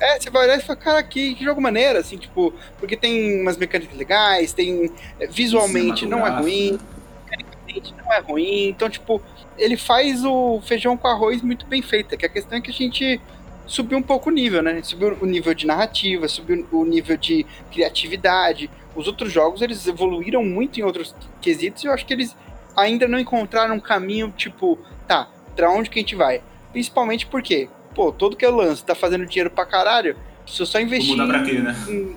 É, 0.00 0.18
você 0.18 0.30
vai 0.30 0.44
olhar 0.46 0.58
e 0.58 0.60
fala, 0.60 0.76
cara, 0.76 1.02
que, 1.04 1.34
que 1.36 1.44
jogo 1.44 1.60
maneiro, 1.60 1.96
assim, 1.96 2.16
tipo, 2.16 2.52
porque 2.80 2.96
tem 2.96 3.40
umas 3.40 3.56
mecânicas 3.56 3.96
legais, 3.96 4.52
tem. 4.52 4.90
é, 5.20 5.28
Visualmente 5.28 6.06
não 6.06 6.26
é 6.26 6.30
ruim, 6.40 6.76
não 7.96 8.12
é 8.12 8.20
ruim, 8.20 8.68
então, 8.68 8.88
tipo, 8.90 9.20
ele 9.56 9.76
faz 9.76 10.24
o 10.24 10.60
feijão 10.62 10.96
com 10.96 11.06
arroz 11.08 11.40
muito 11.42 11.66
bem 11.66 11.80
feito. 11.82 12.16
Que 12.16 12.26
a 12.26 12.28
questão 12.28 12.58
é 12.58 12.60
que 12.60 12.70
a 12.70 12.74
gente 12.74 13.20
subiu 13.66 13.96
um 13.98 14.02
pouco 14.02 14.28
o 14.30 14.32
nível, 14.32 14.62
né? 14.62 14.82
Subiu 14.82 15.16
o 15.20 15.26
nível 15.26 15.54
de 15.54 15.66
narrativa, 15.66 16.26
subiu 16.28 16.66
o 16.72 16.84
nível 16.84 17.16
de 17.16 17.46
criatividade. 17.70 18.70
Os 18.94 19.06
outros 19.06 19.32
jogos, 19.32 19.62
eles 19.62 19.86
evoluíram 19.86 20.44
muito 20.44 20.78
em 20.78 20.82
outros 20.82 21.14
quesitos 21.40 21.82
e 21.82 21.86
eu 21.86 21.92
acho 21.92 22.04
que 22.04 22.12
eles 22.12 22.36
ainda 22.76 23.06
não 23.08 23.18
encontraram 23.18 23.74
um 23.76 23.80
caminho, 23.80 24.32
tipo, 24.36 24.78
tá, 25.06 25.28
pra 25.56 25.70
onde 25.70 25.88
que 25.90 25.98
a 25.98 26.02
gente 26.02 26.14
vai? 26.14 26.42
Principalmente 26.72 27.26
porque, 27.26 27.68
pô, 27.94 28.10
todo 28.12 28.36
que 28.36 28.44
eu 28.44 28.54
lanço 28.54 28.84
tá 28.84 28.94
fazendo 28.94 29.26
dinheiro 29.26 29.50
pra 29.50 29.64
caralho, 29.66 30.16
se 30.46 30.60
eu 30.60 30.66
só 30.66 30.78
Vou 30.78 30.86
investir 30.86 31.16
mudar 31.16 31.26
pra 31.28 31.42
quê, 31.44 31.58
né? 31.58 31.74
em- 31.88 32.16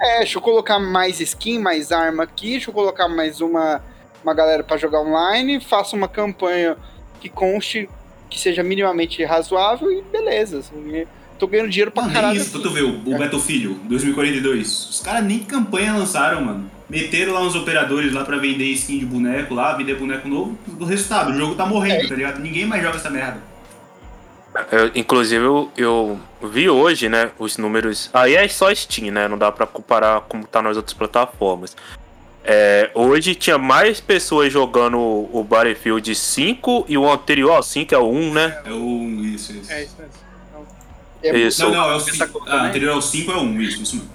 É, 0.00 0.18
deixa 0.18 0.38
eu 0.38 0.42
colocar 0.42 0.78
mais 0.78 1.20
skin, 1.20 1.58
mais 1.58 1.90
arma 1.90 2.22
aqui, 2.22 2.50
deixa 2.52 2.70
eu 2.70 2.74
colocar 2.74 3.08
mais 3.08 3.40
uma, 3.40 3.82
uma 4.22 4.34
galera 4.34 4.62
pra 4.62 4.76
jogar 4.76 5.00
online, 5.00 5.60
faço 5.60 5.96
uma 5.96 6.08
campanha 6.08 6.76
que 7.20 7.28
conste 7.28 7.88
que 8.30 8.38
seja 8.38 8.62
minimamente 8.62 9.24
razoável 9.24 9.90
e 9.90 10.02
beleza. 10.02 10.58
Assim, 10.58 11.06
tô 11.38 11.46
ganhando 11.46 11.70
dinheiro 11.70 11.90
pra 11.90 12.08
caralho. 12.08 12.36
isso, 12.36 12.56
aqui. 12.56 12.62
tu 12.66 12.70
ver, 12.70 12.82
o, 12.82 13.00
o 13.14 13.18
Battlefield 13.18 13.74
2042. 13.88 14.88
Os 14.90 15.00
caras 15.00 15.24
nem 15.24 15.38
campanha 15.40 15.94
lançaram, 15.94 16.42
mano. 16.44 16.70
Meteram 16.88 17.34
lá 17.34 17.40
uns 17.42 17.54
operadores 17.54 18.12
lá 18.12 18.24
pra 18.24 18.38
vender 18.38 18.64
skin 18.72 18.98
de 18.98 19.06
boneco 19.06 19.54
lá, 19.54 19.74
vender 19.74 19.94
boneco 19.96 20.26
novo. 20.28 20.58
Do 20.66 20.84
resultado, 20.84 21.30
o 21.30 21.34
jogo 21.34 21.54
tá 21.54 21.66
morrendo, 21.66 22.08
tá 22.08 22.14
ligado? 22.14 22.38
Ninguém 22.40 22.66
mais 22.66 22.82
joga 22.82 22.96
essa 22.96 23.10
merda. 23.10 23.38
Eu- 24.72 24.90
inclusive, 24.94 25.44
eu, 25.44 25.70
eu 25.76 26.18
vi 26.42 26.68
hoje, 26.68 27.08
né, 27.08 27.30
os 27.38 27.58
números. 27.58 28.10
Aí 28.12 28.34
é 28.34 28.48
só 28.48 28.74
Steam, 28.74 29.12
né? 29.12 29.28
Não 29.28 29.38
dá 29.38 29.52
pra 29.52 29.66
comparar 29.66 30.22
como 30.22 30.46
tá 30.46 30.62
nas 30.62 30.76
outras 30.76 30.94
plataformas. 30.94 31.76
É, 32.50 32.90
hoje 32.94 33.34
tinha 33.34 33.58
mais 33.58 34.00
pessoas 34.00 34.50
jogando 34.50 34.96
o 34.96 35.28
o 35.30 35.44
Battlefield 35.44 36.14
5 36.14 36.86
e 36.88 36.96
o 36.96 37.06
anterior 37.10 37.52
ao 37.56 37.62
5 37.62 37.94
é 37.94 37.98
o 37.98 38.08
1, 38.10 38.32
né? 38.32 38.58
É 38.64 38.72
o. 38.72 39.04
Isso, 39.22 39.52
isso. 39.52 39.70
É 39.70 39.82
isso. 39.84 39.96
É 41.22 41.32
muito- 41.32 41.46
Isso. 41.46 41.62
Não, 41.64 41.70
não, 41.72 41.90
é 41.90 41.94
o 41.94 41.96
Essa 41.98 42.10
5. 42.12 42.28
conta, 42.38 42.50
Ah, 42.50 42.66
anterior 42.68 42.94
ao 42.94 43.02
5 43.02 43.30
é 43.30 43.36
o 43.36 43.40
1, 43.40 43.60
isso, 43.60 43.82
isso 43.82 43.96
mesmo. 43.96 44.10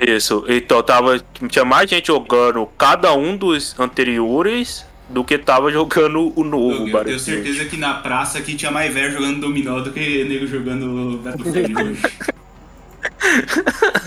Isso. 0.00 0.44
Então 0.48 0.80
tava. 0.84 1.20
Tinha 1.48 1.64
mais 1.64 1.90
gente 1.90 2.06
jogando 2.06 2.64
cada 2.78 3.12
um 3.14 3.36
dos 3.36 3.74
anteriores 3.80 4.86
do 5.08 5.24
que 5.24 5.36
tava 5.36 5.72
jogando 5.72 6.32
o 6.38 6.44
novo 6.44 6.86
Eu, 6.88 6.98
eu 6.98 7.04
tenho 7.04 7.18
certeza 7.18 7.64
que 7.64 7.76
na 7.76 7.94
praça 7.94 8.38
aqui 8.38 8.54
tinha 8.54 8.70
mais 8.70 8.92
velho 8.94 9.12
jogando 9.14 9.40
dominó 9.40 9.80
do 9.80 9.90
que 9.90 10.24
nego 10.24 10.46
jogando 10.46 11.18
Battlefield 11.24 11.74
hoje. 11.82 12.02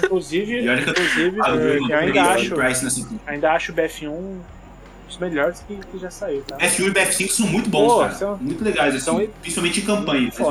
Inclusive, 0.06 0.60
inclusive 0.62 1.38
Ah, 1.42 1.50
eu, 1.50 1.60
eu 1.60 1.90
eu 1.90 1.98
ainda 1.98 2.24
acho, 2.24 2.56
ainda 3.28 3.52
acho 3.52 3.72
o 3.72 3.76
BF1 3.76 4.10
um 4.10 4.40
dos 5.08 5.18
melhores 5.18 5.64
que, 5.68 5.76
que 5.76 5.98
já 6.00 6.12
saiu, 6.12 6.44
tá? 6.48 6.58
F1 6.58 6.88
e 6.88 6.92
BF5 6.92 7.30
são 7.30 7.48
muito 7.48 7.70
bons, 7.70 7.88
Pô, 7.94 8.00
cara. 8.00 8.12
são- 8.14 8.38
muito 8.38 8.64
legais, 8.64 8.96
assim, 8.96 9.06
são- 9.06 9.28
principalmente 9.42 9.80
em 9.80 9.84
campanha. 9.86 10.32
O- 10.40 10.44
o 10.44 10.48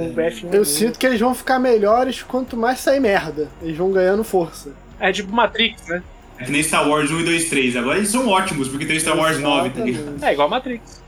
um 0.00 0.14
BF1. 0.14 0.52
Eu 0.54 0.64
sinto 0.64 0.98
que 0.98 1.06
eles 1.06 1.20
vão 1.20 1.34
ficar 1.34 1.58
melhores 1.58 2.22
quanto 2.22 2.56
mais 2.56 2.80
sair 2.80 3.00
merda. 3.00 3.48
Eles 3.60 3.76
vão 3.76 3.92
ganhando 3.92 4.24
força. 4.24 4.70
É 4.98 5.12
tipo 5.12 5.32
Matrix, 5.32 5.86
né? 5.88 6.02
É 6.38 6.44
que 6.44 6.50
nem 6.50 6.62
Star 6.62 6.88
Wars 6.88 7.10
1 7.10 7.20
e 7.20 7.24
2 7.24 7.48
3. 7.50 7.76
Agora 7.76 7.98
eles 7.98 8.08
são 8.08 8.26
ótimos, 8.28 8.68
porque 8.68 8.86
tem 8.86 8.98
Star 8.98 9.16
Wars 9.16 9.38
9, 9.38 9.70
tá 9.70 9.84
ligado? 9.84 10.24
É 10.24 10.32
igual 10.32 10.48
Matrix. 10.48 11.02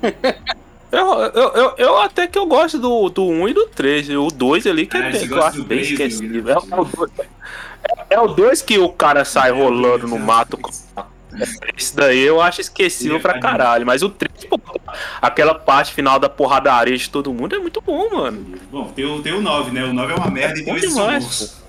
Eu, 0.92 1.06
eu, 1.20 1.48
eu, 1.54 1.74
eu 1.78 1.98
até 2.00 2.26
que 2.26 2.38
eu 2.38 2.46
gosto 2.46 2.78
do, 2.78 3.08
do 3.08 3.24
1 3.26 3.48
e 3.48 3.52
do 3.54 3.66
3. 3.66 4.08
E 4.10 4.16
o 4.16 4.28
2 4.28 4.66
ali 4.66 4.86
que, 4.86 4.96
Ah, 4.96 5.08
é, 5.08 5.12
bem, 5.12 5.28
gosta 5.28 5.48
acho 5.48 5.56
do 5.58 5.64
bem 5.64 5.78
3, 5.78 5.90
esquecível. 5.92 6.48
É, 6.48 6.56
o 6.58 6.84
dois- 6.84 7.10
é- 7.18 8.14
é 8.14 8.20
o 8.20 8.28
2 8.28 8.62
que 8.62 8.78
o 8.78 8.88
cara 8.88 9.24
sai 9.24 9.50
rolando 9.52 10.06
no 10.08 10.18
mato. 10.18 10.58
Esse 11.76 11.94
daí 11.94 12.18
eu 12.18 12.40
acho 12.40 12.60
esquecível 12.60 13.20
pra 13.20 13.38
caralho. 13.38 13.86
Mas 13.86 14.02
o 14.02 14.08
3, 14.10 14.46
pô, 14.46 14.60
aquela 15.22 15.54
parte 15.54 15.92
final 15.94 16.18
da 16.18 16.28
porradaria 16.28 16.96
de 16.96 17.08
todo 17.08 17.32
mundo 17.32 17.54
é 17.54 17.58
muito 17.60 17.80
bom, 17.80 18.10
mano. 18.10 18.44
Bom, 18.70 18.86
tem 18.88 19.04
o, 19.04 19.22
tem 19.22 19.32
o 19.32 19.40
9, 19.40 19.70
né? 19.70 19.84
O 19.84 19.92
9 19.92 20.12
é 20.12 20.16
uma 20.16 20.30
merda, 20.30 20.62
são 20.64 20.74
demais, 20.76 21.24
bons. 21.24 21.62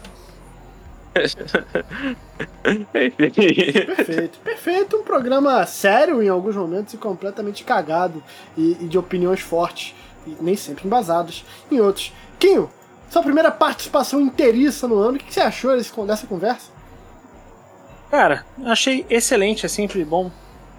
Perfeito, 3.87 4.39
perfeito. 4.39 4.97
Um 4.97 5.03
programa 5.03 5.65
sério 5.65 6.21
em 6.23 6.29
alguns 6.29 6.55
momentos 6.55 6.93
e 6.93 6.97
completamente 6.97 7.63
cagado. 7.63 8.23
E, 8.57 8.77
e 8.79 8.87
de 8.87 8.97
opiniões 8.97 9.41
fortes. 9.41 9.93
E 10.25 10.37
nem 10.39 10.55
sempre 10.55 10.85
embasadas 10.85 11.43
em 11.69 11.79
outros. 11.79 12.13
Quinho, 12.39 12.69
sua 13.09 13.21
primeira 13.21 13.51
participação 13.51 14.21
inteiriça 14.21 14.87
no 14.87 14.97
ano. 14.97 15.17
O 15.17 15.19
que 15.19 15.33
você 15.33 15.41
achou 15.41 15.75
dessa 16.05 16.27
conversa? 16.27 16.71
Cara, 18.09 18.45
achei 18.65 19.05
excelente, 19.09 19.65
é 19.65 19.69
sempre 19.69 20.03
bom 20.03 20.29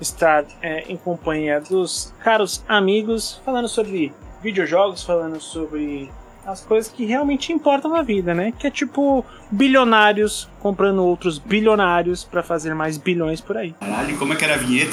estar 0.00 0.44
é, 0.60 0.84
em 0.88 0.96
companhia 0.96 1.60
dos 1.60 2.12
caros 2.22 2.62
amigos, 2.68 3.40
falando 3.44 3.68
sobre 3.68 4.12
videojogos, 4.42 5.02
falando 5.02 5.40
sobre 5.40 6.10
as 6.46 6.60
coisas 6.64 6.90
que 6.90 7.04
realmente 7.04 7.52
importam 7.52 7.90
na 7.90 8.02
vida, 8.02 8.34
né? 8.34 8.52
Que 8.58 8.66
é 8.66 8.70
tipo 8.70 9.24
bilionários 9.50 10.48
comprando 10.60 11.04
outros 11.04 11.38
bilionários 11.38 12.24
pra 12.24 12.42
fazer 12.42 12.74
mais 12.74 12.98
bilhões 12.98 13.40
por 13.40 13.56
aí. 13.56 13.74
Caralho, 13.78 14.18
como 14.18 14.32
é 14.32 14.36
que 14.36 14.44
era 14.44 14.54
a 14.54 14.58
vinheta? 14.58 14.92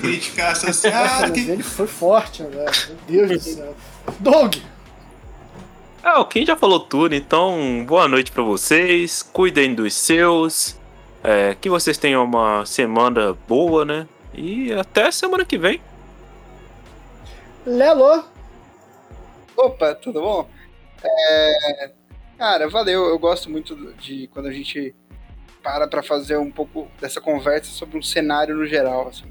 Crítica. 0.00 0.48
Nossa, 0.48 0.66
mas 1.28 1.48
ele 1.48 1.62
foi 1.62 1.86
forte 1.86 2.42
agora. 2.42 2.70
Meu 3.08 3.26
Deus 3.26 3.42
do 3.42 3.50
céu. 3.50 3.76
Doug! 4.20 4.56
Ah, 6.02 6.20
o 6.20 6.26
Kim 6.26 6.46
já 6.46 6.56
falou 6.56 6.78
tudo, 6.78 7.14
então 7.14 7.84
boa 7.86 8.06
noite 8.06 8.30
pra 8.30 8.42
vocês. 8.42 9.22
Cuidem 9.22 9.74
dos 9.74 9.94
seus. 9.94 10.78
É, 11.24 11.56
que 11.60 11.68
vocês 11.68 11.98
tenham 11.98 12.22
uma 12.22 12.64
semana 12.64 13.36
boa, 13.48 13.84
né? 13.84 14.06
E 14.32 14.72
até 14.72 15.10
semana 15.10 15.44
que 15.44 15.58
vem. 15.58 15.80
Lelo, 17.66 18.24
Opa, 19.56 19.94
tudo 19.94 20.20
bom? 20.20 20.48
É, 21.02 21.90
Cara, 22.38 22.68
valeu. 22.68 23.06
Eu 23.06 23.18
gosto 23.18 23.50
muito 23.50 23.74
de 23.94 24.28
quando 24.28 24.46
a 24.46 24.52
gente 24.52 24.94
para 25.62 25.88
pra 25.88 26.02
fazer 26.02 26.36
um 26.36 26.50
pouco 26.50 26.88
dessa 27.00 27.20
conversa 27.20 27.70
sobre 27.70 27.98
um 27.98 28.02
cenário 28.02 28.54
no 28.54 28.66
geral. 28.66 29.08
Assim. 29.08 29.24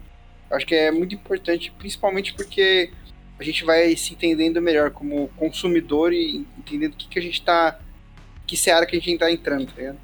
Acho 0.50 0.66
que 0.66 0.76
é 0.76 0.92
muito 0.92 1.14
importante, 1.14 1.72
principalmente 1.78 2.34
porque 2.34 2.92
a 3.40 3.44
gente 3.44 3.64
vai 3.64 3.96
se 3.96 4.14
entendendo 4.14 4.62
melhor 4.62 4.90
como 4.90 5.28
consumidor 5.38 6.12
e 6.12 6.48
entendendo 6.58 6.94
o 6.94 6.98
que, 6.98 7.08
que 7.08 7.20
a 7.20 7.22
gente 7.22 7.42
tá. 7.44 7.80
que 8.48 8.58
seara 8.58 8.86
que 8.86 8.98
a 8.98 9.00
gente 9.00 9.20
tá 9.20 9.32
entrando, 9.32 9.68
tá 9.68 9.74
ligado? 9.78 10.00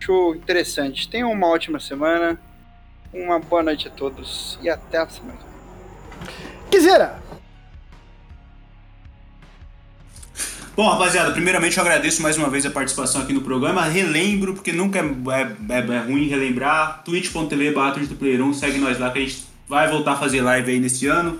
Acho 0.00 0.34
interessante. 0.34 1.08
Tenham 1.08 1.32
uma 1.32 1.48
ótima 1.48 1.80
semana. 1.80 2.40
Uma 3.12 3.40
boa 3.40 3.64
noite 3.64 3.88
a 3.88 3.90
todos 3.90 4.56
e 4.62 4.70
até 4.70 4.98
a 4.98 5.08
semana. 5.08 5.40
Kizera, 6.70 7.20
Bom, 10.80 10.88
rapaziada, 10.88 11.30
primeiramente 11.32 11.76
eu 11.76 11.82
agradeço 11.82 12.22
mais 12.22 12.38
uma 12.38 12.48
vez 12.48 12.64
a 12.64 12.70
participação 12.70 13.20
aqui 13.20 13.34
no 13.34 13.42
programa. 13.42 13.82
Relembro, 13.84 14.54
porque 14.54 14.72
nunca 14.72 14.98
é, 14.98 15.02
é, 15.02 15.78
é- 15.78 15.94
é 15.94 15.98
ruim 15.98 16.26
relembrar. 16.26 17.02
twitch.tv 17.04 17.72
barra 17.72 17.90
Twitch 17.90 18.08
do 18.08 18.14
Player 18.14 18.40
1, 18.42 18.54
segue 18.54 18.78
nós 18.78 18.98
lá 18.98 19.10
que 19.10 19.18
a 19.18 19.20
gente 19.20 19.44
vai 19.68 19.90
voltar 19.90 20.12
a 20.12 20.16
fazer 20.16 20.40
live 20.40 20.70
aí 20.72 20.80
nesse 20.80 21.06
ano. 21.06 21.38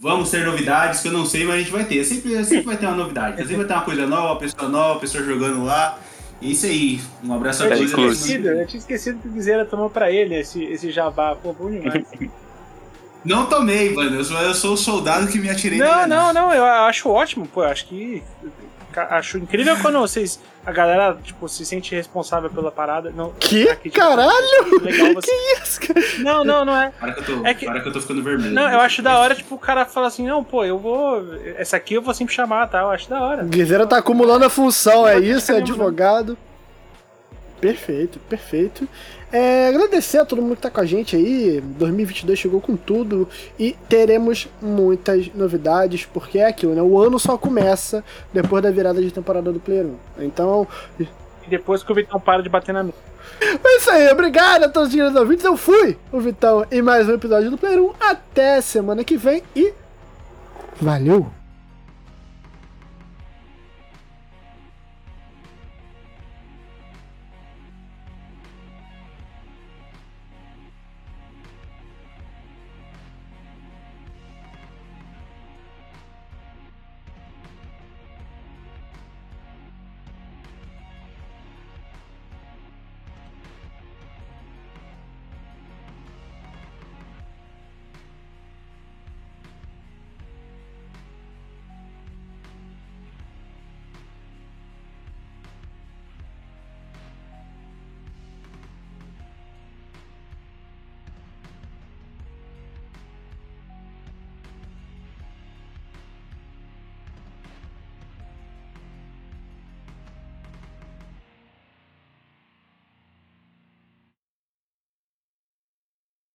Vamos 0.00 0.32
ter 0.32 0.44
novidades 0.44 0.98
que 0.98 1.06
eu 1.06 1.12
não 1.12 1.24
sei, 1.24 1.44
mas 1.44 1.54
a 1.54 1.58
gente 1.60 1.70
vai 1.70 1.84
ter. 1.84 2.02
Sempre, 2.02 2.44
sempre 2.44 2.64
vai 2.64 2.76
ter 2.76 2.86
uma 2.86 2.96
novidade. 2.96 3.36
Sempre 3.36 3.54
vai 3.58 3.66
ter 3.66 3.72
uma 3.74 3.82
coisa 3.82 4.04
nova, 4.04 4.26
uma 4.32 4.36
pessoa 4.40 4.68
nova, 4.68 4.98
pessoa 4.98 5.22
jogando 5.22 5.62
lá. 5.64 5.96
E 6.40 6.48
é 6.48 6.50
isso 6.50 6.66
aí. 6.66 7.00
Um 7.22 7.32
abraço 7.34 7.62
a 7.62 7.66
Eu 7.66 7.72
É, 7.74 7.76
tinha 7.76 7.88
todos. 7.88 8.02
inclusive. 8.02 8.34
esquecido, 8.34 8.48
eu 8.60 8.66
tinha 8.66 8.80
esquecido 8.80 9.18
que 9.22 9.28
o 9.28 9.30
Guizeira 9.30 9.64
tomou 9.64 9.90
pra 9.90 10.10
ele 10.10 10.34
esse, 10.34 10.60
esse 10.64 10.90
jabá. 10.90 11.36
Pô, 11.36 11.52
bom 11.52 11.70
demais. 11.70 12.02
Não 13.24 13.46
tomei, 13.46 13.94
mano. 13.94 14.16
Eu 14.16 14.24
sou, 14.24 14.36
eu 14.40 14.52
sou 14.52 14.72
o 14.74 14.76
soldado 14.76 15.28
que 15.28 15.38
me 15.38 15.48
atirei 15.48 15.78
Não, 15.78 16.08
não, 16.08 16.32
não, 16.32 16.52
eu 16.52 16.64
acho 16.64 17.08
ótimo, 17.08 17.46
pô, 17.46 17.62
eu 17.62 17.68
acho 17.68 17.86
que. 17.86 18.20
Acho 18.96 19.38
incrível 19.38 19.76
quando 19.80 19.98
vocês. 19.98 20.38
A 20.64 20.70
galera, 20.70 21.16
tipo, 21.24 21.48
se 21.48 21.66
sente 21.66 21.94
responsável 21.94 22.48
pela 22.48 22.70
parada. 22.70 23.10
Não, 23.10 23.32
que? 23.32 23.68
aqui, 23.68 23.90
tipo, 23.90 23.96
Caralho! 24.00 24.80
Legal 24.80 25.12
você. 25.14 25.26
Que 25.30 25.62
isso, 25.62 25.80
cara? 25.80 26.00
Não, 26.18 26.44
não, 26.44 26.64
não 26.64 26.76
é. 26.76 26.90
Para 27.00 27.12
que 27.12 27.20
eu 27.20 27.24
tô, 27.40 27.46
É 27.46 27.54
que- 27.54 27.66
para 27.66 27.80
que 27.80 27.88
eu 27.88 27.92
tô 27.92 28.00
ficando 28.00 28.22
vermelho. 28.22 28.54
Não, 28.54 28.70
eu 28.70 28.80
acho 28.80 29.02
da 29.02 29.18
hora, 29.18 29.34
tipo, 29.34 29.54
o 29.54 29.58
cara 29.58 29.84
fala 29.84 30.06
assim, 30.06 30.26
não, 30.26 30.44
pô, 30.44 30.64
eu 30.64 30.78
vou. 30.78 31.22
Essa 31.56 31.76
aqui 31.76 31.94
eu 31.94 32.02
vou 32.02 32.14
sempre 32.14 32.32
chamar, 32.34 32.68
tá? 32.68 32.80
Eu 32.82 32.90
acho 32.90 33.08
da 33.10 33.20
hora. 33.20 33.42
Guizeira 33.44 33.86
tá 33.86 33.98
acumulando 33.98 34.44
a 34.44 34.50
função, 34.50 35.06
é 35.06 35.18
isso? 35.18 35.50
É 35.52 35.56
advogado. 35.58 36.38
Perfeito, 37.60 38.18
perfeito. 38.28 38.88
É, 39.32 39.68
agradecer 39.68 40.18
a 40.18 40.26
todo 40.26 40.42
mundo 40.42 40.56
que 40.56 40.62
tá 40.62 40.70
com 40.70 40.80
a 40.80 40.84
gente 40.84 41.16
aí. 41.16 41.60
2022 41.78 42.38
chegou 42.38 42.60
com 42.60 42.76
tudo 42.76 43.26
e 43.58 43.74
teremos 43.88 44.46
muitas 44.60 45.32
novidades, 45.34 46.04
porque 46.04 46.38
é 46.38 46.46
aquilo, 46.46 46.74
né? 46.74 46.82
O 46.82 46.98
ano 46.98 47.18
só 47.18 47.38
começa 47.38 48.04
depois 48.32 48.62
da 48.62 48.70
virada 48.70 49.00
de 49.00 49.10
temporada 49.10 49.50
do 49.50 49.58
Player 49.58 49.86
1. 49.86 50.24
Então, 50.24 50.68
E 51.00 51.08
depois 51.48 51.82
que 51.82 51.90
o 51.90 51.94
Vitão 51.94 52.20
para 52.20 52.42
de 52.42 52.48
bater 52.50 52.72
na 52.74 52.82
mesa. 52.82 52.96
é 53.40 53.76
isso 53.78 53.90
aí. 53.90 54.08
Obrigado 54.10 54.64
a 54.64 54.68
todos 54.68 54.90
os 54.90 54.94
queridos 54.94 55.18
ouvintes. 55.18 55.44
Eu 55.44 55.56
fui 55.56 55.96
o 56.12 56.20
Vitão 56.20 56.66
em 56.70 56.82
mais 56.82 57.08
um 57.08 57.14
episódio 57.14 57.50
do 57.50 57.56
Player 57.56 57.82
1. 57.82 57.92
Até 58.00 58.60
semana 58.60 59.02
que 59.02 59.16
vem 59.16 59.42
e. 59.56 59.72
Valeu! 60.80 61.41